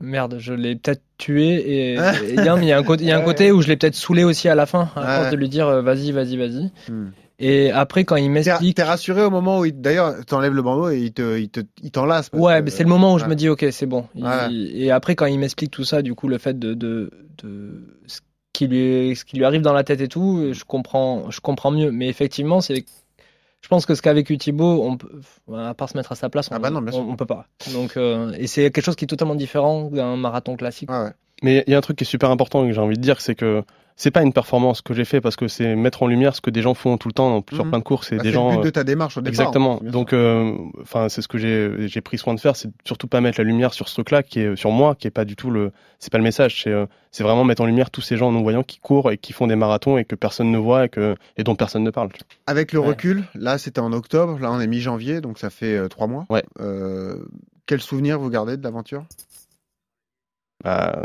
merde, 0.00 0.36
je 0.38 0.52
l'ai 0.54 0.76
peut-être 0.76 1.02
tué 1.18 1.54
et, 1.56 1.94
et 1.94 1.98
il 2.28 2.34
y 2.36 2.48
a 2.48 2.52
un- 2.54 2.62
il 2.62 2.68
y 2.68 2.72
a 2.72 2.78
un 2.78 2.82
côté, 2.84 3.02
il 3.02 3.08
y 3.08 3.12
a 3.12 3.18
un 3.18 3.20
côté 3.24 3.50
où 3.52 3.60
je 3.62 3.68
l'ai 3.68 3.76
peut-être 3.76 3.96
saulé 3.96 4.22
aussi 4.24 4.48
à 4.48 4.54
la 4.54 4.64
fin, 4.66 4.88
à 4.94 5.00
Ouais. 5.00 5.16
force 5.16 5.30
de 5.30 5.36
lui 5.36 5.48
dire, 5.48 5.66
euh, 5.68 5.82
vas-y, 5.82 6.12
vas-y, 6.12 6.36
vas-y. 6.36 6.70
Hmm. 6.88 7.10
Et 7.40 7.70
après, 7.72 8.04
quand 8.04 8.16
il 8.16 8.30
m'explique, 8.30 8.76
t'es 8.76 8.82
rassuré 8.82 9.22
au 9.24 9.30
moment 9.30 9.58
où, 9.60 9.64
il- 9.64 9.72
d'ailleurs, 9.80 10.14
t'enlèves 10.26 10.54
le 10.54 10.62
bandeau 10.62 10.90
et 10.90 11.00
il 11.00 11.12
te, 11.12 11.38
il 11.38 11.48
te, 11.48 11.60
il 11.82 11.90
t'enlace. 11.90 12.28
parce 12.28 12.42
Ouais, 12.42 12.58
que- 12.60 12.64
mais 12.64 12.70
c'est 12.70 12.82
le 12.84 12.88
moment 12.90 13.14
où 13.14 13.18
je 13.18 13.24
me 13.24 13.34
dis 13.34 13.48
ok, 13.48 13.66
c'est 13.72 13.86
bon. 13.86 14.04
Il- 14.14 14.24
Ouais. 14.24 14.52
Et 14.52 14.90
après, 14.92 15.14
quand 15.16 15.26
il 15.26 15.38
m'explique 15.38 15.70
tout 15.72 15.84
ça, 15.84 16.02
du 16.02 16.14
coup, 16.14 16.28
le 16.28 16.38
fait 16.38 16.58
de, 16.58 16.74
de, 16.74 17.10
de 17.42 17.82
ce 18.06 18.20
qui 18.52 18.66
lui 18.68 19.16
ce 19.16 19.24
qui 19.24 19.36
lui 19.36 19.44
arrive 19.44 19.62
dans 19.62 19.72
la 19.72 19.84
tête 19.84 20.00
et 20.02 20.08
tout, 20.08 20.50
je 20.52 20.64
comprends, 20.64 21.30
je 21.30 21.40
comprends 21.40 21.70
mieux. 21.70 21.90
Mais 21.90 22.08
effectivement, 22.08 22.60
c'est, 22.60 22.84
je 23.62 23.68
pense 23.68 23.86
que 23.86 23.94
ce 23.94 24.02
qu'a 24.02 24.12
vécu 24.12 24.38
Thibaut, 24.38 24.82
on 24.84 24.96
peut, 24.96 25.10
à 25.54 25.74
part 25.74 25.88
se 25.88 25.96
mettre 25.96 26.12
à 26.12 26.14
sa 26.14 26.28
place, 26.28 26.48
on, 26.50 26.54
Ah 26.54 26.58
bah 26.58 26.70
non, 26.70 26.82
on, 26.92 27.10
on 27.10 27.16
peut 27.16 27.26
pas. 27.26 27.46
Donc, 27.72 27.96
euh, 27.96 28.32
et 28.38 28.46
c'est 28.46 28.70
quelque 28.70 28.84
chose 28.84 28.96
qui 28.96 29.04
est 29.04 29.08
totalement 29.08 29.34
différent 29.34 29.90
d'un 29.90 30.16
marathon 30.16 30.56
classique. 30.56 30.90
Ouais. 30.90 31.10
Mais 31.42 31.64
il 31.66 31.70
y 31.70 31.74
a 31.74 31.78
un 31.78 31.82
truc 31.82 31.96
qui 31.96 32.04
est 32.04 32.06
super 32.06 32.30
important 32.30 32.64
et 32.64 32.68
que 32.68 32.74
j'ai 32.74 32.80
envie 32.80 32.96
de 32.96 33.02
dire, 33.02 33.20
c'est 33.20 33.34
que 33.34 33.62
c'est 33.96 34.10
pas 34.10 34.22
une 34.22 34.32
performance 34.32 34.80
que 34.82 34.94
j'ai 34.94 35.04
fait 35.04 35.20
parce 35.20 35.36
que 35.36 35.46
c'est 35.48 35.76
mettre 35.76 36.02
en 36.02 36.06
lumière 36.06 36.34
ce 36.34 36.40
que 36.40 36.50
des 36.50 36.62
gens 36.62 36.74
font 36.74 36.96
tout 36.98 37.08
le 37.08 37.12
temps 37.12 37.44
sur 37.52 37.64
Mhm. 37.64 37.70
plein 37.70 37.78
de 37.80 37.84
courses 37.84 38.12
et 38.12 38.16
Bah, 38.16 38.22
des 38.22 38.30
c'est 38.30 38.34
gens. 38.34 38.48
le 38.50 38.56
but 38.56 38.60
euh, 38.60 38.64
de 38.64 38.70
ta 38.70 38.84
démarche 38.84 39.16
au 39.16 39.20
départ. 39.20 39.28
Exactement. 39.30 39.80
Donc, 39.82 40.12
euh, 40.12 40.52
enfin, 40.82 41.08
c'est 41.08 41.22
ce 41.22 41.28
que 41.28 41.38
j'ai 41.38 41.88
j'ai 41.88 42.00
pris 42.00 42.16
soin 42.18 42.34
de 42.34 42.40
faire, 42.40 42.56
c'est 42.56 42.70
surtout 42.84 43.06
pas 43.08 43.20
mettre 43.20 43.38
la 43.38 43.44
lumière 43.44 43.74
sur 43.74 43.88
ce 43.88 43.94
truc-là 43.94 44.22
qui 44.22 44.40
est 44.40 44.56
sur 44.56 44.70
moi, 44.70 44.94
qui 44.94 45.06
est 45.06 45.10
pas 45.10 45.24
du 45.24 45.36
tout 45.36 45.50
le, 45.50 45.72
c'est 45.98 46.10
pas 46.12 46.18
le 46.18 46.24
message, 46.24 46.62
c'est 46.62 46.70
euh, 46.70 46.86
c'est 47.10 47.22
vraiment 47.24 47.44
mettre 47.44 47.62
en 47.62 47.66
lumière 47.66 47.90
tous 47.90 48.00
ces 48.02 48.16
gens 48.16 48.30
non 48.32 48.42
voyants 48.42 48.62
qui 48.62 48.78
courent 48.78 49.10
et 49.10 49.18
qui 49.18 49.32
font 49.32 49.46
des 49.46 49.56
marathons 49.56 49.98
et 49.98 50.04
que 50.04 50.14
personne 50.14 50.50
ne 50.50 50.58
voit 50.58 50.86
et 50.86 50.88
que 50.88 51.16
et 51.36 51.44
dont 51.44 51.54
personne 51.56 51.82
ne 51.82 51.90
parle. 51.90 52.08
Avec 52.46 52.72
le 52.72 52.80
Ouais. 52.80 52.88
recul, 52.88 53.24
là, 53.34 53.58
c'était 53.58 53.80
en 53.80 53.92
octobre, 53.92 54.38
là, 54.40 54.50
on 54.52 54.60
est 54.60 54.66
mi-janvier, 54.66 55.20
donc 55.20 55.38
ça 55.38 55.50
fait 55.50 55.76
euh, 55.76 55.88
trois 55.88 56.06
mois. 56.06 56.24
Ouais. 56.30 56.44
Euh, 56.60 57.16
quel 57.66 57.80
souvenir 57.80 58.18
vous 58.18 58.30
gardez 58.30 58.56
de 58.56 58.62
l'aventure? 58.64 59.04
Bah, 60.62 61.00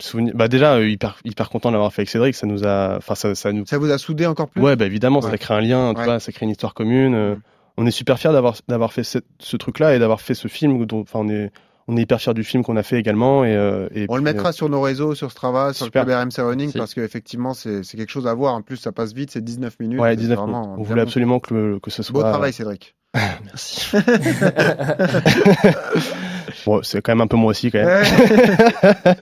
souvenir- 0.00 0.32
bah 0.36 0.46
déjà 0.48 0.74
euh, 0.74 0.88
hyper 0.88 1.16
hyper 1.24 1.50
content 1.50 1.72
d'avoir 1.72 1.92
fait 1.92 2.02
avec 2.02 2.08
Cédric, 2.10 2.34
ça 2.36 2.46
nous 2.46 2.64
a, 2.64 2.96
enfin 2.98 3.14
ça, 3.16 3.34
ça 3.34 3.52
nous 3.52 3.66
Ça 3.66 3.76
vous 3.78 3.90
a 3.90 3.98
soudé 3.98 4.26
encore 4.26 4.48
plus? 4.48 4.62
Ouais, 4.62 4.76
bah 4.76 4.86
évidemment, 4.86 5.18
Ouais. 5.20 5.30
ça 5.30 5.38
crée 5.38 5.54
un 5.54 5.60
lien, 5.60 5.92
tu 5.92 5.98
Ouais. 6.00 6.04
vois, 6.06 6.20
ça 6.20 6.30
crée 6.32 6.44
une 6.46 6.52
histoire 6.52 6.72
commune. 6.74 7.14
euh, 7.14 7.34
Mm. 7.34 7.40
On 7.78 7.86
est 7.86 7.90
super 7.90 8.18
fiers 8.18 8.32
d'avoir 8.32 8.54
d'avoir 8.68 8.92
fait 8.92 9.02
ce 9.02 9.56
truc-là 9.56 9.96
et 9.96 9.98
d'avoir 9.98 10.20
fait 10.20 10.34
ce 10.34 10.46
film. 10.46 10.84
dont- 10.84 11.00
Enfin, 11.00 11.20
on 11.20 11.28
est 11.30 11.50
on 11.88 11.96
est 11.96 12.02
hyper 12.02 12.20
fiers 12.20 12.34
du 12.34 12.44
film 12.44 12.62
qu'on 12.62 12.76
a 12.76 12.82
fait 12.84 12.96
également. 12.98 13.44
Et, 13.44 13.56
euh, 13.56 13.88
et 13.94 14.04
On 14.08 14.14
le 14.16 14.22
mettra 14.22 14.52
sur 14.52 14.68
nos 14.68 14.80
réseaux, 14.82 15.14
sur 15.16 15.32
Strava, 15.32 15.72
sur 15.72 15.86
Super. 15.86 16.02
le 16.04 16.12
club 16.12 16.18
RMC 16.18 16.42
Running, 16.46 16.66
Merci. 16.66 16.78
parce 16.78 16.94
qu'effectivement, 16.94 17.54
c'est 17.54 17.82
c'est 17.82 17.96
quelque 17.96 18.10
chose 18.10 18.26
à 18.28 18.34
voir. 18.34 18.54
En 18.54 18.60
plus, 18.62 18.76
ça 18.76 18.92
passe 18.92 19.14
vite, 19.14 19.30
c'est 19.32 19.42
19 19.42 19.72
euh, 19.72 19.76
minutes. 19.84 19.98
Ouais, 20.00 20.10
c'est 20.10 20.16
19 20.16 20.38
vraiment 20.38 20.76
On 20.78 20.82
voulait 20.82 21.00
absolument 21.02 21.40
que, 21.40 21.54
le- 21.54 21.80
que 21.80 21.90
ce 21.90 22.02
soit. 22.04 22.12
Beau 22.12 22.20
travail, 22.28 22.52
Cédric. 22.52 22.94
Merci. 23.14 23.90
Bon, 26.66 26.82
c'est 26.82 27.02
quand 27.02 27.12
même 27.12 27.20
un 27.22 27.26
peu 27.26 27.36
moi 27.36 27.50
aussi 27.50 27.70
quand 27.70 27.84
même. 27.84 28.04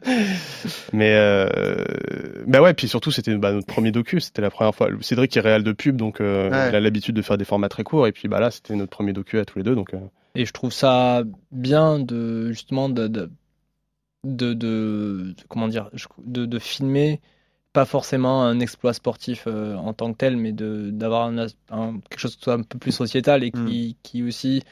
Mais 0.93 1.15
euh, 1.15 1.47
bah 2.47 2.61
ouais, 2.61 2.75
puis 2.75 2.89
surtout 2.89 3.11
c'était 3.11 3.35
bah, 3.37 3.53
notre 3.53 3.67
premier 3.67 3.93
docu, 3.93 4.21
c'était 4.21 4.43
la 4.43 4.51
première 4.51 4.75
fois. 4.75 4.89
Cédric 5.01 5.37
est 5.37 5.41
réel 5.41 5.63
de 5.65 5.73
pub, 5.73 5.97
donc 5.97 6.21
euh, 6.21 6.51
Ouais. 6.51 6.69
il 6.71 6.75
a 6.77 6.81
l'habitude 6.81 7.15
de 7.15 7.23
faire 7.23 7.39
des 7.39 7.45
formats 7.45 7.69
très 7.69 7.85
courts. 7.85 8.07
Et 8.07 8.13
puis 8.13 8.29
bah 8.29 8.41
là, 8.41 8.51
c'était 8.51 8.75
notre 8.75 8.91
premier 8.91 9.13
docu 9.13 9.39
à 9.39 9.45
tous 9.45 9.59
les 9.59 9.65
deux, 9.65 9.75
donc. 9.75 9.95
euh, 9.95 9.99
Et 10.35 10.45
je 10.45 10.53
trouve 10.53 10.73
ça 10.73 11.23
bien 11.53 11.99
de 11.99 12.51
justement 12.53 12.89
de 12.89 13.09
de, 13.09 13.31
de, 14.25 14.53
de- 14.55 15.35
comment 15.49 15.69
dire 15.69 15.91
de, 16.25 16.45
de 16.47 16.59
filmer 16.59 17.21
pas 17.73 17.85
forcément 17.85 18.43
un 18.45 18.59
exploit 18.59 18.93
sportif 18.93 19.45
euh, 19.47 19.77
en 19.77 19.93
tant 19.95 20.13
que 20.13 20.19
tel, 20.19 20.37
mais 20.37 20.51
de 20.53 20.91
d'avoir 20.91 21.27
un, 21.27 21.39
as- 21.39 21.55
un- 21.71 22.01
quelque 22.11 22.19
chose 22.19 22.35
qui 22.37 22.43
soit 22.43 22.55
un 22.55 22.63
peu 22.63 22.79
plus 22.79 22.91
sociétal 22.93 23.45
et 23.45 23.53
qui, 23.53 23.97
qui 24.03 24.25
aussi 24.25 24.63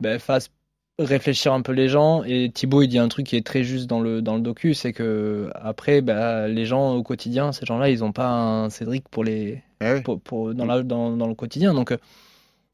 ben, 0.00 0.18
fasse 0.18 0.50
réfléchir 0.98 1.52
un 1.52 1.62
peu 1.62 1.72
les 1.72 1.88
gens. 1.88 2.22
Et 2.24 2.50
Thibaut 2.52 2.82
il 2.82 2.88
dit 2.88 2.98
un 2.98 3.08
truc 3.08 3.26
qui 3.26 3.36
est 3.36 3.46
très 3.46 3.64
juste 3.64 3.88
dans 3.88 4.00
le 4.00 4.22
dans 4.22 4.34
le 4.34 4.40
docu, 4.40 4.74
c'est 4.74 4.92
que 4.92 5.50
après 5.54 6.00
ben, 6.00 6.46
les 6.48 6.64
gens 6.66 6.94
au 6.94 7.02
quotidien, 7.02 7.52
ces 7.52 7.66
gens-là, 7.66 7.88
ils 7.90 8.04
ont 8.04 8.12
pas 8.12 8.28
un 8.28 8.70
Cédric 8.70 9.08
pour 9.08 9.24
les 9.24 9.62
Eh 9.82 9.92
oui. 9.94 10.00
pour, 10.02 10.20
pour- 10.20 10.54
dans 10.54 10.66
la 10.66 10.82
dans, 10.82 11.16
dans 11.16 11.26
le 11.26 11.34
quotidien. 11.34 11.74
Donc 11.74 11.92
euh, 11.92 11.96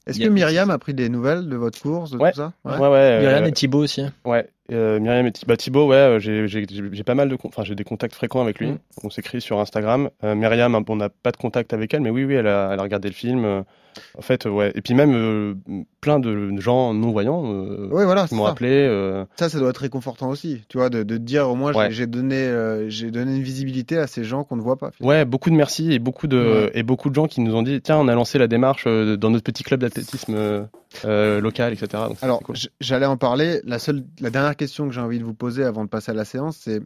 Est-ce 0.07 0.19
que 0.21 0.29
Myriam 0.29 0.71
a 0.71 0.79
pris 0.79 0.95
des 0.95 1.09
nouvelles 1.09 1.49
de 1.49 1.57
votre 1.57 1.81
course, 1.81 2.11
de 2.11 2.19
Ouais. 2.19 2.33
tout 2.33 2.39
ça 2.39 2.53
Ouais, 2.65 2.79
ouais. 2.89 3.21
Myriam 3.21 3.45
euh, 3.45 3.49
et 3.49 3.53
Thibaut 3.53 3.83
aussi. 3.85 4.03
Ouais, 4.25 4.49
euh, 4.73 4.99
Myriam 5.01 5.27
et 5.27 5.33
bah, 5.47 5.57
Thibaut, 5.57 5.87
ouais, 5.87 5.97
euh, 5.97 6.19
j'ai 6.19 6.49
j'ai- 6.49 6.67
j'ai- 6.69 6.83
j'ai 6.93 7.05
pas 7.05 7.15
mal 7.15 7.29
de, 7.29 7.37
enfin 7.45 7.63
j'ai 7.63 7.75
des 7.75 7.85
contacts 7.85 8.15
fréquents 8.15 8.43
avec 8.43 8.59
lui. 8.59 8.69
Mm. 8.73 8.79
On 9.05 9.11
s'écrit 9.11 9.41
sur 9.41 9.61
Instagram. 9.61 10.11
Euh, 10.25 10.35
Myriam, 10.35 10.75
on 10.89 10.97
n'a 10.97 11.09
pas 11.09 11.31
de 11.31 11.37
contact 11.37 11.73
avec 11.73 11.95
elle, 11.95 12.01
mais 12.01 12.11
oui, 12.11 12.25
oui, 12.25 12.35
elle 12.35 12.47
a, 12.49 12.71
elle 12.73 12.81
a 12.81 12.83
regardé 12.83 13.09
le 13.09 13.15
film. 13.15 13.65
Euh, 13.99 14.19
En 14.19 14.23
fait, 14.23 14.47
ouais. 14.47 14.73
Et 14.75 14.81
puis 14.83 14.95
même 14.95 15.13
euh, 15.15 15.55
plein 16.01 16.19
de 16.21 16.59
gens 16.61 16.95
non 16.95 17.11
voyants 17.11 17.43
euh, 17.53 17.89
Oui, 17.93 18.05
voilà, 18.05 18.23
qui 18.25 18.31
c'est 18.31 18.35
m'ont 18.37 18.45
appelé. 18.47 18.71
euh, 18.71 19.25
Ça, 19.37 19.49
ça 19.49 19.59
doit 19.59 19.71
être 19.71 19.79
réconfortant 19.79 20.29
aussi, 20.31 20.63
tu 20.69 20.79
vois, 20.79 20.91
de, 20.91 21.03
de 21.03 21.17
dire 21.17 21.49
au 21.49 21.55
moins 21.55 21.73
j'ai- 21.73 21.79
Ouais. 21.79 21.91
j'ai 21.91 22.07
donné, 22.07 22.37
euh, 22.37 22.89
j'ai 22.89 23.11
donné 23.11 23.37
une 23.37 23.43
visibilité 23.43 23.99
à 23.99 24.07
ces 24.07 24.25
gens 24.25 24.45
qu'on 24.45 24.57
ne 24.57 24.63
voit 24.63 24.77
pas. 24.77 24.91
finalement. 24.93 25.19
Ouais, 25.19 25.25
beaucoup 25.25 25.51
de 25.51 25.55
merci 25.57 25.93
et 25.93 25.99
beaucoup 25.99 26.27
de 26.27 26.39
Ouais. 26.39 26.71
et 26.75 26.83
beaucoup 26.83 27.11
de 27.11 27.15
gens 27.15 27.27
qui 27.27 27.41
nous 27.41 27.55
ont 27.55 27.63
dit 27.63 27.81
tiens 27.83 27.99
on 27.99 28.09
a 28.09 28.15
lancé 28.15 28.39
la 28.39 28.47
démarche 28.49 28.85
euh, 28.87 29.17
dans 29.17 29.31
notre 29.31 29.45
petit 29.45 29.63
club 29.65 29.81
d'athlétisme 29.81 30.35
euh, 30.35 30.63
euh, 31.05 31.41
local 31.41 31.73
etc. 31.73 32.05
Donc, 32.09 32.17
Alors, 32.23 32.41
cool. 32.41 32.57
j'allais 32.81 33.07
en 33.07 33.17
parler. 33.17 33.61
La 33.65 33.79
seule, 33.79 34.03
la 34.21 34.31
dernière 34.31 34.57
question 34.57 34.87
que 34.89 34.95
j'ai 34.95 35.01
envie 35.01 35.19
de 35.19 35.25
vous 35.25 35.35
poser 35.35 35.65
avant 35.65 35.85
de 35.85 35.89
passer 35.89 36.11
à 36.13 36.15
la 36.15 36.25
séance, 36.25 36.59
c'est 36.63 36.81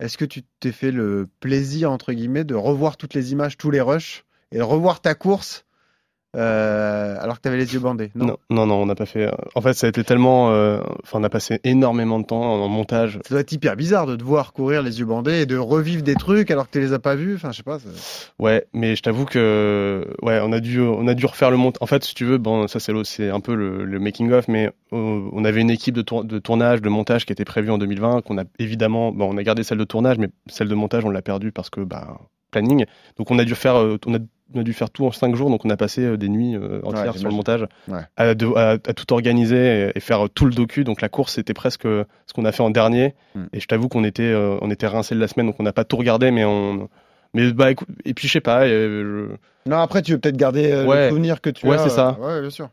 est-ce 0.00 0.16
que 0.16 0.24
tu 0.24 0.42
t'es 0.60 0.70
fait 0.72 0.92
le 0.92 1.26
plaisir 1.40 1.90
entre 1.90 2.12
guillemets 2.12 2.44
de 2.44 2.54
revoir 2.54 2.96
toutes 2.96 3.14
les 3.14 3.32
images, 3.32 3.56
tous 3.56 3.70
les 3.72 3.80
rushs 3.80 4.24
et 4.52 4.58
de 4.58 4.62
revoir 4.62 5.00
ta 5.00 5.14
course 5.14 5.64
euh, 6.36 7.16
alors 7.20 7.36
que 7.36 7.42
tu 7.42 7.48
avais 7.48 7.56
les 7.56 7.72
yeux 7.72 7.80
bandés 7.80 8.10
non? 8.14 8.36
Non 8.50 8.66
non 8.66 8.74
on 8.82 8.86
n'a 8.86 8.94
pas 8.94 9.06
fait. 9.06 9.30
En 9.54 9.60
fait 9.62 9.72
ça 9.72 9.86
a 9.86 9.90
été 9.90 10.04
tellement 10.04 10.50
euh, 10.52 10.78
enfin 11.02 11.18
on 11.20 11.24
a 11.24 11.30
passé 11.30 11.58
énormément 11.64 12.20
de 12.20 12.26
temps 12.26 12.42
en 12.42 12.68
montage. 12.68 13.18
Ça 13.24 13.30
doit 13.34 13.40
être 13.40 13.52
hyper 13.52 13.76
bizarre 13.76 14.06
de 14.06 14.14
te 14.14 14.22
voir 14.22 14.52
courir 14.52 14.82
les 14.82 14.98
yeux 15.00 15.06
bandés 15.06 15.40
et 15.42 15.46
de 15.46 15.56
revivre 15.56 16.02
des 16.02 16.14
trucs 16.14 16.50
alors 16.50 16.66
que 16.66 16.72
tu 16.72 16.80
les 16.80 16.92
as 16.92 16.98
pas 16.98 17.14
vus. 17.14 17.34
Enfin, 17.36 17.50
je 17.52 17.56
sais 17.58 17.62
pas. 17.62 17.78
ça- 17.78 17.88
Ouais, 18.38 18.66
mais 18.74 18.94
je 18.94 19.02
t'avoue 19.02 19.24
que 19.24 20.06
ouais, 20.22 20.40
on 20.42 20.52
a 20.52 20.60
dû 20.60 20.80
on 20.80 21.06
a 21.08 21.14
dû 21.14 21.24
refaire 21.26 21.50
le 21.50 21.56
montage. 21.56 21.78
En 21.80 21.86
fait, 21.86 22.04
si 22.04 22.14
tu 22.14 22.24
veux, 22.24 22.38
bon, 22.38 22.68
ça 22.68 22.78
c'est 22.80 23.30
un 23.30 23.40
peu 23.40 23.54
le, 23.54 23.84
le 23.84 23.98
making 23.98 24.30
of, 24.32 24.48
mais 24.48 24.66
euh, 24.92 25.28
on 25.32 25.44
avait 25.44 25.60
une 25.60 25.70
équipe 25.70 25.94
de, 25.94 26.02
tour- 26.02 26.24
de 26.24 26.38
tournage, 26.38 26.82
de 26.82 26.88
montage 26.88 27.24
qui 27.26 27.32
était 27.32 27.44
prévue 27.44 27.70
en 27.70 27.78
2020, 27.78 28.22
qu'on 28.22 28.38
a 28.38 28.44
évidemment, 28.58 29.12
bon, 29.12 29.32
on 29.32 29.36
a 29.38 29.42
gardé 29.42 29.62
celle 29.62 29.78
de 29.78 29.84
tournage, 29.84 30.18
mais 30.18 30.28
celle 30.46 30.68
de 30.68 30.74
montage 30.74 31.04
on 31.04 31.10
l'a 31.10 31.22
perdue 31.22 31.52
parce 31.52 31.70
que 31.70 31.80
bah 31.80 32.18
planning. 32.50 32.84
Donc 33.16 33.30
on 33.30 33.38
a 33.38 33.44
dû 33.44 33.54
faire 33.54 33.76
euh, 33.76 33.96
on 34.06 34.14
a 34.14 34.18
on 34.54 34.60
a 34.60 34.62
dû 34.62 34.72
faire 34.72 34.88
tout 34.90 35.04
en 35.04 35.12
cinq 35.12 35.34
jours, 35.36 35.50
donc 35.50 35.64
on 35.64 35.70
a 35.70 35.76
passé 35.76 36.02
euh, 36.02 36.16
des 36.16 36.28
nuits 36.28 36.56
euh, 36.56 36.80
entières 36.84 37.16
sur 37.16 37.28
le 37.28 37.34
montage, 37.34 37.66
Ouais. 37.88 38.00
à, 38.16 38.34
de- 38.34 38.46
à- 38.56 38.70
à 38.72 38.78
tout 38.78 39.12
organiser 39.12 39.88
et, 39.88 39.92
et 39.98 40.00
faire 40.00 40.24
euh, 40.24 40.28
tout 40.28 40.46
le 40.46 40.52
docu. 40.52 40.84
Donc 40.84 41.00
la 41.02 41.08
course 41.08 41.34
c'était 41.34 41.54
presque 41.54 41.82
ce 41.82 42.32
qu'on 42.34 42.44
a 42.44 42.52
fait 42.52 42.62
en 42.62 42.70
dernier. 42.70 43.14
Hmm. 43.34 43.44
Et 43.52 43.60
je 43.60 43.66
t'avoue 43.66 43.88
qu'on 43.88 44.04
était 44.04 44.22
euh, 44.22 44.56
on 44.62 44.70
était 44.70 44.86
rincé 44.86 45.14
de 45.14 45.20
la 45.20 45.28
semaine, 45.28 45.46
donc 45.46 45.56
on 45.58 45.62
n'a 45.64 45.72
pas 45.72 45.84
tout 45.84 45.96
regardé, 45.96 46.30
mais 46.30 46.44
on 46.44 46.88
mais 47.34 47.52
bah 47.52 47.70
écoute, 47.70 47.88
et 48.04 48.14
puis 48.14 48.26
je 48.28 48.32
sais 48.32 48.40
pas, 48.40 48.64
euh, 48.66 49.28
je- 49.30 49.70
Non, 49.70 49.78
après, 49.78 50.02
tu 50.02 50.12
veux 50.12 50.18
peut-être 50.18 50.36
garder 50.36 50.70
euh, 50.72 50.82
le 50.84 50.88
Ouais. 50.88 51.08
souvenir 51.10 51.40
que 51.40 51.50
tu 51.50 51.66
Ouais, 51.66 51.76
as. 51.76 51.84
c'est 51.84 51.90
ça. 51.90 52.16
euh, 52.20 52.36
ouais, 52.36 52.40
bien 52.40 52.50
sûr. 52.50 52.70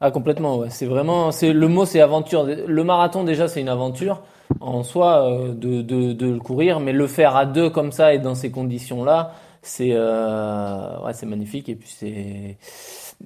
Ah 0.00 0.10
complètement, 0.12 0.56
ouais. 0.58 0.70
C'est 0.70 0.86
vraiment, 0.86 1.32
c'est 1.32 1.52
le 1.52 1.66
mot, 1.68 1.84
c'est 1.84 2.00
aventure. 2.00 2.44
Le 2.44 2.84
marathon 2.84 3.24
déjà, 3.24 3.48
c'est 3.48 3.60
une 3.60 3.68
aventure 3.68 4.22
en 4.60 4.82
soi 4.84 5.28
euh, 5.28 5.52
de, 5.54 5.82
de, 5.82 6.12
de 6.12 6.26
le 6.30 6.38
courir, 6.38 6.78
mais 6.78 6.92
le 6.92 7.06
faire 7.08 7.34
à 7.34 7.44
deux 7.46 7.70
comme 7.70 7.90
ça 7.90 8.14
et 8.14 8.18
dans 8.20 8.34
ces 8.36 8.50
conditions-là, 8.52 9.32
c'est 9.62 9.90
euh, 9.92 11.00
ouais, 11.04 11.12
c'est 11.14 11.26
magnifique 11.26 11.68
et 11.68 11.74
puis 11.74 11.88
c'est 11.88 12.56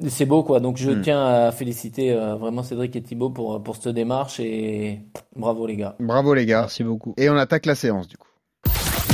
c'est 0.09 0.27
beau 0.27 0.43
quoi. 0.43 0.61
Donc 0.61 0.77
je 0.77 0.91
Mm. 0.91 1.03
tiens 1.03 1.25
à 1.27 1.53
féliciter 1.53 2.13
euh, 2.13 2.35
vraiment 2.37 2.63
Cédric 2.63 2.95
et 2.97 3.03
Thibaut 3.03 3.31
pour 3.31 3.63
pour 3.63 3.77
cette 3.77 3.89
démarche 3.95 4.41
et 4.41 5.01
bravo 5.37 5.67
les 5.67 5.77
gars. 5.77 5.95
Bravo 6.01 6.35
les 6.35 6.47
gars. 6.47 6.61
Merci 6.63 6.85
beaucoup. 6.85 7.15
Et 7.17 7.29
on 7.31 7.37
attaque 7.37 7.67
la 7.67 7.75
séance 7.75 8.09
du 8.09 8.17
coup. 8.17 8.25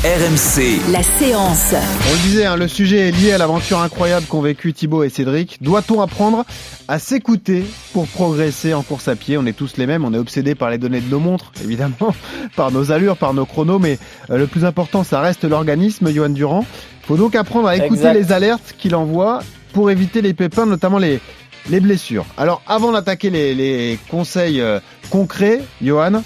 RMC, 0.05 0.93
La 0.93 1.03
séance. 1.03 1.73
On 1.73 2.13
le 2.13 2.19
disait, 2.25 2.45
hein, 2.45 2.57
le 2.57 2.69
sujet 2.69 3.09
est 3.09 3.11
lié 3.11 3.33
à 3.33 3.39
l'aventure 3.39 3.79
incroyable 3.81 4.27
qu'ont 4.27 4.43
vécu 4.43 4.75
Thibaut 4.75 5.03
et 5.03 5.09
Cédric. 5.09 5.63
Doit-on 5.63 6.03
apprendre 6.03 6.45
à 6.89 6.99
s'écouter 6.99 7.65
pour 7.95 8.07
progresser 8.09 8.75
en 8.75 8.83
course 8.83 9.09
à 9.09 9.17
pied? 9.17 9.39
On 9.39 9.47
est 9.47 9.55
tous 9.57 9.79
les 9.79 9.87
mêmes, 9.87 10.05
on 10.05 10.13
est 10.13 10.19
obsédés 10.19 10.55
par 10.55 10.69
les 10.69 10.77
données 10.77 11.01
de 11.01 11.09
nos 11.11 11.21
montres, 11.21 11.53
évidemment, 11.65 12.15
par 12.55 12.71
nos 12.71 12.93
allures, 12.93 13.17
par 13.17 13.33
nos 13.33 13.47
chronos, 13.47 13.79
mais 13.79 13.99
euh, 14.29 14.37
le 14.37 14.47
plus 14.47 14.67
important, 14.67 15.05
ça 15.05 15.21
reste 15.21 15.45
l'organisme, 15.45 16.11
Johan 16.13 16.29
Durand. 16.29 16.67
Il 17.05 17.07
faut 17.07 17.17
donc 17.17 17.35
apprendre 17.35 17.69
à 17.69 17.77
écouter 17.77 18.01
Exact. 18.01 18.13
les 18.15 18.33
alertes 18.33 18.75
qu'il 18.77 18.95
envoie 18.95 19.41
pour 19.75 19.91
éviter 19.91 20.23
les 20.23 20.33
pépins, 20.33 20.65
notamment 20.65 20.99
les, 20.99 21.21
les 21.69 21.81
blessures. 21.81 22.25
Alors, 22.39 22.63
avant 22.67 22.93
d'attaquer 22.93 23.29
les, 23.29 23.55
les 23.55 23.99
conseils 24.09 24.61
euh, 24.61 24.79
concrets, 25.11 25.63
Johan, 25.83 26.23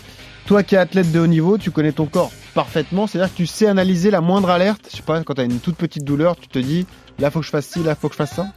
toi 0.47 0.63
qui 0.63 0.75
es 0.75 0.79
athlète 0.79 1.11
de 1.11 1.19
haut 1.19 1.27
niveau, 1.27 1.59
tu 1.59 1.71
connais 1.71 1.93
ton 1.93 2.07
corps 2.07 2.31
parfaitement. 2.55 3.07
C'est-à-dire 3.07 3.33
que 3.33 3.39
tu 3.39 3.47
sais 3.47 3.67
analyser 3.67 4.11
la 4.11 4.21
moindre 4.21 4.51
alerte. 4.51 4.89
Je 4.91 4.97
sais 4.97 5.03
pas, 5.03 5.23
quand 5.25 5.35
tu 5.35 5.41
as 5.41 5.45
une 5.45 5.61
toute 5.61 5.77
petite 5.77 6.05
douleur, 6.05 6.37
tu 6.37 6.49
te 6.49 6.59
dis 6.59 6.87
là, 7.19 7.31
faut 7.31 7.41
que 7.41 7.47
je 7.47 7.51
fasse 7.51 7.67
ci, 7.67 7.83
là, 7.83 7.95
faut 7.95 8.09
que 8.09 8.15
je 8.15 8.19
fasse 8.19 8.35
ça. 8.35 8.49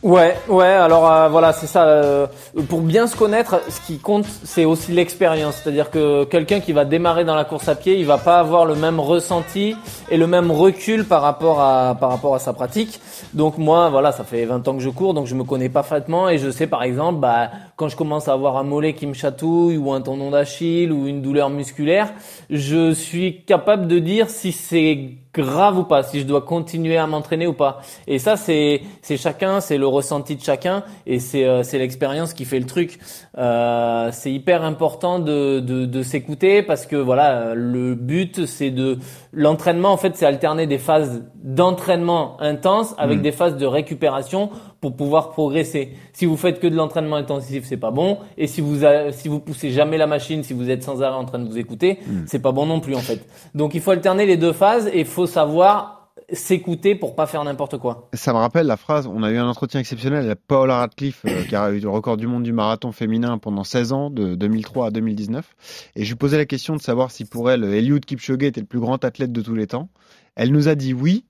Ouais, 0.00 0.36
ouais. 0.48 0.64
Alors 0.64 1.10
euh, 1.10 1.28
voilà, 1.28 1.52
c'est 1.52 1.66
ça. 1.66 1.84
euh, 1.88 2.28
pour 2.68 2.82
bien 2.82 3.08
se 3.08 3.16
connaître, 3.16 3.60
ce 3.68 3.80
qui 3.80 3.98
compte, 3.98 4.26
c'est 4.44 4.64
aussi 4.64 4.92
l'expérience. 4.92 5.56
C'est-à-dire 5.56 5.90
que 5.90 6.22
quelqu'un 6.22 6.60
qui 6.60 6.72
va 6.72 6.84
démarrer 6.84 7.24
dans 7.24 7.34
la 7.34 7.44
course 7.44 7.68
à 7.68 7.74
pied, 7.74 7.98
il 7.98 8.06
va 8.06 8.16
pas 8.16 8.38
avoir 8.38 8.64
le 8.64 8.76
même 8.76 9.00
ressenti 9.00 9.74
et 10.08 10.16
le 10.16 10.28
même 10.28 10.52
recul 10.52 11.04
par 11.04 11.20
rapport 11.22 11.60
à 11.60 11.96
par 11.98 12.10
rapport 12.10 12.36
à 12.36 12.38
sa 12.38 12.52
pratique. 12.52 13.00
Donc 13.34 13.58
moi, 13.58 13.88
voilà, 13.90 14.12
ça 14.12 14.22
fait 14.22 14.44
20 14.44 14.68
ans 14.68 14.74
que 14.74 14.82
je 14.82 14.88
cours, 14.88 15.14
donc 15.14 15.26
je 15.26 15.34
me 15.34 15.42
connais 15.42 15.68
parfaitement 15.68 16.28
et 16.28 16.38
je 16.38 16.48
sais 16.50 16.68
par 16.68 16.84
exemple, 16.84 17.18
bah, 17.18 17.50
quand 17.74 17.88
je 17.88 17.96
commence 17.96 18.28
à 18.28 18.34
avoir 18.34 18.56
un 18.56 18.62
mollet 18.62 18.94
qui 18.94 19.06
me 19.08 19.14
chatouille 19.14 19.78
ou 19.78 19.92
un 19.92 20.00
tendon 20.00 20.30
d'Achille 20.30 20.92
ou 20.92 21.08
une 21.08 21.22
douleur 21.22 21.50
musculaire, 21.50 22.12
je 22.50 22.92
suis 22.92 23.42
capable 23.44 23.88
de 23.88 23.98
dire 23.98 24.30
si 24.30 24.52
c'est 24.52 25.10
grave 25.42 25.78
ou 25.78 25.84
pas, 25.84 26.02
si 26.02 26.20
je 26.20 26.26
dois 26.26 26.42
continuer 26.42 26.96
à 26.96 27.06
m'entraîner 27.06 27.46
ou 27.46 27.52
pas. 27.52 27.80
Et 28.06 28.18
ça, 28.18 28.36
c'est 28.36 28.82
c'est 29.02 29.16
chacun, 29.16 29.60
c'est 29.60 29.78
le 29.78 29.86
ressenti 29.86 30.36
de 30.36 30.42
chacun 30.42 30.82
et 31.06 31.18
c'est 31.18 31.44
euh, 31.44 31.62
c'est 31.62 31.78
l'expérience 31.78 32.32
qui 32.34 32.44
fait 32.44 32.58
le 32.58 32.66
truc. 32.66 32.98
Euh, 33.36 34.08
c'est 34.12 34.32
hyper 34.32 34.64
important 34.64 35.18
de 35.18 35.60
de, 35.60 35.86
de 35.86 36.02
s'écouter 36.02 36.62
parce 36.62 36.86
que 36.86 36.96
voilà, 36.96 37.54
le 37.54 37.94
but 37.94 38.46
c'est 38.46 38.70
de 38.70 38.98
l'entraînement 39.32 39.92
en 39.92 39.96
fait, 39.96 40.16
c'est 40.16 40.26
alterner 40.26 40.66
des 40.66 40.78
phases 40.78 41.22
d'entraînement 41.42 42.40
intense 42.40 42.94
avec 42.98 43.18
Mm. 43.18 43.22
des 43.22 43.32
phases 43.32 43.56
de 43.56 43.66
récupération 43.66 44.50
pour 44.80 44.94
pouvoir 44.96 45.30
progresser. 45.30 45.94
Si 46.12 46.24
vous 46.26 46.36
faites 46.36 46.60
que 46.60 46.66
de 46.66 46.76
l'entraînement 46.76 47.16
intensif, 47.16 47.64
c'est 47.66 47.76
pas 47.76 47.90
bon. 47.90 48.18
Et 48.36 48.46
si 48.46 48.60
vous 48.60 48.84
a- 48.84 49.10
si 49.12 49.28
vous 49.28 49.40
poussez 49.40 49.70
jamais 49.70 49.98
la 49.98 50.06
machine, 50.06 50.42
si 50.44 50.52
vous 50.52 50.70
êtes 50.70 50.82
sans 50.82 51.02
arrêt 51.02 51.16
en 51.16 51.24
train 51.24 51.38
de 51.38 51.48
vous 51.48 51.58
écouter, 51.58 51.98
Mm. 52.06 52.12
c'est 52.26 52.38
pas 52.38 52.52
bon 52.52 52.66
non 52.66 52.80
plus 52.80 52.94
en 52.94 53.00
fait. 53.00 53.24
Donc 53.54 53.74
il 53.74 53.80
faut 53.80 53.90
alterner 53.90 54.26
les 54.26 54.36
deux 54.36 54.52
phases 54.52 54.86
et 54.88 55.00
il 55.00 55.06
faut 55.06 55.26
savoir 55.26 55.94
s'écouter 56.32 56.94
pour 56.94 57.14
pas 57.14 57.26
faire 57.26 57.42
n'importe 57.44 57.78
quoi. 57.78 58.08
Ça 58.12 58.32
me 58.34 58.38
rappelle 58.38 58.66
la 58.66 58.76
phrase, 58.76 59.06
on 59.06 59.22
a 59.22 59.30
eu 59.30 59.38
un 59.38 59.48
entretien 59.48 59.80
exceptionnel 59.80 60.26
avec 60.26 60.38
Paola 60.46 60.76
Radcliffe, 60.78 61.22
euh, 61.26 61.42
qui 61.48 61.56
a 61.56 61.70
eu 61.70 61.80
le 61.80 61.88
record 61.88 62.18
du 62.18 62.26
monde 62.26 62.42
du 62.42 62.52
marathon 62.52 62.92
féminin 62.92 63.38
pendant 63.38 63.64
16 63.64 63.92
ans, 63.92 64.10
de 64.10 64.34
2003 64.34 64.88
à 64.88 64.90
2019. 64.90 65.54
Et 65.96 66.04
je 66.04 66.10
lui 66.10 66.16
posais 66.16 66.36
la 66.36 66.44
question 66.44 66.76
de 66.76 66.82
savoir 66.82 67.10
si 67.10 67.24
pour 67.24 67.50
elle, 67.50 67.64
Eliud 67.64 68.04
Kipchoge 68.04 68.42
était 68.42 68.60
le 68.60 68.66
plus 68.66 68.80
grand 68.80 69.02
athlète 69.04 69.32
de 69.32 69.40
tous 69.40 69.54
les 69.54 69.66
temps. 69.66 69.88
Elle 70.36 70.52
nous 70.52 70.68
a 70.68 70.74
dit 70.74 70.92
oui, 70.92 71.24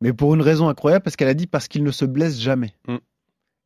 mais 0.00 0.12
pour 0.12 0.34
une 0.34 0.42
raison 0.42 0.68
incroyable, 0.68 1.02
parce 1.02 1.16
qu'elle 1.16 1.28
a 1.28 1.34
dit 1.34 1.46
parce 1.46 1.68
qu'il 1.68 1.84
ne 1.84 1.90
se 1.90 2.04
blesse 2.04 2.38
jamais. 2.40 2.72
Mm. 2.88 2.96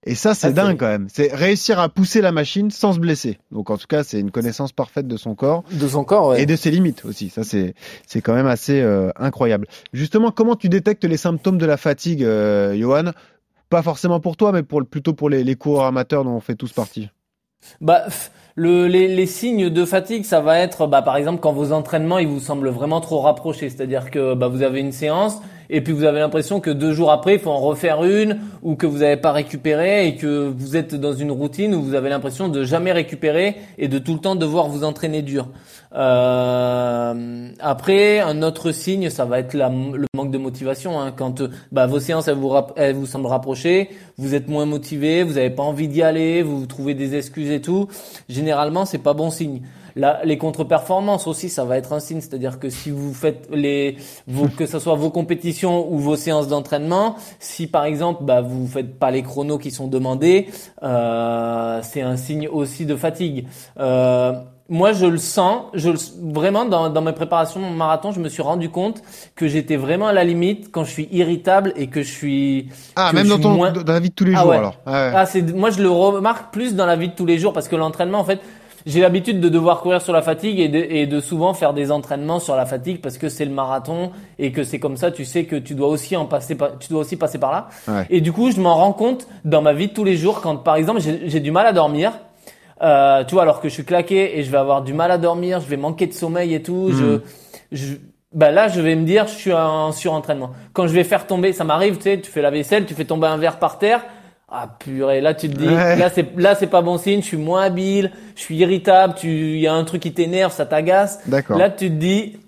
Et 0.07 0.15
ça, 0.15 0.35
c'est 0.35 0.47
Ah, 0.47 0.53
dingue 0.53 0.79
quand 0.79 0.87
même. 0.87 1.09
C'est 1.13 1.31
réussir 1.35 1.79
à 1.79 1.91
pousser 1.91 2.23
la 2.23 2.33
machine 2.33 2.71
sans 2.71 2.95
se 2.95 2.99
blesser. 2.99 3.39
Donc 3.51 3.69
en 3.69 3.77
tout 3.77 3.87
cas, 3.87 4.03
c'est 4.03 4.19
une 4.19 4.31
connaissance 4.31 4.73
parfaite 4.73 5.07
de 5.07 5.17
son 5.19 5.35
corps. 5.35 5.63
De 5.73 5.87
son 5.87 6.05
corps, 6.05 6.29
ouais. 6.29 6.43
et 6.43 6.47
de 6.47 6.57
ses 6.57 6.71
limites 6.71 7.05
aussi. 7.05 7.29
Ça, 7.29 7.45
c'est 7.45 7.75
c'est 8.07 8.23
quand 8.23 8.33
même 8.35 8.47
assez 8.47 8.81
euh, 8.81 9.11
incroyable. 9.17 9.67
Justement, 9.93 10.31
comment 10.31 10.57
tu 10.57 10.71
détectes 10.71 11.05
les 11.05 11.19
symptômes 11.19 11.59
de 11.59 11.67
la 11.67 11.77
fatigue, 11.77 12.25
euh, 12.25 12.75
Johan? 12.79 13.11
Pas 13.69 13.83
forcément 13.83 14.21
pour 14.21 14.39
toi, 14.39 14.53
mais 14.53 14.63
pour, 14.63 14.85
plutôt 14.87 15.13
pour 15.13 15.29
les, 15.29 15.45
les 15.45 15.55
coureurs 15.55 15.85
amateurs 15.85 16.25
dont 16.25 16.33
on 16.33 16.41
fait 16.41 16.57
tous 16.57 16.73
partie. 16.73 17.11
Bah, 17.83 18.05
pff, 18.07 18.33
le, 18.55 18.87
les, 18.87 19.07
les 19.15 19.27
signes 19.27 19.69
de 19.69 19.85
fatigue, 19.85 20.25
ça 20.25 20.41
va 20.41 20.59
être, 20.59 20.87
bah, 20.87 21.03
par 21.03 21.17
exemple, 21.17 21.41
quand 21.41 21.53
vos 21.53 21.73
entraînements, 21.73 22.19
ils 22.19 22.27
vous 22.27 22.41
semblent 22.41 22.71
vraiment 22.71 23.03
trop 23.03 23.21
rapprochés. 23.21 23.69
C'est-à-dire 23.69 24.11
que 24.11 24.33
bah, 24.35 24.49
vous 24.49 24.63
avez 24.63 24.81
une 24.81 24.93
séance 24.93 25.43
et 25.71 25.81
puis 25.81 25.93
vous 25.93 26.05
avez 26.05 26.19
l'impression 26.19 26.61
que 26.61 26.71
deux 26.71 26.93
jours 26.93 27.11
après, 27.13 27.35
il 27.35 27.41
faut 27.41 27.51
en 27.51 27.61
refaire 27.61 28.05
une 28.05 28.39
ou 28.63 28.75
que 28.75 28.87
vous 28.87 28.99
n'avez 28.99 29.17
pas 29.17 29.33
récupéré 29.33 30.07
et 30.09 30.17
que 30.17 30.53
vous 30.55 30.77
êtes 30.77 30.95
dans 30.95 31.13
une 31.15 31.31
routine 31.31 31.75
où 31.75 31.83
vous 31.83 31.95
avez 31.95 32.11
l'impression 32.11 32.49
de 32.49 32.65
jamais 32.65 32.93
récupérer 32.93 33.57
et 33.79 33.89
de 33.89 33.99
tout 33.99 34.15
le 34.15 34.21
temps 34.21 34.35
devoir 34.35 34.69
vous 34.69 34.85
entraîner 34.85 35.23
dur. 35.23 35.49
Euh, 35.93 37.49
après, 37.61 38.21
un 38.21 38.43
autre 38.43 38.73
signe, 38.73 39.11
ça 39.11 39.25
va 39.25 39.39
être 39.39 39.55
le 39.55 40.07
manque 40.15 40.31
de 40.31 40.39
motivation. 40.39 41.01
Hein, 41.01 41.13
quand 41.17 41.41
euh, 41.41 41.49
bah, 41.73 41.87
vos 41.87 42.01
séances, 42.01 42.29
elles 42.29 42.37
vous, 42.37 42.49
rap- 42.49 42.73
elles 42.77 42.95
vous 42.95 43.07
semblent 43.07 43.27
rapprochées, 43.27 43.91
vous 44.17 44.35
êtes 44.35 44.49
moins 44.49 44.67
motivé, 44.67 45.23
vous 45.23 45.35
n'avez 45.35 45.51
pas 45.51 45.63
envie 45.63 45.89
d'y 45.89 46.03
aller, 46.03 46.43
vous, 46.43 46.61
vous 46.61 46.67
trouvez 46.67 46.95
des 46.95 47.17
excuses 47.17 47.51
et 47.51 47.61
tout. 47.61 47.89
Généralement, 48.29 48.85
c'est 48.85 48.99
pas 48.99 49.15
bon 49.15 49.31
signe. 49.31 49.63
La, 50.01 50.21
les 50.25 50.39
contre-performances 50.39 51.27
aussi, 51.27 51.49
ça 51.49 51.65
va 51.65 51.77
être 51.77 51.93
un 51.93 52.01
signe. 52.01 52.21
C'est-à-dire 52.21 52.59
que 52.59 52.69
si 52.71 52.91
vous 52.91 53.13
faites 53.13 53.49
les, 53.53 53.97
vos, 54.27 54.49
que 54.49 54.67
ce 54.67 54.79
soit 54.79 54.95
vos 54.95 55.11
compétitions 55.11 55.77
ou 55.93 55.99
vos 55.99 56.17
séances 56.17 56.49
d'entraînement, 56.49 57.17
si 57.39 57.67
par 57.67 57.85
exemple 57.85 58.25
bah, 58.25 58.41
vous 58.41 58.67
faites 58.67 58.99
pas 58.99 59.11
les 59.11 59.23
chronos 59.23 59.59
qui 59.59 59.71
sont 59.71 59.89
demandés, 59.89 60.49
euh, 60.83 61.81
c'est 61.83 62.03
un 62.03 62.17
signe 62.17 62.49
aussi 62.49 62.87
de 62.87 62.97
fatigue. 62.97 63.47
Euh, 63.79 64.33
moi, 64.73 64.93
je 64.93 65.05
le 65.07 65.19
sens. 65.19 65.63
Je 65.75 65.91
le, 65.91 65.99
vraiment 66.33 66.65
dans, 66.65 66.89
dans 66.91 67.03
mes 67.03 67.13
préparations 67.13 67.59
mon 67.61 67.71
marathon, 67.71 68.13
je 68.13 68.21
me 68.21 68.29
suis 68.29 68.43
rendu 68.43 68.69
compte 68.71 69.03
que 69.35 69.49
j'étais 69.49 69.77
vraiment 69.77 70.07
à 70.07 70.13
la 70.13 70.23
limite 70.25 70.71
quand 70.71 70.85
je 70.85 70.93
suis 70.93 71.09
irritable 71.11 71.73
et 71.77 71.89
que 71.89 72.03
je 72.03 72.11
suis. 72.13 72.69
Ah, 72.97 73.13
même 73.13 73.27
dans 73.29 73.39
ton 73.41 73.51
moins- 73.51 73.73
dans 73.73 73.93
la 73.93 73.99
vie 74.01 74.11
de 74.11 74.15
tous 74.15 74.25
les 74.25 74.35
Ah 74.37 74.41
jours 74.43 74.51
ouais. 74.51 74.57
alors. 74.59 74.77
Ah 74.87 74.93
ouais. 74.93 75.13
Ah, 75.17 75.27
c'est 75.27 75.43
moi 75.55 75.71
je 75.71 75.83
le 75.83 75.91
remarque 75.91 76.53
plus 76.53 76.75
dans 76.77 76.87
la 76.87 76.95
vie 76.97 77.09
de 77.09 77.15
tous 77.15 77.27
les 77.27 77.39
jours 77.39 77.53
parce 77.53 77.67
que 77.69 77.75
l'entraînement 77.77 78.21
en 78.21 78.25
fait 78.25 78.41
j'ai 78.87 79.01
l'habitude 79.01 79.41
de 79.41 79.49
devoir 79.49 79.81
courir 79.81 80.01
sur 80.01 80.13
la 80.13 80.23
fatigue 80.23 80.61
et 80.61 80.69
de, 80.69 80.79
et 80.79 81.07
de 81.07 81.21
souvent 81.21 81.55
faire 81.55 81.75
des 81.75 81.91
entraînements 81.91 82.41
sur 82.41 82.57
la 82.57 82.67
fatigue 82.67 83.01
parce 83.01 83.19
que 83.19 83.29
c'est 83.29 83.45
le 83.45 83.51
marathon 83.51 84.11
et 84.39 84.53
que 84.53 84.65
c'est 84.65 84.79
comme 84.79 84.97
ça 84.97 85.11
tu 85.11 85.25
sais 85.25 85.45
que 85.45 85.57
tu 85.57 85.75
dois 85.75 85.89
aussi 85.89 86.17
en 86.17 86.27
passer 86.27 86.55
par, 86.55 86.79
tu 86.79 86.89
dois 86.89 87.01
aussi 87.03 87.17
passer 87.17 87.39
par 87.39 87.53
là. 87.53 87.69
Ouais. 87.89 88.07
et 88.11 88.21
du 88.21 88.33
coup 88.33 88.51
je 88.51 88.61
m'en 88.61 88.75
rends 88.75 88.93
compte 88.93 89.27
dans 89.45 89.63
ma 89.63 89.73
vie 89.73 89.89
de 89.89 89.93
tous 89.93 90.05
les 90.05 90.17
jours 90.17 90.41
quand 90.41 90.57
par 90.57 90.77
exemple 90.77 91.01
j'ai 91.01 91.41
du 91.41 91.51
mal 91.51 91.67
à 91.67 91.73
dormir. 91.73 92.13
Euh, 92.83 93.25
tu 93.25 93.35
vois 93.35 93.43
alors 93.43 93.61
que 93.61 93.69
je 93.69 93.75
suis 93.75 93.85
claqué 93.85 94.39
et 94.39 94.43
je 94.43 94.51
vais 94.51 94.57
avoir 94.57 94.81
du 94.83 94.95
mal 94.95 95.11
à 95.11 95.19
dormir 95.19 95.61
je 95.61 95.67
vais 95.67 95.77
manquer 95.77 96.07
de 96.07 96.15
sommeil 96.15 96.55
et 96.55 96.63
tout 96.63 96.91
je, 96.93 97.21
je 97.73 97.97
bah 98.33 98.51
là 98.51 98.69
je 98.69 98.81
vais 98.81 98.97
me 98.97 99.05
dire 99.05 99.27
je 99.27 99.35
suis 99.35 99.53
en 99.53 99.93
surentraînement. 99.93 100.53
Quand 100.73 100.87
je 100.87 100.95
vais 100.95 101.05
faire 101.05 101.27
tomber 101.27 101.53
ça 101.53 101.65
m'arrive 101.65 101.99
tu 101.99 102.05
sais 102.05 102.21
tu 102.21 102.31
fais 102.31 102.41
la 102.41 102.51
vaisselle 102.51 102.87
tu 102.87 102.95
fais 102.95 103.05
tomber 103.05 103.27
un 103.27 103.37
verre 103.37 103.59
par 103.59 103.79
terre 103.79 104.01
ah 104.51 104.69
purée, 104.79 105.21
là 105.21 105.35
tu 105.35 105.49
te 105.49 105.57
dis, 105.57 105.69
Ouais. 105.69 105.97
là 105.97 106.11
c'est 106.11 106.37
là 106.37 106.55
c'est 106.55 106.67
pas 106.67 106.83
bon 106.83 106.99
signe, 106.99 107.21
je 107.23 107.27
suis 107.27 107.37
moins 107.37 107.63
habile, 107.63 108.11
je 108.35 108.41
suis 108.41 108.57
irritable, 108.57 109.15
tu 109.17 109.29
il 109.55 109.61
y 109.61 109.67
a 109.67 109.75
un 109.75 109.85
truc 109.85 110.03
qui 110.03 110.13
t'énerve, 110.13 110.53
ça 110.53 110.67
t'agace. 110.67 111.21
D'accord. 111.29 111.57
Là 111.59 111.71
tu 111.71 111.89
te 111.89 111.95
dis, 111.95 112.39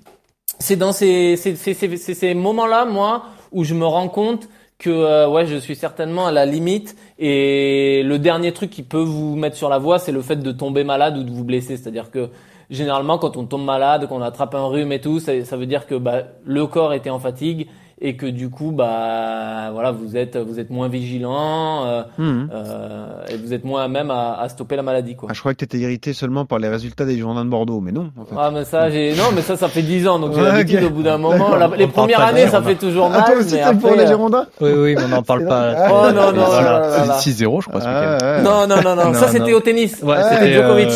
c'est 0.59 0.77
dans 0.77 0.93
ces 0.93 1.37
ces 1.37 1.55
ces, 1.57 1.75
ces, 1.75 1.97
ces- 1.97 2.15
ces 2.15 2.35
moments-là 2.35 2.85
moi 2.87 3.25
où 3.53 3.65
je 3.65 3.75
me 3.75 3.87
rends 3.87 4.09
compte 4.09 4.49
que 4.79 4.91
euh, 4.91 5.29
ouais 5.29 5.47
je 5.47 5.57
suis 5.57 5.77
certainement 5.77 6.27
à 6.27 6.33
la 6.33 6.45
limite 6.45 6.97
et 7.19 8.03
le 8.05 8.19
dernier 8.19 8.53
truc 8.53 8.71
qui 8.71 8.83
peut 8.83 8.99
vous 9.03 9.37
mettre 9.37 9.57
sur 9.57 9.69
la 9.69 9.79
voie 9.79 9.99
c'est 10.01 10.11
le 10.13 10.23
fait 10.23 10.37
de 10.37 10.51
tomber 10.53 10.83
malade 10.85 11.17
ou 11.19 11.23
de 11.23 11.31
vous 11.31 11.45
blesser, 11.45 11.77
c'est-à-dire 11.77 12.11
que 12.11 12.31
généralement 12.69 13.19
quand 13.19 13.37
on 13.37 13.45
tombe 13.45 13.65
malade, 13.65 14.09
qu'on 14.09 14.23
attrape 14.23 14.55
un 14.57 14.67
rhume 14.67 14.91
et 14.93 15.01
tout, 15.01 15.21
ça, 15.21 15.45
ça 15.45 15.57
veut 15.57 15.67
dire 15.67 15.87
que 15.87 15.95
bah, 15.95 16.23
le 16.45 16.67
corps 16.67 16.95
était 16.95 17.11
en 17.11 17.21
fatigue 17.21 17.69
et 18.05 18.17
que 18.17 18.27
du 18.27 18.51
coup 18.51 18.73
bah 18.73 19.71
voilà 19.73 19.93
vous 19.93 20.17
êtes 20.17 20.37
vous 20.37 20.59
êtes 20.59 20.71
moins 20.71 20.89
vigilant 20.89 21.87
euh, 21.87 22.03
Mhm. 22.19 22.49
euh, 22.53 23.07
et 23.31 23.37
vous 23.37 23.53
êtes 23.55 23.65
moins 23.65 23.85
à 23.85 23.89
même 23.89 24.11
à, 24.11 24.35
à 24.41 24.49
stopper 24.49 24.75
la 24.77 24.83
maladie 24.83 25.15
quoi. 25.15 25.29
Ah, 25.31 25.35
je 25.35 25.39
croyais 25.41 25.55
que 25.55 25.61
t'étais 25.61 25.79
irrité 25.79 26.13
seulement 26.13 26.45
par 26.45 26.59
les 26.59 26.69
résultats 26.69 27.05
des 27.05 27.15
Girondins 27.15 27.45
de 27.45 27.51
Bordeaux, 27.51 27.81
mais 27.81 27.93
non. 27.93 28.11
En 28.21 28.25
fait. 28.25 28.35
Ah 28.37 28.51
mais 28.53 28.65
ça 28.65 28.91
j'ai 28.91 29.15
non 29.15 29.27
mais 29.35 29.41
ça 29.43 29.57
ça 29.57 29.69
fait 29.69 29.83
10 29.83 30.09
ans 30.09 30.19
donc 30.19 30.33
j'ai 30.35 30.41
Ouais, 30.43 30.49
l'habitude 30.53 30.83
au 30.85 30.91
bout 30.91 31.03
d'un 31.05 31.19
moment 31.19 31.55
la- 31.55 31.69
les 31.69 31.87
premières 31.87 32.21
années 32.21 32.49
ça 32.49 32.61
fait 32.61 32.75
toujours 32.75 33.07
Ah, 33.07 33.19
mal 33.19 33.25
toi 33.25 33.35
aussi 33.41 33.55
mais 33.55 33.75
pour 33.81 33.91
les 33.95 34.01
euh, 34.03 34.07
Girondins 34.09 34.47
Oui, 34.61 34.71
oui, 34.73 34.95
mais 34.97 35.05
on 35.05 35.09
n'en 35.09 35.23
parle 35.23 35.47
pas. 35.47 35.75
Oh 35.91 36.11
non 36.13 36.33
non 36.33 36.45
Voilà. 36.47 36.81
là, 36.81 36.89
là, 36.99 37.07
là. 37.07 37.19
6-0, 37.19 37.61
je 37.63 37.69
crois, 37.69 37.81
ce 37.81 37.87
week-end. 37.87 38.19
Ah, 38.21 38.37
ouais. 38.37 38.43
non 38.43 38.67
non 38.67 38.83
non 38.83 38.97
non 38.97 39.15
ça 39.15 39.29
c'était 39.29 39.53
au 39.53 39.61
tennis 39.61 40.03
Ouais, 40.03 40.17
Ah, 40.19 40.31
c'était 40.35 40.53
Djokovic. 40.55 40.89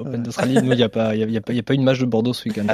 Open 0.00 0.22
d'Australie. 0.22 0.54
Nous, 0.62 0.72
il 0.72 0.76
n'y 0.76 0.82
a 0.82 0.88
pas, 0.88 1.14
il 1.14 1.20
y 1.20 1.24
a, 1.24 1.26
y 1.26 1.36
a 1.36 1.40
pas, 1.40 1.52
il 1.52 1.56
y 1.56 1.60
a 1.60 1.62
pas 1.62 1.74
une 1.74 1.84
match 1.84 1.98
de 2.00 2.06
Bordeaux 2.06 2.32
ce 2.32 2.48
week-end. 2.48 2.64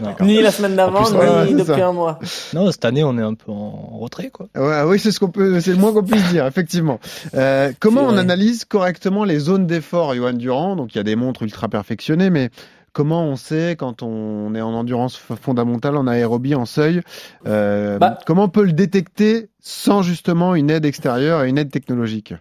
Non. 0.00 0.14
ni 0.26 0.40
la 0.42 0.50
semaine 0.50 0.76
d'avant 0.76 1.04
ouais, 1.04 1.46
ni 1.46 1.52
depuis 1.54 1.66
ça. 1.80 1.86
un 1.88 1.92
mois 1.92 2.18
Non, 2.54 2.70
cette 2.70 2.84
année, 2.84 3.04
on 3.04 3.16
est 3.18 3.22
un 3.22 3.34
peu 3.34 3.50
en 3.50 3.98
retrait, 3.98 4.30
quoi. 4.30 4.48
Ouais, 4.56 4.82
oui, 4.86 4.98
c'est 4.98 5.10
ce 5.12 5.20
qu'on 5.20 5.30
peut, 5.30 5.60
c'est 5.60 5.70
le 5.72 5.76
moins 5.78 5.92
qu'on 5.92 6.02
puisse 6.04 6.28
dire, 6.30 6.46
effectivement. 6.46 7.00
Euh, 7.34 7.72
comment 7.80 8.02
on 8.02 8.12
vrai. 8.12 8.20
analyse 8.20 8.64
correctement 8.64 9.24
les 9.24 9.38
zones 9.38 9.66
d'effort, 9.66 10.14
Johan 10.14 10.32
Durand? 10.34 10.76
Donc, 10.76 10.94
il 10.94 10.98
y 10.98 11.00
a 11.00 11.04
des 11.04 11.16
montres 11.16 11.42
ultra 11.42 11.68
perfectionnées, 11.68 12.30
mais 12.30 12.50
comment 12.92 13.24
on 13.24 13.36
sait 13.36 13.76
quand 13.78 14.02
on 14.02 14.54
est 14.54 14.60
en 14.60 14.72
endurance 14.74 15.16
fondamentale, 15.16 15.96
en 15.96 16.06
aérobie, 16.06 16.54
en 16.54 16.66
seuil? 16.66 17.02
Euh, 17.46 17.98
Bah- 17.98 18.18
Comment 18.26 18.44
on 18.44 18.48
peut 18.48 18.64
le 18.64 18.72
détecter 18.72 19.48
sans 19.60 20.02
justement 20.02 20.54
une 20.54 20.70
aide 20.70 20.84
extérieure 20.84 21.42
et 21.44 21.48
une 21.48 21.58
aide 21.58 21.70
technologique? 21.70 22.34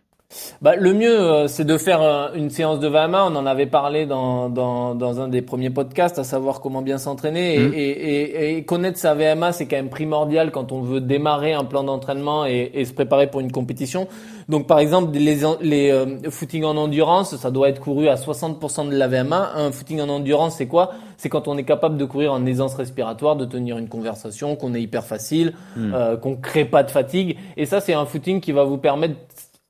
Bah, 0.61 0.75
le 0.75 0.93
mieux, 0.93 1.17
euh, 1.19 1.47
c'est 1.47 1.63
de 1.63 1.77
faire 1.77 2.01
euh, 2.01 2.27
une 2.35 2.49
séance 2.49 2.79
de 2.79 2.87
VMA. 2.89 3.23
On 3.25 3.35
en 3.35 3.45
avait 3.45 3.65
parlé 3.65 4.05
dans, 4.05 4.49
dans, 4.49 4.93
dans 4.93 5.21
un 5.21 5.29
des 5.29 5.41
premiers 5.41 5.69
podcasts, 5.69 6.19
à 6.19 6.25
savoir 6.25 6.59
comment 6.59 6.81
bien 6.81 6.97
s'entraîner. 6.97 7.55
Et, 7.55 7.59
Mhm. 7.59 7.73
et, 7.73 7.79
et, 7.89 8.57
et 8.57 8.63
connaître 8.65 8.97
sa 8.97 9.13
VMA, 9.13 9.53
c'est 9.53 9.67
quand 9.67 9.77
même 9.77 9.89
primordial 9.89 10.51
quand 10.51 10.73
on 10.73 10.81
veut 10.81 10.99
démarrer 10.99 11.53
un 11.53 11.63
plan 11.63 11.83
d'entraînement 11.83 12.45
et, 12.45 12.71
et 12.73 12.83
se 12.83 12.93
préparer 12.93 13.27
pour 13.27 13.39
une 13.39 13.51
compétition. 13.53 14.07
Donc, 14.49 14.67
par 14.67 14.79
exemple, 14.79 15.11
les, 15.17 15.37
les 15.61 15.91
euh, 15.91 16.05
footings 16.29 16.65
en 16.65 16.75
endurance, 16.75 17.35
ça 17.37 17.49
doit 17.49 17.69
être 17.69 17.79
couru 17.79 18.09
à 18.09 18.15
60% 18.15 18.89
de 18.89 18.95
la 18.97 19.07
VMA. 19.07 19.51
Un 19.55 19.71
footing 19.71 20.01
en 20.01 20.09
endurance, 20.09 20.55
c'est 20.57 20.67
quoi? 20.67 20.91
C'est 21.15 21.29
quand 21.29 21.47
on 21.47 21.57
est 21.57 21.63
capable 21.63 21.97
de 21.97 22.05
courir 22.05 22.33
en 22.33 22.45
aisance 22.45 22.75
respiratoire, 22.75 23.37
de 23.37 23.45
tenir 23.45 23.77
une 23.77 23.87
conversation, 23.87 24.55
qu'on 24.57 24.73
est 24.75 24.81
hyper 24.81 25.03
facile, 25.05 25.53
euh, 25.77 26.17
qu'on 26.17 26.35
crée 26.35 26.65
pas 26.65 26.83
de 26.83 26.91
fatigue. 26.91 27.37
Et 27.55 27.65
ça, 27.65 27.79
c'est 27.79 27.93
un 27.93 28.05
footing 28.05 28.39
qui 28.41 28.51
va 28.51 28.65
vous 28.65 28.77
permettre 28.77 29.15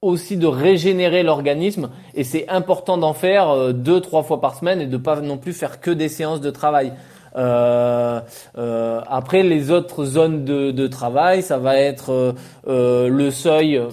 aussi 0.04 0.38
de 0.38 0.46
régénérer 0.46 1.24
l'organisme 1.24 1.90
et 2.14 2.24
c'est 2.24 2.48
important 2.50 3.00
d'en 3.00 3.14
faire 3.14 3.50
euh, 3.50 3.74
deux 3.74 4.00
trois 4.00 4.22
fois 4.22 4.40
par 4.40 4.54
semaine 4.54 4.80
et 4.80 4.86
de 4.86 4.98
pas 4.98 5.22
non 5.22 5.40
plus 5.40 5.54
faire 5.54 5.82
que 5.82 5.90
des 5.90 6.08
séances 6.08 6.40
de 6.40 6.52
travail. 6.52 6.94
Euh, 7.36 8.20
euh, 8.58 9.02
après 9.08 9.42
les 9.42 9.72
autres 9.72 10.06
zones 10.06 10.46
de, 10.46 10.70
de 10.70 10.88
travail, 10.88 11.42
ça 11.42 11.58
va 11.58 11.78
être 11.78 12.12
euh, 12.12 12.32
euh, 12.68 13.10
le 13.10 13.32
seuil, 13.32 13.76
euh, 13.78 13.90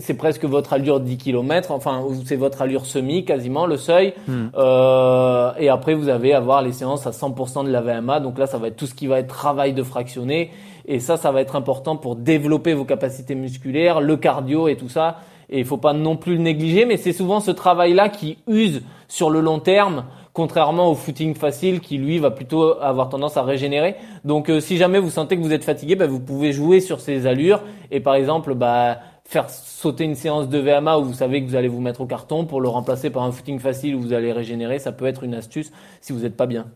c'est 0.00 0.14
presque 0.14 0.44
votre 0.44 0.74
allure 0.74 1.00
10 1.00 1.16
km, 1.16 1.70
enfin 1.70 2.04
c'est 2.26 2.36
votre 2.36 2.60
allure 2.60 2.84
semi 2.84 3.24
quasiment 3.24 3.64
le 3.64 3.78
seuil. 3.78 4.12
Euh, 4.54 5.52
et 5.58 5.70
après 5.70 5.94
vous 5.94 6.08
avez 6.10 6.34
avoir 6.34 6.60
les 6.60 6.72
séances 6.72 7.06
à 7.06 7.10
100% 7.10 7.64
de 7.64 7.70
la 7.70 7.80
VMA, 7.80 8.20
donc 8.20 8.38
là 8.38 8.46
ça 8.46 8.58
va 8.58 8.68
être 8.68 8.76
tout 8.76 8.86
ce 8.86 8.94
qui 8.94 9.06
va 9.06 9.18
être 9.18 9.28
travail 9.28 9.72
de 9.72 9.82
fractionné 9.82 10.50
et 10.86 11.00
ça 11.00 11.16
ça 11.16 11.32
va 11.32 11.40
être 11.40 11.56
important 11.56 11.96
pour 11.96 12.16
développer 12.16 12.74
vos 12.74 12.84
capacités 12.84 13.34
musculaires, 13.34 14.00
le 14.00 14.16
cardio 14.16 14.68
et 14.68 14.76
tout 14.76 14.88
ça. 14.88 15.18
Et 15.48 15.58
il 15.58 15.64
faut 15.66 15.76
pas 15.76 15.92
non 15.92 16.16
plus 16.16 16.36
le 16.36 16.40
négliger, 16.40 16.86
mais 16.86 16.96
c'est 16.96 17.12
souvent 17.12 17.40
ce 17.40 17.50
travail-là 17.50 18.08
qui 18.08 18.38
use 18.46 18.82
sur 19.06 19.28
le 19.28 19.40
long 19.40 19.58
terme, 19.58 20.06
contrairement 20.32 20.90
au 20.90 20.94
footing 20.94 21.34
facile 21.34 21.80
qui 21.80 21.98
lui 21.98 22.18
va 22.18 22.30
plutôt 22.30 22.80
avoir 22.80 23.10
tendance 23.10 23.36
à 23.36 23.42
régénérer. 23.42 23.96
Donc 24.24 24.48
euh, 24.48 24.60
si 24.60 24.78
jamais 24.78 24.98
vous 24.98 25.10
sentez 25.10 25.36
que 25.36 25.42
vous 25.42 25.52
êtes 25.52 25.64
fatigué, 25.64 25.94
bah, 25.94 26.06
vous 26.06 26.20
pouvez 26.20 26.52
jouer 26.52 26.80
sur 26.80 27.00
ces 27.00 27.26
allures 27.26 27.62
et 27.90 28.00
par 28.00 28.14
exemple 28.14 28.54
bah, 28.54 29.00
faire 29.24 29.50
sauter 29.50 30.04
une 30.04 30.14
séance 30.14 30.48
de 30.48 30.58
VMA 30.58 30.98
où 30.98 31.04
vous 31.04 31.12
savez 31.12 31.42
que 31.42 31.48
vous 31.48 31.56
allez 31.56 31.68
vous 31.68 31.80
mettre 31.80 32.00
au 32.00 32.06
carton 32.06 32.46
pour 32.46 32.62
le 32.62 32.68
remplacer 32.68 33.10
par 33.10 33.22
un 33.22 33.32
footing 33.32 33.58
facile 33.58 33.94
où 33.94 34.00
vous 34.00 34.14
allez 34.14 34.32
régénérer. 34.32 34.78
Ça 34.78 34.92
peut 34.92 35.06
être 35.06 35.22
une 35.22 35.34
astuce 35.34 35.70
si 36.00 36.14
vous 36.14 36.20
n'êtes 36.20 36.36
pas 36.36 36.46
bien. 36.46 36.66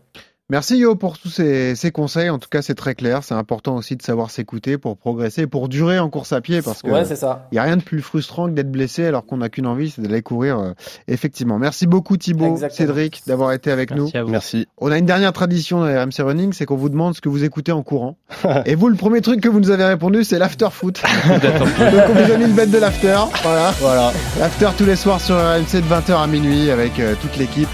Merci 0.49 0.77
Yo 0.77 0.95
pour 0.95 1.17
tous 1.17 1.27
ces, 1.27 1.75
ces 1.75 1.91
conseils. 1.91 2.29
En 2.29 2.39
tout 2.39 2.47
cas, 2.49 2.61
c'est 2.61 2.73
très 2.73 2.95
clair. 2.95 3.21
C'est 3.21 3.33
important 3.33 3.75
aussi 3.75 3.97
de 3.97 4.01
savoir 4.01 4.31
s'écouter 4.31 4.77
pour 4.77 4.95
progresser, 4.95 5.45
pour 5.45 5.67
durer 5.67 5.99
en 5.99 6.09
course 6.09 6.31
à 6.31 6.39
pied, 6.39 6.61
parce 6.61 6.81
que 6.83 6.87
Ouais, 6.89 7.03
c'est 7.03 7.17
ça. 7.17 7.49
il 7.51 7.55
y 7.55 7.59
a 7.59 7.63
rien 7.63 7.75
de 7.75 7.81
plus 7.81 8.01
frustrant 8.01 8.45
que 8.45 8.51
d'être 8.53 8.71
blessé 8.71 9.05
alors 9.05 9.25
qu'on 9.25 9.35
n'a 9.37 9.49
qu'une 9.49 9.67
envie, 9.67 9.89
c'est 9.89 10.01
d'aller 10.01 10.21
courir. 10.21 10.57
euh, 10.57 10.71
effectivement. 11.09 11.59
Merci 11.59 11.85
beaucoup 11.85 12.15
Thibaut, 12.15 12.53
Exactement. 12.53 12.77
Cédric, 12.87 13.23
d'avoir 13.27 13.51
été 13.51 13.71
avec 13.71 13.91
nous. 13.91 14.03
Merci 14.03 14.17
à 14.17 14.23
vous. 14.23 14.29
Merci. 14.31 14.67
On 14.77 14.89
a 14.89 14.97
une 14.97 15.05
dernière 15.05 15.33
tradition 15.33 15.79
dans 15.81 15.85
les 15.87 15.97
RMC 15.99 16.19
Running, 16.23 16.53
c'est 16.53 16.65
qu'on 16.65 16.77
vous 16.77 16.87
demande 16.87 17.13
ce 17.13 17.19
que 17.19 17.27
vous 17.27 17.43
écoutez 17.43 17.73
en 17.73 17.83
courant. 17.83 18.15
Et 18.65 18.75
vous, 18.75 18.87
le 18.87 18.95
premier 18.95 19.19
truc 19.19 19.41
que 19.41 19.49
vous 19.49 19.59
nous 19.59 19.71
avez 19.71 19.83
répondu, 19.83 20.23
c'est 20.23 20.39
l'after 20.39 20.69
foot. 20.71 21.01
Donc 21.27 21.41
on 21.61 22.13
vous 22.13 22.31
a 22.31 22.37
mis 22.37 22.45
une 22.45 22.53
bête 22.55 22.71
de 22.71 22.77
l'after. 22.77 23.17
Voilà. 23.43 23.71
Voilà. 23.81 24.13
L'after 24.39 24.69
tous 24.77 24.85
les 24.85 24.95
soirs 24.95 25.19
sur 25.19 25.35
RMC 25.35 25.81
de 25.81 25.93
20h 25.93 26.23
à 26.23 26.27
minuit 26.27 26.71
avec 26.71 27.01
euh, 27.01 27.15
toute 27.21 27.35
l'équipe, 27.35 27.67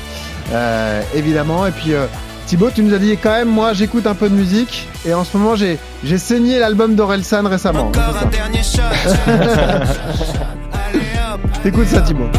euh, 0.52 1.04
évidemment. 1.14 1.68
Et 1.68 1.72
puis 1.72 1.94
euh, 1.94 2.08
Thibaut, 2.46 2.70
tu 2.70 2.84
nous 2.84 2.94
as 2.94 3.00
dit 3.00 3.18
quand 3.22 3.32
même, 3.32 3.50
moi 3.50 3.74
j'écoute 3.74 4.06
un 4.08 4.16
peu 4.16 4.30
de 4.30 4.36
musique. 4.36 4.88
Et 5.06 5.14
en 5.14 5.24
ce 5.24 5.38
moment, 5.38 5.56
j'ai 5.56 5.80
j'ai 6.04 6.18
saigné 6.18 6.60
l'album 6.60 6.96
d'Orelsan 6.96 7.48
récemment. 7.48 7.88
Encore 7.88 8.18
un 8.22 8.26
dernier 8.28 8.64
shot. 8.64 8.82
Allez 9.28 11.00
hop, 11.34 11.42
T'écoutes 11.64 11.88
ça, 11.88 12.02
Thibaut. 12.02 12.30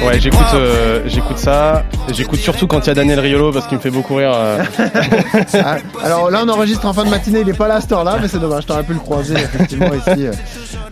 Ouais, 0.00 0.18
j'écoute, 0.20 0.38
propre. 0.40 0.56
euh, 0.56 1.02
j'écoute 1.06 1.38
ça. 1.38 1.84
J'écoute 2.12 2.38
surtout 2.40 2.66
quand 2.66 2.80
il 2.80 2.86
y 2.88 2.90
a 2.90 2.94
Daniel 2.94 3.20
Riolo 3.20 3.52
parce 3.52 3.66
qu'il 3.66 3.76
me 3.78 3.82
fait 3.82 3.90
beaucoup 3.90 4.14
rire. 4.16 4.32
euh. 4.34 4.58
Ah, 5.54 5.76
alors 6.02 6.30
là, 6.30 6.42
on 6.44 6.48
enregistre 6.48 6.86
en 6.86 6.92
fin 6.92 7.04
de 7.04 7.10
matinée. 7.10 7.40
Il 7.40 7.48
est 7.48 7.52
pas 7.56 7.68
là 7.68 7.76
à 7.76 7.80
cette 7.80 7.92
heure-là, 7.92 8.18
mais 8.20 8.28
c'est 8.28 8.38
dommage. 8.38 8.66
T'aurais 8.66 8.82
pu 8.84 8.94
le 8.94 8.98
croiser 9.00 9.34
effectivement 9.34 9.90
ici, 9.94 10.26
euh, 10.26 10.32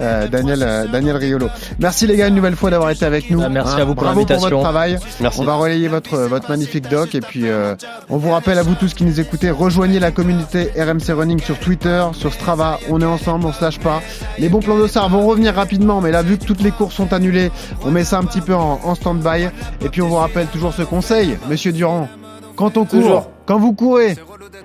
euh, 0.01 0.29
Daniel, 0.29 0.63
euh, 0.63 0.87
Daniel 0.87 1.17
Riolo. 1.17 1.49
Merci 1.79 2.07
les 2.07 2.17
gars 2.17 2.29
une 2.29 2.35
nouvelle 2.35 2.57
fois 2.57 2.71
d'avoir 2.71 2.91
été 2.91 3.05
avec 3.05 3.31
nous. 3.31 3.41
Ah, 3.45 3.49
merci 3.49 3.75
Hein, 3.77 3.83
à 3.83 3.85
vous 3.85 3.95
pour 3.95 4.05
Bravo 4.05 4.21
pour 4.21 4.29
l'invitation. 4.29 4.59
votre 4.59 4.63
travail. 4.63 4.99
Merci. 5.21 5.41
On 5.41 5.45
va 5.45 5.55
relayer 5.55 5.89
votre 5.89 6.17
votre 6.19 6.49
magnifique 6.51 6.89
doc 6.89 7.15
et 7.15 7.21
puis 7.21 7.49
euh, 7.49 7.75
on 8.09 8.17
vous 8.19 8.31
rappelle 8.31 8.59
à 8.59 8.63
vous 8.63 8.75
tous 8.75 8.95
qui 8.95 9.05
nous 9.05 9.21
écoutez, 9.21 9.51
rejoignez 9.51 9.99
la 10.01 10.11
communauté 10.11 10.71
RMC 10.77 11.13
Running 11.17 11.41
sur 11.41 11.59
Twitter, 11.59 12.05
sur 12.13 12.33
Strava. 12.33 12.79
On 12.91 13.01
est 13.01 13.05
ensemble, 13.07 13.47
on 13.47 13.53
se 13.53 13.63
lâche 13.63 13.79
pas. 13.79 14.01
Les 14.39 14.49
bons 14.49 14.61
plans 14.61 14.77
d'Ossard 14.77 15.09
vont 15.09 15.27
revenir 15.27 15.55
rapidement, 15.55 16.01
mais 16.01 16.11
là 16.11 16.23
vu 16.23 16.37
que 16.39 16.45
toutes 16.45 16.63
les 16.63 16.71
courses 16.71 16.95
sont 16.95 17.13
annulées, 17.13 17.51
on 17.85 17.91
met 17.91 18.05
ça 18.05 18.19
un 18.19 18.25
petit 18.25 18.41
peu 18.41 18.55
en, 18.55 18.81
en 18.85 18.90
stand-by. 18.95 19.49
Et 19.85 19.89
puis 19.89 20.03
on 20.03 20.09
vous 20.09 20.17
rappelle 20.17 20.47
toujours 20.49 20.73
ce 20.73 20.83
conseil, 20.83 21.39
Monsieur 21.49 21.73
Durand. 21.73 22.09
Quand 22.57 22.77
on 22.77 22.85
court, 22.85 23.01
Toujours. 23.01 23.31
quand 23.47 23.59
vous 23.59 23.73
courez, 23.73 24.17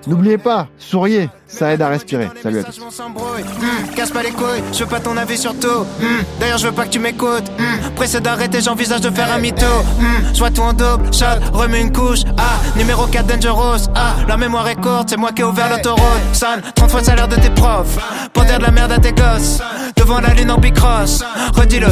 N'oubliez 0.06 0.38
pas, 0.38 0.68
souriez, 0.78 1.28
ça 1.48 1.72
aide 1.72 1.82
à 1.82 1.88
respirer. 1.88 2.28
Salut 2.42 2.58
à 2.60 2.64
tous. 2.64 2.78
Hmm, 2.80 3.94
casse 3.94 4.10
pas 4.10 4.22
les 4.22 4.30
couilles, 4.30 4.62
je 4.72 4.78
veux 4.80 4.86
pas 4.86 5.00
ton 5.00 5.16
avis 5.16 5.38
sur 5.38 5.58
tout. 5.58 5.84
Hmm, 6.00 6.22
D'ailleurs, 6.40 6.58
je 6.58 6.66
veux 6.66 6.72
pas 6.72 6.84
que 6.84 6.90
tu 6.90 6.98
m'écoutes. 6.98 7.48
Hmm, 7.58 7.90
Pressé 7.94 8.20
d'arrêter, 8.20 8.60
j'envisage 8.60 9.00
de 9.00 9.10
faire 9.10 9.32
un 9.32 9.38
mytho. 9.38 9.64
Hmm, 9.98 10.32
Je 10.34 10.38
vois 10.38 10.50
tout 10.50 10.62
en 10.62 10.72
double, 10.72 11.12
shot, 11.14 11.24
remets 11.52 11.80
une 11.80 11.92
couche. 11.92 12.20
Ah, 12.36 12.58
numéro 12.76 13.06
4 13.06 13.26
Dangerous. 13.26 13.86
Ah, 13.94 14.14
la 14.28 14.36
mémoire 14.36 14.66
est 14.68 14.74
courte, 14.80 15.08
c'est 15.10 15.16
moi 15.16 15.32
qui 15.32 15.42
ai 15.42 15.44
ouvert 15.44 15.70
l'autoroute. 15.70 16.02
San, 16.32 16.60
30 16.74 16.90
fois 16.90 17.00
le 17.00 17.06
salaire 17.06 17.28
de 17.28 17.36
tes 17.36 17.50
profs. 17.50 17.96
Pour 18.32 18.44
dire 18.44 18.58
de 18.58 18.64
la 18.64 18.70
merde 18.70 18.92
à 18.92 18.98
tes 18.98 19.12
gosses. 19.12 19.60
Devant 19.96 20.20
la 20.20 20.34
lune 20.34 20.50
en 20.50 20.58
bicross. 20.58 21.22
Redis-le. 21.54 21.88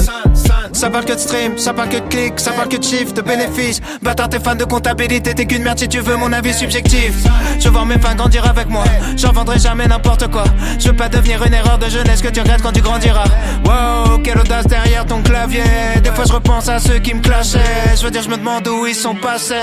Ça 0.72 0.90
parle 0.90 1.04
que 1.04 1.12
de 1.12 1.18
stream, 1.18 1.56
ça 1.56 1.72
parle 1.72 1.88
que 1.88 1.96
de 1.96 2.08
clics, 2.08 2.40
ça 2.40 2.50
parle 2.52 2.68
que 2.68 2.76
de 2.76 2.82
chiffres, 2.82 3.12
de 3.14 3.22
bénéfices. 3.22 3.80
Bâtard, 4.02 4.28
t'es 4.28 4.40
fan 4.40 4.58
de 4.58 4.64
comptabilité, 4.64 5.32
t'es 5.34 5.46
qu'une 5.46 5.62
merde 5.62 5.78
si 5.78 5.88
tu 5.88 6.00
veux 6.00 6.16
mon 6.16 6.32
avis 6.32 6.52
subjectif. 6.52 7.14
Je 7.60 7.68
voir 7.68 7.86
mes 7.86 7.98
fans 7.98 8.14
grandir 8.16 8.44
avec 8.48 8.68
moi. 8.68 8.82
J'en 9.16 9.32
vendrai 9.32 9.53
jamais 9.58 9.86
n'importe 9.86 10.28
quoi. 10.28 10.44
Je 10.78 10.88
veux 10.88 10.96
pas 10.96 11.08
devenir 11.08 11.44
une 11.44 11.54
erreur 11.54 11.78
de 11.78 11.88
jeunesse 11.88 12.20
que 12.20 12.28
tu 12.28 12.40
regrettes 12.40 12.62
quand 12.62 12.72
tu 12.72 12.80
grandiras. 12.80 13.24
Wow, 13.64 14.18
quelle 14.18 14.38
audace 14.38 14.66
derrière 14.66 15.06
ton 15.06 15.22
clavier. 15.22 15.62
Des 16.02 16.10
fois 16.10 16.24
je 16.26 16.32
repense 16.32 16.68
à 16.68 16.78
ceux 16.78 16.98
qui 16.98 17.14
me 17.14 17.20
clashaient. 17.20 17.96
Je 17.96 18.04
veux 18.04 18.10
dire, 18.10 18.22
je 18.22 18.30
me 18.30 18.36
demande 18.36 18.66
où 18.68 18.86
ils 18.86 18.94
sont 18.94 19.14
passés. 19.14 19.62